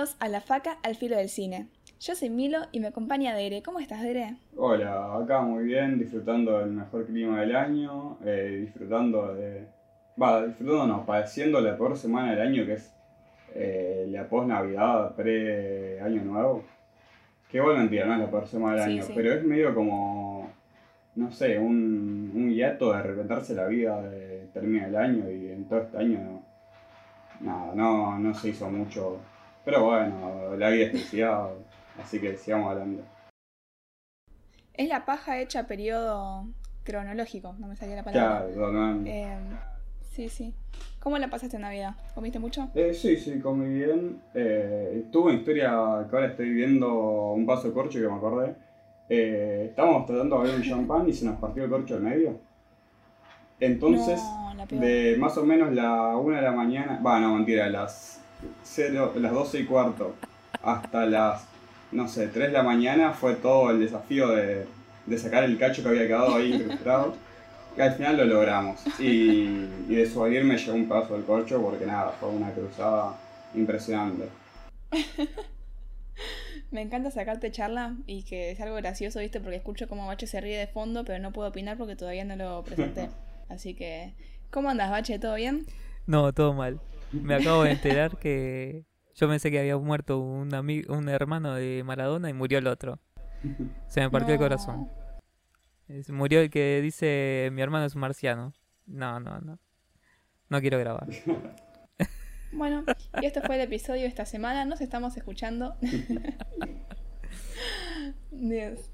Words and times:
bienvenidos 0.00 0.16
a 0.18 0.28
La 0.28 0.40
Faca 0.40 0.78
al 0.82 0.94
Filo 0.94 1.16
del 1.16 1.28
Cine. 1.28 1.68
Yo 2.00 2.14
soy 2.14 2.30
Milo 2.30 2.60
y 2.72 2.80
me 2.80 2.86
acompaña 2.88 3.34
Dere. 3.34 3.62
¿Cómo 3.62 3.80
estás, 3.80 4.00
Dere? 4.02 4.36
Hola, 4.56 5.14
acá 5.14 5.42
muy 5.42 5.64
bien, 5.64 5.98
disfrutando 5.98 6.58
del 6.58 6.70
mejor 6.70 7.06
clima 7.06 7.40
del 7.42 7.54
año, 7.54 8.16
eh, 8.24 8.60
disfrutando 8.64 9.34
de... 9.34 9.66
Va, 10.20 10.46
disfrutando 10.46 10.86
no, 10.86 11.04
padeciendo 11.04 11.60
la 11.60 11.76
peor 11.76 11.98
semana 11.98 12.30
del 12.30 12.40
año 12.40 12.64
que 12.64 12.72
es 12.74 12.94
eh, 13.54 14.06
la 14.08 14.26
post-Navidad, 14.26 15.14
pre-Año 15.16 16.24
Nuevo. 16.24 16.64
Que 17.50 17.60
bueno, 17.60 17.80
mentira, 17.80 18.06
no 18.06 18.14
es 18.14 18.20
la 18.20 18.30
peor 18.30 18.46
semana 18.46 18.76
del 18.76 18.84
Sí, 18.84 18.90
año, 18.92 19.02
sí. 19.02 19.12
pero 19.14 19.34
es 19.34 19.44
medio 19.44 19.74
como, 19.74 20.50
no 21.16 21.30
sé, 21.30 21.58
un, 21.58 22.32
un 22.34 22.50
hiato 22.50 22.94
de 22.94 23.02
reventarse 23.02 23.54
la 23.54 23.66
vida 23.66 24.00
de 24.00 24.48
termina 24.54 24.86
el 24.86 24.96
año 24.96 25.30
y 25.30 25.50
en 25.50 25.68
todo 25.68 25.80
este 25.80 25.98
año 25.98 26.20
no, 26.20 26.42
nada, 27.40 27.74
no, 27.74 28.18
no 28.18 28.32
se 28.32 28.48
hizo 28.48 28.70
mucho. 28.70 29.18
Pero 29.70 29.84
bueno, 29.84 30.56
la 30.56 30.68
vida 30.70 30.86
es 30.86 30.90
felicidad, 30.90 31.48
así 32.02 32.20
que 32.20 32.36
sigamos 32.36 32.72
hablando. 32.72 33.04
Es 34.74 34.88
la 34.88 35.04
paja 35.04 35.40
hecha 35.40 35.68
periodo 35.68 36.48
cronológico, 36.82 37.54
no 37.60 37.68
me 37.68 37.76
salía 37.76 37.94
la 37.94 38.02
palabra. 38.02 38.46
Claro, 38.52 38.72
no, 38.72 39.06
Eh, 39.06 39.38
sí, 40.10 40.28
sí. 40.28 40.52
¿Cómo 40.98 41.18
la 41.18 41.30
pasaste 41.30 41.54
en 41.54 41.62
Navidad? 41.62 41.94
¿Comiste 42.16 42.40
mucho? 42.40 42.68
Eh, 42.74 42.92
sí, 42.92 43.16
sí, 43.16 43.38
comí 43.38 43.72
bien. 43.72 44.20
Eh, 44.34 45.04
tuve 45.12 45.30
una 45.30 45.38
historia 45.38 45.68
que 46.10 46.16
ahora 46.16 46.26
estoy 46.26 46.50
viendo 46.50 46.92
un 47.30 47.46
vaso 47.46 47.68
de 47.68 47.74
corcho 47.74 48.00
que 48.00 48.08
me 48.08 48.16
acordé. 48.16 48.56
Eh, 49.08 49.66
estábamos 49.68 50.04
tratando 50.04 50.34
de 50.34 50.40
abrir 50.40 50.56
un 50.56 50.68
champán 50.68 51.08
y 51.08 51.12
se 51.12 51.26
nos 51.26 51.38
partió 51.38 51.62
el 51.62 51.70
corcho 51.70 51.94
al 51.94 52.02
medio. 52.02 52.40
Entonces, 53.60 54.20
No, 54.20 54.66
de 54.80 55.16
más 55.16 55.38
o 55.38 55.44
menos 55.44 55.72
la 55.72 56.16
1 56.16 56.34
de 56.34 56.42
la 56.42 56.50
mañana, 56.52 57.00
va, 57.06 57.20
no, 57.20 57.36
mentira, 57.36 57.68
las, 57.68 58.19
0, 58.64 59.12
las 59.16 59.32
12 59.32 59.60
y 59.60 59.64
cuarto 59.66 60.14
hasta 60.62 61.06
las, 61.06 61.44
no 61.92 62.08
sé, 62.08 62.28
3 62.28 62.48
de 62.48 62.52
la 62.52 62.62
mañana 62.62 63.12
fue 63.12 63.34
todo 63.34 63.70
el 63.70 63.80
desafío 63.80 64.28
de, 64.28 64.66
de 65.06 65.18
sacar 65.18 65.44
el 65.44 65.58
cacho 65.58 65.82
que 65.82 65.88
había 65.88 66.06
quedado 66.06 66.36
ahí 66.36 66.54
incrustado. 66.54 67.14
Y 67.76 67.80
al 67.80 67.94
final 67.94 68.16
lo 68.16 68.24
logramos. 68.24 68.80
Y, 68.98 69.68
y 69.88 69.94
de 69.94 70.10
subir 70.10 70.44
me 70.44 70.58
llegó 70.58 70.74
un 70.74 70.88
pedazo 70.88 71.14
del 71.14 71.24
corcho 71.24 71.62
porque 71.62 71.86
nada, 71.86 72.12
fue 72.18 72.28
una 72.28 72.50
cruzada 72.50 73.14
impresionante. 73.54 74.28
Me 76.70 76.82
encanta 76.82 77.10
sacarte 77.10 77.50
charla 77.50 77.96
y 78.06 78.22
que 78.22 78.52
es 78.52 78.60
algo 78.60 78.76
gracioso, 78.76 79.18
¿viste? 79.18 79.40
Porque 79.40 79.56
escucho 79.56 79.88
cómo 79.88 80.06
Bache 80.06 80.28
se 80.28 80.40
ríe 80.40 80.56
de 80.56 80.68
fondo, 80.68 81.04
pero 81.04 81.18
no 81.18 81.32
puedo 81.32 81.48
opinar 81.48 81.76
porque 81.76 81.96
todavía 81.96 82.24
no 82.24 82.36
lo 82.36 82.62
presenté. 82.62 83.10
Así 83.48 83.74
que, 83.74 84.12
¿cómo 84.50 84.70
andas, 84.70 84.90
Bache? 84.90 85.18
¿Todo 85.18 85.34
bien? 85.34 85.66
No, 86.06 86.32
todo 86.32 86.54
mal. 86.54 86.80
Me 87.12 87.34
acabo 87.34 87.64
de 87.64 87.72
enterar 87.72 88.18
que 88.18 88.84
yo 89.14 89.28
pensé 89.28 89.50
que 89.50 89.58
había 89.58 89.76
muerto 89.76 90.18
un 90.18 90.54
amigo, 90.54 90.94
un 90.94 91.08
hermano 91.08 91.54
de 91.54 91.82
Maradona 91.84 92.30
y 92.30 92.32
murió 92.32 92.58
el 92.58 92.66
otro. 92.66 92.98
Se 93.88 94.00
me 94.00 94.10
partió 94.10 94.34
el 94.34 94.40
corazón. 94.40 94.88
Murió 96.08 96.40
el 96.40 96.50
que 96.50 96.80
dice 96.82 97.50
mi 97.52 97.62
hermano 97.62 97.86
es 97.86 97.94
un 97.94 98.02
marciano. 98.02 98.52
No, 98.86 99.20
no, 99.20 99.40
no. 99.40 99.58
No 100.48 100.60
quiero 100.60 100.78
grabar. 100.78 101.06
Bueno, 102.52 102.82
y 103.22 103.26
este 103.26 103.40
fue 103.42 103.54
el 103.54 103.60
episodio 103.60 104.02
de 104.02 104.08
esta 104.08 104.26
semana. 104.26 104.64
Nos 104.64 104.80
estamos 104.80 105.16
escuchando. 105.16 105.76
Dios. 108.32 108.90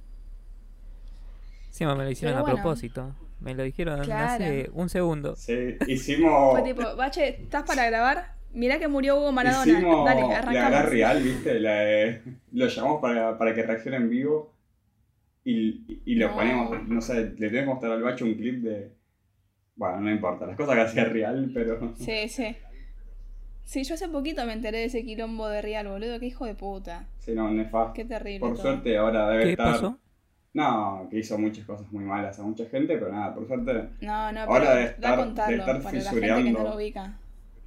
Sí, 1.71 1.87
me 1.87 1.95
lo 1.95 2.11
hicieron 2.11 2.39
a 2.39 2.45
propósito. 2.45 3.15
Me 3.41 3.55
lo 3.55 3.63
dijeron 3.63 4.01
Claro. 4.03 4.33
hace 4.45 4.71
un 4.73 4.89
segundo. 4.89 5.37
Sí, 5.37 5.77
hicimos, 5.87 6.53
Fue 6.59 6.63
tipo, 6.63 6.97
Bache, 6.97 7.29
¿estás 7.43 7.65
para 7.65 7.87
grabar? 7.87 8.35
Mirá 8.55 8.79
que 8.79 8.89
murió 8.89 9.17
Hugo 9.19 9.33
Maradona. 9.33 9.71
hicimos 9.71 10.05
Dale, 10.07 10.21
la 10.23 10.39
arrancamos. 10.39 10.71
gran 10.71 10.91
real, 10.91 11.23
¿viste? 11.23 11.61
La 11.61 11.73
de- 11.81 12.23
lo 12.53 12.67
llamamos 12.67 13.01
para, 13.03 13.37
para 13.37 13.55
que 13.55 13.63
reaccione 13.63 13.99
en 13.99 14.09
vivo 14.09 14.53
y, 15.45 16.01
y 16.07 16.15
lo 16.15 16.29
No. 16.29 16.35
ponemos, 16.35 16.89
no 16.89 17.01
sé, 17.03 17.15
le 17.39 17.51
tenemos 17.51 17.61
que 17.61 17.67
mostrar 17.67 17.93
al 17.93 18.03
bacho 18.03 18.25
un 18.25 18.35
clip 18.35 18.63
de... 18.63 18.91
Bueno, 19.77 20.01
no 20.01 20.11
importa, 20.11 20.47
las 20.47 20.57
cosas 20.57 20.75
que 20.75 20.81
hacía 20.81 21.05
real, 21.05 21.51
pero... 21.53 21.93
Sí, 21.99 22.29
sí. 22.31 22.57
Sí, 23.65 23.85
yo 23.85 23.95
hace 23.95 24.09
poquito 24.09 24.47
me 24.47 24.55
enteré 24.55 24.79
de 24.79 24.85
ese 24.87 25.05
quilombo 25.05 25.49
de 25.49 25.61
Real, 25.61 25.89
boludo. 25.89 26.19
Qué 26.21 26.27
hijo 26.27 26.47
de 26.47 26.55
puta. 26.55 27.05
Sí, 27.19 27.33
no, 27.35 27.51
nefasto. 27.51 27.93
Qué 27.95 28.05
terrible. 28.05 28.39
Por 28.39 28.53
todo. 28.55 28.63
suerte 28.63 28.97
ahora 28.97 29.29
debe 29.29 29.43
¿Qué 29.45 29.51
estar... 29.51 29.73
pasó? 29.73 29.99
No, 30.57 31.07
que 31.11 31.19
hizo 31.19 31.37
muchas 31.39 31.65
cosas 31.67 31.87
muy 31.93 32.03
malas 32.05 32.39
a 32.39 32.43
mucha 32.43 32.65
gente, 32.67 32.97
pero 32.97 33.13
nada, 33.13 33.35
por 33.35 33.47
suerte... 33.47 33.73
No, 34.01 34.33
no, 34.33 34.41
Ahora 34.41 34.75
da 34.75 34.83
estar- 34.85 35.17
contarlo 35.19 35.51
debe 35.67 35.79
estar 35.79 35.83
para 35.83 35.99
la 36.03 36.11
gente 36.11 36.45
que 36.45 36.51
no 36.53 36.63
lo 36.65 36.77
ubica. 36.77 37.19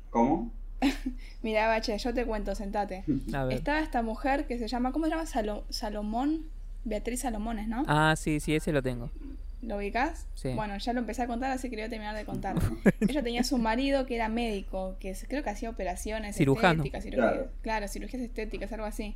¿Cómo? 0.10 0.52
Mira, 1.44 1.68
Bache, 1.68 1.98
yo 1.98 2.14
te 2.14 2.26
cuento, 2.26 2.56
sentate. 2.56 3.04
A 3.34 3.44
ver. 3.46 3.58
Estaba 3.58 3.80
esta 3.82 4.02
mujer 4.02 4.48
que 4.48 4.58
se 4.58 4.68
llama, 4.68 4.92
¿cómo 4.92 5.06
se 5.06 5.12
llama? 5.12 5.26
Salo- 5.28 5.66
Salomón. 5.70 6.48
Beatriz 6.86 7.20
Salomones, 7.22 7.68
¿no? 7.68 7.84
Ah, 7.88 8.16
sí, 8.18 8.40
sí, 8.40 8.56
ese 8.56 8.72
lo 8.72 8.82
tengo. 8.82 9.12
¿Lo 9.62 9.76
ubicás? 9.78 10.26
Sí. 10.34 10.54
Bueno, 10.56 10.78
ya 10.78 10.94
lo 10.94 11.00
empecé 11.02 11.22
a 11.24 11.28
contar, 11.28 11.52
así 11.52 11.70
que 11.70 11.76
lo 11.76 11.82
voy 11.82 11.88
a 11.88 11.90
terminar 11.90 12.16
de 12.16 12.24
contar. 12.26 12.56
Ella 13.02 13.22
tenía 13.22 13.44
su 13.44 13.58
marido 13.58 14.06
que 14.08 14.16
era 14.16 14.30
médico, 14.30 14.96
que 15.00 15.14
creo 15.28 15.44
que 15.44 15.50
hacía 15.52 15.70
operaciones 15.70 16.38
Cirujano. 16.38 16.82
estéticas, 16.84 17.04
cirugías, 17.04 17.32
Claro. 17.34 17.50
claro. 17.62 17.88
cirugías 17.90 18.24
estéticas, 18.24 18.72
algo 18.72 18.86
así. 18.86 19.16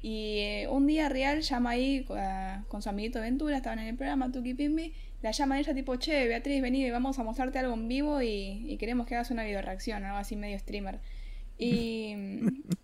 Y 0.00 0.38
eh, 0.38 0.68
un 0.70 0.86
día 0.86 1.08
Real 1.08 1.40
llama 1.40 1.70
ahí 1.70 2.06
eh, 2.16 2.56
con 2.68 2.82
su 2.82 2.88
amiguito 2.88 3.20
Ventura, 3.20 3.56
estaban 3.56 3.80
en 3.80 3.88
el 3.88 3.96
programa 3.96 4.30
Tuki 4.30 4.54
Pimbi, 4.54 4.92
la 5.22 5.32
llama 5.32 5.58
ella 5.58 5.74
tipo, 5.74 5.96
che, 5.96 6.28
Beatriz, 6.28 6.62
vení, 6.62 6.88
vamos 6.90 7.18
a 7.18 7.24
mostrarte 7.24 7.58
algo 7.58 7.74
en 7.74 7.88
vivo 7.88 8.22
y, 8.22 8.76
queremos 8.78 9.06
que 9.06 9.16
hagas 9.16 9.30
una 9.30 9.44
videoreacción, 9.44 10.04
algo 10.04 10.18
así 10.18 10.36
medio 10.36 10.58
streamer. 10.58 11.00
Y, 11.58 12.14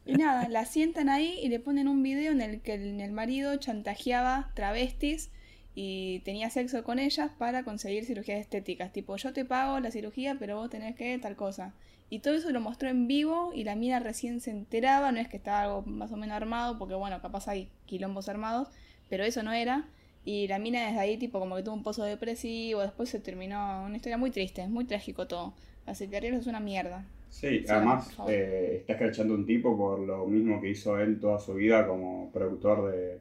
y 0.05 0.15
nada, 0.15 0.49
la 0.49 0.65
sientan 0.65 1.09
ahí 1.09 1.39
y 1.41 1.49
le 1.49 1.61
ponen 1.61 1.87
un 1.87 2.03
video 2.03 2.33
en 2.33 2.41
el 2.41 2.61
que 2.61 2.75
el, 2.75 3.01
el 3.01 3.13
marido 3.13 3.55
chantajeaba 3.57 4.51
travestis 4.55 5.31
y 5.77 6.21
tenía 6.21 6.51
sexo 6.51 6.83
con 6.83 6.99
ellas 6.99 7.31
para 7.39 7.63
conseguir 7.65 8.05
cirugías 8.05 8.41
estéticas. 8.41 8.93
Tipo, 8.93 9.17
yo 9.17 9.33
te 9.33 9.45
pago 9.45 9.79
la 9.81 9.91
cirugía, 9.91 10.37
pero 10.39 10.57
vos 10.57 10.71
tenés 10.71 10.97
que 10.97 11.19
tal 11.19 11.37
cosa. 11.37 11.75
Y 12.15 12.21
todo 12.21 12.35
eso 12.35 12.51
lo 12.51 12.61
mostró 12.61 12.89
en 12.89 13.07
vivo 13.09 13.51
y 13.55 13.65
la 13.65 13.75
mina 13.75 13.99
recién 13.99 14.41
se 14.41 14.51
enteraba, 14.53 15.11
no 15.13 15.19
es 15.21 15.29
que 15.29 15.37
estaba 15.37 15.63
algo 15.63 15.83
más 15.83 16.13
o 16.13 16.17
menos 16.17 16.37
armado, 16.37 16.79
porque 16.79 16.95
bueno, 16.95 17.21
capaz 17.21 17.49
hay 17.49 17.69
quilombos 17.87 18.29
armados, 18.29 18.69
pero 19.11 19.25
eso 19.25 19.43
no 19.43 19.53
era. 19.53 19.85
Y 20.25 20.47
la 20.49 20.59
mina 20.59 20.87
desde 20.87 21.01
ahí 21.01 21.17
tipo 21.19 21.39
como 21.41 21.57
que 21.57 21.63
tuvo 21.63 21.75
un 21.75 21.83
pozo 21.83 22.05
depresivo, 22.05 22.81
después 22.83 23.09
se 23.11 23.19
terminó 23.21 23.85
una 23.85 23.97
historia 23.97 24.17
muy 24.17 24.31
triste, 24.31 24.67
muy 24.69 24.85
trágico 24.85 25.27
todo. 25.27 25.55
Así 25.87 26.09
que 26.09 26.17
Ariel 26.17 26.35
es 26.35 26.47
una 26.47 26.61
mierda. 26.61 27.05
Sí, 27.31 27.65
además 27.69 28.17
eh, 28.29 28.77
está 28.81 28.93
escrachando 28.93 29.35
un 29.35 29.45
tipo 29.45 29.77
por 29.77 29.99
lo 29.99 30.25
mismo 30.27 30.61
que 30.61 30.71
hizo 30.71 30.99
él 30.99 31.19
toda 31.19 31.41
su 31.41 31.55
vida 31.55 31.87
como 31.87 32.31
productor 32.33 32.93
de, 32.93 33.19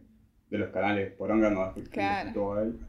de 0.51 0.57
los 0.57 0.69
canales 0.69 1.11
Poronga, 1.13 1.49
no 1.49 1.73
Claro. 1.91 2.59
él. 2.61 2.79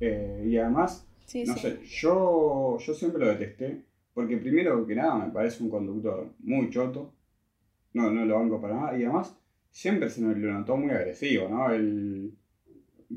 Eh, 0.00 0.44
y 0.48 0.56
además, 0.56 1.04
Sí, 1.26 1.44
no 1.44 1.54
sí. 1.54 1.60
sé, 1.60 1.78
yo, 1.84 2.78
yo 2.78 2.94
siempre 2.94 3.20
lo 3.24 3.28
detesté, 3.34 3.82
porque 4.14 4.36
primero 4.36 4.86
que 4.86 4.94
nada 4.94 5.16
me 5.16 5.30
parece 5.30 5.62
un 5.62 5.70
conductor 5.70 6.32
muy 6.40 6.70
choto, 6.70 7.12
no, 7.94 8.10
no 8.10 8.24
lo 8.24 8.38
banco 8.38 8.60
para 8.60 8.74
nada, 8.74 8.98
y 8.98 9.04
además 9.04 9.36
siempre 9.70 10.08
se 10.08 10.20
me 10.20 10.34
lo 10.34 10.52
notó 10.52 10.76
muy 10.76 10.90
agresivo, 10.90 11.48
¿no? 11.48 11.70
El, 11.70 12.34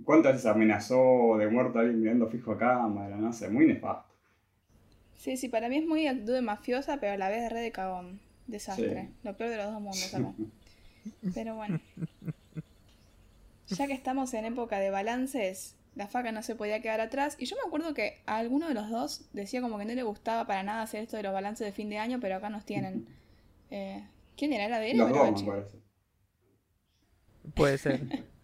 ¿Cuántas 0.03 0.33
veces 0.33 0.47
amenazó 0.47 1.37
de 1.37 1.47
muerte 1.47 1.77
a 1.77 1.81
alguien 1.81 2.01
mirando 2.01 2.27
fijo 2.27 2.51
a 2.51 2.57
cámara? 2.57 3.15
No 3.15 3.31
sé, 3.31 3.49
muy 3.49 3.65
nefasto. 3.65 4.13
Sí, 5.15 5.37
sí, 5.37 5.47
para 5.47 5.69
mí 5.69 5.77
es 5.77 5.85
muy 5.85 6.07
actitud 6.07 6.33
de 6.33 6.41
mafiosa, 6.41 6.97
pero 6.99 7.13
a 7.13 7.17
la 7.17 7.29
vez 7.29 7.49
re 7.51 7.61
de 7.61 7.71
cagón. 7.71 8.19
Desastre. 8.47 9.03
Sí. 9.03 9.09
Lo 9.23 9.37
peor 9.37 9.49
de 9.51 9.57
los 9.57 9.71
dos 9.71 9.81
mundos 9.81 10.13
acá. 10.13 10.33
Pero 11.33 11.55
bueno. 11.55 11.79
Ya 13.67 13.87
que 13.87 13.93
estamos 13.93 14.31
en 14.35 14.45
época 14.45 14.77
de 14.77 14.91
balances, 14.91 15.74
la 15.95 16.07
faca 16.07 16.31
no 16.31 16.43
se 16.43 16.55
podía 16.55 16.81
quedar 16.81 17.01
atrás. 17.01 17.37
Y 17.39 17.45
yo 17.45 17.55
me 17.55 17.67
acuerdo 17.67 17.93
que 17.93 18.21
a 18.25 18.37
alguno 18.37 18.67
de 18.67 18.73
los 18.73 18.89
dos 18.89 19.25
decía 19.33 19.61
como 19.61 19.77
que 19.77 19.85
no 19.85 19.93
le 19.93 20.03
gustaba 20.03 20.45
para 20.45 20.63
nada 20.63 20.81
hacer 20.81 21.03
esto 21.03 21.17
de 21.17 21.23
los 21.23 21.33
balances 21.33 21.65
de 21.65 21.71
fin 21.71 21.89
de 21.89 21.97
año, 21.97 22.19
pero 22.19 22.35
acá 22.35 22.49
nos 22.49 22.65
tienen. 22.65 23.07
Eh, 23.71 24.05
¿Quién 24.37 24.53
era? 24.53 24.65
¿Era 24.65 24.79
de 24.79 24.91
él 24.91 24.97
Los 24.97 25.09
dos, 25.09 25.43
me 25.43 25.51
parece. 25.51 25.77
Puede 27.53 27.77
ser. 27.77 28.01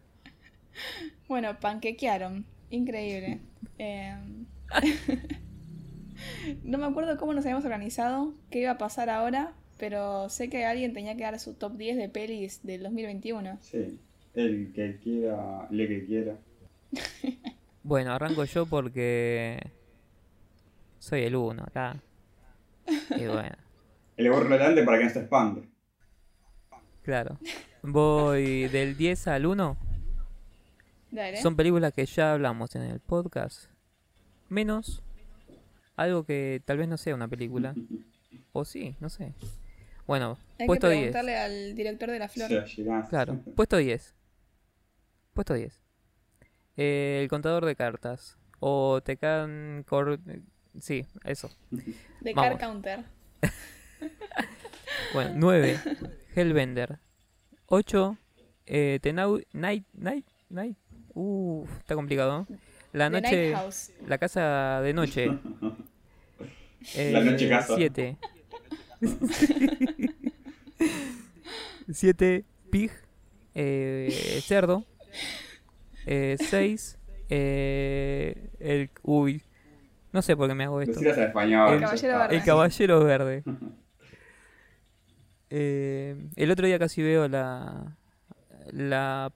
Bueno, 1.27 1.59
panquequearon. 1.59 2.45
Increíble. 2.69 3.39
Eh, 3.77 4.15
no 6.63 6.77
me 6.77 6.85
acuerdo 6.85 7.17
cómo 7.17 7.33
nos 7.33 7.45
habíamos 7.45 7.65
organizado, 7.65 8.33
qué 8.49 8.59
iba 8.59 8.71
a 8.71 8.77
pasar 8.77 9.09
ahora, 9.09 9.53
pero 9.77 10.29
sé 10.29 10.49
que 10.49 10.65
alguien 10.65 10.93
tenía 10.93 11.15
que 11.15 11.23
dar 11.23 11.39
su 11.39 11.53
top 11.53 11.77
10 11.77 11.97
de 11.97 12.09
pelis 12.09 12.61
del 12.63 12.83
2021. 12.83 13.59
Sí, 13.61 13.99
el 14.33 14.71
que 14.73 14.97
quiera, 15.03 15.67
le 15.71 15.87
que 15.87 16.05
quiera. 16.05 16.37
Bueno, 17.83 18.13
arranco 18.13 18.43
yo 18.45 18.65
porque 18.65 19.59
soy 20.99 21.23
el 21.23 21.35
uno 21.35 21.63
acá. 21.63 21.97
Y 23.17 23.25
bueno, 23.25 23.55
El 24.17 24.29
borro 24.29 24.49
delante 24.49 24.83
para 24.83 24.97
que 24.99 25.05
no 25.05 25.09
se 25.09 25.19
espante. 25.21 25.67
claro. 27.03 27.37
Voy 27.83 28.67
del 28.67 28.95
10 28.95 29.27
al 29.29 29.45
1. 29.47 29.77
Dale. 31.09 31.41
Son 31.41 31.55
películas 31.55 31.91
que 31.93 32.05
ya 32.05 32.33
hablamos 32.33 32.75
en 32.75 32.83
el 32.83 32.99
podcast. 32.99 33.65
Menos 34.49 35.01
algo 35.95 36.23
que 36.23 36.61
tal 36.63 36.77
vez 36.77 36.87
no 36.87 36.97
sea 36.97 37.15
una 37.15 37.27
película. 37.27 37.73
O 38.53 38.65
sí, 38.65 38.95
no 38.99 39.09
sé. 39.09 39.33
Bueno, 40.05 40.37
Hay 40.59 40.67
puesto 40.67 40.87
que 40.89 40.93
10. 40.93 41.11
preguntarle 41.11 41.37
al 41.37 41.75
director 41.75 42.11
de 42.11 42.19
la 42.19 42.27
flor. 42.29 42.67
Sí. 42.67 42.85
Claro, 43.09 43.39
puesto 43.55 43.77
10. 43.77 44.13
Puesto 45.33 45.53
10. 45.55 45.80
Eh, 46.77 47.19
el 47.21 47.29
contador 47.29 47.65
de 47.65 47.75
cartas. 47.75 48.37
O 48.59 49.01
Tecan 49.01 49.83
Cor... 49.87 50.19
Sí, 50.79 51.05
eso. 51.23 51.49
De 51.69 52.33
Vamos. 52.33 52.51
Car 52.51 52.59
Counter. 52.59 53.03
Bueno, 55.13 55.31
9. 55.35 55.79
Hellbender. 56.35 56.99
8. 57.67 58.17
Eh, 58.65 58.99
Tenau... 59.01 59.41
Night... 59.53 59.85
Night... 59.93 60.25
Night... 60.49 60.77
Uh, 61.13 61.65
está 61.79 61.95
complicado. 61.95 62.45
¿no? 62.49 62.57
La 62.93 63.09
The 63.09 63.21
noche... 63.21 63.53
La 64.07 64.17
casa 64.17 64.81
de 64.81 64.93
noche. 64.93 65.27
La 66.95 67.23
noche 67.23 67.49
casa. 67.49 67.75
7. 67.75 68.17
7. 71.91 72.45
Pig. 72.71 72.91
Eh, 73.53 74.41
cerdo. 74.43 74.85
6. 76.05 76.97
Eh, 77.29 78.49
el. 78.59 78.89
Uy. 79.03 79.43
No 80.11 80.21
sé 80.21 80.35
por 80.35 80.49
qué 80.49 80.55
me 80.55 80.65
hago 80.65 80.81
esto. 80.81 80.99
Español. 80.99 81.73
El 81.73 81.79
caballero 81.81 82.13
está. 82.13 82.17
verde. 82.17 82.35
El 82.35 82.43
caballero 82.43 83.03
verde. 83.03 83.43
Eh, 85.53 86.29
el 86.37 86.49
otro 86.49 86.65
día 86.65 86.79
casi 86.79 87.03
veo 87.03 87.27
la. 87.27 87.97
La 88.71 89.33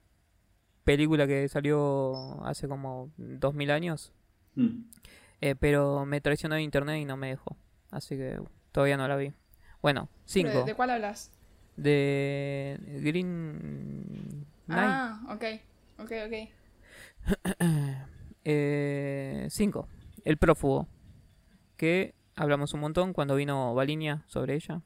película 0.82 1.26
que 1.26 1.46
salió 1.46 2.42
hace 2.46 2.66
como 2.68 3.10
2000 3.18 3.70
años. 3.70 4.14
Mm. 4.54 4.84
Eh, 5.42 5.54
pero 5.60 6.06
me 6.06 6.22
traicionó 6.22 6.58
internet 6.58 7.00
y 7.00 7.04
no 7.04 7.18
me 7.18 7.28
dejó. 7.28 7.58
Así 7.90 8.16
que 8.16 8.38
todavía 8.72 8.96
no 8.96 9.06
la 9.06 9.16
vi. 9.16 9.34
Bueno, 9.82 10.08
5. 10.24 10.48
¿De, 10.48 10.64
de 10.64 10.74
cuál 10.74 10.88
hablas? 10.88 11.30
De 11.76 12.78
Green 13.02 14.46
Knight. 14.66 14.90
Ah, 14.90 15.20
ok. 15.28 15.44
Ok, 15.98 16.12
ok. 16.26 16.50
5. 19.48 19.88
El 20.24 20.36
prófugo. 20.38 20.88
Que 21.76 22.14
hablamos 22.34 22.74
un 22.74 22.80
montón 22.80 23.12
cuando 23.12 23.36
vino 23.36 23.74
Valinia 23.74 24.24
sobre 24.26 24.54
ella. 24.54 24.82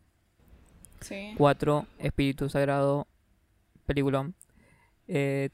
Sí. 1.00 1.34
4. 1.36 1.86
Espíritu 1.98 2.48
Sagrado. 2.48 3.06
Peliculón. 3.86 4.34
3. 5.06 5.50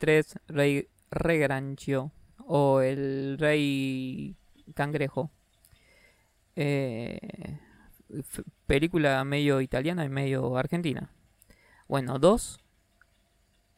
Rey 0.48 0.88
Regrancio. 1.10 2.12
O 2.46 2.80
el 2.80 3.36
Rey 3.38 4.36
Cangrejo. 4.74 5.30
Eh, 6.54 7.58
película 8.66 9.22
medio 9.24 9.60
italiana 9.60 10.04
y 10.04 10.08
medio 10.08 10.56
argentina. 10.56 11.10
Bueno, 11.88 12.18
2. 12.18 12.60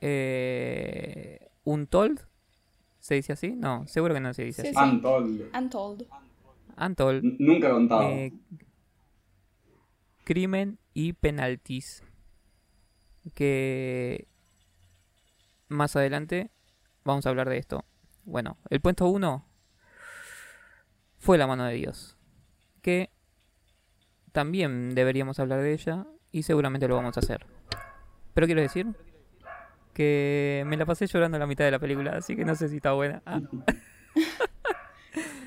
Eh, 0.01 1.49
Untold. 1.65 2.21
¿Se 3.09 3.15
dice 3.15 3.33
así? 3.33 3.53
No, 3.57 3.87
seguro 3.87 4.13
que 4.13 4.21
no 4.21 4.35
se 4.35 4.45
dice 4.45 4.61
Sí, 4.61 4.69
así. 4.69 4.77
sí. 4.77 4.85
Untold. 4.97 5.51
Untold. 5.57 6.07
Untold. 6.79 7.25
N- 7.25 7.37
Nunca 7.39 7.71
contado. 7.71 8.03
Eh, 8.03 8.35
crimen 10.25 10.79
y 10.93 11.15
penaltis. 11.15 12.03
Que 13.33 14.29
más 15.69 15.97
adelante 15.97 16.51
vamos 17.03 17.25
a 17.25 17.31
hablar 17.31 17.49
de 17.49 17.57
esto. 17.57 17.87
Bueno, 18.25 18.59
el 18.69 18.83
puesto 18.83 19.09
1 19.09 19.43
fue 21.17 21.39
la 21.39 21.47
mano 21.47 21.65
de 21.65 21.77
Dios. 21.77 22.19
Que 22.83 23.09
también 24.33 24.95
deberíamos 24.95 25.39
hablar 25.41 25.63
de 25.63 25.73
ella 25.73 26.07
y 26.31 26.43
seguramente 26.43 26.87
lo 26.89 26.97
vamos 26.97 27.17
a 27.17 27.21
hacer. 27.21 27.47
Pero 28.35 28.47
quiero 28.47 28.61
decir 28.61 28.87
que 29.99 30.63
me 30.65 30.77
la 30.77 30.87
pasé 30.87 31.09
llorando 31.09 31.39
a 31.39 31.41
la 31.41 31.47
mitad 31.49 31.65
de 31.65 31.73
la 31.73 31.81
película, 31.81 32.13
así 32.13 32.37
que 32.37 32.45
no 32.45 32.55
sé 32.55 32.69
si 32.69 32.77
está 32.77 32.93
buena. 32.93 33.21
Ah, 33.27 33.41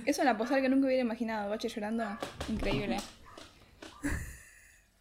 Es 0.06 0.19
una 0.19 0.38
posada 0.38 0.62
que 0.62 0.68
nunca 0.68 0.88
hubiera 0.88 1.03
imaginado. 1.03 1.50
Bache 1.50 1.69
llorando. 1.69 2.03
Increíble. 2.50 2.98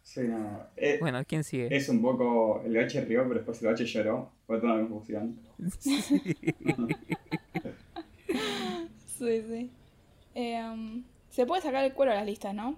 Sí, 0.03 0.21
no. 0.21 0.67
Eh, 0.77 0.99
bueno, 1.01 1.21
¿quién 1.27 1.43
sigue? 1.43 1.75
Es 1.75 1.89
un 1.89 2.01
poco. 2.01 2.61
El 2.65 2.77
Bache 2.77 3.03
rió, 3.03 3.23
pero 3.23 3.35
después 3.35 3.61
el 3.61 3.67
Bache 3.67 3.83
lloró. 3.83 4.31
Fue 4.47 4.61
toda 4.61 4.75
una 4.75 4.87
confusión. 4.87 5.37
Sí, 9.05 9.43
sí. 9.47 9.69
Eh, 10.33 10.63
um, 10.63 11.03
se 11.29 11.45
puede 11.45 11.61
sacar 11.61 11.85
el 11.85 11.93
cuero 11.93 12.11
a 12.11 12.15
las 12.15 12.25
listas, 12.25 12.55
¿no? 12.55 12.75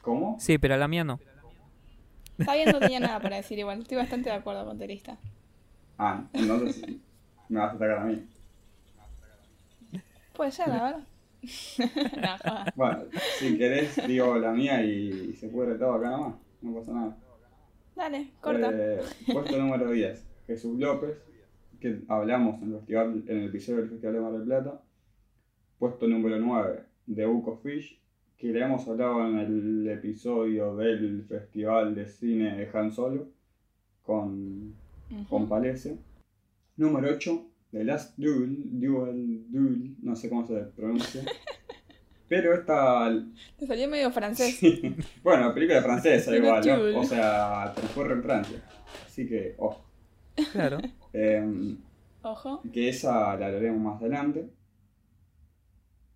¿Cómo? 0.00 0.38
Sí, 0.40 0.56
pero 0.56 0.74
a 0.74 0.78
la 0.78 0.88
mía 0.88 1.04
no. 1.04 1.20
Está 2.38 2.54
bien, 2.54 2.70
no 2.70 2.78
tenía 2.78 3.00
nada 3.00 3.20
para 3.20 3.36
decir 3.36 3.58
igual. 3.58 3.80
Estoy 3.80 3.98
bastante 3.98 4.30
de 4.30 4.36
acuerdo 4.36 4.64
con 4.64 4.78
tu 4.78 4.86
lista. 4.86 5.18
Ah, 6.04 6.20
entonces 6.32 6.82
me 7.48 7.60
vas 7.60 7.74
a 7.74 7.76
atacar 7.76 7.98
a 7.98 8.04
mí. 8.06 8.26
Puede 10.34 10.50
ser, 10.50 10.66
la 10.66 10.82
verdad. 10.82 11.06
no. 12.44 12.72
Bueno, 12.74 13.04
si 13.38 13.56
querés, 13.56 14.08
digo 14.08 14.36
la 14.36 14.50
mía 14.50 14.82
y 14.82 15.32
se 15.34 15.46
pudre 15.46 15.76
todo 15.76 15.92
acá 15.92 16.10
nomás. 16.10 16.34
No 16.60 16.74
pasa 16.74 16.92
nada. 16.92 17.16
Dale, 17.94 18.30
corta. 18.40 18.70
Eh, 18.72 19.00
puesto 19.32 19.56
número 19.56 19.92
10, 19.92 20.26
Jesús 20.48 20.76
López, 20.80 21.22
que 21.78 22.00
hablamos 22.08 22.60
en 22.62 22.72
el, 22.72 22.78
festival, 22.78 23.24
en 23.28 23.38
el 23.38 23.48
episodio 23.50 23.78
del 23.82 23.90
Festival 23.90 24.14
de 24.14 24.20
Mar 24.20 24.32
del 24.32 24.42
Plata. 24.42 24.82
Puesto 25.78 26.08
número 26.08 26.36
9, 26.36 26.82
The 27.14 27.26
Book 27.26 27.48
of 27.48 27.62
Fish, 27.62 28.02
que 28.36 28.48
le 28.48 28.60
hemos 28.60 28.88
hablado 28.88 29.24
en 29.28 29.38
el 29.38 29.88
episodio 29.88 30.74
del 30.74 31.26
Festival 31.28 31.94
de 31.94 32.06
Cine 32.06 32.56
de 32.56 32.68
Han 32.76 32.90
Solo 32.90 33.28
con, 34.02 34.81
Palese. 35.48 35.98
Número 36.76 37.10
8, 37.10 37.46
The 37.70 37.84
Last 37.84 38.14
Duel, 38.16 38.58
Duel, 38.80 39.44
Duel, 39.50 39.96
no 40.02 40.16
sé 40.16 40.28
cómo 40.28 40.46
se 40.46 40.54
pronuncia. 40.76 41.22
Pero 42.28 42.54
esta 42.54 43.12
Te 43.58 43.66
salió 43.66 43.88
medio 43.88 44.10
francés. 44.10 44.56
Sí. 44.56 44.96
Bueno, 45.22 45.48
la 45.48 45.54
película 45.54 45.78
es 45.78 45.84
francesa 45.84 46.34
igual, 46.34 46.64
¿no? 46.66 47.00
O 47.00 47.04
sea, 47.04 47.72
transcurre 47.74 48.14
en 48.14 48.22
Francia. 48.22 48.62
Así 49.04 49.28
que, 49.28 49.54
ojo. 49.58 49.84
Claro. 50.52 50.78
Em, 51.12 51.76
Ojo. 52.22 52.62
que 52.72 52.88
esa 52.88 53.36
la 53.36 53.46
hablaremos 53.46 53.80
más 53.82 54.00
adelante. 54.00 54.48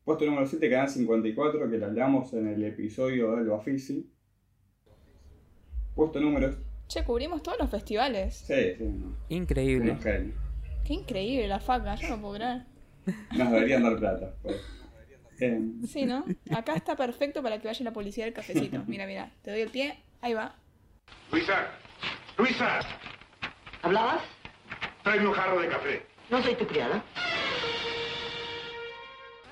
Puesto 0.05 0.25
número 0.25 0.47
7, 0.47 0.71
Canal 0.71 0.89
54, 0.89 1.69
que 1.69 1.79
la 1.79 1.87
hablamos 1.87 2.33
en 2.33 2.47
el 2.47 2.65
episodio 2.65 3.37
del 3.37 3.49
Bafisi. 3.49 4.11
Puesto 5.95 6.21
número... 6.21 6.55
Che, 6.89 7.05
cubrimos 7.05 7.43
todos 7.43 7.59
los 7.59 7.71
festivales. 7.71 8.37
Sí, 8.47 8.75
sí, 8.79 8.85
no. 8.85 9.17
Increíble. 9.29 9.97
Qué 10.85 10.95
increíble 10.95 11.49
la 11.49 11.59
faca, 11.59 11.97
yo 11.97 12.09
no 12.11 12.21
puedo 12.21 12.35
creer. 12.35 12.63
Nos 13.33 13.51
deberían 13.51 13.83
dar 13.83 13.97
plata. 13.99 14.35
pues. 14.43 14.57
Sí, 15.89 16.07
¿no? 16.07 16.25
Acá 16.57 16.75
está 16.75 16.97
perfecto 16.97 17.43
para 17.43 17.59
que 17.61 17.67
vaya 17.69 17.85
la 17.85 17.93
policía 17.93 18.25
del 18.25 18.33
cafecito. 18.33 18.83
Mira, 18.87 19.07
mira, 19.07 19.31
te 19.43 19.51
doy 19.51 19.61
el 19.61 19.69
pie, 19.71 19.99
ahí 20.23 20.33
va. 20.33 20.55
Luisa, 21.31 21.69
Luisa, 22.39 22.81
¿Hablabas? 23.83 24.23
tráeme 25.03 25.27
un 25.29 25.35
jarro 25.35 25.61
de 25.61 25.69
café. 25.69 26.03
No 26.31 26.43
soy 26.43 26.55
tu 26.55 26.67
criada. 26.67 27.03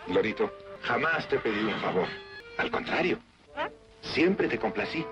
Lorito, 0.09 0.51
jamás 0.83 1.29
te 1.29 1.39
pedí 1.39 1.65
un 1.65 1.79
favor. 1.81 2.09
Al 2.59 2.71
contrario, 2.71 3.19
siempre 4.01 4.49
te 4.49 4.59
complací. 4.59 5.05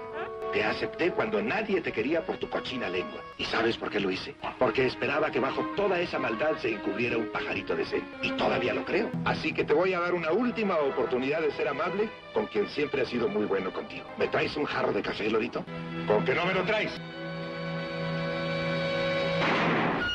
Te 0.52 0.62
acepté 0.62 1.10
cuando 1.12 1.40
nadie 1.40 1.80
te 1.80 1.92
quería 1.92 2.26
por 2.26 2.36
tu 2.36 2.50
cochina 2.50 2.86
lengua. 2.90 3.22
¿Y 3.38 3.44
sabes 3.46 3.78
por 3.78 3.88
qué 3.88 3.98
lo 3.98 4.10
hice? 4.10 4.34
Porque 4.58 4.84
esperaba 4.84 5.30
que 5.30 5.40
bajo 5.40 5.62
toda 5.76 5.98
esa 5.98 6.18
maldad 6.18 6.58
se 6.60 6.68
encubriera 6.74 7.16
un 7.16 7.32
pajarito 7.32 7.74
decente. 7.74 8.06
Y 8.20 8.32
todavía 8.32 8.74
lo 8.74 8.84
creo. 8.84 9.10
Así 9.24 9.54
que 9.54 9.64
te 9.64 9.72
voy 9.72 9.94
a 9.94 10.00
dar 10.00 10.12
una 10.12 10.30
última 10.30 10.76
oportunidad 10.76 11.40
de 11.40 11.52
ser 11.52 11.68
amable 11.68 12.10
con 12.34 12.46
quien 12.48 12.68
siempre 12.68 13.00
ha 13.00 13.06
sido 13.06 13.28
muy 13.28 13.46
bueno 13.46 13.72
contigo. 13.72 14.04
¿Me 14.18 14.28
traes 14.28 14.54
un 14.54 14.66
jarro 14.66 14.92
de 14.92 15.00
café, 15.00 15.30
Lorito? 15.30 15.64
¿Con 16.06 16.22
que 16.26 16.34
no 16.34 16.44
me 16.44 16.52
lo 16.52 16.64
traes? 16.64 16.92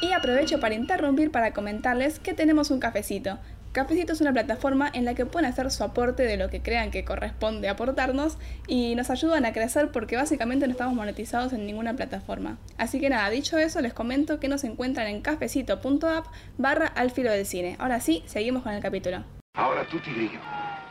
Y 0.04 0.12
aprovecho 0.12 0.60
para 0.60 0.76
interrumpir 0.76 1.32
para 1.32 1.52
comentarles 1.52 2.20
que 2.20 2.36
tenemos 2.36 2.70
un 2.70 2.80
cafecito. 2.80 3.40
Cafecito 3.78 4.14
es 4.14 4.22
una 4.22 4.34
plataforma 4.34 4.90
en 4.92 5.06
la 5.06 5.14
que 5.14 5.28
pueden 5.28 5.48
hacer 5.48 5.70
su 5.70 5.84
aporte 5.84 6.24
de 6.24 6.36
lo 6.36 6.50
que 6.50 6.64
crean 6.64 6.90
que 6.90 7.06
corresponde 7.06 7.70
aportarnos 7.70 8.40
y 8.66 8.96
nos 8.96 9.12
ayudan 9.12 9.46
a 9.46 9.54
crecer 9.54 9.92
porque 9.92 10.16
básicamente 10.16 10.66
no 10.66 10.72
estamos 10.72 10.96
monetizados 10.96 11.54
en 11.54 11.68
ninguna 11.68 11.96
plataforma. 11.96 12.58
Así 12.80 13.00
que 13.00 13.12
nada, 13.12 13.30
dicho 13.30 13.60
eso, 13.60 13.80
les 13.82 13.94
comento 13.94 14.40
que 14.40 14.48
nos 14.48 14.64
encuentran 14.64 15.06
en 15.06 15.22
cafecito.app 15.22 16.26
barra 16.58 16.88
al 16.88 17.12
filo 17.12 17.30
del 17.30 17.46
cine. 17.46 17.76
Ahora 17.78 18.00
sí, 18.00 18.24
seguimos 18.26 18.64
con 18.64 18.74
el 18.74 18.82
capítulo. 18.82 19.24
Ahora 19.54 19.86
tú, 19.86 20.00
Tigrillo. 20.00 20.40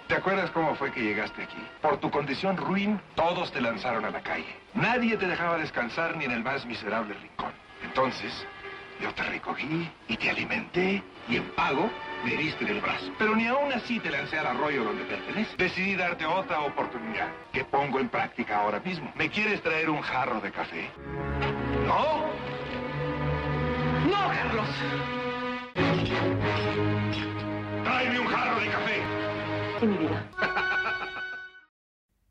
¿Te 0.07 0.15
acuerdas 0.15 0.53
cómo 0.53 0.77
fue 0.77 0.93
que 0.93 1.01
llegaste 1.01 1.43
aquí? 1.43 1.59
Por 1.83 1.99
tu 1.99 2.09
condición 2.13 2.57
ruin, 2.57 3.01
todos 3.17 3.51
te 3.51 3.61
lanzaron 3.61 4.05
a 4.05 4.11
la 4.11 4.23
calle. 4.23 4.47
Nadie 4.75 5.17
te 5.17 5.27
dejaba 5.27 5.59
descansar 5.59 6.17
ni 6.17 6.27
en 6.27 6.31
el 6.31 6.45
más 6.45 6.65
miserable 6.65 7.15
rincón. 7.15 7.51
Entonces, 7.83 8.33
yo 9.03 9.13
te 9.13 9.25
recogí 9.25 9.91
y 10.07 10.17
te 10.17 10.31
alimenté 10.31 11.03
y 11.29 11.37
en 11.37 11.51
pago 11.57 11.91
Me 12.25 12.35
heriste 12.35 12.65
del 12.65 12.81
brazo, 12.81 13.13
pero 13.19 13.37
ni 13.37 13.47
aún 13.47 13.73
así 13.73 14.01
te 14.01 14.11
lancé 14.11 14.39
al 14.39 14.47
arroyo 14.47 14.83
donde 14.85 15.05
perteneces. 15.05 15.57
Decidí 15.57 15.95
darte 15.95 16.25
otra 16.27 16.61
oportunidad, 16.63 17.29
que 17.53 17.65
pongo 17.65 18.01
en 18.01 18.09
práctica 18.09 18.61
ahora 18.63 18.81
mismo. 18.81 19.13
¿Me 19.17 19.31
quieres 19.31 19.63
traer 19.63 19.89
un 19.91 20.01
jarro 20.01 20.41
de 20.41 20.51
café? 20.51 20.91
¿No? 21.87 22.27
¡No, 24.11 24.29
Carlos! 24.29 24.67
¡Tráeme 27.85 28.21
un 28.21 28.27
jarro 28.27 28.61
de 28.61 28.67
café! 28.71 29.03
En 29.83 29.91
mi 29.91 29.99
vida. 29.99 30.27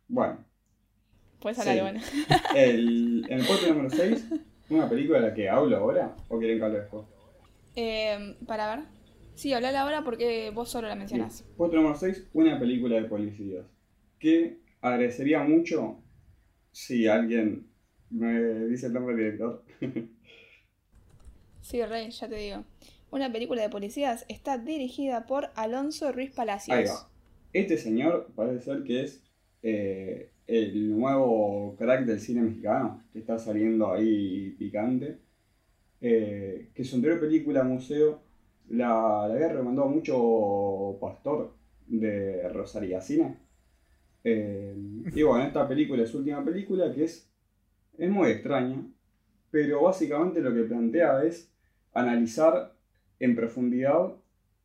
Bueno, 0.07 0.37
Puedes 1.41 1.59
hablar, 1.59 1.75
Sí. 1.75 1.81
bueno. 1.81 1.99
el, 2.55 3.25
en 3.27 3.39
el 3.39 3.45
puesto 3.45 3.67
número 3.73 3.89
6, 3.89 4.23
una 4.69 4.87
película 4.87 5.19
de 5.19 5.29
la 5.29 5.33
que 5.33 5.49
hablo 5.49 5.75
ahora, 5.75 6.15
o 6.29 6.37
quieren 6.37 6.59
que 6.59 6.63
hable 6.63 6.79
después. 6.79 7.05
Eh, 7.75 8.35
para 8.47 8.67
ver. 8.75 8.85
Sí, 9.35 9.53
hablala 9.53 9.81
ahora 9.81 10.03
porque 10.03 10.49
vos 10.53 10.69
solo 10.69 10.87
la 10.87 10.95
mencionás. 10.95 11.45
Puesto 11.57 11.75
número 11.77 11.95
6, 11.95 12.29
una 12.33 12.57
película 12.57 12.95
de 12.95 13.03
policías. 13.03 13.65
Que 14.17 14.59
agradecería 14.81 15.43
mucho 15.43 16.01
si 16.71 17.07
alguien 17.07 17.67
me 18.09 18.65
dice 18.67 18.87
el 18.87 18.93
nombre 18.93 19.15
del 19.15 19.25
director. 19.25 19.63
Sí, 21.61 21.83
Rey, 21.83 22.11
ya 22.11 22.29
te 22.29 22.35
digo. 22.35 22.63
Una 23.09 23.31
película 23.31 23.63
de 23.63 23.69
policías 23.69 24.23
está 24.29 24.59
dirigida 24.59 25.25
por 25.25 25.49
Alonso 25.55 26.11
Ruiz 26.11 26.29
Palacios. 26.29 26.77
Ahí 26.77 26.85
va. 26.85 27.09
Este 27.53 27.79
señor 27.79 28.31
parece 28.35 28.65
ser 28.65 28.83
que 28.83 29.01
es 29.01 29.23
eh, 29.63 30.29
el 30.45 30.95
nuevo 30.95 31.75
crack 31.75 32.05
del 32.05 32.19
cine 32.19 32.41
mexicano, 32.41 33.03
que 33.11 33.17
está 33.17 33.39
saliendo 33.39 33.91
ahí 33.91 34.51
picante. 34.59 35.17
Eh, 36.01 36.69
que 36.75 36.83
su 36.83 36.97
anterior 36.97 37.19
película, 37.19 37.63
Museo, 37.63 38.21
la, 38.69 39.27
la 39.27 39.33
había 39.35 39.49
recomendado 39.49 39.87
mucho 39.87 40.97
Pastor 40.99 41.53
de 41.87 42.47
Rosaria 42.49 43.01
Cine. 43.01 43.37
Eh, 44.23 44.75
y 45.13 45.21
bueno, 45.23 45.45
esta 45.45 45.67
película 45.67 46.03
es 46.03 46.09
su 46.09 46.17
última 46.19 46.43
película, 46.43 46.91
que 46.93 47.03
es, 47.03 47.29
es 47.97 48.09
muy 48.09 48.29
extraña, 48.31 48.81
pero 49.51 49.83
básicamente 49.83 50.41
lo 50.41 50.53
que 50.53 50.63
plantea 50.63 51.23
es 51.23 51.51
analizar 51.93 52.73
en 53.19 53.35
profundidad 53.35 54.13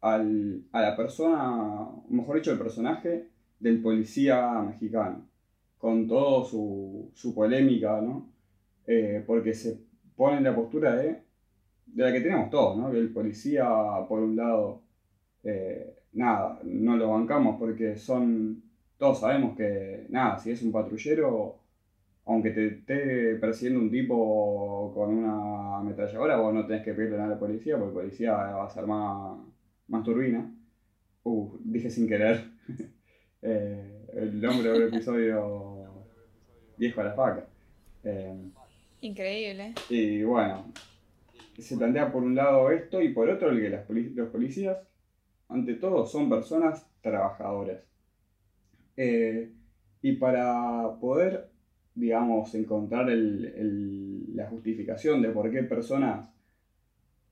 al- 0.00 0.62
a 0.72 0.80
la 0.80 0.96
persona, 0.96 1.86
mejor 2.08 2.36
dicho, 2.36 2.52
el 2.52 2.58
personaje 2.58 3.28
del 3.60 3.82
policía 3.82 4.50
mexicano, 4.62 5.26
con 5.78 6.08
toda 6.08 6.44
su, 6.48 7.10
su 7.14 7.34
polémica, 7.34 8.00
¿no? 8.00 8.28
Eh, 8.86 9.22
porque 9.26 9.52
se 9.54 9.78
pone 10.16 10.38
en 10.38 10.44
la 10.44 10.54
postura 10.56 10.96
de, 10.96 11.22
de 11.92 12.04
la 12.04 12.12
que 12.12 12.20
tenemos 12.20 12.50
todos, 12.50 12.76
¿no? 12.76 12.90
Que 12.90 12.98
el 12.98 13.12
policía, 13.12 13.68
por 14.08 14.20
un 14.20 14.36
lado, 14.36 14.82
eh, 15.44 15.94
nada, 16.12 16.60
no 16.64 16.96
lo 16.96 17.10
bancamos 17.10 17.58
porque 17.58 17.96
son, 17.96 18.62
todos 18.98 19.20
sabemos 19.20 19.56
que, 19.56 20.06
nada, 20.08 20.38
si 20.38 20.50
es 20.50 20.62
un 20.62 20.72
patrullero, 20.72 21.56
aunque 22.26 22.50
te 22.50 22.66
esté 22.66 23.34
persiguiendo 23.36 23.80
un 23.80 23.90
tipo 23.90 24.92
con 24.94 25.10
una 25.10 25.78
ametralladora, 25.78 26.36
vos 26.36 26.54
no 26.54 26.66
tenés 26.66 26.84
que 26.84 26.94
pedirle 26.94 27.18
nada 27.18 27.32
al 27.32 27.38
policía, 27.38 27.76
porque 27.76 27.90
el 27.90 28.04
policía 28.06 28.32
va 28.32 28.66
a 28.66 28.70
ser 28.70 28.86
más, 28.86 29.38
más 29.88 30.04
turbina. 30.04 30.50
Uh, 31.24 31.56
dije 31.64 31.90
sin 31.90 32.08
querer. 32.08 32.44
Eh, 33.42 34.06
el 34.12 34.38
nombre 34.38 34.70
del 34.70 34.82
episodio 34.88 36.04
viejo 36.76 37.00
a 37.00 37.04
la 37.04 37.12
faca. 37.14 37.46
Eh, 38.04 38.34
Increíble. 39.00 39.72
y 39.88 40.22
bueno, 40.24 40.66
se 41.60 41.76
plantea 41.76 42.12
por 42.12 42.22
un 42.22 42.34
lado 42.34 42.70
esto 42.70 43.02
y 43.02 43.12
por 43.12 43.28
otro 43.28 43.50
el 43.50 43.60
que 43.60 43.70
las 43.70 43.88
los 43.88 44.28
policías, 44.30 44.78
ante 45.48 45.74
todo, 45.74 46.06
son 46.06 46.28
personas 46.28 46.86
trabajadoras. 47.02 47.82
Eh, 48.96 49.50
y 50.02 50.12
para 50.12 50.96
poder, 51.00 51.50
digamos, 51.94 52.54
encontrar 52.54 53.08
la 53.10 54.46
justificación 54.46 55.22
de 55.22 55.28
por 55.30 55.50
qué 55.50 55.62
personas 55.62 56.28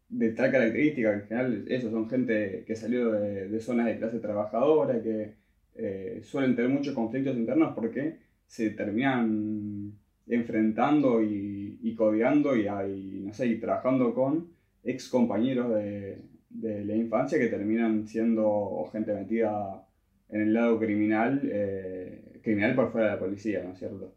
de 0.08 0.30
tal 0.32 0.50
característica, 0.50 1.12
en 1.12 1.22
general 1.22 1.64
esos 1.68 1.90
son 1.90 2.08
gente 2.08 2.64
que 2.66 2.74
salió 2.74 3.12
de, 3.12 3.48
de 3.48 3.60
zonas 3.60 3.86
de 3.86 3.98
clase 3.98 4.18
trabajadora, 4.20 5.02
que 5.02 5.34
eh, 5.74 6.20
suelen 6.24 6.56
tener 6.56 6.70
muchos 6.70 6.94
conflictos 6.94 7.36
internos 7.36 7.72
porque 7.74 8.18
se 8.46 8.70
terminan 8.70 9.92
enfrentando 10.26 11.22
y, 11.22 11.78
y 11.82 11.94
codeando 11.94 12.56
y, 12.56 12.66
y, 12.66 13.17
no 13.28 13.34
sé, 13.34 13.46
y 13.46 13.60
trabajando 13.60 14.14
con 14.14 14.48
ex 14.82 15.08
compañeros 15.08 15.74
de, 15.74 16.22
de 16.50 16.84
la 16.84 16.96
infancia 16.96 17.38
que 17.38 17.48
terminan 17.48 18.06
siendo 18.06 18.88
gente 18.92 19.14
metida 19.14 19.86
en 20.30 20.40
el 20.42 20.54
lado 20.54 20.78
criminal, 20.78 21.40
eh, 21.44 22.40
criminal 22.42 22.74
por 22.74 22.90
fuera 22.90 23.08
de 23.08 23.12
la 23.14 23.18
policía, 23.18 23.62
¿no 23.62 23.72
es 23.72 23.78
cierto? 23.78 24.14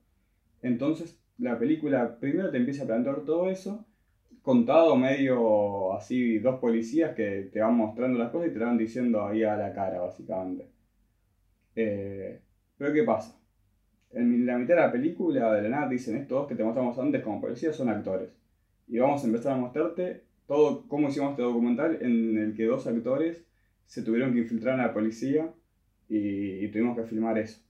Entonces, 0.62 1.22
la 1.38 1.58
película 1.58 2.18
primero 2.20 2.52
te 2.52 2.58
empieza 2.58 2.84
a 2.84 2.88
plantear 2.88 3.22
todo 3.22 3.50
eso, 3.50 3.86
contado 4.42 4.96
medio 4.96 5.94
así, 5.94 6.40
dos 6.40 6.60
policías 6.60 7.16
que 7.16 7.50
te 7.52 7.60
van 7.62 7.76
mostrando 7.76 8.18
las 8.18 8.32
cosas 8.32 8.50
y 8.50 8.54
te 8.54 8.60
van 8.60 8.78
diciendo 8.78 9.26
ahí 9.26 9.44
a 9.44 9.58
la 9.58 9.74
cara, 9.74 10.00
básicamente. 10.00 10.70
Eh, 11.76 12.42
pero 12.78 12.94
¿qué 12.94 13.04
pasa? 13.04 13.38
En 14.12 14.46
la 14.46 14.58
mitad 14.58 14.76
de 14.76 14.82
la 14.82 14.92
película, 14.92 15.54
de 15.54 15.62
la 15.64 15.70
nada, 15.70 15.90
dicen 15.90 16.18
estos 16.18 16.40
dos 16.40 16.48
que 16.48 16.56
te 16.56 16.64
mostramos 16.64 16.98
antes 17.00 17.24
como 17.24 17.40
policías 17.40 17.76
son 17.76 17.90
actores. 17.90 18.41
Y 18.92 19.00
vamos 19.00 19.24
a 19.24 19.28
empezar 19.28 19.54
a 19.54 19.58
mostrarte 19.58 20.22
todo 20.48 20.86
cómo 20.90 21.08
hicimos 21.08 21.32
este 21.32 21.44
documental 21.44 21.98
en 22.02 22.38
el 22.38 22.54
que 22.54 22.66
dos 22.66 22.86
actores 22.86 23.42
se 23.86 24.04
tuvieron 24.04 24.34
que 24.34 24.40
infiltrar 24.40 24.76
en 24.78 24.86
la 24.86 24.94
policía 24.94 25.50
y, 26.10 26.68
tuvimos 26.68 26.98
que 26.98 27.06
filmar 27.06 27.38
eso. 27.38 27.62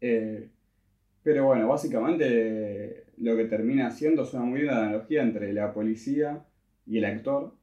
Eh, 0.00 0.48
pero 1.24 1.46
bueno, 1.46 1.66
básicamente 1.66 3.06
lo 3.18 3.36
que 3.36 3.46
termina 3.46 3.88
haciendo 3.88 4.22
es 4.22 4.32
una 4.32 4.44
muy 4.44 4.60
buena 4.60 4.78
analogía 4.78 5.22
entre 5.22 5.52
la 5.52 5.74
policía 5.74 6.44
y 6.86 6.98
el 6.98 7.04
actor, 7.04 7.56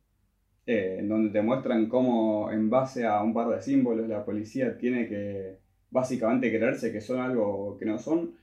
eh, 0.65 0.97
en 0.99 1.07
donde 1.07 1.29
te 1.29 1.41
muestran 1.41 1.87
cómo 1.87 2.51
en 2.51 2.69
base 2.69 3.05
a 3.05 3.23
un 3.23 3.33
par 3.33 3.47
de 3.47 3.61
símbolos 3.61 4.09
la 4.09 4.25
policía 4.25 4.77
tiene 4.77 5.07
que 5.07 5.59
básicamente 5.91 6.49
creerse 6.49 6.91
que 6.91 6.99
son 6.99 7.21
algo 7.21 7.77
que 7.77 7.85
no 7.85 7.97
son 7.97 8.33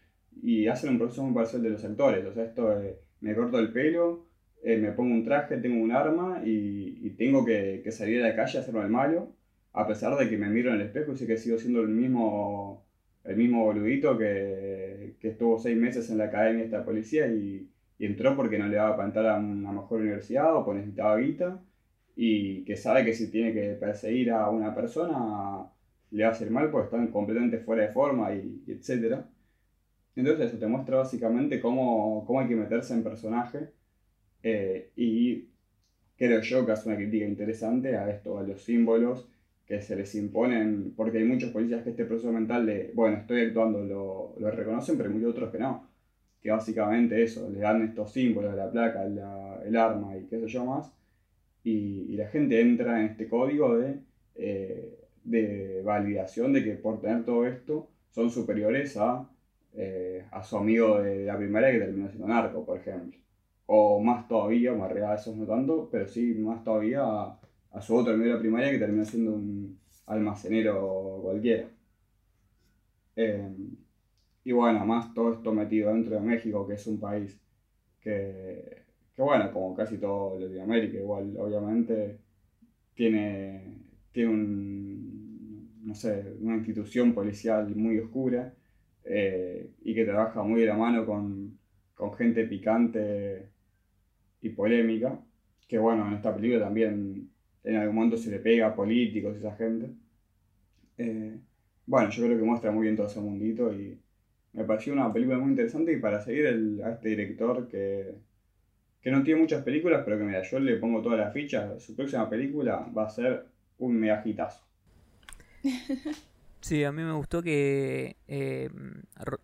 y 0.42 0.68
hacen 0.68 0.88
un 0.88 0.98
proceso 0.98 1.22
muy 1.22 1.34
parecido 1.34 1.58
al 1.58 1.64
de 1.64 1.70
los 1.70 1.84
actores. 1.84 2.24
O 2.24 2.32
sea, 2.32 2.44
esto 2.44 2.80
eh, 2.80 2.98
me 3.20 3.34
corto 3.34 3.58
el 3.58 3.72
pelo, 3.72 4.26
eh, 4.62 4.76
me 4.78 4.92
pongo 4.92 5.14
un 5.14 5.24
traje, 5.24 5.58
tengo 5.58 5.82
un 5.82 5.92
arma 5.92 6.42
y, 6.44 7.10
tengo 7.10 7.44
que, 7.44 7.82
salir 7.90 8.22
a 8.22 8.28
la 8.28 8.36
calle 8.36 8.58
a 8.58 8.60
hacerme 8.62 8.82
el 8.82 8.90
malo, 8.90 9.32
a 9.72 9.86
pesar 9.86 10.16
de 10.16 10.28
que 10.28 10.36
me 10.36 10.48
miro 10.48 10.70
en 10.70 10.80
el 10.80 10.86
espejo 10.86 11.12
y 11.12 11.16
sé 11.16 11.26
que 11.26 11.36
sigo 11.36 11.58
siendo 11.58 11.80
el 11.82 11.88
mismo, 11.88 12.84
el 13.24 13.36
mismo 13.36 13.64
boludito 13.64 14.18
que, 14.18 15.14
estuvo 15.22 15.58
seis 15.58 15.76
meses 15.76 16.10
en 16.10 16.18
la 16.18 16.24
academia 16.24 16.60
de 16.60 16.64
esta 16.66 16.84
policía 16.84 17.26
y, 17.28 17.68
y 17.98 18.06
entró 18.06 18.36
porque 18.36 18.58
no 18.58 18.68
le 18.68 18.76
daba 18.76 18.96
para 18.96 19.08
entrar 19.08 19.26
a 19.26 19.36
una 19.36 19.72
mejor 19.72 20.00
universidad 20.00 20.54
o 20.56 20.64
porque 20.64 20.80
necesitaba 20.80 21.16
guita 21.16 21.60
y 22.16 22.64
que 22.64 22.76
sabe 22.76 23.04
que 23.04 23.14
si 23.14 23.30
tiene 23.30 23.52
que 23.52 23.70
perseguir 23.74 24.30
a 24.30 24.48
una 24.48 24.74
persona 24.74 25.70
le 26.10 26.22
va 26.22 26.30
a 26.30 26.32
hacer 26.32 26.50
mal 26.50 26.70
porque 26.70 26.86
están 26.86 27.08
completamente 27.08 27.58
fuera 27.58 27.82
de 27.82 27.92
forma 27.92 28.32
y, 28.34 28.62
y 28.66 28.72
etcétera. 28.72 29.26
Entonces 30.16 30.48
eso 30.48 30.58
te 30.58 30.66
muestra 30.66 30.98
básicamente 30.98 31.60
cómo, 31.60 32.24
cómo 32.26 32.40
hay 32.40 32.48
que 32.48 32.56
meterse 32.56 32.94
en 32.94 33.02
personaje 33.04 33.70
eh, 34.42 34.90
y 34.96 35.48
creo 36.16 36.40
yo 36.40 36.64
que 36.66 36.72
hace 36.72 36.88
una 36.88 36.96
crítica 36.98 37.26
interesante 37.26 37.96
a 37.96 38.10
esto, 38.10 38.38
a 38.38 38.42
los 38.42 38.62
símbolos 38.62 39.28
que 39.66 39.80
se 39.82 39.96
les 39.96 40.14
imponen, 40.14 40.94
porque 40.96 41.18
hay 41.18 41.24
muchos 41.24 41.50
policías 41.52 41.82
que 41.82 41.90
este 41.90 42.04
proceso 42.04 42.32
mental 42.32 42.66
de, 42.66 42.92
bueno, 42.94 43.18
estoy 43.18 43.42
actuando, 43.42 43.82
lo, 43.84 44.34
lo 44.38 44.50
reconocen, 44.50 44.96
pero 44.96 45.08
hay 45.10 45.16
muchos 45.16 45.30
otros 45.32 45.50
que 45.52 45.58
no. 45.58 45.88
Que 46.42 46.50
básicamente 46.50 47.22
eso, 47.22 47.48
le 47.50 47.60
dan 47.60 47.82
estos 47.82 48.12
símbolos, 48.12 48.54
la 48.56 48.70
placa, 48.70 49.04
la- 49.06 49.60
el 49.64 49.76
arma 49.76 50.16
y 50.16 50.26
qué 50.26 50.38
sé 50.40 50.48
yo 50.48 50.64
más, 50.64 50.92
y, 51.64 52.06
y 52.12 52.16
la 52.16 52.28
gente 52.28 52.60
entra 52.60 53.00
en 53.00 53.06
este 53.06 53.28
código 53.28 53.76
de, 53.76 54.00
eh, 54.36 54.98
de 55.24 55.82
validación 55.84 56.52
de 56.52 56.64
que 56.64 56.72
por 56.74 57.00
tener 57.00 57.24
todo 57.24 57.46
esto 57.46 57.88
son 58.10 58.30
superiores 58.30 58.96
a, 58.96 59.28
eh, 59.76 60.26
a 60.30 60.42
su 60.42 60.56
amigo 60.56 61.00
de 61.02 61.24
la 61.26 61.36
primaria 61.36 61.72
que 61.72 61.78
terminó 61.78 62.08
siendo 62.08 62.28
narco, 62.28 62.64
por 62.64 62.78
ejemplo. 62.78 63.18
O 63.66 64.00
más 64.00 64.28
todavía, 64.28 64.72
más 64.74 64.90
real 64.92 65.12
a 65.12 65.16
esos 65.16 65.36
no 65.36 65.46
tanto, 65.46 65.88
pero 65.90 66.06
sí 66.08 66.34
más 66.34 66.64
todavía 66.64 67.02
a, 67.04 67.40
a 67.72 67.80
su 67.82 67.96
otro 67.96 68.12
amigo 68.14 68.28
de 68.30 68.34
la 68.34 68.40
primaria 68.40 68.70
que 68.70 68.78
terminó 68.78 69.04
siendo 69.04 69.34
un 69.34 69.78
almacenero 70.06 71.20
cualquiera. 71.22 71.68
Eh, 73.16 73.48
y 74.44 74.52
bueno, 74.52 74.84
más 74.86 75.12
todo 75.14 75.32
esto 75.32 75.52
metido 75.52 75.92
dentro 75.92 76.14
de 76.14 76.20
México, 76.20 76.66
que 76.66 76.74
es 76.74 76.86
un 76.86 77.00
país 77.00 77.40
que, 78.00 78.84
que 79.14 79.22
bueno, 79.22 79.52
como 79.52 79.74
casi 79.74 79.98
todo 79.98 80.38
Latinoamérica, 80.38 80.98
igual 80.98 81.34
obviamente 81.38 82.20
tiene, 82.94 83.78
tiene 84.12 84.30
un, 84.30 85.80
no 85.84 85.94
sé, 85.94 86.34
una 86.40 86.56
institución 86.56 87.14
policial 87.14 87.74
muy 87.76 87.98
oscura 87.98 88.54
eh, 89.08 89.70
y 89.82 89.94
que 89.94 90.04
trabaja 90.04 90.42
muy 90.42 90.60
de 90.60 90.66
la 90.66 90.76
mano 90.76 91.06
con, 91.06 91.58
con 91.94 92.12
gente 92.14 92.44
picante 92.44 93.48
y 94.42 94.50
polémica, 94.50 95.18
que 95.68 95.78
bueno, 95.78 96.06
en 96.08 96.14
esta 96.14 96.34
película 96.34 96.64
también 96.64 97.30
en 97.64 97.76
algún 97.76 97.96
momento 97.96 98.16
se 98.16 98.30
le 98.30 98.38
pega 98.38 98.68
a 98.68 98.74
políticos 98.74 99.34
y 99.34 99.38
esa 99.38 99.56
gente. 99.56 99.90
Eh, 100.98 101.38
bueno, 101.86 102.10
yo 102.10 102.24
creo 102.24 102.38
que 102.38 102.44
muestra 102.44 102.70
muy 102.70 102.82
bien 102.84 102.96
todo 102.96 103.06
ese 103.06 103.20
mundito 103.20 103.72
y 103.72 103.98
me 104.52 104.64
pareció 104.64 104.92
una 104.92 105.12
película 105.12 105.38
muy 105.38 105.50
interesante 105.50 105.92
y 105.92 106.00
para 106.00 106.20
seguir 106.20 106.80
a 106.84 106.90
este 106.92 107.10
director 107.10 107.68
que, 107.68 108.14
que 109.00 109.10
no 109.10 109.22
tiene 109.22 109.40
muchas 109.40 109.62
películas, 109.62 110.02
pero 110.04 110.18
que 110.18 110.24
mira, 110.24 110.42
yo 110.42 110.58
le 110.58 110.76
pongo 110.76 111.02
todas 111.02 111.18
las 111.18 111.32
fichas, 111.32 111.82
su 111.82 111.94
próxima 111.94 112.28
película 112.28 112.90
va 112.96 113.04
a 113.04 113.10
ser 113.10 113.46
un 113.78 113.94
mega 113.94 114.22
hitazo. 114.24 114.64
Sí, 116.66 116.82
a 116.82 116.90
mí 116.90 117.00
me 117.04 117.12
gustó 117.12 117.42
que 117.44 118.16
eh, 118.26 118.70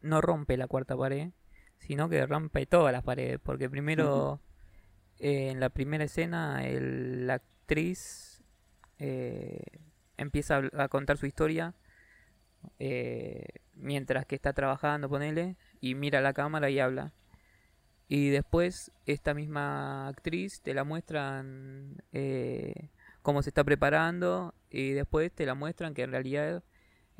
no 0.00 0.20
rompe 0.20 0.56
la 0.56 0.66
cuarta 0.66 0.96
pared, 0.96 1.30
sino 1.78 2.08
que 2.08 2.26
rompe 2.26 2.66
todas 2.66 2.92
las 2.92 3.04
paredes, 3.04 3.38
porque 3.40 3.70
primero 3.70 4.40
eh, 5.20 5.50
en 5.50 5.60
la 5.60 5.68
primera 5.70 6.02
escena 6.02 6.66
el- 6.66 7.28
la 7.28 7.34
actriz 7.34 8.42
eh, 8.98 9.62
empieza 10.16 10.62
a, 10.76 10.88
contar 10.88 11.16
su 11.16 11.26
historia 11.26 11.74
eh, 12.80 13.44
mientras 13.74 14.26
que 14.26 14.34
está 14.34 14.52
trabajando, 14.52 15.08
ponele, 15.08 15.56
y 15.80 15.94
mira 15.94 16.20
la 16.20 16.32
cámara 16.32 16.70
y 16.70 16.80
habla. 16.80 17.12
Y 18.08 18.30
después 18.30 18.90
esta 19.06 19.32
misma 19.32 20.08
actriz 20.08 20.60
te 20.60 20.74
la 20.74 20.82
muestran 20.82 22.02
eh, 22.12 22.88
cómo 23.22 23.42
se 23.44 23.50
está 23.50 23.62
preparando 23.62 24.54
y 24.70 24.90
después 24.90 25.30
te 25.30 25.46
la 25.46 25.54
muestran 25.54 25.94
que 25.94 26.02
en 26.02 26.10
realidad 26.10 26.64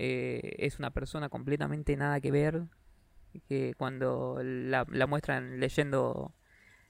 eh, 0.03 0.57
es 0.59 0.79
una 0.81 0.91
persona 0.91 1.29
completamente 1.31 1.97
nada 1.97 2.21
que 2.21 2.31
ver, 2.33 2.65
que 3.49 3.75
cuando 3.77 4.41
la, 4.43 4.87
la 4.91 5.07
muestran 5.07 5.61
leyendo 5.61 6.35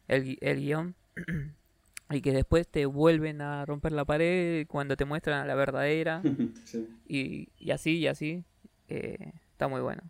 el, 0.08 0.38
el 0.40 0.60
guion 0.60 0.96
y 2.10 2.20
que 2.22 2.32
después 2.32 2.68
te 2.68 2.86
vuelven 2.86 3.40
a 3.42 3.64
romper 3.66 3.92
la 3.92 4.04
pared 4.04 4.66
cuando 4.68 4.96
te 4.96 5.04
muestran 5.06 5.40
a 5.40 5.46
la 5.46 5.54
verdadera 5.54 6.22
sí, 6.64 6.86
y, 7.08 7.48
y 7.58 7.70
así 7.72 7.98
y 7.98 8.06
así. 8.08 8.44
eh, 8.88 9.32
está 9.52 9.68
muy 9.68 9.80
bueno. 9.82 10.02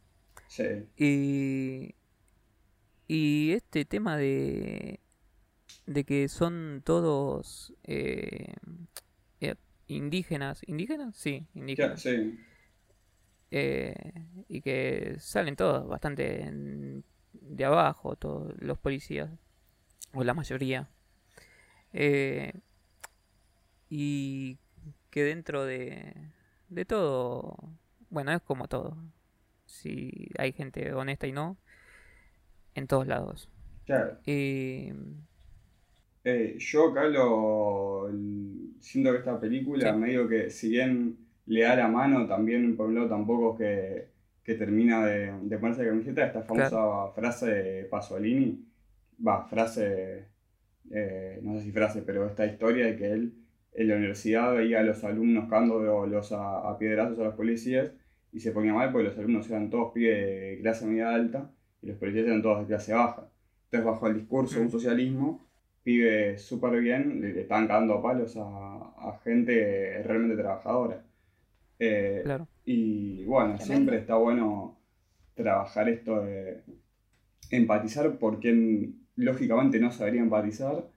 sí. 0.47 0.65
Y, 0.97 1.95
y 3.09 3.53
este 3.53 3.85
tema 3.85 4.17
de, 4.17 5.01
de 5.87 6.05
que 6.05 6.29
son 6.29 6.83
todos 6.85 7.75
eh, 7.85 8.55
eh, 9.41 9.57
indígenas, 9.89 10.63
¿indígenas? 10.67 11.17
Sí, 11.17 11.47
indígenas. 11.55 12.01
sí. 12.03 12.39
Eh, 13.53 13.95
y 14.49 14.63
que 14.63 15.17
salen 15.21 15.57
todos 15.57 15.89
bastante 15.89 17.03
de 17.33 17.65
abajo, 17.67 18.17
todos 18.17 18.55
los 18.61 18.79
policías, 18.79 19.31
o 20.15 20.25
la 20.25 20.35
mayoría. 20.35 20.91
Eh, 21.93 22.53
y 23.91 24.59
que 25.11 25.25
dentro 25.25 25.65
de, 25.65 26.15
de 26.69 26.85
todo, 26.85 27.57
bueno, 28.11 28.33
es 28.33 28.43
como 28.43 28.69
todo. 28.69 28.97
Si 29.67 30.31
hay 30.39 30.53
gente 30.53 30.93
honesta 30.95 31.27
y 31.27 31.33
no, 31.33 31.59
en 32.75 32.87
todos 32.87 33.07
lados. 33.07 33.49
Claro. 33.85 34.19
Y 34.27 34.93
Eh, 36.25 36.57
yo 36.59 36.91
acá 36.91 37.05
lo 37.09 38.09
siento 38.81 39.11
que 39.13 39.19
esta 39.19 39.41
película 39.41 39.93
Sí. 39.93 39.97
medio 39.97 40.29
que 40.29 40.51
si 40.51 40.69
bien 40.71 41.19
le 41.47 41.63
da 41.63 41.77
la 41.77 41.89
mano, 41.89 42.27
también 42.27 42.77
por 42.77 42.89
un 42.89 42.95
lado 42.97 43.09
tampoco 43.09 43.53
es 43.55 43.59
que, 43.59 44.09
que 44.45 44.55
termina 44.55 45.05
de, 45.07 45.33
de 45.43 45.59
ponerse 45.59 45.83
la 45.85 45.91
camiseta, 45.91 46.27
esta 46.27 46.43
famosa 46.43 47.09
frase 47.15 47.47
de 47.53 47.85
Pasolini, 47.85 48.65
va, 49.27 49.45
frase, 49.47 50.29
eh, 50.91 51.41
no 51.43 51.57
sé 51.57 51.65
si 51.65 51.73
frase, 51.73 52.03
pero 52.03 52.27
esta 52.27 52.47
historia 52.47 52.87
de 52.87 52.97
que 52.97 53.11
él 53.13 53.35
en 53.75 53.89
la 53.89 53.97
universidad 53.97 54.55
veía 54.55 54.81
a 54.81 54.83
los 54.83 55.03
alumnos 55.05 55.49
cagándolos 55.49 56.33
a, 56.33 56.69
a 56.71 56.79
piedrazos 56.79 57.19
a 57.21 57.25
los 57.25 57.35
policías 57.35 57.93
y 58.33 58.41
se 58.41 58.53
ponía 58.53 58.75
mal 58.75 58.91
porque 58.93 59.09
los 59.09 59.19
alumnos 59.19 59.49
eran 59.51 59.71
todos 59.71 59.93
pibes 59.93 60.19
de 60.27 60.59
clase 60.61 60.87
media 60.87 61.15
alta 61.15 61.51
y 61.83 61.87
los 61.89 61.97
policías 61.99 62.27
eran 62.27 62.43
todos 62.43 62.61
de 62.61 62.67
clase 62.67 62.93
baja. 62.95 63.29
Entonces 63.67 63.87
bajo 63.87 64.07
el 64.09 64.15
discurso 64.15 64.59
de 64.59 64.63
un 64.67 64.69
Mm. 64.69 64.71
socialismo 64.71 65.47
pibe 65.83 66.39
súper 66.39 66.81
bien, 66.81 67.21
le, 67.21 67.33
le 67.33 67.41
estaban 67.43 67.67
cagando 67.67 67.95
a 67.95 68.03
palos 68.03 68.37
a, 68.37 68.43
a 69.11 69.21
gente 69.25 70.03
realmente 70.05 70.37
trabajadora. 70.37 71.05
Eh, 71.85 72.25
claro, 72.25 72.49
y 72.65 73.25
bueno, 73.25 73.59
siempre 73.61 73.99
está 73.99 74.15
bueno 74.17 74.79
trabajar 75.35 75.89
esto 75.89 76.21
de 76.23 76.63
empatizar 77.51 78.19
por 78.19 78.41
quien 78.41 79.09
lógicamente 79.17 79.81
no 79.81 79.93
sabría 79.93 80.23
empatizar 80.23 80.89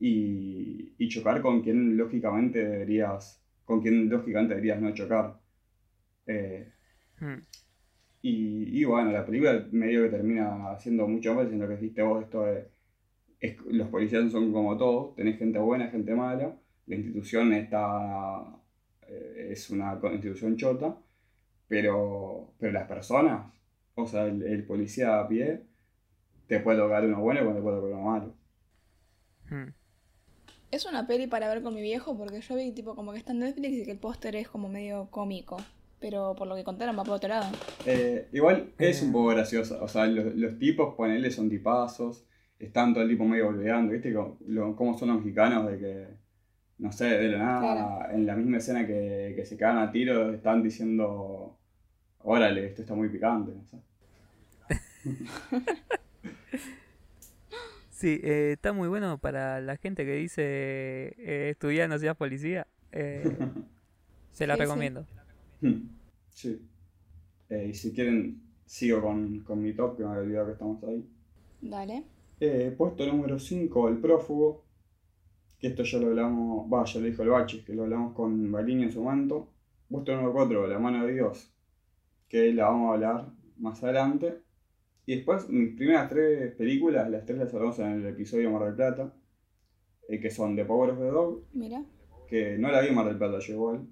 y, 0.00 0.94
y 0.98 1.08
chocar 1.08 1.42
con 1.42 1.62
quien 1.62 1.96
lógicamente 1.96 2.64
deberías, 2.64 3.42
con 3.64 3.82
quien 3.82 4.08
lógicamente 4.10 4.54
deberías 4.54 4.80
no 4.82 4.94
chocar. 4.94 5.40
Eh, 6.26 6.72
Mm, 7.22 7.40
y, 8.22 8.80
y 8.80 8.84
bueno, 8.84 9.12
la 9.12 9.24
película 9.26 9.66
medio 9.72 10.02
que 10.04 10.08
termina 10.10 10.70
haciendo 10.72 11.06
mucho 11.06 11.34
más 11.34 11.46
en 11.48 11.60
lo 11.60 11.68
que 11.68 11.74
dijiste 11.76 12.02
vos, 12.02 12.22
esto 12.24 12.42
de 12.44 12.68
es- 13.40 13.58
los 13.66 13.88
policías 13.88 14.30
son 14.32 14.52
como 14.52 14.76
todos, 14.78 15.16
tenés 15.16 15.38
gente 15.38 15.58
buena, 15.58 15.88
gente 15.90 16.14
mala, 16.14 16.56
la 16.86 16.96
institución 16.96 17.52
está, 17.54 18.58
es 19.52 19.70
una 19.70 19.98
co- 20.00 20.12
institución 20.12 20.56
chota, 20.56 20.96
pero, 21.68 22.54
pero 22.58 22.72
las 22.72 22.88
personas, 22.88 23.52
o 23.96 24.06
sea, 24.06 24.26
el, 24.26 24.42
el 24.44 24.66
policía 24.66 25.20
a 25.20 25.28
pie, 25.28 25.64
te 26.48 26.60
puede 26.60 26.78
tocar 26.78 27.04
uno 27.06 27.20
bueno 27.22 27.42
y 27.42 27.54
te 27.54 27.62
puede 27.62 27.76
tocar 27.78 27.92
uno 27.92 28.02
malo. 28.02 28.34
mm. 29.50 29.72
Es 30.70 30.84
una 30.84 31.06
peli 31.06 31.26
para 31.26 31.48
ver 31.48 31.62
con 31.62 31.74
mi 31.74 31.80
viejo 31.80 32.18
porque 32.18 32.42
yo 32.42 32.54
vi 32.56 32.70
tipo 32.72 32.94
como 32.94 33.12
que 33.12 33.18
está 33.18 33.32
en 33.32 33.38
Netflix 33.38 33.72
y 33.78 33.84
que 33.86 33.92
el 33.92 33.98
póster 33.98 34.36
es 34.36 34.46
como 34.48 34.68
medio 34.68 35.08
cómico. 35.10 35.70
Pero 36.00 36.34
por 36.36 36.46
lo 36.48 36.54
que 36.54 36.64
contaron 36.64 36.98
va 36.98 37.04
por 37.04 37.14
otro 37.16 37.30
lado. 37.30 37.58
Eh, 37.84 38.28
igual 38.32 38.74
es 38.78 39.02
Eh. 39.02 39.02
un 39.02 39.12
poco 39.12 39.28
graciosa, 39.28 39.82
o 39.82 39.88
sea, 39.88 40.06
los, 40.06 40.34
los 40.34 40.58
tipos, 40.58 40.94
ponele, 40.94 41.30
son 41.30 41.50
tipazos, 41.50 42.26
están 42.58 42.92
todo 42.94 43.02
el 43.02 43.08
tiempo 43.10 43.26
medio 43.26 43.48
olvidando, 43.48 43.92
¿viste? 43.92 44.12
Como, 44.14 44.38
lo- 44.46 44.74
cómo 44.76 44.96
son 44.98 45.08
los 45.08 45.18
mexicanos 45.18 45.70
de 45.70 45.78
que, 45.78 46.08
no 46.78 46.92
sé, 46.92 47.06
de 47.06 47.28
la 47.30 47.38
nada, 47.38 48.12
en 48.14 48.26
la 48.26 48.36
misma 48.36 48.58
escena 48.58 48.86
que, 48.86 49.32
que 49.36 49.44
se 49.46 49.56
cagan 49.56 49.78
a 49.88 49.92
tiros, 49.92 50.34
están 50.34 50.62
diciendo, 50.62 51.58
órale, 52.20 52.66
esto 52.66 52.82
está 52.82 52.94
muy 52.94 53.08
picante, 53.10 53.52
no 53.54 53.64
sé. 53.66 53.78
Sí, 57.90 58.20
eh, 58.22 58.52
está 58.54 58.72
muy 58.72 58.88
bueno 58.88 59.18
para 59.18 59.60
la 59.60 59.76
gente 59.76 60.04
que 60.04 60.14
dice 60.16 60.42
eh, 61.18 61.50
estudiar 61.50 61.88
no 61.88 61.98
seas 61.98 62.16
policía. 62.16 62.66
eh, 62.92 63.38
se 64.30 64.46
la 64.46 64.56
Sí, 64.56 64.66
sí. 64.66 64.66
recomiendo. 64.66 65.06
Sí. 66.30 66.68
Eh, 67.48 67.68
y 67.70 67.74
si 67.74 67.92
quieren, 67.92 68.42
sigo 68.66 69.02
con, 69.02 69.40
con 69.40 69.62
mi 69.62 69.74
top, 69.74 69.96
que 69.96 70.04
me 70.04 70.10
había 70.10 70.22
olvidado 70.22 70.46
que 70.46 70.52
estamos 70.52 70.82
ahí. 70.84 71.08
Dale. 71.60 72.04
Eh, 72.40 72.74
puesto 72.76 73.06
número 73.06 73.38
5, 73.38 73.88
El 73.88 73.98
Prófugo. 73.98 74.63
Que 75.64 75.68
esto 75.70 75.82
ya 75.82 75.98
lo 75.98 76.08
hablamos, 76.08 76.70
va, 76.70 76.84
ya 76.84 77.00
lo 77.00 77.06
dijo 77.06 77.22
el 77.22 77.30
Bachi, 77.30 77.64
que 77.64 77.72
lo 77.72 77.84
hablamos 77.84 78.12
con 78.12 78.52
Balini 78.52 78.82
en 78.82 78.92
su 78.92 79.02
momento. 79.02 79.48
Puesto 79.88 80.14
número 80.14 80.34
4, 80.34 80.66
La 80.66 80.78
mano 80.78 81.06
de 81.06 81.14
Dios. 81.14 81.50
Que 82.28 82.52
la 82.52 82.66
vamos 82.66 82.90
a 82.90 82.92
hablar 82.92 83.32
más 83.56 83.82
adelante. 83.82 84.42
Y 85.06 85.16
después, 85.16 85.48
mis 85.48 85.74
primeras 85.74 86.10
tres 86.10 86.54
películas, 86.56 87.08
las 87.08 87.24
tres 87.24 87.38
las 87.38 87.54
hablamos 87.54 87.78
en 87.78 87.92
el 87.92 88.06
episodio 88.08 88.50
Mar 88.50 88.64
del 88.66 88.74
Plata. 88.74 89.14
eh, 90.06 90.20
que 90.20 90.30
son 90.30 90.54
The 90.54 90.66
Power 90.66 90.90
of 90.90 90.98
the 90.98 91.04
Dog, 91.06 91.44
Mira. 91.54 91.82
que 92.28 92.58
no 92.58 92.70
la 92.70 92.82
vi 92.82 92.88
en 92.88 92.94
Mar 92.96 93.06
del 93.06 93.16
Plata 93.16 93.38
yo 93.38 93.54
igual. 93.54 93.86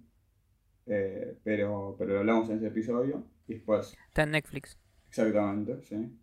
eh, 0.84 1.38
pero, 1.42 1.96
pero 1.98 2.12
lo 2.12 2.18
hablamos 2.18 2.50
en 2.50 2.58
ese 2.58 2.66
episodio. 2.66 3.24
Y 3.48 3.54
después, 3.54 3.96
Está 4.08 4.24
en 4.24 4.32
Netflix. 4.32 4.78
Exactamente, 5.08 5.80
sí. 5.84 6.18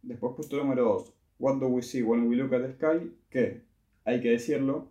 Después 0.00 0.32
puesto 0.34 0.56
número 0.56 0.84
2, 0.84 1.14
What 1.40 1.56
Do 1.56 1.66
We 1.68 1.82
See 1.82 2.02
When 2.02 2.26
We 2.26 2.36
Look 2.36 2.54
at 2.54 2.62
the 2.62 2.72
Sky, 2.72 3.12
que, 3.28 3.67
hay 4.08 4.20
que 4.20 4.30
decirlo, 4.30 4.88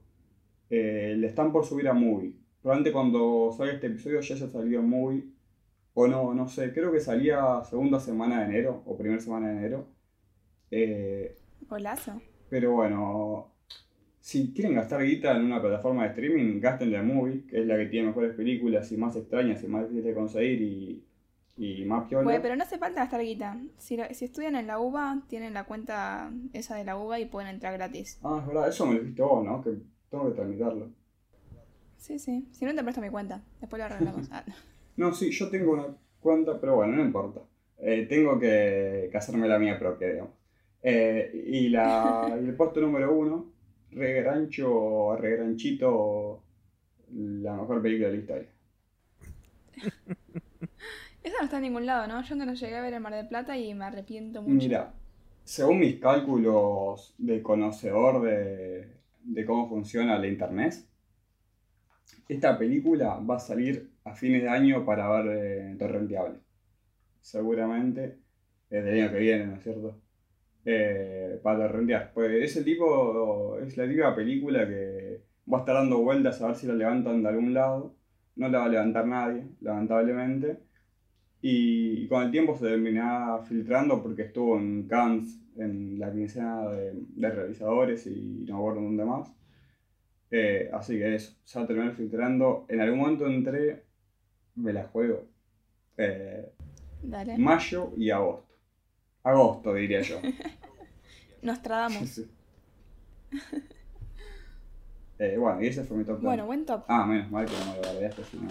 eh, 0.70 1.16
le 1.18 1.28
están 1.28 1.52
por 1.52 1.66
subir 1.66 1.88
a 1.88 1.94
Movie. 1.94 2.36
Probablemente 2.62 2.92
cuando 2.92 3.52
salga 3.56 3.74
este 3.74 3.88
episodio 3.88 4.22
ya 4.22 4.36
haya 4.36 4.48
salido 4.48 4.80
en 4.80 4.90
Movie, 4.90 5.24
o 5.94 6.08
no, 6.08 6.34
no 6.34 6.48
sé, 6.48 6.72
creo 6.72 6.92
que 6.92 7.00
salía 7.00 7.64
segunda 7.68 8.00
semana 8.00 8.40
de 8.40 8.46
enero, 8.46 8.84
o 8.86 8.96
primera 8.96 9.20
semana 9.20 9.48
de 9.50 9.58
enero. 9.58 9.88
Eh, 10.70 11.36
Golazo. 11.68 12.22
pero 12.50 12.74
bueno, 12.74 13.52
si 14.20 14.54
quieren 14.54 14.76
gastar 14.76 15.04
guita 15.04 15.36
en 15.36 15.46
una 15.46 15.62
plataforma 15.62 16.04
de 16.04 16.10
streaming, 16.10 16.60
gasten 16.60 16.92
de 16.92 17.02
Movie, 17.02 17.48
que 17.48 17.62
es 17.62 17.66
la 17.66 17.78
que 17.78 17.88
tiene 17.88 18.08
mejores 18.08 18.36
películas 18.36 18.92
y 18.92 18.98
más 18.98 19.16
extrañas 19.16 19.64
y 19.64 19.68
más 19.68 19.84
difíciles 19.84 20.06
de 20.06 20.14
conseguir 20.14 20.62
y, 20.62 21.04
y 21.58 21.86
más 21.86 22.08
piola. 22.08 22.24
Güey, 22.24 22.42
pero 22.42 22.56
no 22.56 22.64
hace 22.64 22.78
falta 22.78 23.02
gastar 23.02 23.22
guita. 23.22 23.58
Si, 23.78 23.98
si 24.12 24.26
estudian 24.26 24.56
en 24.56 24.68
la 24.68 24.80
UBA, 24.80 25.24
tienen 25.28 25.54
la 25.54 25.64
cuenta 25.66 26.32
esa 26.54 26.76
de 26.76 26.84
la 26.84 26.98
UBA 26.98 27.20
y 27.20 27.26
pueden 27.26 27.50
entrar 27.50 27.74
gratis. 27.74 28.20
Ah, 28.24 28.38
es 28.42 28.48
verdad, 28.48 28.70
eso 28.70 28.86
me 28.86 28.94
lo 28.94 29.00
dijiste 29.00 29.22
vos, 29.22 29.44
¿no? 29.44 29.64
Que 29.64 29.72
tengo 30.10 30.30
que 30.30 30.36
tramitarlo. 30.36 30.90
Sí, 31.98 32.20
sí. 32.20 32.48
Si 32.52 32.64
no, 32.64 32.76
te 32.76 32.84
presto 32.84 33.02
mi 33.02 33.10
cuenta. 33.10 33.44
Después 33.60 33.80
lo 33.80 33.86
arreglamos. 33.86 34.28
Ah, 34.32 34.44
no. 34.46 34.54
No, 34.98 35.14
sí, 35.14 35.32
yo 35.32 35.50
tengo 35.50 35.74
una 35.74 35.86
cuenta, 36.20 36.60
pero 36.60 36.76
bueno, 36.76 36.96
no 36.96 37.04
importa. 37.04 37.42
Eh, 37.80 38.08
tengo 38.10 38.40
que, 38.40 39.10
que 39.12 39.18
hacerme 39.18 39.48
la 39.48 39.60
mía 39.60 39.78
propia, 39.78 40.10
digamos. 40.10 40.34
Eh, 40.82 41.44
y, 41.48 41.70
la, 41.70 42.38
y 42.42 42.48
el 42.48 42.56
puesto 42.56 42.82
número 42.82 43.14
uno, 43.14 43.52
Regrancho, 43.92 45.16
Regranchito 45.18 46.44
la 47.14 47.56
mejor 47.56 47.82
película 47.82 48.10
de 48.10 48.14
la 48.16 48.20
historia. 48.20 48.50
Esa 51.24 51.38
no 51.40 51.46
está 51.46 51.58
en 51.58 51.64
ningún 51.64 51.86
lado, 51.86 52.08
¿no? 52.08 52.22
Yo 52.22 52.36
no 52.36 52.46
la 52.46 52.54
llegué 52.54 52.76
a 52.76 52.82
ver 52.82 52.94
en 52.94 53.02
Mar 53.02 53.14
del 53.14 53.28
Plata 53.28 53.58
y 53.58 53.74
me 53.74 53.86
arrepiento 53.86 54.42
mucho. 54.42 54.54
Mira, 54.54 54.94
según 55.44 55.80
mis 55.80 56.00
cálculos 56.00 57.16
de 57.18 57.42
conocedor 57.42 58.22
de, 58.22 59.46
cómo 59.46 59.70
funciona 59.70 60.20
la 60.20 60.28
internet, 60.28 60.76
esta 62.28 62.58
película 62.58 63.20
va 63.20 63.38
a 63.38 63.40
salir 63.40 63.90
a 64.04 64.14
fines 64.14 64.44
de 64.44 64.50
año 64.50 64.86
para 64.86 65.10
ver 65.10 65.38
eh, 65.38 65.76
Torrenteable. 65.80 66.40
Seguramente 67.22 68.18
es 68.70 68.84
del 68.84 69.02
año 69.02 69.12
que 69.12 69.20
viene, 69.20 69.46
¿no 69.46 69.56
es 69.56 69.64
cierto? 69.64 70.02
Eh, 70.66 71.40
para 71.42 71.60
torrentear. 71.60 72.12
Pues 72.14 72.44
ese 72.44 72.62
tipo 72.62 73.58
es 73.60 73.78
la 73.78 73.86
típica 73.86 74.14
película 74.14 74.68
que 74.68 75.22
va 75.52 75.60
a 75.60 75.62
estar 75.62 75.76
dando 75.76 76.00
vueltas 76.00 76.42
a 76.42 76.48
ver 76.48 76.56
si 76.58 76.68
la 76.68 76.74
levantan 76.74 77.24
de 77.24 77.30
algún 77.30 77.54
lado. 77.54 77.96
No 78.36 78.50
la 78.50 78.60
va 78.60 78.66
a 78.66 78.70
levantar 78.70 79.08
nadie, 79.08 79.46
lamentablemente. 79.62 80.60
Y 81.50 82.06
con 82.10 82.24
el 82.24 82.32
tiempo 82.32 82.58
se 82.58 82.66
terminará 82.66 83.42
filtrando 83.46 84.04
porque 84.04 84.24
estuvo 84.24 84.58
en 84.58 84.86
Cannes 84.86 85.40
en 85.56 85.98
la 85.98 86.12
quincena 86.12 86.68
de, 86.68 86.92
de 86.94 87.30
realizadores 87.30 88.06
y 88.06 88.44
no 88.46 88.58
acuerdo 88.58 88.82
dónde 88.82 89.06
más. 89.06 89.32
Eh, 90.30 90.70
así 90.74 90.98
que 90.98 91.16
eso, 91.16 91.34
se 91.46 91.58
va 91.58 91.64
a 91.64 91.68
terminar 91.70 91.94
filtrando. 91.94 92.66
En 92.68 92.82
algún 92.82 93.00
momento 93.00 93.28
entré, 93.28 93.86
me 94.56 94.74
la 94.74 94.90
juego. 94.90 95.24
Eh, 95.96 96.52
Dale. 97.02 97.38
mayo 97.38 97.94
y 97.96 98.10
agosto. 98.10 98.54
Agosto, 99.24 99.74
diría 99.74 100.02
yo. 100.02 100.20
Nos 101.44 101.62
tradamos. 101.62 102.10
Sí. 102.10 102.30
Eh, 105.18 105.38
bueno, 105.38 105.64
y 105.64 105.68
ese 105.68 105.86
fue 105.86 105.96
mi 105.96 106.04
top 106.04 106.18
10. 106.20 106.26
Bueno, 106.26 106.46
buen 106.46 106.66
top. 106.66 106.84
Ah, 106.90 107.06
menos 107.06 107.32
mal 107.32 107.46
que 107.46 107.54
no 107.54 107.72
me 107.72 107.76
lo 107.78 107.94
guardaste, 107.94 108.24
si 108.26 108.36
no. 108.36 108.50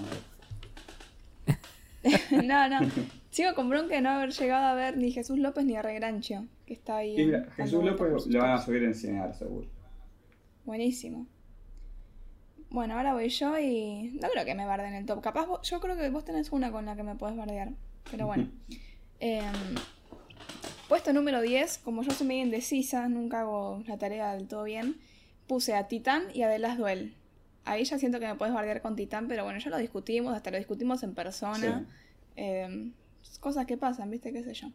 no, 2.44 2.68
no. 2.68 2.80
Sigo 3.30 3.54
con 3.54 3.68
bronca 3.68 3.94
de 3.96 4.00
no 4.00 4.10
haber 4.10 4.30
llegado 4.32 4.64
a 4.66 4.74
ver 4.74 4.96
ni 4.96 5.12
Jesús 5.12 5.38
López 5.38 5.64
ni 5.64 5.76
a 5.76 5.82
Regrancho, 5.82 6.46
que 6.64 6.72
está 6.74 6.96
ahí. 6.98 7.20
En- 7.20 7.26
mira, 7.26 7.46
Jesús 7.56 7.84
López 7.84 8.26
lo 8.26 8.38
van 8.40 8.52
a 8.52 8.58
subir 8.62 8.82
en 8.84 8.94
Cinear, 8.94 9.34
seguro. 9.34 9.68
Buenísimo. 10.64 11.26
Bueno, 12.70 12.94
ahora 12.96 13.12
voy 13.12 13.28
yo 13.28 13.58
y 13.58 14.18
no 14.20 14.28
creo 14.28 14.44
que 14.44 14.54
me 14.54 14.66
barden 14.66 14.94
el 14.94 15.06
top. 15.06 15.20
Capaz 15.22 15.46
vos- 15.46 15.68
yo 15.68 15.80
creo 15.80 15.96
que 15.96 16.08
vos 16.10 16.24
tenés 16.24 16.50
una 16.50 16.72
con 16.72 16.86
la 16.86 16.96
que 16.96 17.02
me 17.02 17.14
podés 17.14 17.36
bardear. 17.36 17.70
Pero 18.10 18.26
bueno. 18.26 18.48
Em, 19.18 19.44
puesto 20.88 21.12
número 21.14 21.40
10, 21.40 21.78
como 21.78 22.02
yo 22.02 22.10
soy 22.10 22.26
medio 22.26 22.42
indecisa, 22.44 23.08
nunca 23.08 23.40
hago 23.40 23.82
la 23.86 23.96
tarea 23.96 24.34
del 24.34 24.46
todo 24.46 24.64
bien, 24.64 24.96
puse 25.46 25.74
a 25.74 25.88
Titán 25.88 26.24
y 26.34 26.42
a 26.42 26.50
The 26.50 26.58
Last 26.58 26.76
Duel. 26.78 27.14
Ahí 27.66 27.84
ya 27.84 27.98
siento 27.98 28.20
que 28.20 28.26
me 28.26 28.36
puedes 28.36 28.54
bardear 28.54 28.80
con 28.80 28.96
Titán, 28.96 29.28
pero 29.28 29.44
bueno, 29.44 29.58
ya 29.58 29.70
lo 29.70 29.78
discutimos, 29.78 30.34
hasta 30.34 30.50
lo 30.50 30.56
discutimos 30.56 31.02
en 31.02 31.14
persona. 31.14 31.80
Sí. 31.80 31.94
Em, 32.36 32.92
cosas 33.40 33.66
que 33.66 33.76
pasan, 33.76 34.10
¿viste? 34.10 34.32
¿Qué 34.32 34.42
sé 34.42 34.54
yo? 34.54 34.68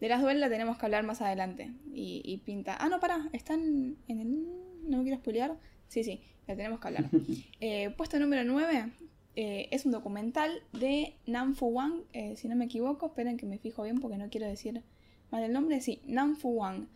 De 0.00 0.08
Last 0.08 0.22
Duel 0.22 0.40
la 0.40 0.48
tenemos 0.48 0.78
que 0.78 0.86
hablar 0.86 1.04
más 1.04 1.20
adelante. 1.20 1.72
Y, 1.92 2.22
y 2.24 2.38
pinta. 2.38 2.76
Ah, 2.78 2.88
no, 2.88 3.00
pará, 3.00 3.28
están 3.32 3.96
en 4.08 4.20
el. 4.20 4.46
No 4.88 4.98
me 4.98 5.02
quiero 5.02 5.18
spoilear. 5.18 5.56
Sí, 5.88 6.04
sí, 6.04 6.22
la 6.46 6.56
tenemos 6.56 6.80
que 6.80 6.88
hablar. 6.88 7.04
Eh, 7.60 7.90
puesto 7.96 8.18
número 8.18 8.44
9 8.44 8.92
eh, 9.34 9.68
es 9.70 9.84
un 9.84 9.92
documental 9.92 10.62
de 10.72 11.14
Nam 11.26 11.54
Fu 11.54 11.66
Wang, 11.66 12.02
eh, 12.12 12.36
si 12.36 12.48
no 12.48 12.56
me 12.56 12.66
equivoco. 12.66 13.06
Esperen 13.06 13.36
que 13.36 13.46
me 13.46 13.58
fijo 13.58 13.82
bien 13.82 13.98
porque 14.00 14.16
no 14.16 14.28
quiero 14.30 14.46
decir 14.46 14.82
mal 15.30 15.42
el 15.42 15.52
nombre. 15.52 15.80
Sí, 15.80 16.00
Nam 16.06 16.36
Fu 16.36 16.50
Wang. 16.50 16.86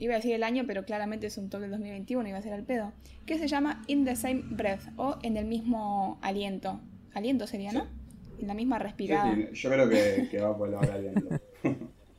Iba 0.00 0.14
a 0.14 0.16
decir 0.16 0.34
el 0.34 0.42
año, 0.42 0.64
pero 0.66 0.84
claramente 0.84 1.26
es 1.26 1.38
un 1.38 1.50
top 1.50 1.60
del 1.60 1.70
2021, 1.70 2.28
iba 2.28 2.38
a 2.38 2.42
ser 2.42 2.54
al 2.54 2.64
pedo. 2.64 2.92
Que 3.26 3.38
se 3.38 3.46
llama 3.46 3.84
In 3.86 4.04
the 4.04 4.16
Same 4.16 4.42
Breath 4.50 4.88
o 4.96 5.18
En 5.22 5.36
el 5.36 5.44
mismo 5.44 6.18
aliento. 6.22 6.80
Aliento 7.14 7.46
sería, 7.46 7.70
¿no? 7.72 7.86
En 8.40 8.48
la 8.48 8.54
misma 8.54 8.78
respirada. 8.78 9.34
sí, 9.34 9.48
yo 9.52 9.70
creo 9.70 9.88
que, 9.88 10.28
que 10.30 10.40
va 10.40 10.56
por 10.56 10.70
la 10.70 10.78
hora 10.78 10.96
viendo. 10.96 11.28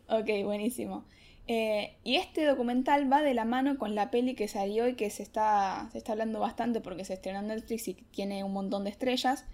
Ok, 0.08 0.30
buenísimo. 0.44 1.06
Eh, 1.48 1.96
y 2.04 2.17
este 2.17 2.46
documental 2.46 3.12
va 3.12 3.22
de 3.22 3.34
la 3.34 3.46
mano 3.46 3.78
con 3.78 3.96
la 3.96 4.12
peli 4.12 4.36
que 4.36 4.48
salió 4.48 4.88
y 4.88 4.96
que 4.96 5.10
se 5.10 5.24
está, 5.24 5.89
se 5.91 5.98
está 5.98 6.12
hablando 6.12 6.39
bastante 6.39 6.82
porque 6.82 7.04
se 7.04 7.13
estrenó 7.13 7.39
en 7.39 7.48
Netflix 7.48 7.88
y 7.88 7.94
tiene 7.94 8.44
un 8.44 8.54
montón 8.54 8.84
de 8.84 8.89
estrellas, 8.89 9.46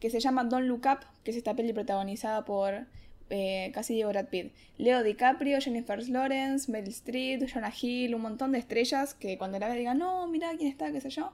que 0.00 0.10
se 0.10 0.20
llama 0.20 0.44
Don't 0.44 0.66
Look 0.66 0.82
Up, 0.86 1.06
que 1.22 1.30
es 1.30 1.36
esta 1.36 1.54
peli 1.54 1.72
protagonizada 1.72 2.44
por 2.44 2.86
eh, 3.30 3.70
casi 3.74 3.94
Diego 3.94 4.10
Brad 4.10 4.26
Pitt, 4.28 4.52
Leo 4.78 5.02
DiCaprio, 5.02 5.60
Jennifer 5.60 6.06
Lawrence, 6.08 6.70
Meryl 6.70 6.90
Streep, 6.90 7.42
Jonah 7.52 7.72
Hill, 7.80 8.14
un 8.14 8.22
montón 8.22 8.52
de 8.52 8.58
estrellas 8.58 9.14
que 9.14 9.38
cuando 9.38 9.58
la 9.58 9.68
ve 9.68 9.76
digan, 9.78 9.98
no, 9.98 10.26
mira 10.28 10.50
quién 10.56 10.70
está, 10.70 10.92
qué 10.92 11.00
sé 11.00 11.10
yo. 11.10 11.32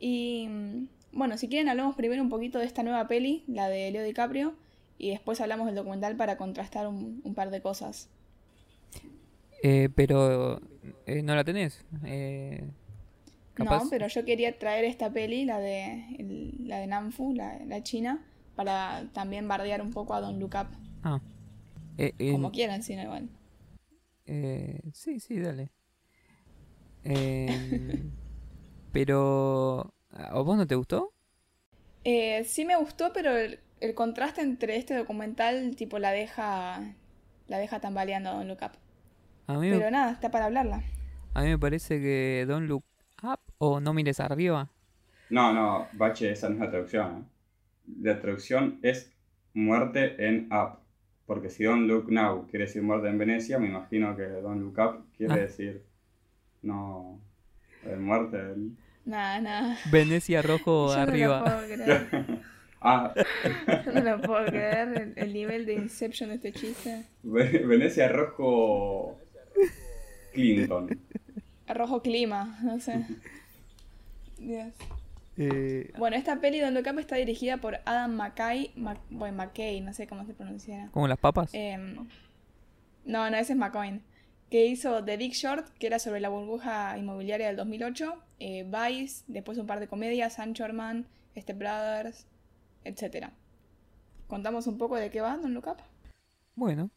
Y 0.00 0.46
mm, 0.48 0.86
bueno, 1.12 1.36
si 1.38 1.48
quieren 1.48 1.68
hablamos 1.68 1.96
primero 1.96 2.22
un 2.22 2.28
poquito 2.30 2.58
de 2.58 2.66
esta 2.66 2.82
nueva 2.82 3.08
peli, 3.08 3.44
la 3.48 3.68
de 3.68 3.90
Leo 3.90 4.04
DiCaprio, 4.04 4.54
y 4.98 5.10
después 5.10 5.40
hablamos 5.40 5.66
del 5.66 5.74
documental 5.76 6.16
para 6.16 6.36
contrastar 6.36 6.86
un, 6.88 7.20
un 7.24 7.34
par 7.34 7.50
de 7.50 7.60
cosas. 7.62 8.08
Eh, 9.62 9.88
pero 9.94 10.60
eh, 11.06 11.22
no 11.22 11.34
la 11.34 11.44
tenés. 11.44 11.84
Capaz. 13.54 13.84
No, 13.84 13.90
pero 13.90 14.06
yo 14.06 14.24
quería 14.24 14.56
traer 14.58 14.84
esta 14.84 15.10
peli, 15.12 15.44
la 15.44 15.58
de, 15.58 16.04
el- 16.18 16.68
la 16.68 16.78
de 16.78 16.86
Namfu, 16.86 17.34
la, 17.34 17.58
la 17.66 17.82
china, 17.82 18.24
para 18.54 19.08
también 19.12 19.48
bardear 19.48 19.82
un 19.82 19.92
poco 19.92 20.14
a 20.14 20.20
Don 20.20 20.38
Look 20.38 20.54
Up. 20.54 20.68
Ah. 21.02 21.20
Eh, 21.98 22.14
eh, 22.18 22.32
Como 22.32 22.52
quieran, 22.52 22.82
si 22.82 22.96
no 22.96 23.02
igual. 23.02 23.28
eh, 24.26 24.80
sí, 24.92 25.20
sí, 25.20 25.38
dale. 25.40 25.70
Eh, 27.04 28.10
pero. 28.92 29.94
¿A 30.10 30.40
vos 30.40 30.56
no 30.56 30.66
te 30.66 30.74
gustó? 30.74 31.12
Eh, 32.04 32.44
sí 32.44 32.64
me 32.64 32.76
gustó, 32.76 33.12
pero 33.12 33.36
el, 33.36 33.60
el 33.80 33.94
contraste 33.94 34.40
entre 34.40 34.76
este 34.76 34.94
documental, 34.96 35.76
tipo, 35.76 35.98
la 35.98 36.10
deja, 36.12 36.94
la 37.46 37.58
deja 37.58 37.80
tambaleando 37.80 38.30
a 38.30 38.34
Don 38.34 38.48
Look 38.48 38.60
Up. 38.62 38.72
A 39.48 39.54
mí, 39.58 39.70
me- 39.70 39.78
Pero 39.78 39.90
nada, 39.90 40.12
está 40.12 40.30
para 40.30 40.46
hablarla. 40.46 40.84
a 41.34 41.42
mí 41.42 41.48
me 41.48 41.58
parece 41.58 42.00
que 42.00 42.44
Don't 42.46 42.68
Look 42.68 42.84
Up 43.22 43.40
o 43.58 43.80
No 43.80 43.92
Mires 43.94 44.20
Arriba. 44.20 44.70
No, 45.30 45.52
no, 45.52 45.88
Bache, 45.92 46.30
esa 46.32 46.48
no 46.48 46.54
es 46.56 46.60
la 46.60 46.70
traducción. 46.70 47.28
La 48.00 48.20
traducción 48.20 48.78
es 48.82 49.12
muerte 49.54 50.26
en 50.26 50.52
Up. 50.52 50.78
Porque 51.28 51.50
si 51.50 51.62
Don't 51.62 51.86
Look 51.86 52.10
Now 52.10 52.46
quiere 52.48 52.64
decir 52.64 52.82
muerte 52.82 53.06
en 53.08 53.18
Venecia, 53.18 53.58
me 53.60 53.68
imagino 53.68 54.16
que 54.16 54.22
Don't 54.24 54.60
Look 54.62 54.78
Up 54.78 55.04
quiere 55.16 55.34
Ah. 55.34 55.36
decir 55.36 55.84
no 56.62 57.20
eh, 57.84 57.94
muerte. 57.96 58.38
en- 58.38 58.76
Nada, 59.04 59.40
nada. 59.40 59.78
Venecia 59.92 60.42
Rojo 60.42 60.88
Yo 60.94 60.96
no 60.96 60.96
lo 60.96 61.02
arriba. 61.12 61.44
puedo 61.44 61.60
creer. 61.76 62.08
Ah, 62.80 63.12
no 63.92 64.00
lo 64.00 64.20
puedo 64.22 64.46
creer 64.46 64.88
el, 64.96 65.12
el 65.16 65.32
nivel 65.32 65.66
de 65.66 65.74
Inception 65.74 66.28
de 66.30 66.36
este 66.36 66.52
chiste. 66.52 67.06
Ve- 67.24 67.64
Venecia 67.66 68.06
Rojo 68.08 69.18
Clinton. 70.32 70.96
Rojo 71.66 72.00
clima, 72.00 72.56
no 72.62 72.78
sé. 72.78 73.04
Dios. 74.38 74.72
Eh, 75.38 75.92
Bueno, 75.96 76.16
esta 76.16 76.40
peli 76.40 76.58
Don 76.60 76.74
Look 76.74 76.86
Up 76.92 76.98
está 76.98 77.16
dirigida 77.16 77.58
por 77.58 77.78
Adam 77.84 78.12
McKay, 78.16 78.72
Mac- 78.76 79.00
bueno, 79.10 79.36
McKay, 79.36 79.80
no 79.80 79.92
sé 79.94 80.06
cómo 80.06 80.26
se 80.26 80.34
pronunciará. 80.34 80.88
¿Como 80.90 81.06
las 81.08 81.18
papas? 81.18 81.50
Em, 81.54 82.08
no, 83.04 83.30
no, 83.30 83.36
ese 83.36 83.52
es 83.52 83.58
McCoy. 83.58 84.00
Que 84.50 84.66
hizo 84.66 85.04
The 85.04 85.16
Big 85.16 85.32
Short, 85.34 85.68
que 85.78 85.86
era 85.86 85.98
sobre 85.98 86.20
la 86.20 86.28
burbuja 86.30 86.96
inmobiliaria 86.98 87.46
del 87.48 87.56
2008. 87.56 88.22
eh, 88.40 88.64
Vice, 88.64 89.24
después 89.28 89.58
un 89.58 89.66
par 89.66 89.80
de 89.80 89.88
comedias, 89.88 90.38
Anchorman, 90.38 91.06
Step 91.36 91.58
Brothers, 91.58 92.26
etc. 92.84 93.28
¿Contamos 94.26 94.66
un 94.66 94.78
poco 94.78 94.96
de 94.96 95.10
qué 95.10 95.20
va 95.20 95.36
Don 95.36 95.54
Look 95.54 95.66
Up? 95.68 95.78
Bueno. 96.54 96.90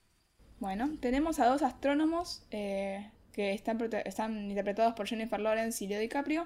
Bueno, 0.60 0.92
tenemos 1.00 1.40
a 1.40 1.48
dos 1.48 1.62
astrónomos 1.64 2.44
eh, 2.52 3.10
que 3.34 3.54
están, 3.54 3.80
están 4.06 4.50
interpretados 4.50 4.94
por 4.94 5.08
Jennifer 5.08 5.40
Lawrence 5.40 5.84
y 5.84 5.88
Leo 5.88 6.00
DiCaprio. 6.00 6.46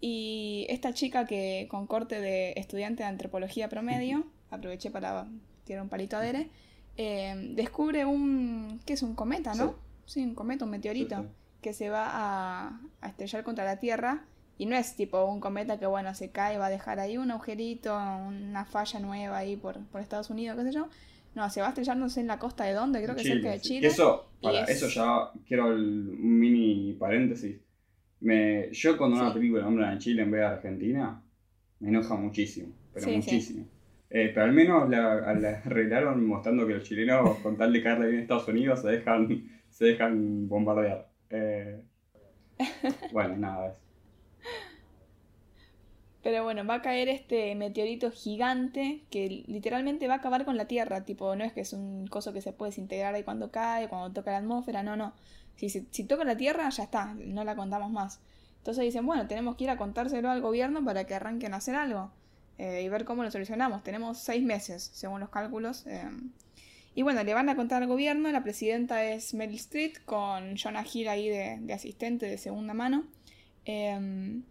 Y 0.00 0.66
esta 0.68 0.92
chica 0.92 1.26
que 1.26 1.66
con 1.70 1.86
corte 1.86 2.20
de 2.20 2.52
estudiante 2.56 3.02
de 3.02 3.08
antropología 3.08 3.68
promedio, 3.68 4.24
aproveché 4.50 4.90
para 4.90 5.26
tirar 5.64 5.82
un 5.82 5.88
palito 5.88 6.16
a 6.16 6.20
Dere, 6.20 6.48
eh, 6.96 7.34
descubre 7.54 8.04
un... 8.04 8.80
¿qué 8.84 8.92
es? 8.94 9.02
Un 9.02 9.14
cometa, 9.14 9.54
¿no? 9.54 9.74
Sí, 10.06 10.22
un 10.22 10.34
cometa, 10.34 10.64
un 10.66 10.70
meteorito, 10.72 11.16
Sí, 11.16 11.22
sí. 11.22 11.28
que 11.62 11.72
se 11.72 11.88
va 11.88 12.06
a, 12.12 12.80
a 13.00 13.08
estrellar 13.08 13.42
contra 13.44 13.64
la 13.64 13.78
Tierra. 13.80 14.24
Y 14.56 14.66
no 14.66 14.76
es 14.76 14.94
tipo 14.94 15.24
un 15.24 15.40
cometa 15.40 15.80
que, 15.80 15.86
bueno, 15.86 16.14
se 16.14 16.30
cae, 16.30 16.58
va 16.58 16.66
a 16.66 16.70
dejar 16.70 17.00
ahí 17.00 17.16
un 17.16 17.30
agujerito, 17.32 17.92
una 17.96 18.64
falla 18.64 19.00
nueva 19.00 19.38
ahí 19.38 19.56
por, 19.56 19.80
por 19.86 20.00
Estados 20.00 20.30
Unidos, 20.30 20.56
qué 20.56 20.64
sé 20.64 20.72
yo. 20.72 20.88
No, 21.34 21.50
se 21.50 21.60
va 21.60 21.66
a 21.66 21.70
estrellar, 21.70 21.96
no 21.96 22.08
sé, 22.08 22.20
en 22.20 22.28
la 22.28 22.38
costa 22.38 22.62
de 22.62 22.72
dónde, 22.74 23.02
creo 23.02 23.16
que 23.16 23.24
cerca 23.24 23.50
de. 23.50 23.60
Chile. 23.60 23.88
Eso, 23.88 24.26
para, 24.40 24.60
es- 24.60 24.70
eso 24.82 24.88
ya 24.88 25.30
quiero 25.48 25.72
el- 25.72 26.08
un 26.10 26.38
mini 26.38 26.92
paréntesis. 26.92 27.56
Me, 28.24 28.70
yo 28.72 28.96
cuando 28.98 29.16
una 29.16 29.32
Sí. 29.32 29.34
película 29.34 29.62
nombran 29.64 29.94
a 29.96 29.98
Chile 29.98 30.22
en 30.22 30.30
vez 30.32 30.40
de 30.42 30.46
Argentina, 30.46 31.22
me 31.80 31.88
enoja 31.90 32.16
muchísimo, 32.16 32.74
pero 32.92 33.08
Sí, 33.08 33.22
sí. 33.22 33.36
muchísimo. 33.36 33.66
Eh, 34.10 34.30
pero 34.34 34.46
al 34.46 34.52
menos 34.52 34.88
la, 34.90 35.34
la 35.34 35.50
arreglaron 35.64 36.26
mostrando 36.26 36.66
que 36.66 36.74
los 36.74 36.84
chilenos, 36.84 37.40
con 37.42 37.56
tal 37.58 37.72
de 37.72 37.82
caerle 37.82 38.08
bien 38.08 38.20
a 38.20 38.22
Estados 38.22 38.48
Unidos, 38.48 38.82
se 38.82 38.88
dejan, 38.90 39.28
se 39.70 39.86
dejan 39.86 40.48
bombardear. 40.48 41.10
Eh, 41.30 41.82
bueno, 43.10 43.36
nada, 43.36 43.68
es. 43.68 43.74
Pero 46.22 46.42
bueno, 46.42 46.66
va 46.66 46.76
a 46.76 46.82
caer 46.82 47.08
este 47.08 47.54
meteorito 47.54 48.10
gigante 48.10 49.02
que 49.10 49.44
literalmente 49.46 50.08
va 50.08 50.14
a 50.14 50.16
acabar 50.18 50.44
con 50.46 50.56
la 50.56 50.66
Tierra. 50.66 51.04
Tipo, 51.04 51.36
no 51.36 51.44
es 51.44 51.52
que 51.52 51.60
es 51.60 51.72
un 51.74 52.06
coso 52.08 52.32
que 52.32 52.40
se 52.40 52.52
puede 52.52 52.70
desintegrar 52.70 53.14
ahí 53.14 53.22
cuando 53.24 53.50
cae, 53.50 53.88
cuando 53.88 54.12
toca 54.12 54.30
la 54.32 54.38
atmósfera, 54.38 54.82
no, 54.82 54.96
no. 54.96 55.12
Si, 55.56 55.68
si, 55.68 55.86
si 55.90 56.04
toca 56.04 56.24
la 56.24 56.36
Tierra, 56.36 56.68
ya 56.70 56.84
está, 56.84 57.14
no 57.14 57.44
la 57.44 57.56
contamos 57.56 57.90
más. 57.90 58.20
Entonces 58.58 58.84
dicen, 58.84 59.04
bueno, 59.06 59.26
tenemos 59.26 59.56
que 59.56 59.64
ir 59.64 59.70
a 59.70 59.76
contárselo 59.76 60.30
al 60.30 60.40
gobierno 60.40 60.84
para 60.84 61.04
que 61.04 61.14
arranquen 61.14 61.54
a 61.54 61.58
hacer 61.58 61.74
algo 61.74 62.10
eh, 62.58 62.82
y 62.82 62.88
ver 62.88 63.04
cómo 63.04 63.22
lo 63.22 63.30
solucionamos. 63.30 63.82
Tenemos 63.82 64.18
seis 64.18 64.42
meses, 64.42 64.90
según 64.94 65.20
los 65.20 65.28
cálculos. 65.28 65.86
eh. 65.86 66.08
Y 66.94 67.02
bueno, 67.02 67.22
le 67.24 67.34
van 67.34 67.48
a 67.48 67.56
contar 67.56 67.82
al 67.82 67.88
gobierno. 67.88 68.30
La 68.30 68.42
presidenta 68.42 69.04
es 69.04 69.34
Meryl 69.34 69.56
Street 69.56 69.94
con 70.04 70.56
Jonah 70.56 70.84
Hill 70.90 71.08
ahí 71.08 71.28
de, 71.28 71.58
de 71.60 71.72
asistente 71.72 72.26
de 72.26 72.38
segunda 72.38 72.72
mano. 72.72 73.04
Eh, 73.66 74.42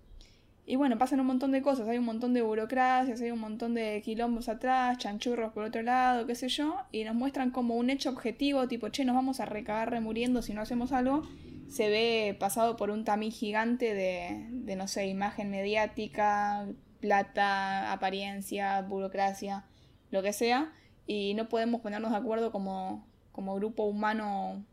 y 0.66 0.78
bueno, 0.78 0.98
pasan 0.98 1.20
un 1.20 1.28
montón 1.28 1.52
de 1.52 1.62
cosas, 1.62 1.88
hay 1.90 1.98
un 1.98 2.06
montón 2.06 2.34
de 2.34 2.42
burocracias, 2.42 3.20
hay 3.20 3.32
un 3.32 3.40
montón 3.40 3.74
de 3.74 4.02
quilombos 4.04 4.48
atrás, 4.48 4.98
chanchurros 4.98 5.52
por 5.52 5.66
otro 5.66 5.82
lado, 5.82 6.26
qué 6.26 6.36
sé 6.36 6.48
yo, 6.48 6.78
y 6.92 7.04
nos 7.04 7.16
muestran 7.16 7.52
como 7.52 7.76
un 7.76 7.90
hecho 7.90 8.10
objetivo, 8.10 8.68
tipo, 8.70 8.88
che, 8.90 9.04
nos 9.04 9.16
vamos 9.16 9.42
a 9.42 9.46
recagar 9.46 9.92
remuriendo 9.92 10.42
si 10.42 10.54
no 10.54 10.62
hacemos 10.62 10.94
algo, 10.94 11.24
se 11.68 11.90
ve 11.90 12.38
pasado 12.40 12.78
por 12.78 12.92
un 12.92 13.04
tamiz 13.04 13.36
gigante 13.36 13.94
de, 13.94 14.48
de 14.52 14.76
no 14.78 14.88
sé, 14.88 15.08
imagen 15.08 15.50
mediática, 15.50 16.66
plata, 17.02 17.92
apariencia, 17.92 18.82
burocracia, 18.84 19.66
lo 20.12 20.24
que 20.24 20.32
sea, 20.32 20.72
y 21.06 21.34
no 21.34 21.50
podemos 21.50 21.82
ponernos 21.82 22.12
de 22.12 22.18
acuerdo 22.18 22.54
como, 22.54 23.06
como 23.34 23.56
grupo 23.56 23.84
humano 23.84 24.64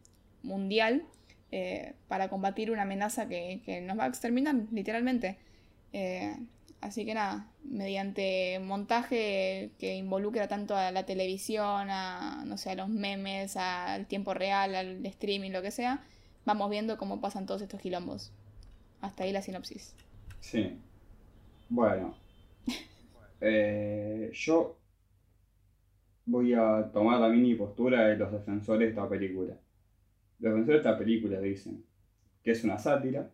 mundial 0.44 1.03
eh, 1.50 1.94
para 2.07 2.29
combatir 2.29 2.70
una 2.70 2.83
amenaza 2.83 3.26
que, 3.26 3.61
que 3.64 3.81
nos 3.81 3.98
va 3.98 4.05
a 4.05 4.09
exterminar, 4.09 4.55
literalmente. 4.70 5.38
Eh, 5.92 6.37
así 6.81 7.05
que 7.05 7.14
nada, 7.14 7.50
mediante 7.64 8.59
montaje 8.61 9.70
que 9.79 9.96
involucra 9.96 10.48
tanto 10.48 10.76
a 10.76 10.90
la 10.92 11.05
televisión, 11.05 11.88
a, 11.90 12.44
no 12.46 12.57
sé, 12.57 12.70
a 12.70 12.74
los 12.74 12.88
memes, 12.88 13.57
al 13.57 14.07
tiempo 14.07 14.35
real, 14.35 14.74
al 14.74 15.05
streaming, 15.07 15.50
lo 15.50 15.62
que 15.62 15.70
sea, 15.70 16.05
vamos 16.44 16.70
viendo 16.70 16.96
cómo 16.98 17.20
pasan 17.20 17.46
todos 17.46 17.62
estos 17.62 17.81
quilombos. 17.81 18.33
Hasta 19.00 19.24
ahí 19.24 19.33
la 19.33 19.42
sinopsis. 19.42 19.94
Sí. 20.40 20.79
Bueno. 21.68 22.14
Eh, 23.42 24.31
yo 24.35 24.76
voy 26.26 26.53
a 26.53 26.90
tomar 26.92 27.18
la 27.18 27.31
mini 27.31 27.55
postura 27.55 28.07
de 28.07 28.16
los 28.18 28.31
defensores 28.31 28.81
de 28.81 28.88
esta 28.90 29.09
película. 29.09 29.55
Los 30.38 30.53
defensores 30.53 30.83
de 30.83 30.90
esta 30.90 30.98
película 30.98 31.40
dicen 31.40 31.83
que 32.44 32.50
es 32.50 32.62
una 32.64 32.76
sátira 32.76 33.31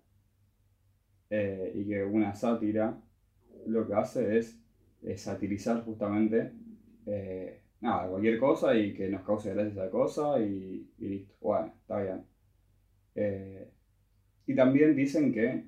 eh, 1.31 1.73
y 1.75 1.87
que 1.87 2.05
una 2.05 2.35
sátira 2.35 2.97
lo 3.67 3.87
que 3.87 3.95
hace 3.95 4.39
es, 4.39 4.61
es 5.03 5.21
satirizar 5.21 5.85
justamente 5.85 6.53
eh, 7.07 7.61
nada, 7.81 8.09
cualquier 8.09 8.39
cosa 8.39 8.77
y 8.77 8.95
que 8.95 9.09
nos 9.09 9.23
cause 9.23 9.53
gracia 9.53 9.73
esa 9.73 9.91
cosa 9.91 10.41
y, 10.41 10.89
listo. 10.99 11.35
Bueno, 11.41 11.73
está 11.81 12.01
bien. 12.01 12.25
Eh, 13.15 13.71
y 14.47 14.55
también 14.55 14.95
dicen 14.95 15.33
que 15.33 15.65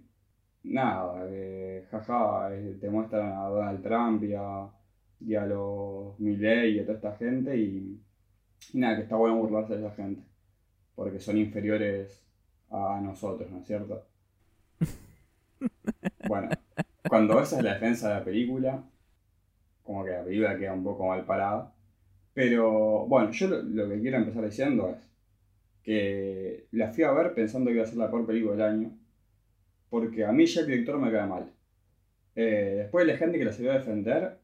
nada, 0.64 1.29
que 1.29 1.85
jaja, 1.90 2.51
te 2.81 2.90
muestran 2.90 3.33
a 3.33 3.49
Donald 3.49 3.83
Trump 3.83 4.23
y 4.25 4.35
a, 4.35 4.68
y 5.21 5.35
a 5.35 5.47
los 5.47 6.18
Milley 6.21 6.77
y 6.77 6.81
a 6.81 6.83
toda 6.87 6.97
esta 6.97 7.16
gente 7.16 7.57
y 7.57 8.01
nada, 8.75 8.97
que 8.97 9.03
está 9.03 9.16
bueno 9.16 9.38
burlarse 9.38 9.75
de 9.77 9.87
esa 9.87 9.94
gente, 9.94 10.23
porque 10.94 11.18
son 11.21 11.38
inferiores 11.38 12.25
a 12.71 13.01
nosotros, 13.03 13.51
¿no 13.51 13.59
es 13.59 13.66
cierto? 13.66 14.08
Bueno, 16.27 16.49
cuando 17.09 17.40
esa 17.40 17.59
es 17.59 17.64
la 17.64 17.75
defensa 17.75 18.09
de 18.09 18.14
la 18.14 18.25
película, 18.25 18.85
como 19.83 20.05
que 20.05 20.11
la 20.11 20.25
película 20.25 20.59
queda 20.59 20.75
un 20.75 20.85
poco 20.85 21.07
mal 21.09 21.25
parada. 21.25 21.73
Pero 22.35 23.07
bueno, 23.07 23.31
yo 23.33 23.49
lo, 23.49 23.88
que 23.88 24.01
quiero 24.01 24.18
empezar 24.18 24.44
diciendo 24.44 24.90
es 24.90 25.11
que 25.83 26.66
la 26.73 26.92
fui 26.92 27.05
a 27.05 27.12
ver 27.12 27.35
pensando 27.35 27.68
que 27.68 27.77
iba 27.77 27.85
a 27.85 27.87
ser 27.87 27.97
la 27.97 28.11
peor 28.11 28.27
película 28.27 28.53
del 28.53 28.62
año, 28.62 28.99
porque 29.90 30.25
a 30.25 30.33
mí 30.33 30.47
ya 30.47 30.61
el 30.61 30.66
director 30.68 30.99
me 30.99 31.11
cae 31.11 31.27
mal. 31.27 31.51
Eh, 32.37 32.75
después 32.79 33.07
la 33.07 33.16
gente 33.16 33.38
que 33.38 33.44
la 33.44 33.53
salió 33.53 33.73
a 33.73 33.79
defender, 33.79 34.38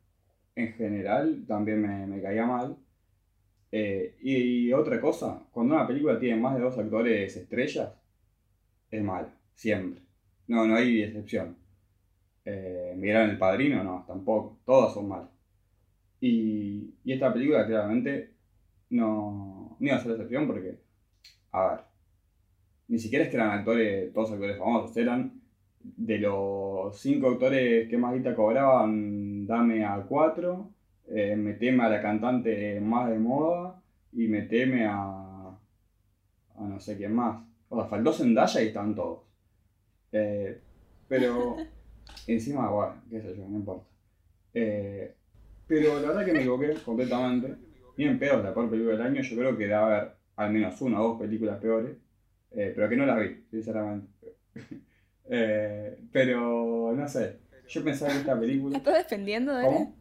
en 0.57 0.72
general, 0.72 1.44
también 1.46 1.81
me, 1.83 2.07
me 2.07 2.22
caía 2.22 2.46
mal. 2.46 2.77
Eh, 3.77 4.16
y, 4.22 4.72
otra 4.72 5.00
cosa, 5.00 5.42
cuando 5.50 5.74
una 5.74 5.87
película 5.87 6.18
tiene 6.18 6.40
más 6.40 6.55
de 6.55 6.61
dos 6.61 6.79
actores 6.79 7.37
estrellas, 7.37 7.92
es 8.90 9.03
mala, 9.03 9.35
siempre. 9.55 10.03
No, 10.48 10.66
no 10.66 10.76
hay 10.76 11.02
excepción. 11.02 11.57
Eh, 12.44 12.94
¿Miraron 12.96 13.30
El 13.30 13.38
Padrino? 13.38 13.83
No, 13.85 14.04
tampoco. 14.07 14.59
Todas 14.64 14.94
son 14.94 15.09
malas. 15.09 15.30
Y, 16.20 16.94
y 17.04 17.12
esta 17.12 17.33
película 17.33 17.66
claramente 17.66 18.30
no, 18.90 19.76
no 19.78 19.87
iba 19.87 19.96
a 19.96 20.00
ser 20.00 20.12
excepción 20.12 20.46
porque, 20.46 20.78
a 21.52 21.68
ver, 21.68 21.80
ni 22.88 22.98
siquiera 22.98 23.24
es 23.24 23.30
que 23.30 23.37
eran 23.37 23.50
actores, 23.50 24.12
todos 24.12 24.33
actores 24.33 24.59
famosos, 24.59 24.96
eran 24.96 25.40
de 25.83 26.18
los 26.18 26.98
cinco 26.98 27.28
actores 27.30 27.88
que 27.88 27.98
más 27.98 28.14
guita 28.14 28.35
cobraban, 28.35 29.46
dame 29.46 29.85
a 29.85 29.96
cuatro, 30.02 30.70
eh, 31.09 31.37
meteme 31.37 31.83
a 31.85 31.90
la 31.90 32.02
cantante 32.02 32.80
más 32.80 33.11
de 33.11 33.18
moda 33.18 33.83
y 34.12 34.28
meteme 34.28 34.87
a, 34.87 35.48
a 36.57 36.61
no 36.61 36.80
sé 36.80 36.96
quién 36.96 37.14
más. 37.14 37.42
O 37.68 37.76
sea, 37.76 37.87
faltó 37.87 38.12
Zendaya 38.12 38.62
y 38.62 38.68
estaban 38.68 38.94
todos. 38.94 39.20
Eh, 40.16 40.61
pero 41.09 41.57
encima, 42.29 42.70
bueno, 42.70 43.03
qué 43.11 43.20
sé 43.20 43.37
yo, 43.37 43.48
no 43.48 43.57
importa. 43.59 43.87
Eh, 44.55 45.12
pero 45.66 46.00
la 46.00 46.09
verdad 46.09 46.24
que 46.24 46.33
me 46.33 46.38
equivoqué 46.40 46.74
completamente. 46.85 47.57
Ni 47.96 48.05
en 48.05 48.18
pedo 48.18 48.42
la 48.42 48.53
peor 48.55 48.70
película 48.70 48.96
del 48.96 49.07
año. 49.07 49.22
Yo 49.22 49.37
creo 49.37 49.57
que 49.57 49.64
debe 49.64 49.74
haber 49.74 50.12
al 50.37 50.53
menos 50.53 50.81
una 50.83 51.00
o 51.00 51.09
dos 51.11 51.20
películas 51.20 51.61
peores. 51.61 51.96
eh, 52.53 52.72
pero 52.74 52.88
que 52.88 52.96
no 52.96 53.07
las 53.07 53.20
vi, 53.20 53.44
sinceramente. 53.50 54.09
Eh, 55.27 55.96
pero 56.12 56.92
no 56.94 57.09
sé. 57.09 57.38
Yo 57.66 57.83
pensaba 57.83 58.12
que 58.12 58.18
esta 58.18 58.35
¿La 58.35 58.40
película. 58.42 58.77
estás 58.77 58.94
defendiendo, 58.94 59.55
Dere? 59.55 59.68
¿Cómo? 59.68 59.96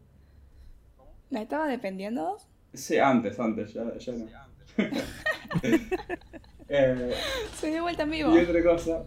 ¿La 1.29 1.41
estabas 1.43 1.69
defendiendo 1.69 2.23
vos? 2.31 2.49
Sí, 2.73 2.97
antes, 2.97 3.39
antes, 3.39 3.73
ya, 3.73 3.97
ya 3.97 4.11
no. 4.11 4.27
Eh, 6.67 7.13
Se 7.55 7.67
dio 7.71 7.83
vuelta 7.83 8.03
en 8.03 8.11
vivo. 8.11 8.35
Y 8.37 8.41
otra 8.41 8.63
cosa 8.63 9.05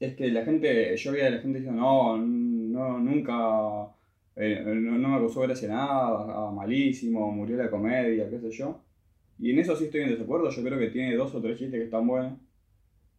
es 0.00 0.14
que 0.16 0.28
la 0.30 0.44
gente, 0.44 0.96
yo 0.96 1.12
veía 1.12 1.28
a 1.28 1.30
la 1.30 1.38
gente 1.38 1.58
diciendo, 1.60 1.80
no, 1.80 2.16
no, 2.18 2.98
nunca, 2.98 3.94
eh, 4.36 4.62
no, 4.64 4.98
no 4.98 5.08
me 5.08 5.18
causó 5.18 5.40
gracia 5.42 5.68
nada, 5.68 6.26
ah, 6.48 6.52
malísimo, 6.54 7.30
murió 7.32 7.56
la 7.56 7.70
comedia, 7.70 8.28
qué 8.28 8.40
sé 8.40 8.50
yo. 8.50 8.80
Y 9.38 9.50
en 9.52 9.58
eso 9.58 9.76
sí 9.76 9.84
estoy 9.84 10.02
en 10.02 10.10
desacuerdo, 10.10 10.50
yo 10.50 10.62
creo 10.62 10.78
que 10.78 10.88
tiene 10.90 11.16
dos 11.16 11.34
o 11.34 11.40
tres 11.40 11.58
chistes 11.58 11.78
que 11.78 11.84
están 11.84 12.06
buenos. 12.06 12.38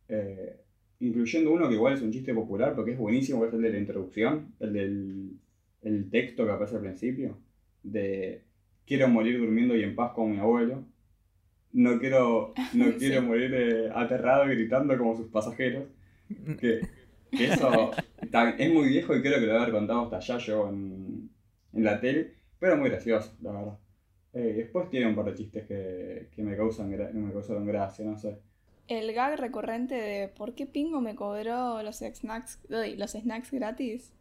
Eh, 0.07 0.55
incluyendo 0.99 1.51
uno 1.51 1.67
que 1.67 1.75
igual 1.75 1.93
es 1.93 2.01
un 2.01 2.11
chiste 2.11 2.33
popular, 2.33 2.73
porque 2.75 2.91
es 2.91 2.97
buenísimo, 2.97 3.41
que 3.41 3.47
es 3.47 3.53
el 3.53 3.61
de 3.61 3.69
la 3.71 3.79
introducción, 3.79 4.53
el 4.59 4.73
del 4.73 5.31
el 5.81 6.09
texto 6.09 6.45
que 6.45 6.51
aparece 6.51 6.75
al 6.77 6.81
principio, 6.81 7.37
de 7.83 8.41
quiero 8.87 9.07
morir 9.07 9.37
durmiendo 9.37 9.75
y 9.75 9.83
en 9.83 9.95
paz 9.95 10.13
con 10.13 10.31
mi 10.31 10.39
abuelo. 10.39 10.83
No 11.73 11.99
quiero, 11.99 12.53
no 12.73 12.85
Sí. 12.93 12.97
quiero 12.97 13.21
morir 13.21 13.53
eh, 13.53 13.91
aterrado 13.93 14.45
y 14.51 14.55
gritando 14.55 14.97
como 14.97 15.15
sus 15.15 15.27
pasajeros. 15.27 15.83
Que, 16.57 16.89
que 17.33 17.45
eso 17.47 18.01
es 18.57 18.71
muy 18.73 18.87
viejo 18.89 19.15
y 19.15 19.21
creo 19.21 19.39
que 19.39 19.45
lo 19.47 19.55
haber 19.57 19.71
contado 19.71 20.03
hasta 20.03 20.17
allá 20.17 20.37
yo 20.39 20.69
en, 20.69 21.29
en 21.73 21.83
la 21.83 21.99
tele, 21.99 22.35
pero 22.59 22.77
muy 22.77 22.89
gracioso, 22.89 23.35
la 23.41 23.51
verdad. 23.51 23.79
Eh, 24.33 24.53
después 24.57 24.89
tiene 24.89 25.07
un 25.07 25.15
par 25.15 25.25
de 25.25 25.35
chistes 25.35 25.65
que, 25.67 26.29
que 26.35 26.43
me, 26.43 26.55
causan 26.57 26.89
me 26.89 27.33
causaron 27.33 27.65
gracia, 27.65 28.05
no 28.05 28.17
sé. 28.17 28.39
El 28.87 29.13
gag 29.13 29.37
recurrente 29.39 29.93
de 29.93 30.27
¿por 30.27 30.55
qué 30.55 30.65
Pingo 30.65 30.99
me 30.99 31.15
cobró 31.15 31.83
los 31.83 31.97
snacks, 31.99 32.59
los 32.67 33.11
snacks 33.11 33.51
gratis? 33.51 34.11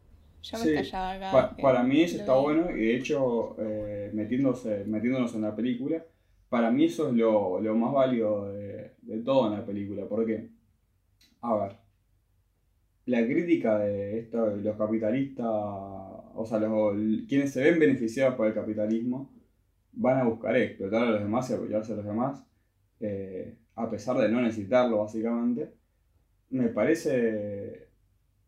Yo 0.43 0.59
me 0.59 0.65
Sí, 0.65 0.67
estallaba 0.67 1.13
acá. 1.13 1.31
Pa- 1.31 1.59
para 1.59 1.83
mí 1.83 2.03
eso 2.03 2.17
está 2.17 2.35
vi. 2.35 2.37
bueno 2.37 2.71
y 2.77 2.81
de 2.87 2.97
hecho, 2.97 3.57
eh, 3.59 4.11
metiéndose, 4.15 4.85
metiéndonos 4.85 5.35
en 5.35 5.43
la 5.43 5.57
película, 5.57 6.05
para 6.49 6.71
mí 6.71 6.85
eso 6.85 7.09
es 7.09 7.15
lo, 7.15 7.61
lo 7.61 7.75
más 7.77 7.93
válido 7.93 8.53
de, 8.53 8.95
de 9.03 9.19
todo 9.23 9.49
en 9.49 9.55
la 9.59 9.67
película. 9.67 10.07
Porque, 10.09 10.51
a 11.43 11.57
ver, 11.57 11.79
la 13.07 13.25
crítica 13.25 13.79
de 13.79 14.19
esto 14.21 14.51
de 14.57 14.63
los 14.63 14.77
capitalistas, 14.77 15.47
o 15.47 16.45
sea, 16.47 16.59
los, 16.59 16.95
quienes 17.29 17.53
se 17.53 17.63
ven 17.63 17.79
beneficiados 17.79 18.35
por 18.35 18.47
el 18.47 18.55
capitalismo, 18.55 19.31
van 19.93 20.19
a 20.21 20.25
buscar 20.25 20.57
explotar 20.57 21.05
a 21.05 21.11
los 21.11 21.21
demás 21.21 21.49
y 21.51 21.55
apoyarse 21.55 21.93
a 21.93 21.97
los 21.97 22.05
demás, 22.05 22.45
eh, 23.01 23.57
a 23.77 23.91
pesar 23.91 24.17
de 24.19 24.29
no 24.29 24.41
necesitarlo, 24.41 24.99
básicamente. 24.99 25.73
Me 26.51 26.69
parece 26.69 27.89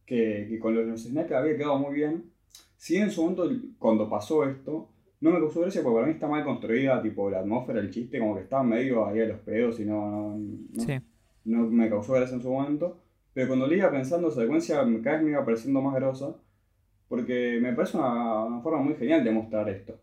que, 0.05 0.47
que 0.49 0.59
con 0.59 0.75
los, 0.75 0.87
los 0.87 1.03
snacks 1.05 1.33
había 1.33 1.57
quedado 1.57 1.79
muy 1.79 1.95
bien. 1.95 2.31
Si 2.77 2.97
en 2.97 3.11
su 3.11 3.23
momento, 3.23 3.49
cuando 3.79 4.09
pasó 4.09 4.45
esto, 4.49 4.90
no 5.21 5.31
me 5.31 5.38
causó 5.38 5.61
gracia 5.62 5.83
porque 5.83 5.95
para 5.97 6.07
mí 6.07 6.12
está 6.12 6.29
mal 6.29 6.45
construida, 6.45 7.03
tipo 7.03 7.31
la 7.31 7.40
atmósfera, 7.40 7.81
el 7.81 7.90
chiste, 7.90 8.19
como 8.19 8.35
que 8.37 8.42
estaba 8.42 8.62
medio 8.62 9.07
ahí 9.07 9.21
a 9.21 9.27
los 9.27 9.40
pedos 9.40 9.81
y 9.81 9.85
no, 9.85 10.11
no, 10.11 10.38
no- 10.38 10.83
Sí. 10.83 10.92
no 11.45 11.66
me 11.69 11.88
causó 11.88 12.12
gracia 12.14 12.37
en 12.37 12.42
su 12.42 12.51
momento. 12.51 13.01
Pero 13.37 13.49
cuando 13.49 13.66
le 13.66 13.77
iba 13.77 13.90
pensando, 13.90 14.31
secuencia 14.31 14.77
cada 15.05 15.16
vez 15.16 15.22
me 15.22 15.33
iba 15.33 15.44
pareciendo 15.44 15.83
más 15.83 15.94
grosa. 15.96 16.35
Porque 17.07 17.59
me 17.61 17.75
parece 17.75 17.99
una, 17.99 18.44
una 18.46 18.62
forma 18.62 18.81
muy 18.83 18.94
genial 18.94 19.22
de 19.25 19.31
mostrar 19.31 19.68
esto. 19.68 20.01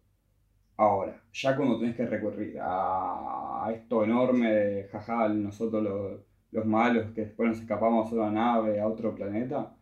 Ahora, 0.77 1.19
ya 1.33 1.55
cuando 1.57 1.79
tenés 1.79 1.95
que 1.95 2.05
recurrir 2.05 2.59
a 2.61 3.71
esto 3.73 4.03
enorme 4.03 4.53
de 4.53 4.83
jaja, 4.89 5.29
nosotros 5.29 5.81
los, 5.83 6.21
los 6.51 6.65
malos 6.67 7.11
que 7.15 7.21
después 7.21 7.49
nos 7.49 7.59
escapamos 7.59 8.11
a 8.11 8.15
una 8.15 8.31
nave, 8.31 8.79
a 8.79 8.87
otro 8.87 9.15
planeta, 9.15 9.75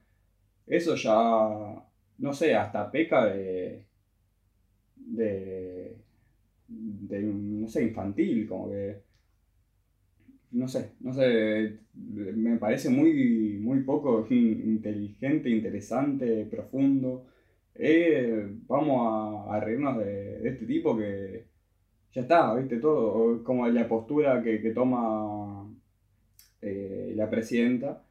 eso 0.65 0.95
ya, 0.95 1.83
no 2.19 2.33
sé, 2.33 2.55
hasta 2.55 2.89
peca 2.89 3.25
de, 3.25 3.85
de, 4.95 5.97
de 6.69 7.21
no 7.21 7.67
sé, 7.67 7.83
infantil, 7.83 8.47
como 8.47 8.69
que, 8.71 9.01
no 10.51 10.67
sé, 10.67 10.91
no 10.99 11.13
sé, 11.13 11.79
me 11.95 12.57
parece 12.57 12.89
muy, 12.89 13.57
muy 13.61 13.81
poco 13.81 14.25
inteligente, 14.29 15.49
interesante, 15.49 16.45
profundo. 16.49 17.25
Eh, 17.75 18.47
vamos 18.67 19.49
a, 19.49 19.59
reírnos 19.59 19.97
de, 19.97 20.47
este 20.47 20.65
tipo 20.65 20.97
que 20.97 21.45
ya 22.13 22.21
está, 22.21 22.53
viste, 22.55 22.77
todo, 22.77 23.43
como 23.43 23.67
la 23.67 23.87
postura 23.87 24.43
que, 24.43 24.59
toma 24.73 25.69
eh, 26.61 27.13
la 27.15 27.29
presidenta, 27.29 28.03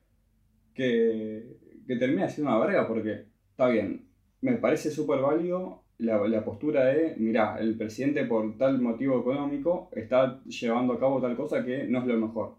que, 0.75 1.59
que 1.87 1.97
termina 1.97 2.29
siendo 2.29 2.51
una 2.57 2.65
verga 2.65 2.89
porque 2.89 3.25
está 3.51 3.69
bien, 3.69 4.07
me 4.41 4.57
parece 4.57 4.91
súper 4.91 5.21
válido 5.21 5.83
la, 6.01 6.45
postura 6.45 6.87
de, 6.87 7.15
mira, 7.19 7.59
el 7.61 7.77
presidente 7.77 8.25
por 8.25 8.57
tal 8.57 8.81
motivo 8.81 9.21
económico 9.21 9.91
está 9.93 10.43
llevando 10.45 10.95
a 10.95 11.01
cabo 11.01 11.21
tal 11.21 11.37
cosa 11.37 11.65
que 11.65 11.85
no 11.85 12.01
es 12.01 12.07
lo 12.07 12.17
mejor. 12.17 12.55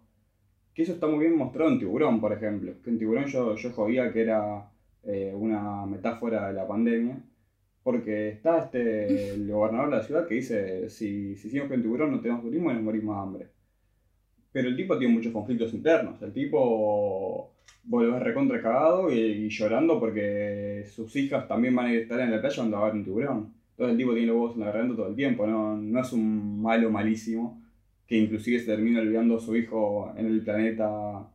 Que 0.73 0.83
eso 0.83 0.93
está 0.93 1.07
muy 1.07 1.19
bien 1.19 1.37
mostrado 1.37 1.71
en 1.71 1.79
Tiburón, 1.79 2.21
por 2.21 2.33
ejemplo. 2.33 2.73
Que 2.83 2.91
en 2.91 2.99
Tiburón 2.99 3.25
yo, 3.25 3.55
yo 3.55 3.71
jodía 3.71 4.11
que 4.13 4.21
era 4.21 4.69
eh, 5.03 5.33
una 5.35 5.85
metáfora 5.85 6.47
de 6.47 6.53
la 6.53 6.67
pandemia. 6.67 7.21
Porque 7.83 8.29
está 8.29 8.59
este, 8.59 9.33
el 9.33 9.51
gobernador 9.51 9.89
de 9.89 9.95
la 9.97 10.03
ciudad 10.03 10.27
que 10.27 10.35
dice, 10.35 10.87
si, 10.89 11.35
si 11.35 11.49
seguimos 11.49 11.69
con 11.69 11.81
tiburón 11.81 12.11
no 12.11 12.21
tenemos 12.21 12.43
turismo 12.43 12.71
morimos 12.73 13.15
de 13.15 13.21
hambre. 13.21 13.47
Pero 14.51 14.67
el 14.69 14.75
tipo 14.75 14.99
tiene 14.99 15.15
muchos 15.15 15.33
conflictos 15.33 15.73
internos. 15.73 16.21
El 16.21 16.31
tipo 16.31 17.50
vuelve 17.83 18.19
recontra 18.19 18.61
cagado 18.61 19.11
y, 19.11 19.49
llorando 19.49 19.99
porque 19.99 20.85
sus 20.87 21.15
hijas 21.15 21.47
también 21.47 21.75
van 21.75 21.87
a 21.87 21.93
estar 21.93 22.19
en 22.19 22.31
la 22.31 22.39
playa 22.39 22.55
donde 22.57 22.75
va 22.75 22.83
a 22.83 22.85
haber 22.85 22.97
un 22.97 23.03
tiburón. 23.03 23.53
Entonces 23.71 23.91
el 23.93 23.97
tipo 23.97 24.13
tiene 24.13 24.27
los 24.27 24.35
huevos 24.35 24.55
en 24.55 24.59
la 24.61 24.65
garganta 24.67 24.95
todo 24.95 25.07
el 25.07 25.15
tiempo, 25.15 25.47
no, 25.47 25.77
no 25.77 26.01
es 26.01 26.13
un 26.13 26.61
malo 26.61 26.89
malísimo 26.91 27.61
que 28.11 28.17
inclusive 28.17 28.59
se 28.59 28.65
termina 28.65 28.99
olvidando 28.99 29.37
a 29.37 29.39
su 29.39 29.55
hijo 29.55 30.13
en 30.17 30.25
el 30.25 30.41
planeta. 30.43 31.29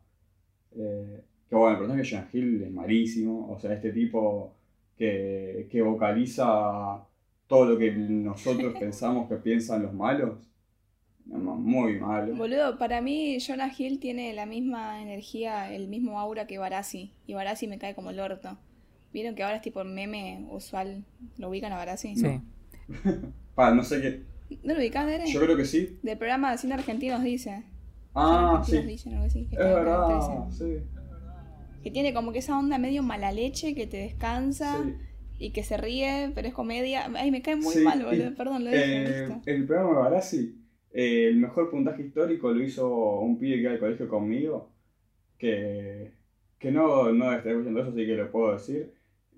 Eh, 0.77 1.23
que 1.49 1.57
bueno, 1.57 1.73
el 1.73 1.79
personaje 1.79 2.03
de 2.03 2.09
Jonah 2.11 2.29
Hill 2.31 2.63
es 2.65 2.71
malísimo, 2.71 3.51
o 3.51 3.59
sea, 3.59 3.73
este 3.73 3.93
tipo 3.93 4.53
que, 4.99 5.69
que 5.71 5.81
vocaliza 5.81 7.03
todo 7.47 7.65
lo 7.65 7.79
que 7.79 7.93
nosotros 7.93 8.75
pensamos 8.79 9.27
que 9.27 9.37
piensan 9.37 9.85
los 9.85 9.95
malos. 9.95 10.35
Muy 11.27 11.99
malo. 11.99 12.37
Boludo, 12.37 12.79
para 12.79 13.01
mí 13.01 13.39
Jonah 13.41 13.73
Hill 13.77 13.99
tiene 13.99 14.33
la 14.33 14.47
misma 14.47 15.03
energía, 15.03 15.73
el 15.73 15.89
mismo 15.89 16.21
aura 16.21 16.47
que 16.47 16.59
Barassi. 16.59 17.13
Y 17.27 17.35
Barassi 17.35 17.67
me 17.67 17.79
cae 17.79 17.95
como 17.95 18.11
el 18.11 18.21
orto. 18.21 18.57
¿Vieron 19.13 19.35
que 19.35 19.43
ahora 19.43 19.57
es 19.57 19.63
tipo 19.63 19.83
meme 19.83 20.47
usual? 20.51 21.05
¿Lo 21.39 21.49
ubican 21.49 21.73
a 21.73 21.77
Barassi? 21.77 22.15
Sí. 22.17 22.41
Pa, 23.55 23.73
no 23.73 23.83
sé 23.83 24.01
qué. 24.01 24.23
¿No 24.63 24.75
lo 24.75 24.81
ubicás, 24.81 25.07
Dere? 25.07 25.27
Yo 25.27 25.41
creo 25.41 25.57
que 25.57 25.65
sí. 25.65 25.99
Del 26.03 26.19
programa 26.19 26.53
de 26.53 26.59
Cine 26.59 26.75
Argentinos 26.75 27.23
dice. 27.23 27.65
Ah, 28.15 28.63
sí. 28.65 28.79
Dicen, 28.83 29.15
algo 29.15 29.27
así, 29.27 29.49
es 29.51 29.59
verdad, 29.59 30.49
sí. 30.51 30.79
Que 31.83 31.91
tiene 31.91 32.15
como 32.15 32.33
que 32.33 32.39
esa 32.39 32.59
onda 32.59 32.79
medio 32.79 33.03
mala 33.03 33.33
leche 33.33 33.75
que 33.75 33.87
te 33.87 33.97
descansa. 33.99 34.85
Y 35.39 35.51
que 35.51 35.63
se 35.63 35.77
ríe, 35.77 36.33
pero 36.35 36.49
es 36.49 36.55
comedia. 36.55 37.11
Ay, 37.15 37.31
me 37.31 37.43
cae 37.43 37.57
muy 37.57 37.77
mal, 37.79 38.03
boludo. 38.03 38.35
Perdón, 38.35 38.65
lo 38.65 38.71
dije. 38.71 39.25
Eh, 39.25 39.41
el 39.45 39.67
programa 39.67 39.91
de 39.91 39.97
Barassi 39.97 40.66
eh, 40.99 41.29
el 41.29 41.37
mejor 41.37 41.71
puntaje 41.71 42.05
histórico 42.05 42.51
lo 42.51 42.63
hizo 42.63 42.89
un 43.21 43.39
pibe 43.39 43.57
que 43.57 43.63
iba 43.65 43.73
al 43.73 43.79
colegio 43.79 44.09
conmigo, 44.09 44.71
que, 45.37 46.13
que 46.59 46.71
no, 46.71 47.13
no 47.13 47.35
está 47.35 47.51
escuchando 47.51 47.81
eso, 47.81 47.91
así 47.91 48.07
que 48.07 48.17
lo 48.17 48.31
puedo 48.31 48.55
decir, 48.55 48.95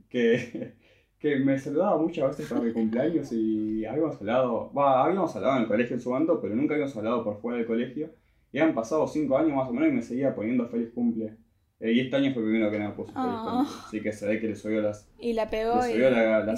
que, 0.08 0.74
que 1.18 1.36
me 1.40 1.58
saludaba 1.58 1.98
muchas 1.98 2.28
veces 2.28 2.48
para 2.48 2.60
mi 2.60 2.72
cumpleaños 2.72 3.32
y 3.32 3.84
habíamos 3.84 4.20
hablado, 4.20 4.72
va, 4.72 5.04
habíamos 5.04 5.34
hablado 5.34 5.56
en 5.56 5.62
el 5.62 5.68
colegio 5.68 5.96
en 5.96 6.00
su 6.00 6.10
bando, 6.10 6.40
pero 6.40 6.54
nunca 6.54 6.74
habíamos 6.74 6.96
hablado 6.96 7.24
por 7.24 7.40
fuera 7.40 7.58
del 7.58 7.66
colegio. 7.66 8.10
Y 8.52 8.60
han 8.60 8.72
pasado 8.72 9.08
cinco 9.08 9.36
años 9.36 9.56
más 9.56 9.68
o 9.68 9.72
menos 9.72 9.88
y 9.88 9.92
me 9.92 10.02
seguía 10.02 10.36
poniendo 10.36 10.68
feliz 10.68 10.90
cumple. 10.94 11.34
Eh, 11.80 11.90
y 11.90 12.00
este 12.00 12.14
año 12.14 12.32
fue 12.32 12.44
el 12.44 12.50
primero 12.50 12.70
que 12.70 12.78
me 12.78 12.90
puso 12.90 13.12
feliz 13.12 13.18
ah. 13.18 13.64
cumple. 13.66 13.82
Así 13.84 14.00
que 14.00 14.12
se 14.12 14.28
ve 14.28 14.40
que 14.40 14.46
le 14.46 14.54
subió 14.54 14.80
las. 14.80 15.08
Y 15.18 15.32
la 15.32 15.50
pegó 15.50 15.84
y, 15.88 15.98
la, 15.98 16.44
la 16.44 16.54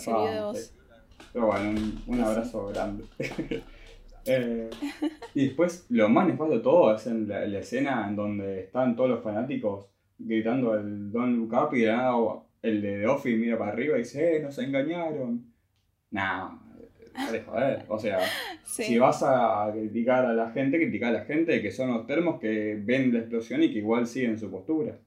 Pero 1.33 1.47
bueno, 1.47 1.71
un, 1.71 2.03
un 2.07 2.21
abrazo 2.21 2.67
grande. 2.67 3.05
Eh, 4.27 4.71
y 5.35 5.47
después, 5.47 5.87
lo 5.89 6.09
más 6.09 6.27
nefasto 6.27 6.55
de 6.55 6.61
todo 6.61 6.95
es 6.95 7.07
en 7.07 7.29
la, 7.29 7.45
escena 7.59 8.07
en 8.09 8.17
donde 8.17 8.61
están 8.61 8.97
todos 8.97 9.11
los 9.11 9.23
fanáticos 9.23 9.87
gritando 10.19 10.75
el 10.75 11.11
Don 11.11 11.37
Look 11.37 11.53
Up 11.55 11.75
y 11.75 11.81
de 11.81 11.93
nada 11.93 12.15
el 12.63 12.83
de 12.83 12.99
The 12.99 13.07
Office 13.07 13.37
mira 13.37 13.59
para 13.59 13.73
arriba 13.73 13.97
y 13.97 14.01
dice, 14.01 14.37
¡eh, 14.37 14.41
nos 14.41 14.59
engañaron! 14.59 15.51
Nah, 16.11 16.51
de 17.33 17.41
joder. 17.41 17.85
O 17.89 17.99
sea, 17.99 18.19
si 18.65 18.99
vas 18.99 19.23
a 19.23 19.71
criticar 19.73 20.25
a 20.27 20.33
la 20.33 20.51
gente, 20.51 20.79
critica 20.79 21.09
a 21.09 21.13
la 21.13 21.25
gente 21.25 21.63
que 21.63 21.71
son 21.71 21.93
los 21.93 22.07
termos 22.07 22.41
que 22.41 22.79
ven 22.83 23.13
la 23.13 23.21
explosión 23.21 23.63
y 23.63 23.73
que 23.73 23.79
igual 23.79 24.07
siguen 24.07 24.39
su 24.39 24.51
postura. 24.51 24.99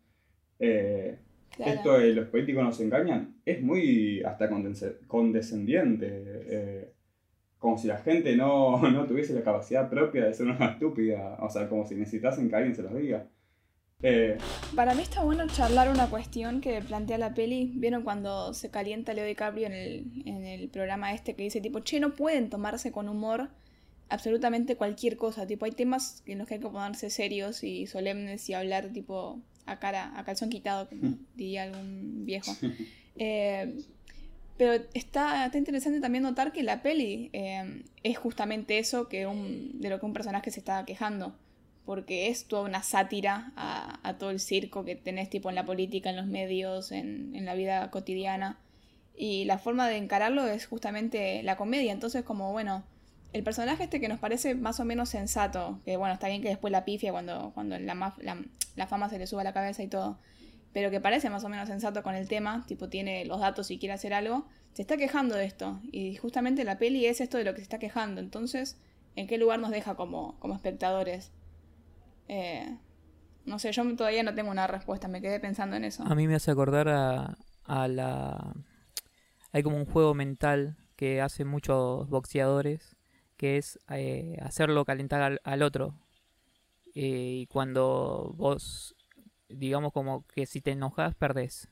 Eh, 0.60 1.18
esto 1.60 2.00
de 2.00 2.14
los 2.14 2.28
políticos 2.30 2.64
nos 2.64 2.80
engañan 2.80 3.36
es 3.46 3.62
muy 3.62 4.24
hasta 4.24 4.50
condescendiente. 5.08 6.08
Eh, 6.10 6.94
como 7.64 7.78
si 7.78 7.88
la 7.88 7.98
gente 7.98 8.36
no, 8.36 8.78
no, 8.92 9.06
tuviese 9.06 9.34
la 9.34 9.42
capacidad 9.42 9.90
propia 9.90 10.26
de 10.26 10.34
ser 10.34 10.48
una 10.48 10.72
estúpida, 10.72 11.38
o 11.40 11.50
sea, 11.50 11.70
como 11.70 11.88
si 11.88 11.96
necesitasen 11.96 12.50
que 12.50 12.56
alguien 12.58 12.76
se 12.76 12.84
los 12.84 12.94
diga. 12.94 13.26
Eh, 14.02 14.38
Para 14.76 14.94
mí 14.94 15.02
está 15.02 15.24
bueno 15.24 15.48
charlar 15.48 15.88
una 15.88 16.10
cuestión 16.10 16.60
que 16.60 16.82
plantea 16.82 17.18
la 17.18 17.34
peli. 17.34 17.72
¿Vieron 17.76 18.04
cuando 18.04 18.54
se 18.54 18.70
calienta 18.70 19.14
Leo 19.14 19.26
DiCaprio 19.26 19.66
en 19.68 19.72
el, 19.72 20.24
en 20.26 20.46
el 20.46 20.68
programa 20.68 21.14
este 21.14 21.36
que 21.36 21.44
dice 21.44 21.62
tipo, 21.62 21.80
che, 21.80 22.02
no 22.02 22.14
pueden 22.14 22.50
tomarse 22.50 22.92
con 22.92 23.08
humor 23.08 23.48
absolutamente 24.10 24.76
cualquier 24.76 25.16
cosa? 25.16 25.48
Tipo, 25.48 25.64
hay 25.64 25.72
temas 25.72 26.22
en 26.26 26.40
los 26.40 26.50
que 26.50 26.56
hay 26.56 26.60
que 26.60 26.68
ponerse 26.68 27.10
serios 27.10 27.64
y 27.64 27.88
solemnes 27.88 28.50
y 28.50 28.54
hablar 28.54 28.90
tipo 28.92 29.40
a 29.66 29.80
cara, 29.80 30.12
a 30.20 30.26
calzón 30.26 30.50
quitado, 30.50 30.90
como 30.90 31.18
diría 31.36 31.64
algún 31.64 32.26
viejo. 32.26 32.52
Eh, 33.16 33.74
pero 34.58 34.84
está, 34.94 35.46
está 35.46 35.58
interesante 35.58 36.00
también 36.00 36.24
notar 36.24 36.52
que 36.52 36.64
la 36.64 36.82
peli 36.82 37.30
eh, 37.34 37.84
es 38.04 38.18
justamente 38.18 38.78
eso 38.78 39.08
que 39.08 39.26
un, 39.26 39.82
de 39.82 39.90
lo 39.90 40.00
que 40.00 40.06
un 40.06 40.14
personaje 40.14 40.52
se 40.52 40.60
está 40.60 40.86
quejando. 40.86 41.36
Porque 41.86 42.30
es 42.30 42.46
toda 42.46 42.62
una 42.62 42.82
sátira 42.82 43.52
a, 43.58 44.16
todo 44.18 44.30
el 44.30 44.40
circo 44.40 44.86
que 44.86 44.96
tenés 44.96 45.30
tipo 45.30 45.50
en 45.50 45.56
la 45.56 45.66
política, 45.66 46.10
en 46.10 46.16
los 46.16 46.28
medios, 46.28 46.94
en, 46.94 47.36
en 47.36 47.46
la 47.46 47.56
vida 47.56 47.92
cotidiana. 47.92 48.58
Y 49.18 49.44
la 49.46 49.58
forma 49.58 49.90
de 49.90 49.98
encararlo 49.98 50.48
es 50.48 50.66
justamente 50.66 51.44
la 51.44 51.58
comedia. 51.58 51.92
Entonces 51.92 52.24
como, 52.24 52.54
bueno, 52.54 52.86
el 53.34 53.44
personaje 53.44 53.84
este 53.84 54.00
que 54.00 54.08
nos 54.08 54.20
parece 54.20 54.56
más 54.56 54.80
o 54.80 54.86
menos 54.86 55.10
sensato, 55.10 55.82
que 55.84 55.98
bueno, 55.98 56.14
está 56.14 56.30
bien 56.30 56.42
que 56.42 56.48
después 56.48 56.72
la 56.72 56.86
pifia 56.86 57.12
cuando, 57.12 57.52
cuando 57.54 57.78
la, 57.78 57.96
la, 57.96 58.46
la 58.76 58.88
fama 58.88 59.10
se 59.10 59.20
le 59.20 59.28
suba 59.28 59.42
a 59.42 59.44
la 59.44 59.54
cabeza 59.54 59.84
y 59.84 59.88
todo 59.88 60.20
pero 60.74 60.90
que 60.92 61.00
parece 61.00 61.30
más 61.30 61.44
o 61.44 61.50
menos 61.50 61.70
sensato 61.70 62.04
con 62.04 62.16
el 62.16 62.28
tema, 62.28 62.66
tipo 62.68 62.90
tiene 62.90 63.26
los 63.26 63.40
datos 63.40 63.72
y 63.72 63.78
quiere 63.78 63.94
hacer 63.94 64.14
algo, 64.14 64.48
se 64.74 64.82
está 64.82 64.98
quejando 64.98 65.36
de 65.36 65.46
esto. 65.46 65.80
Y 65.92 66.16
justamente 66.16 66.64
la 66.64 66.78
peli 66.80 67.06
es 67.06 67.22
esto 67.22 67.38
de 67.38 67.44
lo 67.44 67.52
que 67.54 67.58
se 67.58 67.64
está 67.64 67.80
quejando. 67.80 68.20
Entonces, 68.20 68.78
¿en 69.16 69.28
qué 69.28 69.38
lugar 69.38 69.60
nos 69.60 69.72
deja 69.72 69.96
como, 69.96 70.40
como 70.40 70.56
espectadores? 70.56 71.32
Eh, 72.28 72.78
no 73.46 73.60
sé, 73.60 73.72
yo 73.72 73.96
todavía 73.96 74.24
no 74.24 74.34
tengo 74.34 74.50
una 74.50 74.68
respuesta, 74.68 75.08
me 75.08 75.22
quedé 75.22 75.40
pensando 75.40 75.76
en 75.76 75.84
eso. 75.84 76.04
A 76.04 76.16
mí 76.16 76.28
me 76.28 76.36
hace 76.36 76.52
acordar 76.52 76.90
a, 76.90 77.38
a 77.66 77.88
la... 77.88 78.54
Hay 79.52 79.62
como 79.62 79.78
un 79.78 79.86
juego 79.86 80.16
mental 80.16 80.78
que 80.96 81.22
hacen 81.22 81.48
muchos 81.48 82.10
boxeadores, 82.10 82.96
que 83.38 83.58
es 83.58 83.80
eh, 83.90 84.38
hacerlo 84.42 84.86
calentar 84.86 85.40
al, 85.44 85.62
otro. 85.62 85.96
Eh, 86.96 87.42
y 87.42 87.48
cuando 87.48 88.34
vos 88.36 88.96
digamos 89.56 89.94
como 89.94 90.26
que 90.28 90.46
si 90.46 90.62
te 90.62 90.72
enojas, 90.72 91.16
perdés. 91.16 91.70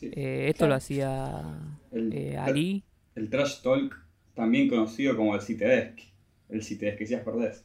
Eh, 0.00 0.46
esto 0.48 0.66
lo 0.66 0.74
hacía 0.74 1.78
el, 1.90 2.12
eh, 2.12 2.38
Ali. 2.38 2.84
El, 3.14 3.28
trash 3.28 3.62
talk, 3.62 3.94
también 4.34 4.68
conocido 4.68 5.16
como 5.16 5.34
el 5.34 5.42
Citedesk. 5.42 6.00
El 6.48 6.62
Citedesk 6.62 6.98
que 6.98 7.06
si 7.06 7.16
perdés. 7.16 7.64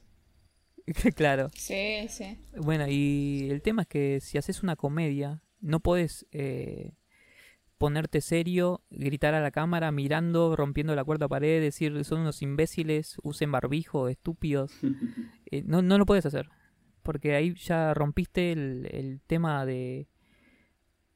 claro. 1.16 1.50
Sí, 1.54 2.08
sí. 2.10 2.38
Bueno, 2.58 2.86
y 2.88 3.48
el 3.50 3.62
tema 3.62 3.84
es 3.84 3.88
que 3.88 4.20
si 4.20 4.38
haces 4.38 4.64
una 4.64 4.76
comedia, 4.76 5.42
no 5.60 5.80
puedes 5.80 6.26
eh, 6.32 6.94
ponerte 7.78 8.22
serio, 8.22 8.82
gritar 8.90 9.34
a 9.34 9.42
la 9.42 9.52
cámara, 9.52 9.92
mirando, 9.92 10.56
rompiendo 10.56 10.96
la 10.96 11.04
cuarta 11.04 11.28
pared, 11.28 11.62
decir 11.62 12.04
son 12.06 12.22
unos 12.22 12.42
imbéciles, 12.42 13.18
usen 13.24 13.52
barbijo, 13.52 14.10
estúpidos. 14.10 14.72
no, 15.66 15.82
no 15.82 15.98
lo 15.98 16.06
puedes 16.06 16.26
hacer 16.26 16.50
porque 17.08 17.36
ahí 17.36 17.54
ya 17.56 17.94
rompiste 17.94 18.52
el, 18.52 19.22
tema 19.28 19.66
de 19.66 20.08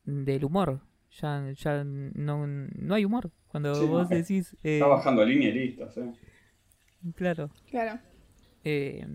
del 0.05 0.45
humor. 0.45 0.81
Ya, 1.21 1.51
ya 1.51 1.83
no, 1.83 2.47
no 2.47 2.95
hay 2.95 3.05
humor. 3.05 3.31
Cuando 3.49 3.77
Sí, 3.79 3.85
vos 3.85 4.09
no, 4.09 4.15
decís... 4.15 4.55
eh, 4.63 4.75
Está 4.75 4.87
bajando 4.87 5.25
línea 5.25 5.49
y 5.49 5.53
listo, 5.53 5.91
¿sí? 5.91 6.01
claro. 7.15 7.49
Claro. 7.69 7.99
Eh, 8.63 9.05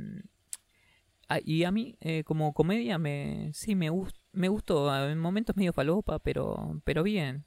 ah, 1.29 1.41
y 1.45 1.64
a 1.64 1.70
mí, 1.72 1.97
eh, 2.01 2.24
como 2.24 2.53
comedia, 2.53 2.99
me 2.99 3.51
sí 3.55 3.74
me, 3.74 3.91
gus- 3.91 4.14
me 4.33 4.49
gustó. 4.49 4.95
En 5.09 5.18
momentos 5.18 5.57
medio 5.57 5.72
falopa, 5.72 6.18
pero, 6.18 6.81
pero 6.85 7.03
bien. 7.03 7.45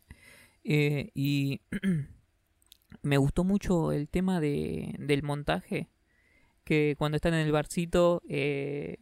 Eh, 0.64 1.12
y 1.16 1.62
me 3.02 3.18
gustó 3.18 3.44
mucho 3.44 3.92
el 3.92 4.10
tema 4.10 4.40
de, 4.40 4.96
del 5.00 5.24
montaje. 5.24 5.90
Que 6.64 6.96
cuando 6.98 7.18
están 7.18 7.34
en 7.36 7.42
el 7.46 7.52
barcito, 7.52 8.22
eh, 8.30 8.98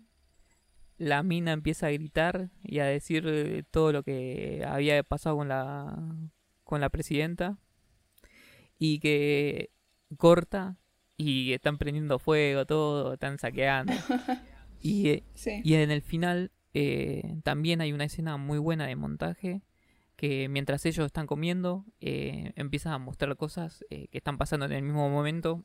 la 0.97 1.23
mina 1.23 1.51
empieza 1.53 1.87
a 1.87 1.91
gritar 1.91 2.49
y 2.63 2.79
a 2.79 2.85
decir 2.85 3.25
eh, 3.27 3.63
todo 3.69 3.91
lo 3.91 4.03
que 4.03 4.63
había 4.67 5.01
pasado 5.03 5.37
con 5.37 5.47
la, 5.47 5.97
con 6.63 6.81
la 6.81 6.89
presidenta. 6.89 7.57
Y 8.79 8.99
que 8.99 9.71
corta 10.17 10.77
y 11.17 11.53
están 11.53 11.77
prendiendo 11.77 12.19
fuego, 12.19 12.65
todo, 12.65 13.13
están 13.13 13.39
saqueando. 13.39 13.93
y, 14.81 15.09
eh, 15.09 15.23
Sí. 15.33 15.61
y 15.63 15.73
en 15.73 15.89
el 15.91 16.01
final 16.01 16.51
eh, 16.73 17.37
también 17.43 17.81
hay 17.81 17.91
una 17.93 18.03
escena 18.03 18.37
muy 18.37 18.59
buena 18.59 18.85
de 18.85 18.95
montaje 18.95 19.61
que 20.15 20.47
mientras 20.49 20.85
ellos 20.85 21.05
están 21.05 21.27
comiendo 21.27 21.85
eh, 22.01 22.51
empiezan 22.55 22.93
a 22.93 22.97
mostrar 22.99 23.35
cosas 23.37 23.83
eh, 23.89 24.07
que 24.09 24.17
están 24.19 24.37
pasando 24.37 24.65
en 24.67 24.71
el 24.73 24.83
mismo 24.83 25.09
momento 25.09 25.63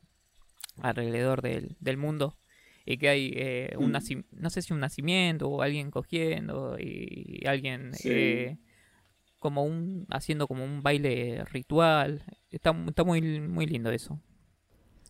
alrededor 0.79 1.43
del, 1.43 1.77
del 1.81 1.97
mundo 1.97 2.39
y 2.85 2.97
que 2.99 3.09
hay 3.09 3.33
eh, 3.37 3.75
un 3.79 3.91
Mm. 3.91 3.95
naci- 3.95 4.25
no 4.33 4.51
sé 4.51 4.63
si 4.63 4.73
un 4.73 4.81
nacimiento 4.81 5.49
o 5.49 5.63
alguien 5.63 5.91
cogiendo 5.91 6.77
y 6.79 7.43
alguien 7.47 7.93
Sí. 7.95 8.09
eh, 8.13 8.59
como 9.39 9.65
un 9.65 10.07
haciendo 10.11 10.47
como 10.47 10.65
un 10.65 10.83
baile 10.83 11.45
ritual 11.47 12.23
está, 12.51 12.75
está 12.87 13.03
muy 13.05 13.41
muy 13.41 13.67
lindo 13.67 13.91
eso 13.91 14.21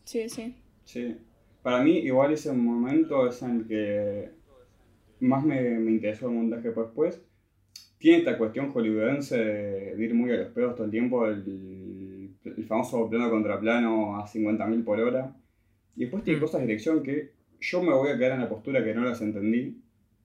Sí, 0.05 0.29
sí. 0.29 0.57
Sí. 0.85 1.16
Para 1.62 1.81
mí, 1.83 1.99
igual 1.99 2.33
ese 2.33 2.53
momento 2.53 3.29
es 3.29 3.41
en 3.43 3.61
el 3.61 3.66
que 3.68 4.31
más 5.20 5.45
me, 5.45 5.61
me 5.79 5.93
interesó 5.93 6.29
el 6.29 6.35
montaje 6.35 6.70
pues, 6.73 6.87
después. 6.89 7.23
Tiene 7.99 8.18
esta 8.18 8.37
cuestión 8.37 8.73
hollywoodense 8.73 9.37
de, 9.39 9.97
de 9.97 10.05
ir 10.05 10.12
muy 10.12 10.33
a 10.33 10.39
los 10.39 10.49
pedos 10.53 10.75
todo 10.75 10.87
el 10.87 10.91
tiempo, 10.91 11.25
el, 11.27 12.35
el 12.45 12.64
famoso 12.66 13.09
plano 13.09 13.31
contra 13.31 13.61
plano 13.61 14.16
a 14.16 14.27
50.000 14.27 14.83
por 14.85 14.99
hora. 14.99 15.37
Y 15.95 16.01
después 16.01 16.25
tiene 16.25 16.41
Mm. 16.41 16.43
cosas 16.43 16.61
de 16.62 16.66
dirección 16.66 17.03
que 17.05 17.31
yo 17.62 17.82
me 17.82 17.92
voy 17.92 18.10
a 18.10 18.18
quedar 18.18 18.32
en 18.32 18.40
la 18.40 18.48
postura 18.48 18.84
que 18.84 18.94
no 18.94 19.04
las 19.04 19.20
entendí, 19.20 19.80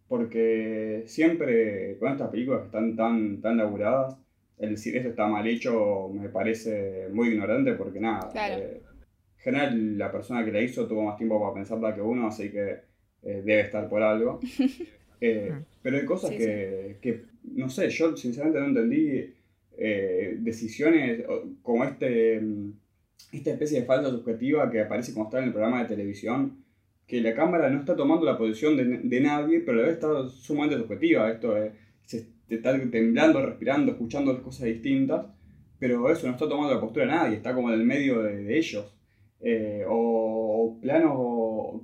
porque 0.07 1.03
siempre 1.05 1.97
con 1.99 2.11
estas 2.11 2.29
películas 2.29 2.61
que 2.61 2.65
están 2.67 2.95
tan, 2.95 3.41
tan 3.41 3.57
laburadas, 3.57 4.17
el 4.57 4.71
decir 4.71 4.97
esto 4.97 5.09
está 5.09 5.27
mal 5.27 5.47
hecho 5.47 6.09
me 6.11 6.29
parece 6.29 7.07
muy 7.11 7.29
ignorante 7.29 7.73
porque 7.73 7.99
nada. 7.99 8.29
Claro. 8.31 8.55
eh, 8.57 8.81
en 9.37 9.43
general, 9.43 9.97
la 9.97 10.11
persona 10.11 10.43
que 10.43 10.51
la 10.51 10.61
hizo 10.61 10.87
tuvo 10.87 11.03
más 11.03 11.17
tiempo 11.17 11.39
para 11.39 11.53
pensarla 11.53 11.93
que 11.93 12.01
uno, 12.01 12.27
así 12.27 12.49
que 12.49 12.71
eh, 13.23 13.41
debe 13.45 13.61
estar 13.61 13.87
por 13.87 14.01
algo. 14.01 14.39
Eh, 15.19 15.51
pero 15.81 15.97
hay 15.97 16.05
cosas 16.05 16.29
Sí, 16.29 16.37
que, 16.37 16.97
que, 17.01 17.23
no 17.55 17.71
sé, 17.71 17.89
yo 17.89 18.15
sinceramente 18.15 18.59
no 18.59 18.67
entendí 18.67 19.33
eh, 19.75 20.35
decisiones 20.37 21.23
como 21.63 21.83
este, 21.85 22.39
mm, 22.39 22.73
esta 23.31 23.49
especie 23.49 23.79
de 23.79 23.87
falsa 23.87 24.11
subjetiva 24.11 24.69
que 24.69 24.81
aparece 24.81 25.15
cuando 25.15 25.29
está 25.29 25.39
en 25.39 25.45
el 25.45 25.53
programa 25.53 25.81
de 25.81 25.89
televisión, 25.89 26.63
que 27.07 27.21
la 27.21 27.33
cámara 27.33 27.69
no 27.69 27.79
está 27.79 27.95
tomando 27.95 28.25
la 28.25 28.37
posición 28.37 28.75
de, 28.77 28.83
de 28.85 29.21
nadie, 29.21 29.61
pero 29.61 29.79
a 29.79 29.81
la 29.81 29.87
vez 29.87 29.93
está 29.95 30.27
sumamente 30.27 30.77
subjetiva. 30.77 31.31
Esto 31.31 31.53
de 31.53 31.71
se, 32.03 32.27
estar 32.49 32.79
temblando, 32.91 33.45
respirando, 33.45 33.91
escuchando 33.93 34.41
cosas 34.43 34.65
distintas, 34.65 35.25
pero 35.79 36.09
eso 36.11 36.27
no 36.27 36.33
está 36.33 36.47
tomando 36.49 36.73
la 36.73 36.81
postura 36.81 37.05
de 37.05 37.11
nadie, 37.11 37.37
está 37.37 37.53
como 37.55 37.71
en 37.71 37.79
el 37.79 37.85
medio 37.85 38.21
de, 38.21 38.43
de 38.43 38.57
ellos. 38.57 38.93
Eh, 39.39 39.85
o, 39.87 39.93
o 40.67 40.79
planos, 40.81 41.81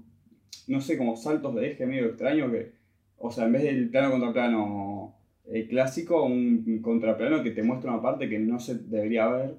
no 0.67 0.81
sé, 0.81 0.97
como 0.97 1.15
saltos 1.15 1.55
de 1.55 1.71
eje 1.71 1.85
medio 1.85 2.07
extraño 2.07 2.51
que, 2.51 2.73
o 3.17 3.31
sea, 3.31 3.45
en 3.45 3.53
vez 3.53 3.63
del 3.63 3.89
plano 3.89 4.11
contra 4.11 4.33
plano 4.33 5.15
eh, 5.45 5.67
clásico, 5.67 6.23
un 6.25 6.81
contraplano 6.81 7.43
que 7.43 7.51
te 7.51 7.63
muestra 7.63 7.91
una 7.91 8.01
parte 8.01 8.27
que 8.27 8.39
no 8.39 8.59
se 8.59 8.79
debería 8.79 9.27
ver. 9.27 9.55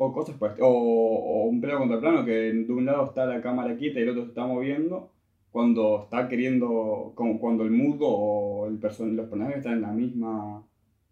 O 0.00 0.12
cosas 0.12 0.36
pues, 0.38 0.52
o, 0.60 0.68
o 0.68 1.44
un 1.46 1.60
plano 1.60 1.80
contra 1.80 2.00
plano 2.00 2.24
que 2.24 2.32
de 2.32 2.72
un 2.72 2.86
lado 2.86 3.04
está 3.04 3.26
la 3.26 3.42
cámara 3.42 3.76
quieta 3.76 3.98
y 3.98 4.04
el 4.04 4.10
otro 4.10 4.22
se 4.22 4.28
está 4.28 4.46
moviendo. 4.46 5.10
Cuando 5.50 6.04
está 6.04 6.28
queriendo, 6.28 7.12
como 7.16 7.40
cuando 7.40 7.64
el 7.64 7.72
mudo 7.72 8.06
o 8.08 8.68
el 8.68 8.78
person 8.78 9.16
los 9.16 9.26
personajes 9.26 9.58
están 9.58 9.74
en 9.74 9.82
la 9.82 9.92
misma. 9.92 10.64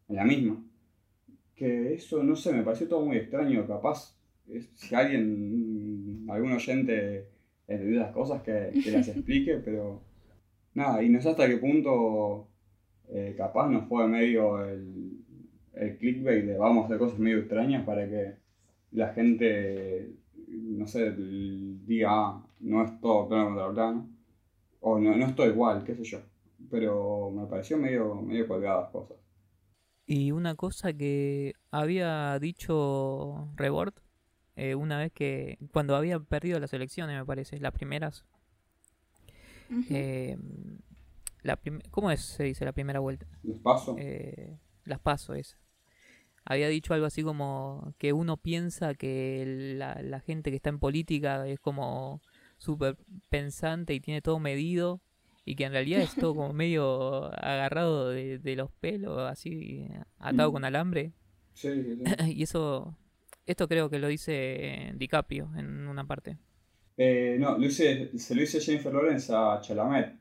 En 0.09 0.17
la 0.17 0.25
misma. 0.25 0.65
Que 1.57 1.95
eso, 1.95 2.23
no 2.23 2.37
sé, 2.37 2.53
me 2.53 2.63
pareció 2.63 2.87
todo 2.89 3.05
muy 3.05 3.17
extraño. 3.17 3.67
Capaz, 3.67 4.17
eh, 4.49 4.63
si 4.75 4.95
alguien, 4.95 6.27
algún 6.29 6.53
oyente 6.53 7.29
entendió 7.67 7.99
las 7.99 8.13
cosas, 8.13 8.43
que, 8.43 8.71
que 8.85 8.93
las 8.93 9.09
explique, 9.17 9.57
pero 9.65 10.03
nada, 10.75 11.03
y 11.03 11.09
no 11.09 11.21
sé 11.21 11.31
hasta 11.31 11.49
qué 11.49 11.57
punto 11.57 12.49
eh, 13.09 13.35
capaz 13.37 13.69
nos 13.69 13.89
fue 13.89 14.07
medio 14.07 14.65
el, 14.65 15.25
el 15.75 15.97
clickbait 15.99 16.45
de 16.45 16.57
vamos 16.57 16.83
a 16.83 16.87
hacer 16.87 16.99
cosas 16.99 17.19
medio 17.19 17.39
extrañas 17.39 17.85
para 17.85 18.09
que 18.09 18.46
la 18.97 19.15
gente, 19.15 20.13
no 20.49 20.87
sé, 20.89 21.13
diga, 21.13 22.09
ah, 22.13 22.47
no 22.61 22.85
es 22.85 23.01
todo 23.01 23.29
plano 23.29 23.47
contra 23.47 23.73
plano, 23.73 24.09
o 24.81 24.99
no, 24.99 25.17
no 25.17 25.27
es 25.27 25.37
todo 25.37 25.49
igual, 25.49 25.85
qué 25.85 25.95
sé 25.97 26.05
yo. 26.05 26.21
Pero 26.71 27.31
me 27.31 27.47
pareció 27.47 27.79
medio, 27.79 28.15
medio 28.17 28.49
colgadas 28.49 28.91
cosas. 28.91 29.19
Y 30.07 30.31
una 30.33 30.55
cosa 30.55 30.93
que 30.93 31.55
había 31.71 32.39
dicho 32.39 33.49
Rebord 33.57 33.95
eh, 34.57 34.75
una 34.75 34.99
vez 34.99 35.13
que 35.13 35.59
cuando 35.73 35.97
había 35.97 36.19
perdido 36.21 36.61
las 36.61 36.73
elecciones, 36.73 37.19
me 37.19 37.27
parece, 37.27 37.61
las 37.61 37.73
primeras. 37.73 38.25
Eh, 39.91 40.37
la 41.43 41.57
prim- 41.57 41.81
¿Cómo 41.91 42.11
es, 42.11 42.21
se 42.21 42.45
dice 42.45 42.65
la 42.65 42.73
primera 42.73 43.01
vuelta? 43.01 43.27
Les 43.43 43.59
paso. 43.59 43.97
Eh, 43.99 44.59
las 44.85 45.01
paso 45.01 45.35
es. 45.35 45.57
Había 46.47 46.69
dicho 46.69 46.95
algo 46.95 47.07
así 47.07 47.23
como 47.25 47.93
que 47.99 48.13
uno 48.13 48.37
piensa 48.37 48.95
que 48.95 49.75
la, 49.77 50.01
la 50.03 50.21
gente 50.21 50.51
que 50.51 50.57
está 50.57 50.71
en 50.71 50.79
política 50.79 51.47
es 51.49 51.59
como 51.61 52.21
súper 52.57 52.97
pensante 53.29 53.93
y 53.95 54.01
tiene 54.01 54.23
todo 54.23 54.39
medido 54.39 55.01
y 55.45 55.57
que 55.57 55.65
en 55.65 55.73
realidad 55.73 56.01
es 56.03 56.15
todo 56.15 56.35
como 56.35 56.53
medio 56.55 57.25
agarrado 57.35 58.11
de, 58.11 58.39
de 58.39 58.57
los 58.57 58.71
pelos, 58.73 59.19
así 59.31 59.89
atado 60.19 60.51
Mm. 60.51 60.53
con 60.53 60.65
alambre. 60.65 61.13
Sí, 61.55 61.69
sí, 61.83 61.97
sí. 61.97 62.05
y 62.33 62.43
eso, 62.45 62.97
esto 63.45 63.67
creo 63.69 63.91
que 63.91 63.99
lo 63.99 64.09
dice 64.09 64.93
DiCaprio 64.95 65.51
en 65.57 65.87
una 65.89 66.05
parte. 66.07 66.39
Eh, 66.97 67.37
no, 67.39 67.59
lo 67.59 67.67
hice- 67.67 68.17
se 68.19 68.35
lo 68.35 68.43
hice 68.43 68.61
Jennifer 68.61 68.93
Lawrence 68.93 69.33
a 69.35 69.61
Chalamet. 69.61 70.15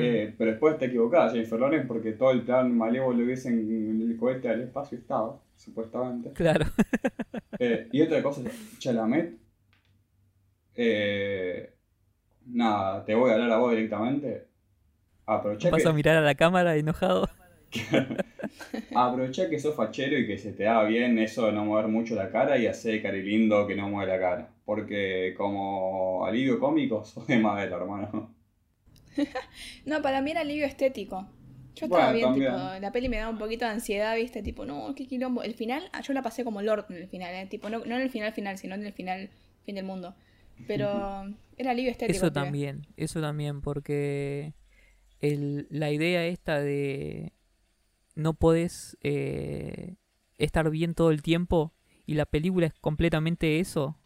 Eh, 0.00 0.34
pero 0.38 0.50
después 0.52 0.74
está 0.74 0.86
equivocada 0.86 1.30
Jennifer 1.30 1.58
Lawrence 1.58 1.86
porque 1.88 2.12
todo 2.12 2.30
el 2.30 2.42
plan 2.44 2.76
malévolo 2.76 3.26
que 3.26 3.32
hice 3.32 3.48
en 3.48 4.00
el 4.00 4.16
cohete 4.16 4.48
al 4.48 4.60
espacio 4.62 4.98
estaba, 4.98 5.42
supuestamente. 5.56 6.32
Claro. 6.32 6.66
Eh, 7.60 7.88
y 7.90 8.02
otra 8.02 8.22
cosa, 8.22 8.42
Chalamet. 8.78 9.36
eh, 10.74 11.74
nada, 12.46 13.04
te 13.04 13.14
voy 13.14 13.30
a 13.30 13.34
hablar 13.34 13.52
a 13.52 13.58
vos 13.58 13.72
directamente. 13.72 14.48
Aprovecha 15.26 15.70
Vas 15.70 15.84
que, 15.84 15.86
a 15.86 15.92
mirar 15.92 16.16
a 16.16 16.20
la 16.22 16.34
cámara 16.34 16.76
enojado. 16.76 17.28
aprovecha 18.94 19.48
que 19.50 19.58
sos 19.58 19.74
fachero 19.74 20.18
y 20.18 20.26
que 20.26 20.38
se 20.38 20.52
te 20.52 20.64
da 20.64 20.82
bien 20.84 21.18
eso 21.18 21.46
de 21.46 21.52
no 21.52 21.64
mover 21.64 21.88
mucho 21.88 22.14
la 22.14 22.30
cara 22.30 22.58
y 22.58 22.66
hacer 22.66 23.02
cari 23.02 23.22
lindo 23.22 23.66
que 23.66 23.76
no 23.76 23.88
mueve 23.88 24.12
la 24.12 24.18
cara. 24.20 24.54
Porque 24.64 25.34
como 25.36 26.24
alivio 26.26 26.58
cómico 26.58 27.04
sos 27.06 27.26
de 27.26 27.38
madera, 27.38 27.76
hermano. 27.76 28.34
No, 29.84 30.02
para 30.02 30.20
mí 30.22 30.30
era 30.32 30.40
alivio 30.42 30.66
estético. 30.66 31.28
Yo 31.74 31.86
estaba 31.86 32.10
Bueno, 32.10 32.12
bien, 32.12 32.32
también. 32.32 32.52
tipo, 32.52 32.80
la 32.80 32.92
peli 32.92 33.08
me 33.08 33.18
daba 33.18 33.30
un 33.30 33.38
poquito 33.38 33.64
de 33.64 33.70
ansiedad, 33.72 34.16
viste, 34.16 34.42
tipo, 34.42 34.64
no, 34.66 34.94
qué 34.96 35.06
quilombo. 35.06 35.42
El 35.42 35.54
final, 35.54 35.88
ah, 35.92 36.00
yo 36.02 36.12
la 36.12 36.22
pasé 36.22 36.44
como 36.44 36.60
Lord 36.62 36.86
en 36.90 36.96
el 36.96 37.08
final, 37.08 37.34
eh, 37.34 37.46
tipo, 37.46 37.70
no, 37.70 37.78
no 37.84 37.96
en 37.96 38.02
el 38.02 38.10
final 38.10 38.32
final, 38.32 38.58
sino 38.58 38.74
en 38.74 38.84
el 38.86 38.92
final, 38.92 39.30
fin 39.64 39.76
del 39.76 39.84
mundo. 39.84 40.14
Pero 40.66 40.86
era 41.56 41.70
alivio 41.70 41.90
estético. 41.90 42.26
Eso 42.26 42.32
creo. 42.32 42.32
también, 42.32 42.86
eso 42.96 43.20
también, 43.20 43.60
porque 43.60 44.54
el, 45.20 45.66
la 45.70 45.90
idea 45.92 46.26
esta 46.26 46.60
de 46.60 47.32
no 48.16 48.34
podés 48.34 48.96
eh, 49.02 49.96
estar 50.38 50.68
bien 50.70 50.94
todo 50.94 51.10
el 51.10 51.22
tiempo 51.22 51.72
y 52.06 52.14
la 52.14 52.26
película 52.26 52.66
es 52.66 52.74
completamente 52.80 53.60
eso. 53.60 53.96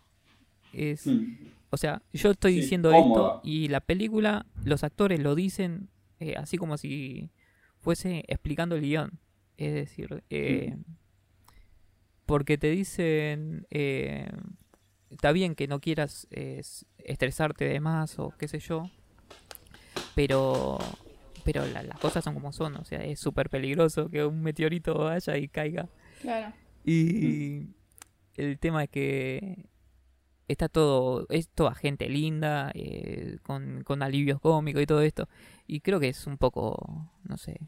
Es, 0.73 1.07
Hmm. 1.07 1.35
O 1.73 1.77
sea, 1.77 2.03
yo 2.13 2.31
estoy 2.31 2.53
Sí, 2.55 2.61
diciendo 2.61 2.91
cómoda. 2.91 3.09
esto 3.09 3.41
y 3.45 3.67
la 3.69 3.81
película, 3.81 4.47
los 4.65 4.85
actores 4.85 5.19
lo 5.21 5.35
dicen 5.35 5.89
eh, 6.21 6.35
así 6.37 6.57
como 6.59 6.77
si 6.79 7.31
fuese 7.81 8.23
explicando 8.29 8.77
el 8.77 8.83
guion. 8.83 9.19
Es 9.57 9.75
decir, 9.75 10.23
eh, 10.31 10.77
porque 12.27 12.57
te 12.59 12.71
dicen, 12.71 13.67
eh, 13.71 14.31
está 15.11 15.33
bien 15.33 15.55
que 15.55 15.67
no 15.67 15.81
quieras 15.81 16.29
estresarte 16.99 17.65
de 17.65 17.81
más 17.81 18.19
o 18.19 18.33
qué 18.39 18.47
sé 18.49 18.61
yo, 18.61 18.89
pero 20.15 20.79
pero 21.45 21.67
la- 21.67 21.83
las 21.83 21.99
cosas 21.99 22.23
son 22.23 22.35
como 22.35 22.53
son, 22.53 22.77
o 22.77 22.85
sea, 22.85 23.03
es 23.05 23.19
súper 23.19 23.51
peligroso 23.51 24.09
que 24.09 24.25
un 24.25 24.43
meteorito 24.43 24.95
vaya 24.95 25.37
y 25.37 25.49
caiga. 25.49 25.89
Claro. 26.21 26.53
Y 26.85 27.67
el 28.37 28.59
tema 28.61 28.85
es 28.85 28.91
que 28.91 29.65
está 30.53 30.69
todo, 30.69 31.27
es 31.31 31.49
toda 31.49 31.75
gente 31.75 32.09
linda, 32.09 32.71
eh, 32.75 33.39
con, 33.43 33.83
con 33.85 34.03
alivios 34.03 34.41
cómicos 34.41 34.83
y 34.83 34.87
todo 34.87 35.03
esto. 35.03 35.29
Y 35.67 35.81
creo 35.81 36.01
que 36.01 36.09
es 36.09 36.27
un 36.27 36.39
poco, 36.39 37.11
no 37.25 37.37
sé, 37.37 37.61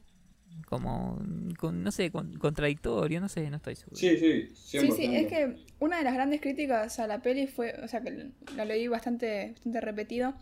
como, 0.68 1.18
con, 1.59 1.82
no 1.82 1.91
sé, 1.93 2.11
con- 2.11 2.35
contradictorio, 2.39 3.20
no 3.20 3.28
sé, 3.28 3.51
no 3.51 3.57
estoy 3.57 3.76
seguro. 3.76 3.97
Sí, 3.97 4.16
sí, 4.16 4.51
100%. 4.78 4.80
Sí, 4.80 4.93
sí, 4.93 5.14
es 5.14 5.26
que 5.28 5.57
una 5.80 5.99
de 5.99 6.05
las 6.05 6.14
grandes 6.14 6.41
críticas 6.41 6.99
a 6.99 7.07
la 7.07 7.20
peli 7.22 7.47
fue, 7.47 7.74
o 7.82 7.89
sea, 7.89 8.01
que 8.03 8.30
la 8.57 8.64
leí 8.64 8.89
bastante, 8.89 9.51
bastante 9.53 9.80
repetido, 9.80 10.35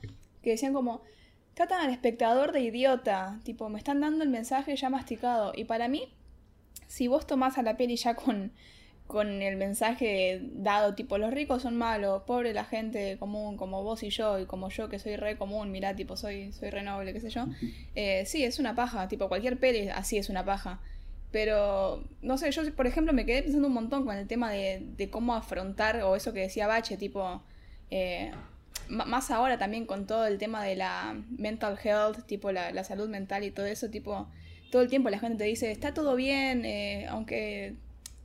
que 0.43 0.51
decían 0.51 0.73
como, 0.73 1.03
tratan 1.55 1.81
al 1.81 1.91
espectador 1.91 2.53
de 2.53 2.61
idiota, 2.61 3.41
tipo, 3.45 3.69
me 3.69 3.79
están 3.79 4.01
dando 4.01 4.25
el 4.25 4.31
mensaje 4.31 4.77
ya 4.77 4.91
masticado. 4.91 5.53
Y 5.55 5.65
para 5.65 5.89
mí, 5.89 6.15
si 6.87 7.09
vos 7.09 7.27
tomás 7.27 7.59
a 7.59 7.63
la 7.63 7.77
peli 7.77 7.97
ya 7.97 8.15
con, 8.15 8.53
con 9.13 9.43
el 9.43 9.57
mensaje 9.57 10.41
dado, 10.55 10.95
tipo, 10.95 11.19
los 11.19 11.33
ricos 11.33 11.63
son 11.63 11.77
malos, 11.77 12.23
pobre 12.23 12.55
la 12.55 12.65
gente 12.65 13.19
común, 13.19 13.59
como 13.59 13.83
vos 13.83 14.03
y 14.03 14.09
yo, 14.09 14.39
y 14.39 14.47
como 14.47 14.71
yo 14.71 14.89
que 14.89 14.99
soy 14.99 15.17
re 15.17 15.37
común, 15.37 15.71
mirá, 15.71 15.95
tipo, 15.95 16.17
soy, 16.17 16.51
soy 16.53 16.71
re 16.71 16.83
noble, 16.83 17.13
qué 17.13 17.21
sé 17.21 17.29
yo. 17.29 17.47
Eh, 17.95 18.25
sí, 18.27 18.43
es 18.43 18.59
una 18.59 18.75
paja, 18.75 19.07
tipo, 19.09 19.29
cualquier 19.29 19.59
peli 19.59 19.91
así 19.91 20.17
es 20.17 20.31
una 20.31 20.45
paja. 20.45 20.81
Pero, 21.31 22.03
no 22.23 22.39
sé, 22.39 22.51
yo, 22.51 22.63
por 22.75 22.87
ejemplo, 22.87 23.13
me 23.13 23.27
quedé 23.27 23.43
pensando 23.43 23.69
un 23.69 23.75
montón 23.75 24.05
con 24.05 24.17
el 24.17 24.27
tema 24.27 24.51
de, 24.51 24.83
de 24.97 25.11
cómo 25.11 25.35
afrontar, 25.35 26.03
o 26.03 26.17
eso 26.17 26.33
que 26.33 26.41
decía 26.41 26.67
Bache, 26.67 26.97
tipo, 26.97 27.43
eh, 27.91 28.33
más 28.89 29.31
ahora 29.31 29.59
también 29.59 29.85
con 29.87 30.07
todo 30.07 30.27
el 30.27 30.39
tema 30.39 30.65
de 30.65 30.77
la 30.77 31.23
mental 31.39 31.79
health, 31.83 32.25
tipo 32.27 32.51
la, 32.51 32.73
la 32.73 32.83
salud 32.83 33.09
mental 33.09 33.45
y 33.45 33.51
todo 33.51 33.67
eso, 33.67 33.91
tipo, 33.91 34.29
todo 34.71 34.83
el 34.83 34.89
tiempo 34.89 35.11
la 35.11 35.19
gente 35.19 35.39
te 35.39 35.45
dice, 35.45 35.71
está 35.71 35.93
todo 35.93 36.17
bien, 36.17 36.65
eh, 36.65 37.07
aunque, 37.09 37.75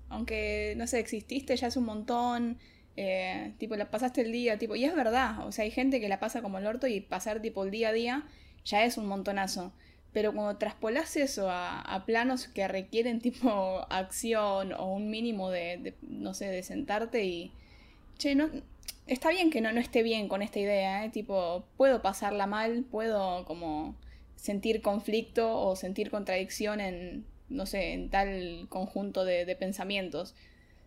aunque, 0.09 0.73
no 0.77 0.87
sé, 0.87 0.99
exististe 0.99 1.55
ya 1.55 1.67
es 1.67 1.77
un 1.77 1.85
montón, 1.85 2.57
eh, 2.95 3.53
tipo, 3.59 3.75
la 3.75 3.91
pasaste 3.91 4.21
el 4.21 4.31
día, 4.31 4.57
tipo, 4.57 4.75
y 4.75 4.85
es 4.85 4.95
verdad, 4.95 5.45
o 5.45 5.51
sea, 5.51 5.63
hay 5.63 5.71
gente 5.71 5.99
que 5.99 6.09
la 6.09 6.19
pasa 6.19 6.41
como 6.41 6.57
el 6.57 6.65
orto 6.65 6.87
y 6.87 7.01
pasar, 7.01 7.41
tipo, 7.41 7.63
el 7.63 7.71
día 7.71 7.89
a 7.89 7.93
día 7.93 8.23
ya 8.65 8.83
es 8.85 8.97
un 8.97 9.07
montonazo. 9.07 9.71
Pero 10.13 10.33
cuando 10.33 10.57
traspolás 10.57 11.15
eso 11.15 11.49
a, 11.51 11.81
a 11.81 12.05
planos 12.05 12.47
que 12.47 12.67
requieren 12.67 13.19
tipo 13.21 13.85
acción 13.89 14.73
o 14.73 14.93
un 14.93 15.09
mínimo 15.09 15.49
de, 15.51 15.77
de, 15.77 15.95
no 16.01 16.33
sé, 16.33 16.47
de 16.47 16.63
sentarte 16.63 17.23
y... 17.25 17.51
Che, 18.17 18.33
no, 18.33 18.49
está 19.05 19.29
bien 19.29 19.51
que 19.51 19.61
no, 19.61 19.71
no 19.71 19.79
esté 19.79 20.01
bien 20.03 20.27
con 20.27 20.41
esta 20.41 20.59
idea, 20.59 21.05
¿eh? 21.05 21.09
Tipo, 21.09 21.65
puedo 21.77 22.01
pasarla 22.01 22.47
mal, 22.47 22.83
puedo 22.89 23.45
como 23.45 23.95
sentir 24.35 24.81
conflicto 24.81 25.59
o 25.59 25.75
sentir 25.75 26.09
contradicción 26.09 26.79
en, 26.81 27.25
no 27.49 27.65
sé, 27.65 27.93
en 27.93 28.09
tal 28.09 28.67
conjunto 28.69 29.25
de, 29.25 29.45
de 29.45 29.55
pensamientos. 29.55 30.33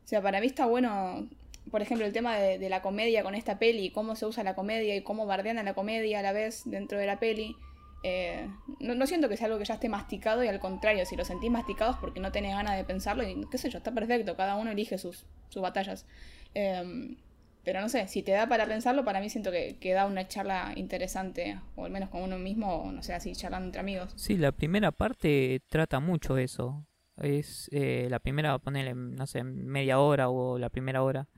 O 0.05 0.09
sea, 0.09 0.23
para 0.23 0.41
mí 0.41 0.47
está 0.47 0.67
bueno, 0.67 1.29
por 1.71 1.83
ejemplo, 1.83 2.07
el 2.07 2.13
tema 2.13 2.37
de, 2.37 2.59
de 2.59 2.69
la 2.69 2.83
comedia 2.83 3.23
con 3.23 3.35
esta 3.35 3.59
peli, 3.59 3.91
cómo 3.91 4.17
se 4.17 4.27
usa 4.27 4.43
la 4.45 4.55
comedia 4.55 4.97
y 4.97 5.03
cómo 5.03 5.27
bardean 5.27 5.59
a 5.59 5.63
la 5.63 5.75
comedia 5.75 6.21
a 6.21 6.23
la 6.23 6.33
vez 6.33 6.63
dentro 6.65 6.99
de 6.99 7.07
la 7.07 7.19
peli. 7.19 7.57
Eh, 8.03 8.49
no, 8.79 8.95
no 8.95 9.07
siento 9.07 9.29
que 9.29 9.37
sea 9.37 9.47
algo 9.47 9.59
que 9.59 9.67
ya 9.67 9.75
esté 9.75 9.89
masticado 9.89 10.43
y 10.43 10.49
al 10.49 10.59
contrario, 10.59 11.05
si 11.05 11.17
lo 11.17 11.25
sentís 11.25 11.51
masticado 11.51 11.93
es 11.93 11.97
porque 11.99 12.19
no 12.19 12.33
tenés 12.33 12.55
ganas 12.55 12.77
de 12.77 12.85
pensarlo 12.85 13.29
y 13.29 13.47
qué 13.51 13.59
sé 13.59 13.69
yo, 13.69 13.79
está 13.79 13.93
perfecto, 13.93 14.37
cada 14.37 14.57
uno 14.57 14.71
elige 14.71 14.97
sus, 14.97 15.27
sus 15.51 15.61
batallas. 15.61 16.07
Eh, 16.55 17.15
pero 17.65 17.81
no 17.81 17.89
sé, 17.89 18.09
si 18.09 18.23
te 18.23 18.33
da 18.33 18.49
para 18.49 18.67
pensarlo, 18.67 19.05
para 19.05 19.21
mí 19.21 19.29
siento 19.31 19.51
que, 19.51 19.77
que 19.79 19.93
da 19.93 20.07
una 20.07 20.27
charla 20.29 20.73
interesante, 20.77 21.61
o 21.77 21.85
al 21.85 21.91
menos 21.91 22.09
con 22.11 22.23
uno 22.23 22.39
mismo, 22.39 22.77
o 22.83 22.93
no 22.93 23.03
sé, 23.03 23.15
así 23.15 23.33
charlando 23.33 23.67
entre 23.67 23.81
amigos. 23.81 24.13
Sí, 24.17 24.37
la 24.37 24.53
primera 24.53 24.93
parte 24.93 25.61
trata 25.69 26.01
mucho 26.01 26.37
eso. 26.39 26.87
Es 27.17 27.69
eh, 27.73 28.07
la 28.11 28.19
primera, 28.19 28.59
ponerle, 28.59 28.95
no 28.95 29.27
sé, 29.27 29.45
media 29.45 29.99
hora 30.01 30.31
o 30.31 30.59
la 30.59 30.71
primera 30.71 31.03
hora. 31.03 31.29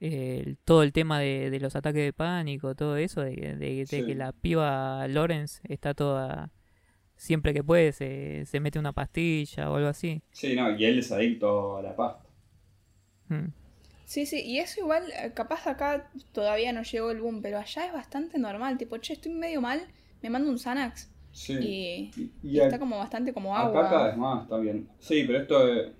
Eh, 0.00 0.56
todo 0.64 0.82
el 0.82 0.92
tema 0.92 1.18
de, 1.18 1.48
de 1.50 1.60
los 1.60 1.76
ataques 1.76 2.02
de 2.04 2.12
pánico, 2.12 2.74
todo 2.74 2.96
eso, 2.98 3.22
de, 3.22 3.34
de- 3.34 3.56
de 3.56 3.86
Sí. 3.86 4.04
que 4.04 4.14
la 4.14 4.32
piba 4.32 5.06
Lawrence 5.08 5.60
está 5.68 5.94
toda. 5.94 6.50
Siempre 7.16 7.54
que 7.54 7.62
puede 7.64 7.92
se, 7.92 8.44
se 8.44 8.60
mete 8.60 8.78
una 8.78 8.92
pastilla 8.92 9.70
o 9.70 9.76
algo 9.76 9.88
así. 9.88 10.20
Sí, 10.32 10.54
no, 10.56 10.76
y 10.76 10.84
él 10.84 10.98
es 10.98 11.10
adicto 11.12 11.78
a 11.78 11.82
la 11.82 11.96
pasta. 11.96 12.28
Mm. 13.28 13.46
Sí, 14.04 14.26
sí, 14.26 14.42
y 14.44 14.58
eso 14.58 14.80
igual, 14.80 15.04
eh, 15.12 15.32
capaz 15.34 15.66
acá 15.66 16.10
todavía 16.32 16.72
no 16.72 16.82
llegó 16.82 17.10
el 17.10 17.20
boom, 17.20 17.40
pero 17.42 17.58
allá 17.58 17.86
es 17.86 17.92
bastante 17.92 18.38
normal, 18.38 18.76
tipo, 18.78 18.98
che, 18.98 19.14
estoy 19.14 19.32
medio 19.32 19.60
mal, 19.60 19.80
me 20.22 20.30
mando 20.30 20.50
un 20.50 20.58
Xanax. 20.58 21.10
Sí. 21.32 21.54
Y, 21.58 22.14
Y, 22.16 22.32
y 22.42 22.58
y 22.58 22.60
está 22.60 22.78
como 22.78 22.98
bastante 22.98 23.32
como 23.34 23.56
acá 23.58 23.88
cada 23.88 24.06
agua. 24.06 24.08
vez 24.08 24.16
más 24.16 24.42
está 24.44 24.58
bien. 24.58 24.88
Sí, 24.98 25.24
pero 25.26 25.38
esto 25.40 25.56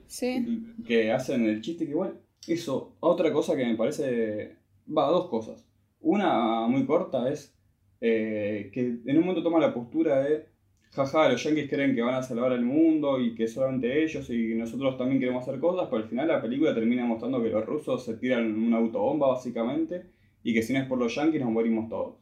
Sí, 0.07 0.47
que 0.87 1.13
hacen 1.13 1.47
el 1.49 1.61
chiste 1.63 1.85
que 1.85 1.93
igual, 1.93 2.21
eso, 2.47 2.97
otra 3.01 3.33
cosa 3.33 3.57
que 3.57 3.65
me 3.67 3.77
parece, 3.77 4.59
va, 4.87 5.07
dos 5.09 5.29
cosas. 5.29 5.67
Una 6.01 6.67
muy 6.69 6.87
corta 6.87 7.31
es 7.31 7.57
eh, 8.01 8.71
que 8.73 8.81
en 9.07 9.17
un 9.19 9.21
momento 9.25 9.43
toma 9.43 9.59
la 9.61 9.73
postura 9.75 10.21
de, 10.23 10.47
jaja, 10.95 11.29
los 11.29 11.43
yankees 11.43 11.69
creen 11.69 11.95
que 11.95 12.03
van 12.03 12.15
a 12.15 12.23
salvar 12.23 12.53
al 12.53 12.65
mundo 12.65 13.21
y 13.21 13.35
que 13.35 13.49
solamente 13.49 14.03
ellos 14.03 14.29
y 14.31 14.55
nosotros 14.55 14.97
también 14.97 15.21
queremos 15.21 15.43
hacer 15.43 15.61
cosas, 15.61 15.89
pero 15.91 16.03
al 16.03 16.09
final 16.09 16.29
la 16.29 16.41
película 16.41 16.75
termina 16.75 17.05
mostrando 17.05 17.43
que 17.43 17.51
los 17.51 17.67
rusos 17.67 18.05
se 18.05 18.17
tiran 18.17 18.55
una 18.55 18.79
autobomba 18.79 19.29
básicamente 19.29 20.07
y 20.43 20.55
que 20.55 20.63
si 20.63 20.73
no 20.73 20.81
es 20.81 20.87
por 20.87 20.99
los 20.99 21.15
yankees 21.15 21.41
nos 21.41 21.51
morimos 21.51 21.89
todos. 21.89 22.17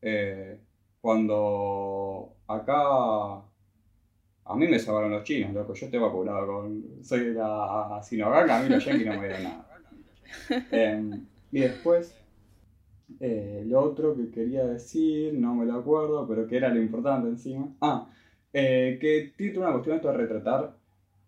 Eh, 0.00 0.58
cuando 1.00 2.36
acá 2.46 3.42
a 4.46 4.56
mí 4.56 4.68
me 4.68 4.78
salvaron 4.78 5.10
los 5.10 5.24
chinos, 5.24 5.52
loco. 5.52 5.74
Yo 5.74 5.86
estoy 5.86 6.00
vacunado 6.00 6.46
con. 6.46 6.84
Soy 7.02 7.20
de 7.20 7.34
la 7.34 8.00
Sinovac, 8.02 8.48
a 8.50 8.62
mí 8.62 8.68
los 8.68 8.84
yankees 8.84 9.06
no 9.06 9.20
me 9.20 9.28
dieron 9.28 9.44
nada. 9.44 9.68
Em, 10.70 11.26
y 11.52 11.60
después, 11.60 12.16
eh, 13.26 13.64
lo 13.66 13.80
otro 13.80 14.14
que 14.16 14.30
quería 14.30 14.64
decir, 14.66 15.34
no 15.34 15.54
me 15.54 15.64
lo 15.66 15.74
acuerdo, 15.74 16.26
pero 16.28 16.46
que 16.46 16.56
era 16.56 16.68
lo 16.68 16.80
importante 16.80 17.28
encima. 17.28 17.66
Ah, 17.80 18.10
eh, 18.52 18.98
que 19.00 19.32
tiene 19.36 19.58
una 19.58 19.72
cuestión 19.72 19.96
esto 19.96 20.08
de 20.10 20.16
retratar, 20.18 20.76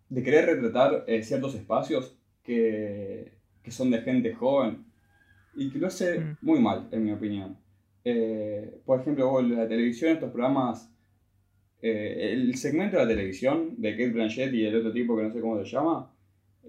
de 0.09 0.23
querer 0.23 0.45
retratar 0.45 1.03
eh, 1.07 1.23
ciertos 1.23 1.55
espacios 1.55 2.15
que, 2.43 3.31
que 3.63 3.71
son 3.71 3.91
de 3.91 4.01
gente 4.01 4.33
joven 4.33 4.85
y 5.55 5.69
que 5.71 5.79
lo 5.79 5.87
hace 5.87 6.19
Mm. 6.19 6.37
muy 6.41 6.59
mal, 6.59 6.87
en 6.91 7.03
mi 7.03 7.11
opinión. 7.11 7.57
Eh, 8.05 8.79
por 8.85 9.01
ejemplo, 9.01 9.41
la 9.41 9.67
televisión, 9.67 10.11
estos 10.11 10.31
programas 10.31 10.89
eh, 11.81 12.31
el 12.33 12.55
segmento 12.55 12.97
de 12.97 13.03
la 13.03 13.09
televisión 13.09 13.75
de 13.77 13.91
Kate 13.91 14.09
Blanchett 14.11 14.53
y 14.53 14.65
el 14.65 14.75
otro 14.77 14.91
tipo 14.93 15.15
que 15.15 15.23
no 15.23 15.31
sé 15.31 15.39
cómo 15.41 15.63
se 15.63 15.69
llama, 15.69 16.11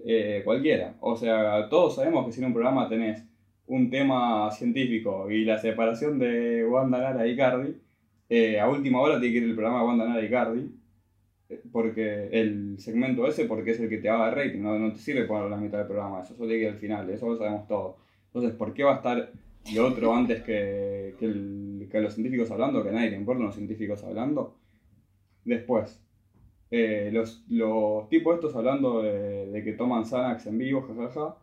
eh, 0.05 0.41
cualquiera. 0.45 0.95
O 1.01 1.15
sea, 1.15 1.67
todos 1.69 1.95
sabemos 1.95 2.25
que 2.25 2.31
si 2.31 2.39
en 2.41 2.47
un 2.47 2.53
programa 2.53 2.87
tenés 2.89 3.23
un 3.69 3.89
tema 3.89 4.51
científico 4.51 5.29
y 5.29 5.45
la 5.45 5.59
separación 5.59 6.17
de 6.17 6.65
Wanda 6.65 6.99
Nara 6.99 7.27
y 7.27 7.35
Cardi, 7.35 7.75
eh, 8.27 8.59
a 8.59 8.67
última 8.67 8.99
hora 8.99 9.19
tiene 9.19 9.33
que 9.33 9.37
ir 9.39 9.49
el 9.49 9.55
programa 9.55 9.81
de 9.81 9.85
Wanda 9.85 10.07
Nara 10.07 10.25
y 10.25 10.29
Cardi, 10.29 10.71
eh, 11.49 11.61
porque 11.71 12.29
el 12.31 12.79
segmento 12.79 13.27
ese, 13.27 13.45
porque 13.45 13.71
es 13.71 13.79
el 13.79 13.87
que 13.87 13.99
te 13.99 14.09
haga 14.09 14.31
rating, 14.31 14.61
no, 14.61 14.77
no 14.79 14.91
te 14.91 14.99
sirve 14.99 15.25
poner 15.25 15.51
la 15.51 15.57
mitad 15.57 15.77
del 15.77 15.87
programa, 15.87 16.21
eso 16.21 16.35
solo 16.35 16.49
tiene 16.49 16.61
que 16.61 16.67
ir 16.67 16.73
al 16.73 16.79
final, 16.79 17.09
eso 17.11 17.29
lo 17.29 17.37
sabemos 17.37 17.67
todos. 17.67 17.95
Entonces, 18.33 18.53
¿por 18.53 18.73
qué 18.73 18.83
va 18.83 18.93
a 18.93 18.97
estar 18.97 19.31
lo 19.75 19.87
otro 19.87 20.15
antes 20.15 20.41
que, 20.41 21.15
que, 21.19 22.01
los 22.01 22.13
científicos 22.13 22.49
hablando, 22.49 22.83
que 22.83 22.89
a 22.89 22.93
nadie 22.93 23.11
le 23.11 23.17
importan 23.17 23.45
los 23.45 23.55
científicos 23.55 24.03
hablando? 24.03 24.55
Después, 25.45 26.01
eh, 26.71 27.11
los, 27.13 27.43
los 27.49 28.09
tipos 28.09 28.33
estos 28.33 28.55
hablando 28.55 29.03
de, 29.03 29.61
que 29.63 29.73
toman 29.73 30.05
Xanax 30.05 30.47
en 30.47 30.57
vivo, 30.57 30.81
jajaja. 30.81 31.35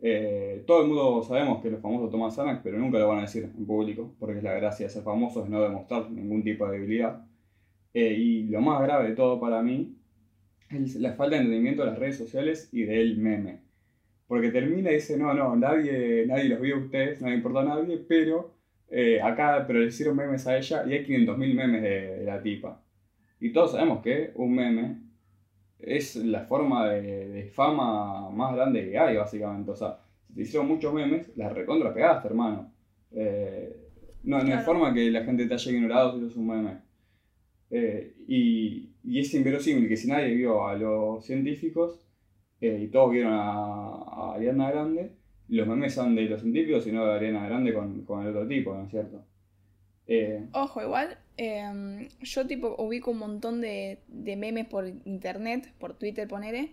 Eh, 0.00 0.62
todo 0.66 0.82
el 0.82 0.88
mundo 0.88 1.22
sabemos 1.22 1.62
que 1.62 1.70
los 1.70 1.80
famosos 1.80 2.10
toman 2.10 2.30
Xanax, 2.30 2.60
pero 2.62 2.78
nunca 2.78 2.98
lo 2.98 3.08
van 3.08 3.18
a 3.18 3.22
decir 3.22 3.44
en 3.44 3.66
público, 3.66 4.14
porque 4.18 4.38
es 4.38 4.44
la 4.44 4.54
gracia 4.54 4.86
de 4.86 4.92
ser 4.92 5.02
famosos, 5.02 5.44
es 5.44 5.50
no 5.50 5.62
demostrar 5.62 6.10
ningún 6.10 6.42
tipo 6.42 6.66
de 6.66 6.78
debilidad. 6.78 7.24
Eh, 7.94 8.12
y 8.12 8.42
lo 8.48 8.60
más 8.60 8.82
grave 8.82 9.10
de 9.10 9.16
todo 9.16 9.40
para 9.40 9.62
mí 9.62 9.96
es 10.70 10.96
la 10.96 11.14
falta 11.14 11.36
de 11.36 11.42
entendimiento 11.42 11.82
de 11.82 11.90
las 11.90 11.98
redes 11.98 12.18
sociales 12.18 12.68
y 12.72 12.82
del 12.82 13.16
meme. 13.16 13.60
Porque 14.26 14.50
termina 14.50 14.90
y 14.90 14.96
dice, 14.96 15.16
no, 15.16 15.32
no, 15.32 15.56
nadie, 15.56 16.26
nadie 16.26 16.48
los 16.48 16.60
vio 16.60 16.76
a 16.76 16.80
ustedes, 16.80 17.22
no 17.22 17.28
le 17.28 17.36
importa 17.36 17.60
a 17.60 17.64
nadie, 17.64 17.98
pero 18.08 18.54
eh, 18.88 19.20
acá 19.22 19.64
pero 19.66 19.80
le 19.80 19.86
hicieron 19.86 20.16
memes 20.16 20.46
a 20.46 20.56
ella 20.56 20.84
y 20.86 20.92
hay 20.92 21.06
500.000 21.06 21.54
memes 21.54 21.82
de, 21.82 22.16
de 22.18 22.24
la 22.24 22.42
tipa. 22.42 22.82
Y 23.40 23.52
todos 23.52 23.72
sabemos 23.72 24.02
que 24.02 24.32
un 24.34 24.54
meme 24.54 25.05
es 25.78 26.16
la 26.16 26.40
forma 26.44 26.88
de, 26.88 27.28
de 27.28 27.44
fama 27.44 28.30
más 28.30 28.54
grande 28.54 28.90
que 28.90 28.98
hay, 28.98 29.16
básicamente. 29.16 29.70
O 29.70 29.76
sea, 29.76 29.98
si 30.26 30.34
te 30.34 30.42
hicieron 30.42 30.68
muchos 30.68 30.92
memes, 30.92 31.36
las 31.36 31.52
recontra 31.52 31.92
pegaste, 31.92 32.28
hermano. 32.28 32.72
Eh, 33.12 33.76
no, 34.24 34.42
no 34.42 34.56
hay 34.56 34.64
forma 34.64 34.92
que 34.92 35.10
la 35.10 35.24
gente 35.24 35.46
te 35.46 35.54
haya 35.54 35.72
ignorado 35.72 36.14
si 36.14 36.20
sos 36.20 36.36
un 36.36 36.46
meme. 36.48 36.78
Eh, 37.70 38.14
y, 38.28 38.90
y 39.04 39.20
es 39.20 39.34
inverosímil 39.34 39.88
que 39.88 39.96
si 39.96 40.08
nadie 40.08 40.34
vio 40.34 40.66
a 40.66 40.76
los 40.76 41.24
científicos 41.24 42.06
eh, 42.60 42.80
y 42.82 42.88
todos 42.88 43.12
vieron 43.12 43.32
a, 43.32 43.52
a 43.52 44.34
Ariana 44.34 44.70
Grande, 44.70 45.12
los 45.48 45.66
memes 45.66 45.94
son 45.94 46.14
de 46.14 46.22
los 46.22 46.40
científicos 46.40 46.86
y 46.86 46.92
no 46.92 47.06
de 47.06 47.14
Ariana 47.14 47.46
Grande 47.46 47.72
con, 47.74 48.04
con 48.04 48.22
el 48.22 48.28
otro 48.28 48.46
tipo, 48.48 48.74
¿no 48.74 48.84
es 48.84 48.90
cierto? 48.90 49.24
Eh, 50.08 50.44
Ojo, 50.52 50.82
igual, 50.82 51.18
em, 51.36 52.08
yo 52.20 52.46
tipo 52.46 52.76
ubico 52.78 53.10
un 53.10 53.18
montón 53.18 53.60
de, 53.60 53.98
de 54.08 54.36
memes 54.36 54.66
por 54.66 54.86
internet, 55.04 55.72
por 55.78 55.94
Twitter, 55.98 56.28
ponele, 56.28 56.70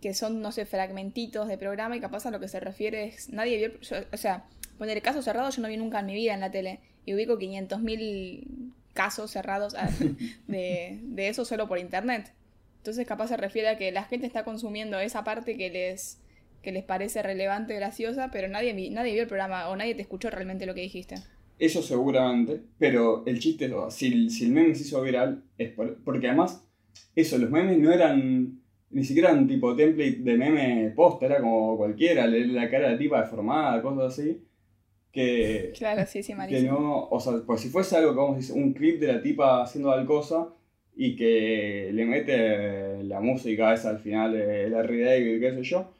que 0.00 0.14
son, 0.14 0.40
no 0.40 0.50
sé, 0.52 0.64
fragmentitos 0.64 1.46
de 1.48 1.58
programa 1.58 1.96
y 1.96 2.00
capaz 2.00 2.24
a 2.26 2.30
lo 2.30 2.40
que 2.40 2.48
se 2.48 2.58
refiere 2.60 3.04
es, 3.04 3.28
nadie 3.30 3.58
vio, 3.58 3.80
yo- 3.80 3.96
o 4.12 4.16
sea, 4.16 4.44
poner 4.78 5.02
casos 5.02 5.24
cerrados 5.26 5.56
yo 5.56 5.62
no 5.62 5.68
vi 5.68 5.76
nunca 5.76 6.00
en 6.00 6.06
mi 6.06 6.14
vida 6.14 6.32
en 6.34 6.40
la 6.40 6.50
tele 6.50 6.80
y 7.04 7.14
ubico 7.14 7.36
500.000 7.38 8.72
casos 8.94 9.30
cerrados 9.30 9.74
ah, 9.76 9.88
de, 10.48 10.98
de 11.02 11.28
eso 11.28 11.44
solo 11.44 11.68
por 11.68 11.78
internet. 11.78 12.32
Entonces 12.78 13.06
capaz 13.06 13.28
se 13.28 13.36
refiere 13.36 13.68
a 13.68 13.76
que 13.78 13.92
la 13.92 14.04
gente 14.04 14.26
está 14.26 14.42
consumiendo 14.44 14.98
esa 15.00 15.22
parte 15.22 15.56
que 15.58 15.68
les, 15.70 16.18
que 16.62 16.72
les 16.72 16.82
parece 16.84 17.22
relevante, 17.22 17.74
graciosa, 17.74 18.30
pero 18.32 18.48
nadie, 18.48 18.72
nadie 18.90 19.12
vio 19.12 19.22
el 19.22 19.28
programa 19.28 19.68
o 19.68 19.76
nadie 19.76 19.94
te 19.94 20.00
escuchó 20.02 20.30
realmente 20.30 20.64
lo 20.64 20.74
que 20.74 20.80
dijiste. 20.80 21.16
Eso 21.60 21.82
seguramente, 21.82 22.60
pero 22.78 23.22
el 23.26 23.38
chiste 23.38 23.66
es, 23.66 23.94
si, 23.94 24.12
el- 24.12 24.30
si 24.30 24.46
el 24.46 24.52
meme 24.52 24.74
se 24.74 24.82
hizo 24.82 25.02
viral, 25.02 25.44
es 25.58 25.70
por- 25.72 26.02
porque 26.02 26.26
además, 26.28 26.66
eso, 27.14 27.38
los 27.38 27.50
memes 27.50 27.78
no 27.78 27.92
eran, 27.92 28.60
ni 28.90 29.04
siquiera 29.04 29.30
eran 29.30 29.46
tipo 29.46 29.76
template 29.76 30.18
de 30.20 30.36
meme 30.38 30.92
posta, 30.96 31.26
era 31.26 31.40
como 31.40 31.76
cualquiera, 31.76 32.26
le- 32.26 32.46
la 32.48 32.68
cara 32.70 32.86
de 32.88 32.92
la 32.94 32.98
tipa 32.98 33.20
deformada, 33.22 33.82
cosas 33.82 34.18
así, 34.18 34.42
que, 35.12 35.72
Claro, 35.76 36.04
sí, 36.06 36.22
sí, 36.22 36.32
que 36.32 36.36
malísimo. 36.38 36.78
no, 36.80 37.08
o 37.10 37.20
sea, 37.20 37.34
pues 37.46 37.60
si 37.60 37.68
fuese 37.68 37.96
algo 37.96 38.32
que 38.32 38.36
decir, 38.36 38.56
un 38.56 38.72
clip 38.72 39.00
de 39.00 39.08
la 39.12 39.22
tipa 39.22 39.62
haciendo 39.62 39.90
tal 39.90 40.06
cosa 40.06 40.48
y 40.96 41.16
que 41.16 41.90
le 41.92 42.04
mete 42.06 43.02
la 43.04 43.20
música 43.20 43.74
esa 43.74 43.90
al 43.90 43.98
final 44.00 44.32
de 44.32 44.70
Larry 44.70 45.00
David, 45.02 45.40
qué 45.40 45.54
sé 45.56 45.62
yo, 45.64 45.92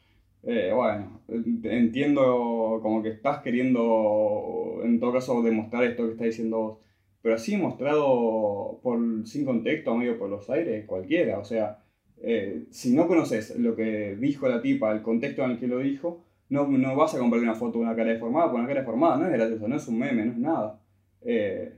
eh, 0.43 0.73
bueno, 0.75 1.21
entiendo 1.65 2.81
como 2.83 3.03
que 3.03 3.11
estás 3.11 3.43
queriendo, 3.43 4.81
en 4.83 4.99
todo 5.01 5.13
caso, 5.13 5.43
demostrar 5.43 5.85
esto 5.85 6.07
que 6.07 6.13
estás 6.13 6.27
diciendo 6.27 6.59
vos. 6.59 6.79
Pero 7.23 7.35
así 7.35 7.57
mostrado 7.57 8.81
por, 8.83 8.99
sin 9.27 9.45
contexto, 9.45 9.95
medio 9.95 10.19
por 10.19 10.31
los 10.31 10.49
aires, 10.49 10.87
cualquiera. 10.87 11.39
O 11.39 11.45
sea, 11.45 11.83
eh, 12.23 12.65
si 12.71 12.95
no 12.95 13.07
conoces 13.07 13.59
lo 13.59 13.77
que 13.77 14.17
dijo 14.17 14.49
la 14.49 14.63
tipa, 14.63 14.91
el 14.93 15.03
contexto 15.03 15.45
en 15.45 15.53
el 15.53 15.59
que 15.59 15.67
lo 15.67 15.79
dijo, 15.79 16.25
no, 16.49 16.67
no 16.67 16.97
vas 16.97 17.15
a 17.15 17.19
compartir 17.19 17.47
una 17.47 17.59
foto 17.59 17.79
de 17.79 17.85
una 17.85 17.95
cara 17.95 18.13
deformada, 18.13 18.47
porque 18.47 18.61
una 18.61 18.69
cara 18.69 18.81
deformada 18.81 19.17
no 19.19 19.27
es 19.27 19.33
graciosa, 19.33 19.69
no 19.69 19.77
es 19.77 19.89
un 19.89 19.99
meme, 19.99 20.25
no 20.25 20.33
es 20.33 20.39
nada. 20.39 20.81
Eh, 21.23 21.75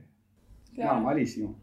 Claro. 0.73 0.95
No, 0.95 1.01
malísimo. 1.01 1.55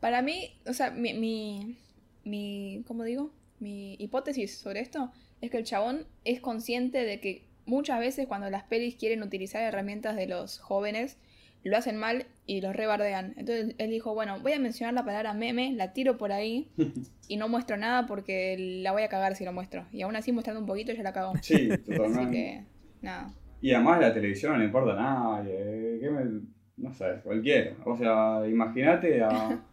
Para 0.00 0.22
mí, 0.22 0.50
o 0.66 0.72
sea, 0.72 0.90
mi, 0.90 1.14
mi, 1.14 1.76
mi, 2.24 2.82
¿cómo 2.86 3.04
digo? 3.04 3.30
Mi 3.60 3.94
hipótesis 3.98 4.56
sobre 4.58 4.80
esto 4.80 5.10
es 5.40 5.50
que 5.50 5.58
el 5.58 5.64
chabón 5.64 6.06
es 6.24 6.40
consciente 6.40 7.04
de 7.04 7.20
que 7.20 7.44
muchas 7.66 7.98
veces 8.00 8.26
cuando 8.26 8.48
las 8.50 8.64
pelis 8.64 8.96
quieren 8.96 9.22
utilizar 9.22 9.62
herramientas 9.62 10.16
de 10.16 10.26
los 10.26 10.58
jóvenes, 10.60 11.18
lo 11.64 11.76
hacen 11.76 11.96
mal 11.96 12.26
y 12.46 12.60
los 12.60 12.76
rebardean. 12.76 13.34
Entonces 13.36 13.74
él 13.78 13.90
dijo, 13.90 14.14
bueno, 14.14 14.38
voy 14.40 14.52
a 14.52 14.60
mencionar 14.60 14.94
la 14.94 15.04
palabra 15.04 15.34
meme, 15.34 15.72
la 15.72 15.92
tiro 15.92 16.16
por 16.16 16.30
ahí 16.32 16.70
y 17.28 17.36
no 17.36 17.48
muestro 17.48 17.76
nada 17.76 18.06
porque 18.06 18.56
la 18.82 18.92
voy 18.92 19.02
a 19.02 19.08
cagar 19.08 19.34
si 19.34 19.44
lo 19.44 19.52
muestro. 19.52 19.84
Y 19.92 20.02
aún 20.02 20.14
así 20.14 20.30
mostrando 20.32 20.60
un 20.60 20.66
poquito 20.66 20.92
ya 20.92 21.02
la 21.02 21.12
cagó. 21.12 21.32
Sí, 21.42 21.68
Así 21.72 21.82
totalmente. 21.82 22.30
que, 22.32 22.62
nada. 23.02 23.32
Y 23.60 23.72
además 23.72 24.00
la 24.00 24.14
televisión 24.14 24.52
no 24.52 24.58
le 24.58 24.66
importa 24.66 24.92
a 24.92 24.96
nadie. 25.38 25.54
eh, 25.56 25.98
¿qué 26.00 26.10
me- 26.10 26.40
No 26.76 26.92
sé, 26.94 27.06
cualquiera. 27.24 27.74
O 27.84 27.96
sea, 27.96 28.46
imagínate 28.48 29.22
a. 29.22 29.60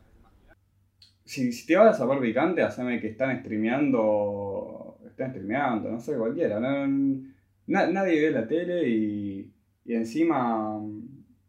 Si, 1.26 1.54
si 1.54 1.66
te 1.66 1.78
vas 1.78 1.96
a 1.96 1.98
saber 2.00 2.20
picante, 2.20 2.62
haceme 2.64 3.00
que 3.00 3.08
están 3.08 3.40
streameando. 3.40 4.83
Están 5.14 5.30
streameando, 5.32 5.90
no 5.92 6.00
sé, 6.00 6.16
cualquiera. 6.16 6.60
no- 6.60 7.22
na- 7.68 7.88
nadie 7.88 8.20
ve 8.22 8.32
la 8.32 8.48
tele 8.48 8.88
y, 8.90 9.52
y 9.86 9.94
encima. 9.94 10.80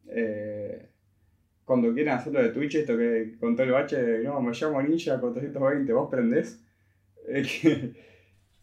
eh, 0.09 0.89
cuando 1.65 1.95
quieren 1.95 2.12
hacerlo 2.12 2.43
de 2.43 2.51
Twitch, 2.51 2.75
esto 2.75 2.97
que 2.97 3.37
contó 3.41 3.62
el 3.62 3.71
bache, 3.73 4.19
no, 4.23 4.39
me 4.43 4.53
llamo 4.53 4.83
Ninja 4.83 5.19
420, 5.19 5.93
vos 5.95 6.11
prendés. 6.11 6.61
Eh, 7.27 7.43
que, 7.62 7.93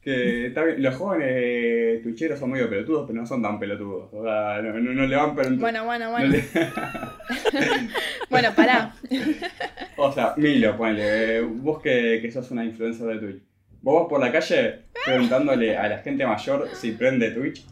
que 0.02 0.46
está 0.48 0.64
bien, 0.64 0.84
los 0.84 0.96
jóvenes 0.96 2.04
twitcheros 2.04 2.38
son 2.40 2.52
medio 2.52 2.70
pelotudos, 2.70 3.08
pero 3.08 3.20
no 3.20 3.26
son 3.26 3.42
tan 3.42 3.60
pelotudos. 3.60 4.14
O 4.14 4.24
sea, 4.24 4.62
no, 4.62 4.80
no- 4.80 4.94
no 4.94 5.08
le 5.08 5.16
van 5.16 5.36
Bueno, 5.60 5.84
bueno, 5.86 6.06
no 6.06 6.12
bueno. 6.12 6.30
le- 6.30 6.44
Bueno, 8.30 8.50
pará. 8.56 8.94
O 9.98 10.12
sea, 10.12 10.34
Milo, 10.38 10.78
ponle, 10.78 11.38
eh, 11.38 11.42
vos 11.42 11.82
que, 11.82 12.20
que 12.22 12.32
sos 12.32 12.50
una 12.52 12.64
influencer 12.64 13.08
de 13.08 13.18
Twitch. 13.20 13.44
Vos 13.82 14.02
vas 14.02 14.10
por 14.10 14.20
la 14.20 14.32
calle 14.32 14.82
preguntándole 15.06 15.76
a 15.76 15.88
la 15.88 15.98
gente 16.00 16.26
mayor 16.26 16.70
si 16.74 16.92
prende 16.92 17.32
Twitch. 17.32 17.66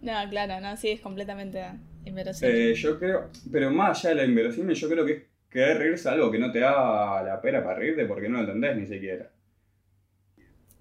No, 0.00 0.12
claro, 0.30 0.60
no, 0.60 0.76
sí, 0.76 0.90
es 0.90 1.00
completamente 1.00 1.62
inverosímil. 2.04 2.54
Eh, 2.54 2.74
yo 2.74 2.98
creo, 2.98 3.30
pero 3.50 3.70
más 3.70 3.98
allá 3.98 4.14
de 4.14 4.22
lo 4.22 4.28
inverosímil, 4.30 4.74
yo 4.74 4.88
creo 4.88 5.04
que 5.04 5.12
es 5.12 5.22
querer 5.50 5.78
reírse 5.78 6.08
algo 6.08 6.30
que 6.30 6.38
no 6.38 6.52
te 6.52 6.60
da 6.60 7.22
la 7.22 7.40
pera 7.40 7.62
para 7.62 7.78
reírte 7.78 8.06
porque 8.06 8.28
no 8.28 8.38
lo 8.38 8.44
entendés 8.44 8.76
ni 8.76 8.86
siquiera. 8.86 9.30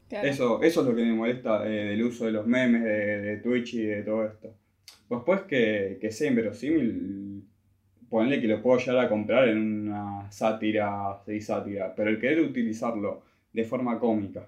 Claro. 0.08 0.28
Eso, 0.28 0.64
eso 0.64 0.82
es 0.82 0.88
lo 0.88 0.96
que 0.96 1.04
me 1.04 1.14
molesta 1.14 1.68
eh, 1.68 1.90
del 1.90 2.04
uso 2.04 2.26
de 2.26 2.32
los 2.32 2.48
memes, 2.48 2.84
de, 2.84 3.22
de 3.22 3.38
Twitch 3.38 3.74
y 3.74 3.84
de 3.84 4.04
todo 4.04 4.26
esto. 4.26 4.56
Después 5.10 5.42
que, 5.42 5.98
que 6.00 6.12
sea 6.12 6.30
inverosímil, 6.30 7.44
ponle 8.10 8.40
que 8.40 8.48
lo 8.48 8.62
puedo 8.62 8.80
llegar 8.80 9.06
a 9.06 9.10
comprar 9.10 9.50
en 9.50 9.58
una 9.90 10.32
sátira, 10.32 11.20
sí, 11.26 11.42
sátira, 11.42 11.94
pero 11.96 12.10
el 12.10 12.20
querer 12.20 12.42
utilizarlo 12.42 13.27
de 13.58 13.64
forma 13.66 14.00
cómica, 14.00 14.44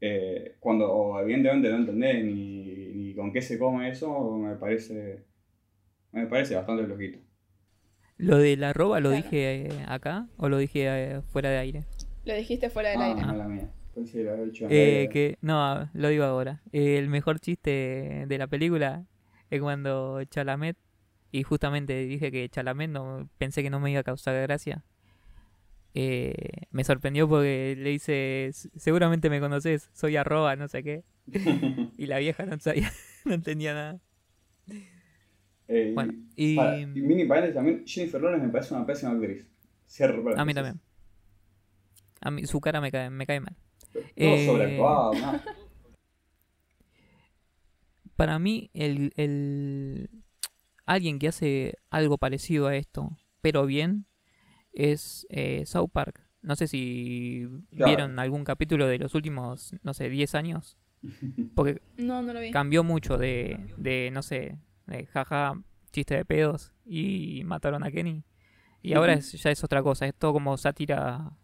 eh, 0.00 0.56
cuando 0.60 0.86
evidentemente 1.20 1.68
no 1.70 1.76
entendés 1.78 2.24
ni, 2.24 2.94
ni 2.98 3.14
con 3.14 3.32
qué 3.32 3.42
se 3.42 3.58
come 3.58 3.88
eso, 3.90 4.08
me 4.38 4.56
parece, 4.56 5.24
me 6.12 6.26
parece 6.26 6.54
bastante 6.56 6.84
flojito. 6.86 7.18
¿Lo 8.18 8.38
de 8.38 8.56
la 8.56 8.70
arroba 8.70 9.00
lo 9.00 9.10
Claro. 9.10 9.24
dije 9.24 9.66
eh, 9.66 9.84
acá 9.88 10.28
o 10.36 10.48
lo 10.48 10.58
dije 10.58 10.86
eh, 10.86 11.22
fuera 11.32 11.50
de 11.50 11.58
aire? 11.58 11.84
Lo 12.24 12.34
dijiste 12.34 12.70
fuera 12.70 12.90
del 12.90 13.02
Ah, 13.02 13.06
aire. 13.08 13.20
mala 13.26 13.48
mía. 13.48 13.68
Pensé 13.94 14.18
que 14.18 14.24
lo 14.24 14.34
Eh, 14.68 15.08
aire. 15.08 15.08
que 15.08 15.38
no, 15.40 15.90
lo 15.92 16.08
digo 16.08 16.24
ahora. 16.24 16.62
Eh, 16.72 16.98
el 16.98 17.08
mejor 17.08 17.40
chiste 17.40 18.24
de 18.26 18.38
la 18.38 18.46
película 18.46 19.06
es 19.50 19.60
cuando 19.60 20.22
Chalamet 20.24 20.76
y 21.32 21.42
justamente 21.42 21.94
dije 22.06 22.30
que 22.30 22.48
Chalamet 22.48 22.90
no 22.90 23.28
pensé 23.38 23.62
que 23.62 23.70
no 23.70 23.80
me 23.80 23.90
iba 23.90 24.00
a 24.00 24.04
causar 24.04 24.40
gracia. 24.42 24.84
Eh, 25.94 26.66
me 26.70 26.84
sorprendió 26.84 27.28
porque 27.28 27.74
le 27.78 27.90
dice, 27.90 28.46
"S- 28.46 28.70
seguramente 28.76 29.28
me 29.30 29.40
conoces, 29.40 29.90
soy 29.92 30.16
arroba, 30.16 30.56
no 30.56 30.68
sé 30.68 30.82
qué. 30.82 31.04
y 31.98 32.06
la 32.06 32.18
vieja 32.18 32.44
no 32.46 32.58
sabía, 32.58 32.90
no 33.24 33.34
entendía 33.34 33.74
nada. 33.74 34.00
Eh, 35.68 35.92
Bueno, 35.94 36.12
y 36.36 36.56
para- 36.56 36.78
y 36.78 36.86
mini 36.86 37.24
paréntesis 37.26 37.54
también, 37.56 37.84
Jennifer 37.86 38.20
Lawrence 38.20 38.46
me 38.46 38.52
parece 38.52 38.74
una 38.74 38.86
pésima 38.86 39.12
actriz. 39.12 39.46
Cierro 39.88 40.38
a 40.38 40.44
mí 40.44 40.54
también. 40.54 40.80
A 42.20 42.30
mí, 42.30 42.46
su 42.46 42.60
cara 42.60 42.80
me 42.80 42.90
cae, 42.90 43.10
me 43.10 43.26
cae 43.26 43.40
mal. 43.40 43.56
Todo 43.92 44.02
Eh, 44.16 44.46
sobreactuado, 44.46 45.12
¿no? 45.14 45.32
para 48.16 48.38
mí, 48.38 48.70
el, 48.74 49.12
el- 49.16 50.10
alguien 50.86 51.18
que 51.18 51.28
hace 51.28 51.74
algo 51.90 52.18
parecido 52.18 52.66
a 52.66 52.76
esto, 52.76 53.16
pero 53.40 53.66
bien, 53.66 54.06
es 54.72 55.26
eh, 55.30 55.64
South 55.66 55.90
Park. 55.92 56.20
No 56.42 56.56
sé 56.56 56.66
si 56.66 57.46
Claro. 57.70 57.86
vieron 57.86 58.18
algún 58.18 58.44
capítulo 58.44 58.86
de 58.86 58.98
los 58.98 59.14
últimos, 59.14 59.74
no 59.82 59.94
sé, 59.94 60.08
10 60.08 60.34
años. 60.34 60.76
Porque 61.54 61.80
No, 61.96 62.22
no 62.22 62.32
lo 62.32 62.40
vi. 62.40 62.50
cambió 62.50 62.82
mucho 62.84 63.16
de, 63.18 63.72
de 63.76 64.10
no 64.12 64.22
sé, 64.22 64.58
de 64.86 65.06
jaja, 65.06 65.54
chiste 65.92 66.16
de 66.16 66.24
pedos 66.24 66.72
y 66.84 67.42
mataron 67.44 67.84
a 67.84 67.90
Kenny. 67.90 68.24
Y 68.82 68.94
ahora 68.94 69.12
es- 69.14 69.32
ya 69.40 69.50
es 69.50 69.62
otra 69.62 69.82
cosa, 69.82 70.06
es 70.06 70.14
todo 70.14 70.32
como 70.32 70.56
sátira. 70.56 71.36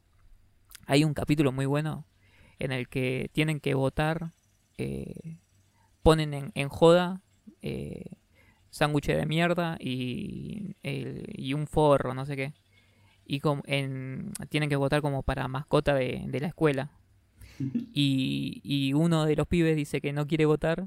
Hay 0.87 1.05
un 1.05 1.15
capítulo 1.15 1.53
muy 1.53 1.67
bueno 1.67 2.07
en 2.59 2.73
el 2.73 2.89
que 2.89 3.31
tienen 3.33 3.61
que 3.61 3.75
votar, 3.75 4.33
eh, 4.79 5.39
ponen 6.03 6.35
en, 6.35 6.51
en 6.55 6.69
joda 6.69 7.21
eh, 7.63 8.07
sándwiches 8.71 9.17
de 9.17 9.27
mierda 9.27 9.77
y, 9.81 10.77
el- 10.83 11.27
y 11.37 11.55
un 11.55 11.67
forro, 11.69 12.15
no 12.15 12.27
sé 12.27 12.35
qué. 12.37 12.55
Y 13.29 13.41
en, 13.67 14.33
tienen 14.49 14.69
que 14.69 14.77
votar 14.77 15.03
como 15.03 15.23
para 15.23 15.47
mascota 15.47 15.95
de, 15.95 16.25
de 16.27 16.41
la 16.41 16.49
escuela. 16.49 16.91
Y, 17.93 18.61
y 18.63 18.93
uno 18.93 19.27
de 19.27 19.35
los 19.35 19.49
pibes 19.49 19.75
dice 19.75 20.01
que 20.01 20.13
no 20.13 20.29
quiere 20.29 20.47
votar 20.47 20.87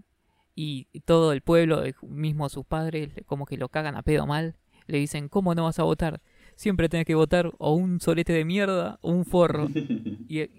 y 0.56 0.88
todo 1.06 1.34
el 1.34 1.42
pueblo, 1.42 1.84
eh, 1.84 1.94
mismo 2.02 2.48
sus 2.50 2.66
padres, 2.66 3.10
como 3.26 3.46
que 3.46 3.58
lo 3.58 3.70
cagan 3.70 3.96
a 3.96 4.04
pedo 4.04 4.26
mal. 4.26 4.56
Le 4.88 4.98
dicen, 4.98 5.30
¿cómo 5.30 5.54
no 5.56 5.66
vas 5.66 5.80
a 5.80 5.84
votar? 5.84 6.22
Siempre 6.56 6.90
tenés 6.90 7.06
que 7.06 7.16
votar 7.16 7.52
o 7.58 7.74
un 7.74 8.00
solete 8.00 8.34
de 8.34 8.46
mierda 8.46 9.00
o 9.02 9.12
un 9.12 9.26
forro. 9.26 9.68
y, 10.28 10.50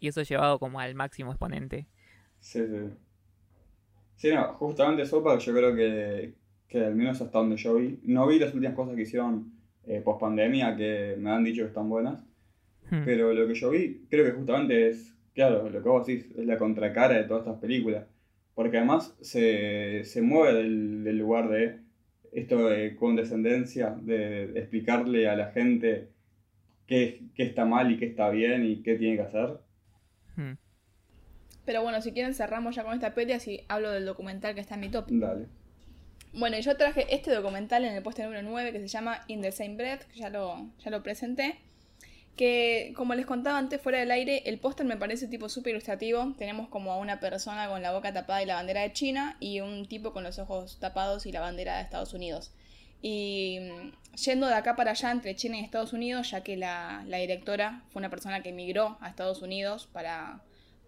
y 0.00 0.08
eso 0.08 0.22
llevado 0.22 0.58
como 0.58 0.80
al 0.80 0.94
máximo 0.94 1.30
exponente. 1.30 1.86
Sí, 2.40 2.60
sí. 2.60 2.90
Sí, 4.16 4.30
no, 4.32 4.54
justamente 4.54 5.06
Sopa 5.06 5.38
yo 5.38 5.52
creo 5.52 5.74
que, 5.74 6.34
que 6.68 6.84
al 6.84 6.94
menos 6.94 7.20
hasta 7.20 7.38
donde 7.38 7.56
yo 7.56 7.74
vi, 7.74 7.98
no 8.04 8.26
vi 8.26 8.38
las 8.38 8.54
últimas 8.54 8.76
cosas 8.76 8.94
que 8.94 9.02
hicieron 9.02 9.52
eh, 9.86 10.00
post 10.04 10.20
pandemia 10.20 10.76
que 10.76 11.16
me 11.18 11.30
han 11.30 11.44
dicho 11.44 11.62
que 11.62 11.68
están 11.68 11.88
buenas, 11.88 12.24
Hmm. 12.90 13.04
pero 13.06 13.32
lo 13.32 13.46
que 13.48 13.54
yo 13.54 13.70
vi 13.70 14.04
creo 14.10 14.24
que 14.26 14.32
justamente 14.32 14.88
es, 14.88 15.16
claro, 15.34 15.68
lo 15.70 15.82
que 15.82 15.88
vos 15.88 16.06
decís, 16.06 16.26
es 16.36 16.44
la 16.44 16.58
contracara 16.58 17.14
de 17.16 17.24
todas 17.24 17.46
estas 17.46 17.58
películas, 17.60 18.06
porque 18.54 18.76
además 18.76 19.16
se, 19.22 20.04
se 20.04 20.20
mueve 20.20 20.58
del, 20.58 21.04
del 21.04 21.18
lugar 21.18 21.48
de 21.48 21.78
esto 22.32 22.68
de 22.68 22.96
condescendencia, 22.96 23.96
de 24.02 24.44
explicarle 24.58 25.28
a 25.28 25.36
la 25.36 25.52
gente 25.52 26.10
qué, 26.86 27.22
qué 27.34 27.44
está 27.44 27.64
mal 27.64 27.90
y 27.90 27.98
qué 27.98 28.06
está 28.06 28.28
bien 28.30 28.64
y 28.64 28.82
qué 28.82 28.96
tiene 28.96 29.16
que 29.16 29.22
hacer. 29.22 29.60
Hmm. 30.36 30.52
Pero 31.64 31.82
bueno, 31.82 32.02
si 32.02 32.12
quieren 32.12 32.34
cerramos 32.34 32.74
ya 32.74 32.84
con 32.84 32.94
esta 32.94 33.14
peli, 33.14 33.32
así 33.32 33.60
hablo 33.68 33.90
del 33.90 34.04
documental 34.04 34.54
que 34.54 34.60
está 34.60 34.74
en 34.74 34.80
mi 34.80 34.90
top. 34.90 35.06
Dale. 35.08 35.46
Bueno, 36.34 36.58
yo 36.58 36.76
traje 36.78 37.14
este 37.14 37.30
documental 37.30 37.84
en 37.84 37.94
el 37.94 38.02
puesto 38.02 38.22
número 38.22 38.42
9 38.42 38.72
que 38.72 38.80
se 38.80 38.88
llama 38.88 39.22
In 39.26 39.42
the 39.42 39.52
Same 39.52 39.76
Breath, 39.76 40.04
que 40.04 40.20
ya 40.20 40.30
lo, 40.30 40.70
ya 40.82 40.90
lo 40.90 41.02
presenté. 41.02 41.58
Que 42.36 42.94
como 42.96 43.14
les 43.14 43.26
contaba 43.26 43.58
antes 43.58 43.82
fuera 43.82 43.98
del 43.98 44.10
aire, 44.10 44.42
el 44.46 44.58
póster 44.58 44.86
me 44.86 44.96
parece 44.96 45.28
tipo 45.28 45.50
súper 45.50 45.72
ilustrativo. 45.72 46.34
Tenemos 46.38 46.70
como 46.70 46.90
a 46.90 46.96
una 46.96 47.20
persona 47.20 47.68
con 47.68 47.82
la 47.82 47.92
boca 47.92 48.14
tapada 48.14 48.42
y 48.42 48.46
la 48.46 48.54
bandera 48.54 48.80
de 48.80 48.94
China 48.94 49.36
y 49.40 49.60
un 49.60 49.86
tipo 49.86 50.14
con 50.14 50.24
los 50.24 50.38
ojos 50.38 50.78
tapados 50.80 51.26
y 51.26 51.32
la 51.32 51.40
bandera 51.40 51.76
de 51.76 51.82
Estados 51.82 52.14
Unidos. 52.14 52.50
Y 53.02 53.58
mm, 53.60 54.16
yendo 54.16 54.46
de 54.46 54.54
acá 54.54 54.74
para 54.74 54.92
allá 54.92 55.10
entre 55.10 55.36
China 55.36 55.58
y 55.58 55.64
Estados 55.64 55.92
Unidos, 55.92 56.30
ya 56.30 56.42
que 56.42 56.56
la, 56.56 57.04
la 57.08 57.18
directora 57.18 57.82
fue 57.90 58.00
una 58.00 58.08
persona 58.08 58.42
que 58.42 58.50
emigró 58.50 58.96
a 59.02 59.10
Estados 59.10 59.42
Unidos 59.42 59.86
para... 59.92 60.40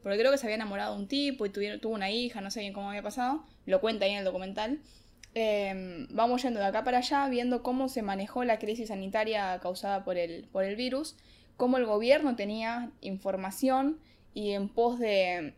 Porque 0.03 0.19
creo 0.19 0.31
que 0.31 0.39
se 0.39 0.47
había 0.47 0.57
enamorado 0.57 0.95
de 0.95 1.03
un 1.03 1.09
tipo 1.09 1.45
y 1.45 1.51
tuvieron, 1.51 1.81
tuvo 1.81 1.95
una 1.95 2.11
hija, 2.11 2.41
no 2.41 2.51
sé 2.51 2.61
bien 2.61 2.73
cómo 2.73 2.89
había 2.89 3.03
pasado. 3.03 3.45
Lo 3.67 3.83
cuenta 3.83 4.07
ahí 4.07 4.13
en 4.13 4.19
el 4.19 4.25
documental. 4.25 4.81
Eh, 5.35 6.07
vamos 6.11 6.43
yendo 6.43 6.61
de 6.61 6.67
acá 6.67 6.85
para 6.85 6.99
allá 6.99 7.29
viendo 7.29 7.63
cómo 7.63 7.89
se 7.89 8.03
manejó 8.03 8.45
la 8.45 8.59
crisis 8.59 8.89
sanitaria 8.89 9.59
causada 9.61 10.05
por 10.05 10.17
el, 10.17 10.45
por 10.53 10.65
el 10.65 10.77
virus, 10.77 11.17
cómo 11.57 11.77
el 11.77 11.87
gobierno 11.87 12.37
tenía 12.37 12.93
información 13.01 13.99
y 14.33 14.53
en 14.53 14.69
pos 14.69 14.99
de, 14.99 15.55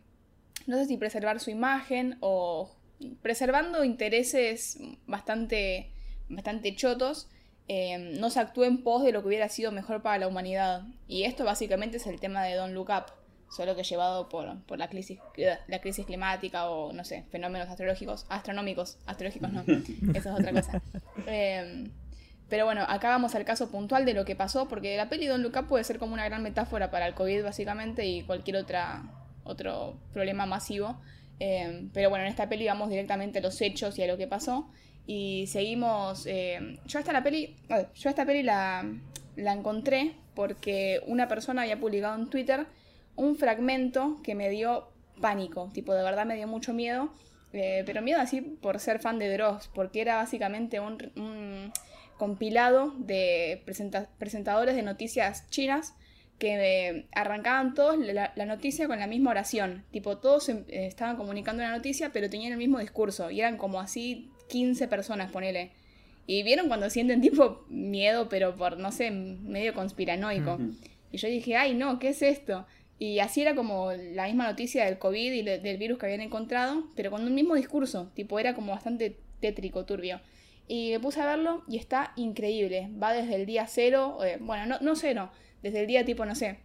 no 0.66 0.76
sé 0.76 0.86
si 0.86 0.96
preservar 0.96 1.40
su 1.40 1.50
imagen 1.50 2.16
o 2.20 2.74
preservando 3.20 3.84
intereses 3.84 4.78
bastante, 5.06 5.90
bastante 6.28 6.74
chotos, 6.74 7.28
eh, 7.68 7.98
no 8.18 8.30
se 8.30 8.40
actúe 8.40 8.64
en 8.64 8.82
pos 8.82 9.02
de 9.02 9.12
lo 9.12 9.20
que 9.20 9.28
hubiera 9.28 9.48
sido 9.48 9.72
mejor 9.72 10.00
para 10.02 10.18
la 10.18 10.28
humanidad. 10.28 10.84
Y 11.08 11.24
esto 11.24 11.44
básicamente 11.44 11.98
es 11.98 12.06
el 12.06 12.20
tema 12.20 12.42
de 12.44 12.54
Don't 12.54 12.72
Look 12.72 12.88
Up 12.90 13.12
solo 13.57 13.74
que 13.74 13.84
llevado 13.84 14.28
por, 14.28 14.62
por 14.64 14.78
la, 14.78 14.88
crisis, 14.88 15.18
la 15.66 15.80
crisis 15.80 16.04
climática 16.04 16.68
o, 16.68 16.92
no 16.92 17.04
sé, 17.04 17.24
fenómenos 17.30 17.70
astrológicos, 17.70 18.26
astronómicos, 18.28 18.98
astrológicos 19.07 19.50
no, 19.50 19.62
eso 20.14 20.14
es 20.14 20.26
otra 20.26 20.52
cosa. 20.52 20.82
Eh, 21.26 21.88
pero 22.50 22.66
bueno, 22.66 22.82
acá 22.86 23.09
vamos 23.09 23.34
al 23.34 23.44
caso 23.44 23.70
puntual 23.70 24.04
de 24.04 24.12
lo 24.12 24.26
que 24.26 24.36
pasó, 24.36 24.68
porque 24.68 24.96
la 24.96 25.09
peli 25.09 25.26
Don 25.26 25.42
Luca 25.42 25.66
puede 25.66 25.84
ser 25.84 25.98
como 25.98 26.12
una 26.12 26.26
gran 26.26 26.42
metáfora 26.42 26.90
para 26.90 27.07
el 27.07 27.14
COVID 27.14 27.44
básicamente 27.44 28.07
y 28.07 28.22
cualquier 28.22 28.59
otra, 28.59 29.02
otro 29.42 29.98
problema 30.12 30.44
masivo. 30.44 31.00
Eh, 31.40 31.88
pero 31.94 32.11
bueno, 32.11 32.24
en 32.24 32.30
esta 32.30 32.48
peli 32.48 32.66
vamos 32.66 32.90
directamente 32.90 33.38
a 33.38 33.42
los 33.42 33.61
hechos 33.62 33.98
y 33.98 34.02
a 34.02 34.07
lo 34.07 34.18
que 34.18 34.26
pasó. 34.26 34.70
Y 35.07 35.46
seguimos... 35.46 36.26
Eh, 36.26 36.78
yo 36.86 36.98
esta 36.98 37.12
la 37.12 37.22
peli... 37.22 37.57
Yo 37.94 38.11
esta 38.11 38.26
peli 38.26 38.42
la, 38.42 38.84
la 39.34 39.52
encontré 39.52 40.14
porque 40.34 41.00
una 41.07 41.26
persona 41.26 41.62
había 41.62 41.80
publicado 41.80 42.14
en 42.16 42.28
Twitter 42.28 42.66
un 43.16 43.36
fragmento 43.36 44.20
que 44.22 44.34
me 44.34 44.48
dio 44.50 44.88
pánico, 45.20 45.70
tipo 45.72 45.94
de 45.94 46.02
verdad 46.02 46.26
me 46.26 46.36
dio 46.36 46.46
mucho 46.46 46.72
miedo, 46.72 47.10
eh, 47.52 47.82
pero 47.86 48.02
miedo 48.02 48.20
así 48.20 48.40
por 48.40 48.78
ser 48.80 49.00
fan 49.00 49.18
de 49.18 49.32
Dross, 49.32 49.70
porque 49.74 50.00
era 50.00 50.16
básicamente 50.16 50.80
un, 50.80 51.72
compilado 52.18 52.94
de 52.98 53.62
presentadores 54.18 54.74
de 54.74 54.82
noticias 54.82 55.48
chinas 55.50 55.94
que 56.38 56.88
eh, 56.88 57.06
arrancaban 57.12 57.74
todos 57.74 57.98
la, 57.98 58.32
noticia 58.46 58.86
con 58.86 59.00
la 59.00 59.06
misma 59.06 59.30
oración, 59.30 59.84
tipo 59.90 60.18
todos 60.18 60.48
eh, 60.48 60.64
estaban 60.68 61.16
comunicando 61.16 61.62
la 61.62 61.70
noticia 61.70 62.12
pero 62.12 62.28
tenían 62.28 62.52
el 62.52 62.58
mismo 62.58 62.78
discurso 62.78 63.30
y 63.30 63.40
eran 63.40 63.56
como 63.56 63.80
así 63.80 64.30
15 64.48 64.88
personas, 64.88 65.30
ponele. 65.30 65.72
Y 66.26 66.42
vieron 66.42 66.68
cuando 66.68 66.90
sienten 66.90 67.20
tipo 67.22 67.64
miedo, 67.68 68.28
pero 68.28 68.54
por, 68.54 68.78
no 68.78 68.92
sé, 68.92 69.10
medio 69.10 69.74
conspiranoico. 69.74 70.58
Y 71.12 71.18
yo 71.18 71.28
dije, 71.28 71.56
ay, 71.56 71.74
no, 71.74 71.98
¿qué 71.98 72.10
es 72.10 72.22
esto? 72.22 72.66
Y 72.99 73.18
así 73.18 73.42
era 73.42 73.55
como 73.55 73.92
la 73.92 74.26
misma 74.26 74.47
noticia 74.47 74.86
del 74.86 74.99
COVID 74.99 75.32
y 75.32 75.42
del 75.42 75.76
virus 75.76 75.99
que 75.99 76.07
habían 76.07 76.22
encontrado, 76.22 76.84
pero 76.94 77.11
con 77.11 77.24
un 77.24 77.34
mismo 77.34 77.55
discurso, 77.55 78.11
tipo 78.14 78.38
era 78.38 78.55
como 78.55 78.72
bastante 78.72 79.16
tétrico, 79.40 79.84
turbio. 79.84 80.20
Y 80.66 80.92
me 80.92 81.01
puse 81.01 81.20
a 81.20 81.26
verlo 81.26 81.62
y 81.68 81.76
está 81.76 82.12
increíble. 82.16 82.88
Va 83.01 83.12
desde 83.12 83.34
el 83.34 83.47
día 83.47 83.66
cero, 83.66 84.18
eh, 84.24 84.38
bueno, 84.40 84.66
no, 84.66 84.78
no 84.80 84.97
cero, 84.97 85.30
desde 85.62 85.80
el 85.80 85.86
día 85.86 86.05
tipo, 86.05 86.24
no 86.24 86.34
sé, 86.34 86.59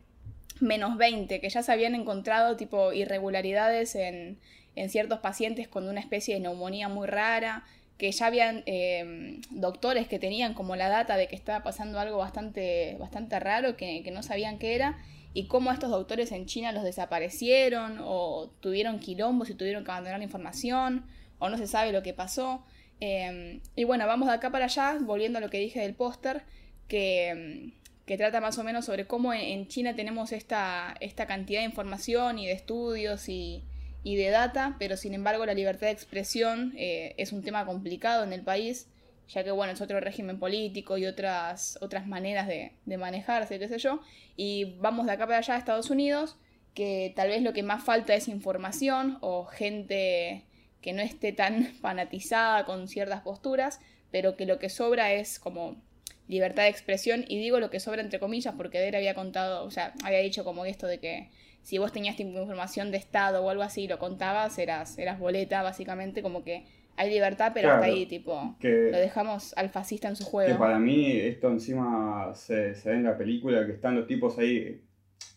menos 0.62 0.98
20, 0.98 1.42
que 1.42 1.50
ya 1.50 1.64
se 1.64 1.72
habían 1.72 1.96
encontrado 1.96 2.56
tipo 2.56 2.94
irregularidades 2.94 3.96
en, 3.96 4.40
en 4.76 4.90
ciertos 4.90 5.20
pacientes 5.20 5.68
con 5.68 5.88
una 5.88 6.00
especie 6.00 6.36
de 6.36 6.40
neumonía 6.40 6.88
muy 6.88 7.08
rara, 7.08 7.66
que 7.98 8.12
ya 8.12 8.28
habían 8.28 8.64
eh, 8.66 9.40
doctores 9.52 10.08
que 10.08 10.18
tenían 10.18 10.54
como 10.54 10.76
la 10.76 10.90
data 10.90 11.18
de 11.18 11.28
que 11.28 11.36
estaba 11.36 11.62
pasando 11.62 12.00
algo 12.00 12.18
bastante, 12.18 12.96
bastante 13.00 13.40
raro, 13.40 13.76
que, 13.76 14.02
que 14.02 14.12
no 14.12 14.24
sabían 14.24 14.58
qué 14.58 14.76
era 14.76 14.98
y 15.34 15.46
cómo 15.46 15.72
estos 15.72 15.90
doctores 15.90 16.32
en 16.32 16.46
China 16.46 16.72
los 16.72 16.84
desaparecieron 16.84 18.00
o 18.02 18.52
tuvieron 18.60 19.00
quilombos 19.00 19.50
y 19.50 19.56
tuvieron 19.56 19.84
que 19.84 19.92
abandonar 19.92 20.20
la 20.20 20.26
información 20.26 21.06
o 21.40 21.50
no 21.50 21.58
se 21.58 21.68
sabe 21.68 21.92
lo 21.92 22.04
que 22.04 22.14
pasó. 22.14 22.64
Em, 23.00 23.62
y 23.76 23.84
bueno, 23.84 24.06
vamos 24.06 24.28
de 24.28 24.36
acá 24.36 24.52
para 24.52 24.66
allá, 24.66 24.98
volviendo 25.02 25.40
a 25.40 25.42
lo 25.42 25.50
que 25.50 25.58
dije 25.58 25.80
del 25.80 25.96
póster, 25.96 26.44
que, 26.88 27.30
em, 27.30 27.72
que, 28.06 28.18
trata 28.18 28.42
más 28.42 28.58
o 28.60 28.64
menos 28.64 28.86
sobre 28.86 29.08
cómo 29.08 29.34
en, 29.34 29.68
China 29.68 29.96
tenemos 29.96 30.32
esta, 30.34 30.96
esta, 31.00 31.26
cantidad 31.26 31.62
de 31.62 31.66
información 31.66 32.38
y 32.38 32.46
de 32.46 32.54
estudios 32.54 33.30
y, 33.30 33.64
y, 34.04 34.18
de 34.18 34.30
data, 34.30 34.76
pero 34.80 34.98
sin 34.98 35.14
embargo 35.14 35.46
la 35.46 35.54
libertad 35.54 35.88
de 35.88 35.94
expresión 35.94 36.74
eh, 36.78 37.16
es 37.18 37.32
un 37.32 37.42
tema 37.44 37.66
complicado 37.66 38.24
en 38.24 38.34
el 38.34 38.44
país 38.44 38.88
ya 39.34 39.44
que 39.44 39.52
bueno, 39.52 39.74
es 39.74 39.82
otro 39.82 40.00
régimen 40.00 40.40
político 40.40 40.98
y 40.98 41.06
otras, 41.06 41.78
otras 41.82 42.06
maneras 42.06 42.48
de, 42.48 42.74
de 42.86 42.98
manejarse, 42.98 43.60
qué 43.60 43.68
sé 43.68 43.78
yo, 43.78 44.02
y 44.36 44.76
vamos 44.80 45.06
de 45.06 45.14
acá 45.14 45.26
para 45.26 45.40
allá 45.40 45.56
a 45.56 45.58
Estados 45.58 45.90
Unidos, 45.90 46.38
que 46.74 47.14
tal 47.16 47.30
vez 47.30 47.42
lo 47.42 47.54
que 47.54 47.64
más 47.64 47.84
falta 47.84 48.14
es 48.14 48.28
información 48.28 49.18
o 49.22 49.46
gente 49.46 50.46
que 50.82 50.94
no 50.94 51.02
esté 51.02 51.32
tan 51.32 51.66
fanatizada 51.82 52.66
con 52.66 52.88
ciertas 52.88 53.22
posturas, 53.22 53.80
pero 54.12 54.36
que 54.36 54.46
lo 54.46 54.60
que 54.60 54.70
sobra 54.70 55.14
es 55.14 55.40
como 55.40 55.82
libertad 56.28 56.64
de 56.64 56.70
expresión, 56.70 57.26
y 57.28 57.40
digo 57.40 57.60
lo 57.60 57.70
que 57.70 57.80
sobra 57.80 58.02
entre 58.02 58.20
comillas 58.20 58.56
porque 58.58 58.80
Dere 58.80 58.98
había 58.98 59.16
contado, 59.16 59.66
o 59.66 59.72
sea, 59.72 59.94
había 60.04 60.20
dicho 60.20 60.44
como 60.44 60.66
esto 60.66 60.88
de 60.88 61.00
que 61.00 61.30
si 61.62 61.78
vos 61.78 61.92
tenías 61.92 62.20
información 62.20 62.92
de 62.92 62.98
Estado 62.98 63.44
o 63.44 63.50
algo 63.50 63.64
así 63.64 63.88
lo 63.88 64.00
contabas, 64.00 64.58
eras, 64.58 64.98
eras 64.98 65.20
boleta, 65.20 65.62
básicamente, 65.62 66.22
como 66.22 66.44
que 66.44 66.66
hay 67.02 67.10
libertad, 67.10 67.52
pero 67.52 67.72
hasta 67.72 67.86
ahí, 67.86 68.06
tipo, 68.06 68.56
lo 68.62 68.98
dejamos 68.98 69.58
al 69.58 69.70
fascista 69.70 70.08
en 70.08 70.16
su 70.16 70.24
juego. 70.24 70.54
Que 70.54 70.60
para 70.60 70.78
mí 70.78 71.12
esto 71.12 71.50
encima 71.50 72.32
se, 72.36 72.74
ve 72.86 72.94
en 72.94 73.04
la 73.04 73.18
película, 73.18 73.66
que 73.66 73.72
están 73.72 73.96
los 73.96 74.06
tipos 74.06 74.38
ahí, 74.38 74.82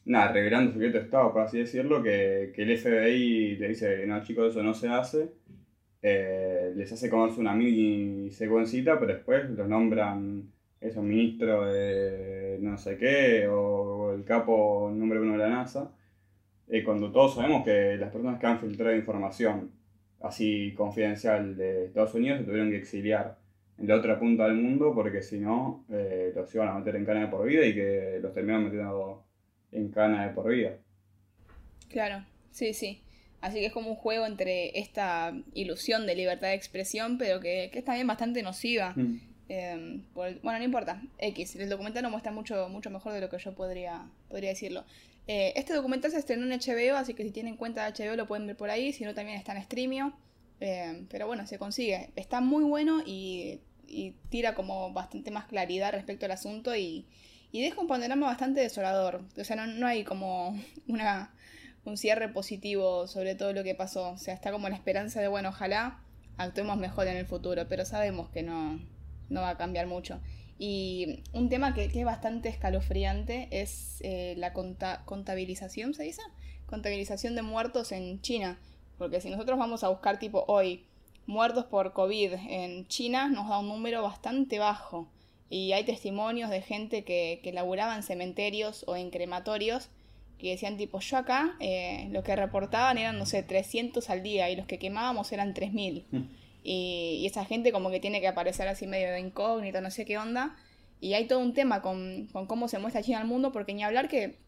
nada, 0.04 0.30
revelando 0.30 0.72
secreto 0.72 0.98
de 0.98 1.04
Estado, 1.04 1.32
por 1.32 1.40
así 1.40 1.58
decirlo, 1.58 2.02
que, 2.02 2.52
el 2.54 2.78
FBI 2.78 3.56
le 3.56 3.68
dice, 3.68 4.06
no 4.06 4.22
chicos, 4.22 4.50
eso 4.50 4.62
no 4.62 4.74
se 4.74 4.88
hace, 4.88 5.30
eh, 6.02 6.74
les 6.76 6.92
hace 6.92 7.08
comerse 7.08 7.40
una 7.40 7.54
mini 7.54 8.30
secuencita, 8.30 9.00
pero 9.00 9.14
después 9.14 9.48
los 9.48 9.66
nombran 9.66 10.52
esos 10.82 11.02
ministro 11.02 11.64
de 11.64 12.58
no 12.60 12.76
sé 12.76 12.98
qué, 12.98 13.48
o 13.48 14.12
el 14.12 14.22
capo 14.24 14.92
número 14.94 15.22
uno 15.22 15.32
de 15.32 15.38
la 15.38 15.48
NASA, 15.48 15.90
eh, 16.68 16.84
cuando 16.84 17.10
todos 17.10 17.36
sabemos 17.36 17.64
que 17.64 17.96
las 17.96 18.10
personas 18.12 18.38
que 18.38 18.46
han 18.46 18.60
filtrado 18.60 18.94
información 18.94 19.70
así 20.24 20.72
confidencial 20.76 21.56
de 21.56 21.86
Estados 21.86 22.14
Unidos 22.14 22.40
se 22.40 22.44
tuvieron 22.44 22.70
que 22.70 22.78
exiliar 22.78 23.36
en 23.78 23.88
la 23.88 23.96
otra 23.96 24.18
punta 24.18 24.44
del 24.44 24.54
mundo 24.54 24.92
porque 24.94 25.22
si 25.22 25.38
no 25.38 25.84
eh, 25.90 26.32
los 26.34 26.54
iban 26.54 26.68
a 26.68 26.78
meter 26.78 26.96
en 26.96 27.04
cana 27.04 27.20
de 27.20 27.26
por 27.28 27.46
vida 27.46 27.64
y 27.66 27.74
que 27.74 28.18
los 28.20 28.32
terminaron 28.32 28.64
metiendo 28.64 29.24
en 29.72 29.88
cana 29.90 30.26
de 30.26 30.32
por 30.32 30.50
vida. 30.50 30.72
Claro, 31.88 32.24
sí, 32.50 32.72
sí. 32.72 33.00
Así 33.40 33.58
que 33.58 33.66
es 33.66 33.72
como 33.72 33.90
un 33.90 33.96
juego 33.96 34.24
entre 34.26 34.78
esta 34.78 35.34
ilusión 35.52 36.06
de 36.06 36.14
libertad 36.14 36.48
de 36.48 36.54
expresión, 36.54 37.18
pero 37.18 37.40
que, 37.40 37.68
que 37.70 37.80
es 37.80 37.84
también 37.84 38.06
bastante 38.06 38.42
nociva. 38.42 38.94
Mm. 38.96 39.20
Em, 39.48 40.02
bueno, 40.14 40.40
no 40.42 40.64
importa. 40.64 41.02
X, 41.18 41.56
el 41.56 41.68
documental 41.68 42.04
lo 42.04 42.10
muestra 42.10 42.32
mucho, 42.32 42.68
mucho 42.70 42.90
mejor 42.90 43.12
de 43.12 43.20
lo 43.20 43.28
que 43.28 43.38
yo 43.38 43.54
podría, 43.54 44.06
podría 44.28 44.50
decirlo. 44.50 44.84
Eh, 45.26 45.54
este 45.56 45.72
documental 45.72 46.10
se 46.10 46.18
estrenó 46.18 46.44
en 46.44 46.58
HBO, 46.60 46.96
así 46.96 47.14
que 47.14 47.24
si 47.24 47.30
tienen 47.30 47.56
cuenta 47.56 47.90
de 47.90 47.92
HBO 47.92 48.16
lo 48.16 48.26
pueden 48.26 48.46
ver 48.46 48.56
por 48.56 48.70
ahí, 48.70 48.92
si 48.92 49.04
no 49.04 49.14
también 49.14 49.38
está 49.38 49.54
en 49.56 49.62
Streamio. 49.62 50.14
Eh, 50.60 51.06
pero 51.10 51.26
bueno, 51.26 51.46
se 51.46 51.58
consigue. 51.58 52.10
Está 52.16 52.40
muy 52.40 52.64
bueno 52.64 53.02
y, 53.04 53.60
tira 54.28 54.54
como 54.54 54.92
bastante 54.92 55.30
más 55.30 55.46
claridad 55.46 55.92
respecto 55.92 56.26
al 56.26 56.32
asunto 56.32 56.74
y, 56.74 57.06
deja 57.52 57.80
un 57.80 57.86
panorama 57.86 58.26
bastante 58.26 58.60
desolador. 58.60 59.22
O 59.38 59.44
sea, 59.44 59.56
no, 59.66 59.86
hay 59.86 60.04
como 60.04 60.58
una, 60.88 61.34
un 61.84 61.96
cierre 61.96 62.28
positivo 62.28 63.06
sobre 63.06 63.34
todo 63.34 63.52
lo 63.52 63.64
que 63.64 63.74
pasó. 63.74 64.10
O 64.10 64.18
sea, 64.18 64.34
está 64.34 64.52
como 64.52 64.68
la 64.68 64.76
esperanza 64.76 65.20
de, 65.20 65.28
bueno, 65.28 65.50
ojalá 65.50 66.00
actuemos 66.36 66.76
mejor 66.78 67.06
en 67.06 67.16
el 67.16 67.26
futuro, 67.26 67.66
pero 67.68 67.84
sabemos 67.84 68.28
que 68.30 68.42
no, 68.42 68.80
no 69.30 69.40
va 69.40 69.50
a 69.50 69.56
cambiar 69.56 69.86
mucho. 69.86 70.20
Y 70.58 71.22
un 71.32 71.48
tema 71.48 71.74
que, 71.74 71.84
es 71.86 72.04
bastante 72.04 72.48
escalofriante 72.48 73.48
es 73.50 73.98
eh, 74.02 74.34
la 74.36 74.52
contabilización, 74.52 75.94
¿se 75.94 76.04
dice? 76.04 76.22
Contabilización 76.66 77.34
de 77.34 77.42
muertos 77.42 77.92
en 77.92 78.20
China. 78.20 78.58
Porque 78.98 79.20
si 79.20 79.30
nosotros 79.30 79.58
vamos 79.58 79.82
a 79.84 79.88
buscar 79.88 80.18
tipo 80.18 80.44
hoy 80.46 80.84
muertos 81.26 81.64
por 81.64 81.92
COVID 81.92 82.32
en 82.48 82.86
China 82.86 83.28
nos 83.28 83.48
da 83.48 83.58
un 83.58 83.68
número 83.68 84.02
bastante 84.02 84.58
bajo. 84.58 85.08
Y 85.50 85.72
hay 85.72 85.84
testimonios 85.84 86.50
de 86.50 86.62
gente 86.62 87.04
que, 87.04 87.40
que 87.42 87.52
laburaba 87.52 87.96
en 87.96 88.02
cementerios 88.02 88.84
o 88.86 88.96
en 88.96 89.10
crematorios 89.10 89.90
que 90.38 90.50
decían 90.50 90.76
tipo, 90.76 91.00
yo 91.00 91.16
acá, 91.16 91.56
eh, 91.60 92.08
lo 92.10 92.22
que 92.22 92.36
reportaban 92.36 92.98
eran, 92.98 93.18
no 93.18 93.26
sé, 93.26 93.42
300 93.42 94.10
al 94.10 94.22
día 94.22 94.50
y 94.50 94.56
los 94.56 94.66
que 94.66 94.78
quemábamos 94.78 95.32
eran 95.32 95.54
3000. 95.54 96.04
Mm. 96.64 96.68
Y, 96.68 97.18
y 97.22 97.26
esa 97.26 97.44
gente 97.44 97.72
como 97.72 97.90
que 97.90 98.00
tiene 98.00 98.20
que 98.20 98.28
aparecer 98.28 98.66
así 98.68 98.86
medio 98.86 99.10
de 99.12 99.20
incógnito, 99.20 99.80
no 99.80 99.90
sé 99.90 100.04
qué 100.04 100.18
onda. 100.18 100.56
Y 101.00 101.14
hay 101.14 101.26
todo 101.26 101.38
un 101.40 101.52
tema 101.52 101.82
con, 101.82 102.28
con 102.32 102.46
cómo 102.46 102.68
se 102.68 102.78
muestra 102.78 103.02
China 103.02 103.20
al 103.20 103.26
mundo, 103.26 103.52
porque 103.52 103.74
ni 103.74 103.82
hablar 103.84 104.08
que, 104.08 104.38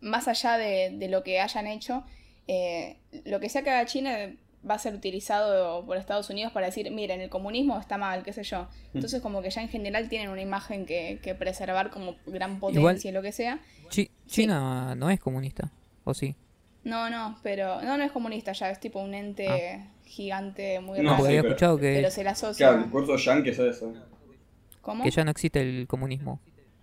más 0.00 0.28
allá 0.28 0.56
de, 0.58 0.90
de 0.96 1.08
lo 1.08 1.22
que 1.22 1.40
hayan 1.40 1.66
hecho, 1.66 2.04
eh, 2.46 2.98
lo 3.24 3.40
que 3.40 3.48
sea 3.48 3.62
que 3.62 3.70
haga 3.70 3.86
China 3.86 4.32
va 4.68 4.74
a 4.74 4.78
ser 4.78 4.94
utilizado 4.94 5.84
por 5.84 5.96
Estados 5.96 6.30
Unidos 6.30 6.52
para 6.52 6.66
decir, 6.66 6.88
miren, 6.92 7.20
el 7.20 7.28
comunismo 7.28 7.80
está 7.80 7.98
mal, 7.98 8.22
qué 8.22 8.32
sé 8.32 8.44
yo. 8.44 8.68
Entonces 8.94 9.20
como 9.20 9.42
que 9.42 9.50
ya 9.50 9.60
en 9.60 9.68
general 9.68 10.08
tienen 10.08 10.28
una 10.28 10.40
imagen 10.40 10.86
que, 10.86 11.18
que 11.20 11.34
preservar 11.34 11.90
como 11.90 12.14
gran 12.26 12.60
potencia 12.60 13.10
y 13.10 13.12
lo 13.12 13.22
que 13.22 13.32
sea. 13.32 13.58
Chi- 13.90 14.10
China 14.26 14.94
no 14.94 15.10
es 15.10 15.18
comunista, 15.18 15.72
¿o 16.04 16.14
sí? 16.14 16.36
No, 16.84 17.10
no, 17.10 17.38
pero 17.42 17.82
no, 17.82 17.96
no 17.96 18.04
es 18.04 18.12
comunista 18.12 18.52
ya, 18.52 18.70
es 18.70 18.78
tipo 18.78 19.00
un 19.00 19.14
ente 19.14 19.84
gigante 20.04 20.80
muy 20.80 20.98
No, 21.00 21.10
raro. 21.10 21.16
Porque 21.16 21.22
sí, 21.22 21.28
había 21.28 21.42
pero- 21.42 21.54
escuchado 21.54 21.78
que, 21.78 21.94
Pero 21.94 22.10
se 22.10 22.22
le 22.24 22.28
asocia. 22.30 22.66
Claro, 22.66 22.76
el 22.78 22.82
discurso 22.84 23.16
yankee 23.16 23.50
es 23.50 23.58
eso. 23.58 23.92
¿Cómo? 24.80 25.04
que 25.04 25.10
ya 25.10 25.24
no 25.24 25.30
existe 25.30 25.60
el 25.60 25.86
comunismo. 25.86 26.40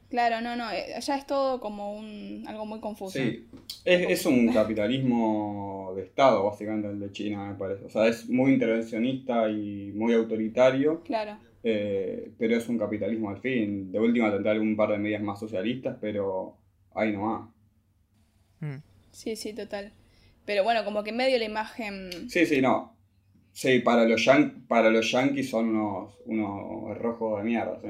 Claro, 0.09 0.41
no, 0.41 0.55
no, 0.55 0.71
eh, 0.71 0.95
ya 1.01 1.17
es 1.17 1.27
todo 1.27 1.59
como 1.59 1.93
un 1.95 2.43
algo 2.47 2.65
muy 2.65 2.79
confuso. 2.79 3.19
Sí, 3.19 3.45
es, 3.85 4.09
es 4.09 4.25
un 4.25 4.51
capitalismo 4.53 5.93
de 5.95 6.03
Estado, 6.03 6.43
básicamente, 6.45 6.87
el 6.87 6.99
de 6.99 7.11
China, 7.11 7.45
me 7.49 7.55
parece. 7.55 7.85
O 7.85 7.89
sea, 7.89 8.07
es 8.07 8.27
muy 8.27 8.53
intervencionista 8.53 9.49
y 9.49 9.91
muy 9.93 10.13
autoritario, 10.13 11.01
Claro. 11.03 11.37
eh, 11.63 12.31
pero 12.39 12.55
es 12.55 12.67
un 12.69 12.77
capitalismo 12.79 13.29
al 13.29 13.37
fin. 13.39 13.91
De 13.91 13.99
última 13.99 14.31
tendrá 14.31 14.51
algún 14.53 14.75
par 14.75 14.89
de 14.91 14.97
medidas 14.97 15.21
más 15.21 15.39
socialistas, 15.39 15.97
pero 16.01 16.55
ahí 16.95 17.11
no 17.11 17.21
va. 17.23 17.49
Mm. 18.61 18.81
Sí, 19.11 19.35
sí, 19.35 19.53
total. 19.53 19.91
Pero 20.45 20.63
bueno, 20.63 20.83
como 20.85 21.03
que 21.03 21.11
en 21.11 21.17
medio 21.17 21.37
la 21.37 21.45
imagen. 21.45 22.29
Sí, 22.29 22.45
sí, 22.45 22.61
no. 22.61 22.95
Sí, 23.61 23.79
para 23.79 24.05
los, 24.05 24.25
yan- 24.25 24.65
para 24.67 24.89
los 24.89 25.11
yankees 25.11 25.49
son 25.51 25.69
unos, 25.75 26.15
unos 26.25 26.97
rojos 26.97 27.37
de 27.39 27.43
mierda, 27.43 27.79
sí. 27.81 27.89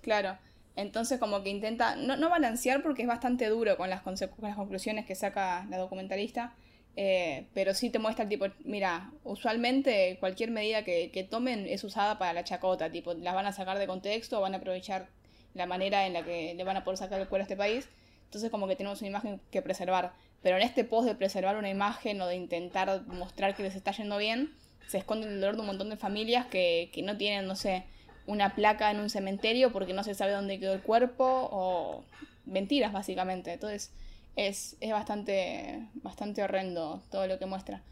Claro. 0.00 0.38
Entonces 0.76 1.18
como 1.18 1.42
que 1.42 1.50
intenta, 1.50 1.96
no, 1.96 2.16
no 2.16 2.30
balancear 2.30 2.82
porque 2.82 3.02
es 3.02 3.08
bastante 3.08 3.46
duro 3.48 3.76
con 3.76 3.90
las, 3.90 4.02
con 4.02 4.14
las 4.40 4.56
conclusiones 4.56 5.04
que 5.06 5.14
saca 5.14 5.66
la 5.68 5.76
documentalista, 5.78 6.54
eh, 6.96 7.46
pero 7.54 7.74
sí 7.74 7.90
te 7.90 7.98
muestra 7.98 8.22
el 8.24 8.28
tipo, 8.30 8.46
mira, 8.64 9.12
usualmente 9.24 10.16
cualquier 10.18 10.50
medida 10.50 10.82
que, 10.84 11.10
que 11.10 11.24
tomen 11.24 11.66
es 11.66 11.84
usada 11.84 12.18
para 12.18 12.32
la 12.32 12.44
chacota, 12.44 12.90
tipo, 12.90 13.12
las 13.14 13.34
van 13.34 13.46
a 13.46 13.52
sacar 13.52 13.78
de 13.78 13.86
contexto 13.86 14.40
van 14.40 14.54
a 14.54 14.58
aprovechar 14.58 15.08
la 15.54 15.66
manera 15.66 16.06
en 16.06 16.14
la 16.14 16.24
que 16.24 16.54
le 16.54 16.64
van 16.64 16.76
a 16.78 16.84
poder 16.84 16.96
sacar 16.98 17.20
el 17.20 17.28
cuero 17.28 17.42
a 17.42 17.44
este 17.44 17.56
país. 17.56 17.88
Entonces 18.24 18.50
como 18.50 18.66
que 18.66 18.76
tenemos 18.76 19.00
una 19.02 19.08
imagen 19.10 19.40
que 19.50 19.60
preservar. 19.60 20.14
Pero 20.42 20.56
en 20.56 20.62
este 20.62 20.84
post 20.84 21.06
de 21.06 21.14
preservar 21.14 21.56
una 21.56 21.68
imagen 21.68 22.20
o 22.22 22.26
de 22.26 22.34
intentar 22.36 23.02
mostrar 23.06 23.54
que 23.54 23.62
les 23.62 23.74
está 23.76 23.92
yendo 23.92 24.16
bien, 24.16 24.54
se 24.88 24.98
esconde 24.98 25.26
el 25.28 25.40
dolor 25.40 25.54
de 25.56 25.60
un 25.62 25.66
montón 25.66 25.90
de 25.90 25.96
familias 25.96 26.46
que, 26.46 26.90
que 26.92 27.02
no 27.02 27.16
tienen, 27.16 27.46
no 27.46 27.56
sé, 27.56 27.84
una 28.26 28.54
placa 28.54 28.90
en 28.90 29.00
un 29.00 29.10
cementerio 29.10 29.72
porque 29.72 29.92
no 29.94 30.04
se 30.04 30.14
sabe 30.14 30.32
dónde 30.32 30.58
quedó 30.60 30.74
el 30.74 30.80
cuerpo 30.82 31.24
o 31.50 32.04
mentiras 32.46 32.92
básicamente. 32.92 33.52
Entonces 33.52 33.92
es, 34.36 34.76
es 34.80 34.90
bastante, 34.92 35.86
bastante 35.94 36.42
horrendo 36.42 37.02
todo 37.10 37.26
lo 37.26 37.38
que 37.38 37.46
muestra. 37.46 37.82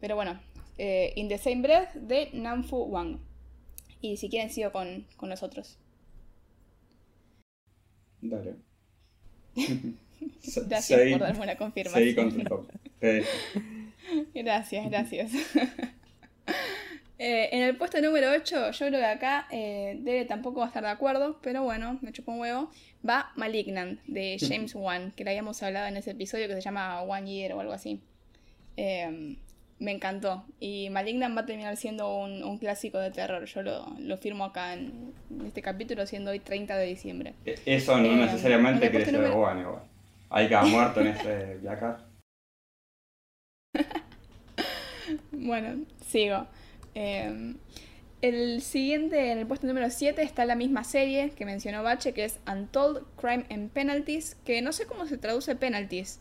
Pero 0.00 0.14
bueno, 0.16 0.38
eh, 0.78 1.12
In 1.16 1.28
the 1.28 1.38
Same 1.38 1.62
Breath 1.62 1.94
de 1.94 2.30
Namfu 2.32 2.76
Wang. 2.84 3.18
Y 4.00 4.16
si 4.18 4.28
quieren 4.28 4.50
sigo 4.50 4.72
con, 4.72 5.06
con 5.16 5.28
los 5.30 5.42
otros. 5.42 5.78
Dale. 8.20 8.56
Gracias 10.66 10.84
seguí- 10.86 11.12
por 11.12 11.20
darme 11.20 11.38
una 11.40 11.46
Seguí 11.46 11.58
confirmación. 11.58 12.14
con 12.14 12.32
tu 12.36 12.44
top. 12.44 12.70
Gracias, 14.34 14.88
gracias. 14.90 15.32
Eh, 17.18 17.48
en 17.52 17.62
el 17.62 17.76
puesto 17.76 17.98
número 18.02 18.30
8, 18.32 18.72
yo 18.72 18.86
creo 18.88 19.00
que 19.00 19.04
acá 19.06 19.46
eh, 19.50 19.96
Debe 20.00 20.26
tampoco 20.26 20.58
va 20.60 20.66
a 20.66 20.68
estar 20.68 20.82
de 20.82 20.90
acuerdo, 20.90 21.38
pero 21.42 21.62
bueno, 21.62 21.98
me 22.02 22.12
chupo 22.12 22.32
un 22.32 22.40
huevo. 22.40 22.70
Va 23.08 23.32
Malignant 23.36 24.00
de 24.06 24.36
James 24.38 24.74
Wan, 24.74 25.12
que 25.16 25.24
le 25.24 25.30
habíamos 25.30 25.62
hablado 25.62 25.86
en 25.86 25.96
ese 25.96 26.10
episodio 26.10 26.46
que 26.48 26.54
se 26.54 26.60
llama 26.60 27.00
One 27.02 27.30
Year 27.30 27.52
o 27.54 27.60
algo 27.60 27.72
así. 27.72 28.00
Eh, 28.76 29.36
me 29.78 29.92
encantó. 29.92 30.44
Y 30.60 30.90
Malignant 30.90 31.36
va 31.36 31.42
a 31.42 31.46
terminar 31.46 31.76
siendo 31.76 32.14
un, 32.16 32.42
un 32.42 32.58
clásico 32.58 32.98
de 32.98 33.10
terror. 33.10 33.44
Yo 33.46 33.62
lo, 33.62 33.86
lo 33.98 34.16
firmo 34.18 34.44
acá 34.44 34.74
en 34.74 35.12
este 35.46 35.62
capítulo, 35.62 36.06
siendo 36.06 36.30
hoy 36.32 36.40
30 36.40 36.76
de 36.76 36.86
diciembre. 36.86 37.34
E- 37.46 37.58
Eso 37.64 37.96
no 37.98 38.06
Eh, 38.12 38.16
necesariamente 38.16 38.90
quiere 38.90 39.04
ser 39.06 39.14
número- 39.14 39.36
bueno 39.36 39.60
igual. 39.60 39.82
Hay 40.28 40.48
cada 40.48 40.64
muerto 40.66 41.00
en 41.00 41.06
ese 41.08 41.58
placar. 41.62 42.04
Bueno, 45.30 45.84
sigo. 46.06 46.46
Eh, 46.96 47.54
el 48.22 48.62
siguiente, 48.62 49.30
en 49.30 49.38
el 49.38 49.46
puesto 49.46 49.66
número 49.66 49.90
7, 49.90 50.22
está 50.22 50.46
la 50.46 50.54
misma 50.56 50.82
serie 50.82 51.30
que 51.30 51.44
mencionó 51.44 51.82
Bache, 51.82 52.12
que 52.14 52.24
es 52.24 52.40
Untold 52.50 53.04
Crime 53.20 53.44
and 53.50 53.70
Penalties, 53.70 54.34
que 54.44 54.62
no 54.62 54.72
sé 54.72 54.86
cómo 54.86 55.06
se 55.06 55.18
traduce 55.18 55.54
penalties. 55.54 56.20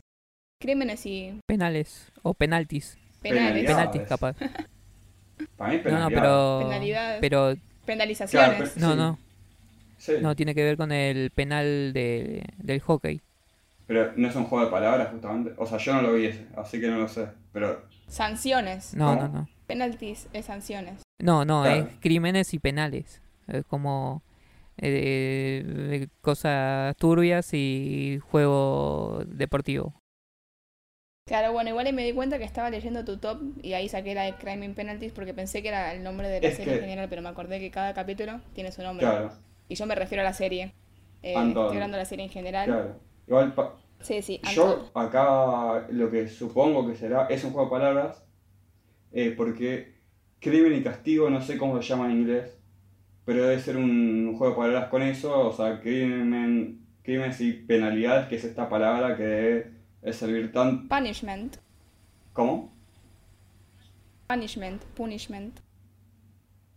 Crímenes 0.61 1.05
y 1.05 1.39
Penales 1.47 2.11
o 2.21 2.33
penaltis. 2.33 2.97
penales. 3.21 3.65
Penaltis, 3.65 4.01
capaz. 4.03 4.35
Para 5.57 5.73
mí 5.73 5.81
No, 5.85 5.99
no, 5.99 6.09
pero. 6.09 6.59
Penalidades. 6.63 7.17
Pero. 7.21 7.55
Penalizaciones. 7.85 8.71
Claro, 8.73 8.73
No, 8.77 8.91
Sí. 8.91 8.97
no. 8.97 9.19
Sí, 9.97 10.11
No, 10.21 10.35
tiene 10.35 10.53
que 10.53 10.63
ver 10.63 10.75
con 10.77 10.91
el 10.91 11.31
penal 11.31 11.93
de, 11.93 12.43
del 12.57 12.79
hockey. 12.81 13.21
pero 13.87 14.11
no 14.17 14.27
es 14.27 14.35
un 14.35 14.43
juego 14.45 14.65
de 14.65 14.71
palabras 14.71 15.09
justamente. 15.11 15.53
O 15.57 15.65
sea, 15.65 15.77
yo 15.77 15.93
no 15.93 16.01
lo 16.01 16.13
vi 16.13 16.25
ese, 16.25 16.45
así 16.57 16.79
que 16.81 16.87
no 16.89 16.97
lo 16.99 17.07
sé. 17.07 17.27
Pero 17.53 17.83
Sanciones. 18.07 18.93
No, 18.93 19.07
¿Cómo? 19.15 19.21
no, 19.21 19.27
no. 19.29 19.49
Penalties 19.67 20.27
es 20.33 20.45
sanciones. 20.45 21.01
No, 21.21 21.45
no, 21.45 21.63
Claro. 21.63 21.87
es 21.87 21.95
crímenes 21.99 22.53
y 22.53 22.59
penales. 22.59 23.21
Es 23.47 23.63
como 23.65 24.21
eh, 24.77 25.63
eh, 25.65 26.07
cosas 26.21 26.95
turbias 26.97 27.53
y 27.53 28.19
juego 28.29 29.23
deportivo. 29.27 29.93
Claro, 31.27 31.53
bueno, 31.53 31.71
igual 31.71 31.91
me 31.93 32.03
di 32.03 32.13
cuenta 32.13 32.37
que 32.37 32.43
estaba 32.43 32.69
leyendo 32.69 33.03
tu 33.03 33.17
top 33.17 33.41
y 33.63 33.73
ahí 33.73 33.89
saqué 33.89 34.13
la 34.13 34.23
de 34.23 34.35
Crime 34.35 34.65
and 34.65 34.75
Penalties 34.75 35.11
porque 35.11 35.33
pensé 35.33 35.63
que 35.63 35.69
era 35.69 35.91
el 35.93 36.03
nombre 36.03 36.29
de 36.29 36.39
la 36.39 36.49
Es 36.49 36.57
serie 36.57 36.75
en 36.75 36.81
general, 36.81 37.09
pero 37.09 37.23
me 37.23 37.29
acordé 37.29 37.59
que 37.59 37.71
cada 37.71 37.93
capítulo 37.95 38.41
tiene 38.53 38.71
su 38.71 38.83
nombre. 38.83 39.05
claro, 39.07 39.31
Y 39.67 39.73
yo 39.75 39.87
me 39.87 39.95
refiero 39.95 40.21
a 40.21 40.25
la 40.25 40.33
serie. 40.33 40.73
Eh, 41.23 41.33
estoy 41.33 41.67
hablando 41.67 41.97
de 41.97 42.03
la 42.03 42.05
serie 42.05 42.25
en 42.25 42.31
general. 42.31 42.65
claro. 42.67 42.99
Igual 43.27 43.53
Sí, 44.01 44.21
sí. 44.21 44.39
Yo 44.53 44.91
acá 44.93 45.87
lo 45.89 46.11
que 46.11 46.27
supongo 46.27 46.85
que 46.87 46.95
será 46.95 47.25
es 47.27 47.43
un 47.43 47.53
juego 47.53 47.65
de 47.65 47.71
palabras, 47.71 48.23
eh, 49.15 49.33
porque 49.35 49.95
crimen 50.41 50.75
y 50.75 50.83
castigo 50.83 51.29
no 51.29 51.41
sé 51.41 51.57
cómo 51.57 51.81
se 51.81 51.87
llama 51.87 52.11
en 52.11 52.19
inglés, 52.19 52.59
pero 53.23 53.47
debe 53.47 53.61
ser 53.61 53.77
un 53.77 54.35
juego 54.37 54.53
de 54.53 54.57
palabras 54.57 54.89
con 54.89 55.01
eso, 55.01 55.47
o 55.47 55.53
sea, 55.53 55.79
crimen, 55.79 56.85
crímenes 57.01 57.39
y 57.39 57.53
penalidades, 57.53 58.27
que 58.27 58.35
es 58.35 58.43
esta 58.43 58.67
palabra 58.67 59.15
que 59.15 59.23
debe 59.23 60.13
servir 60.13 60.51
tan... 60.51 60.89
Punishment. 60.89 61.55
¿Cómo? 62.33 62.73
Punishment. 64.27 64.83
Punishment. 64.95 65.59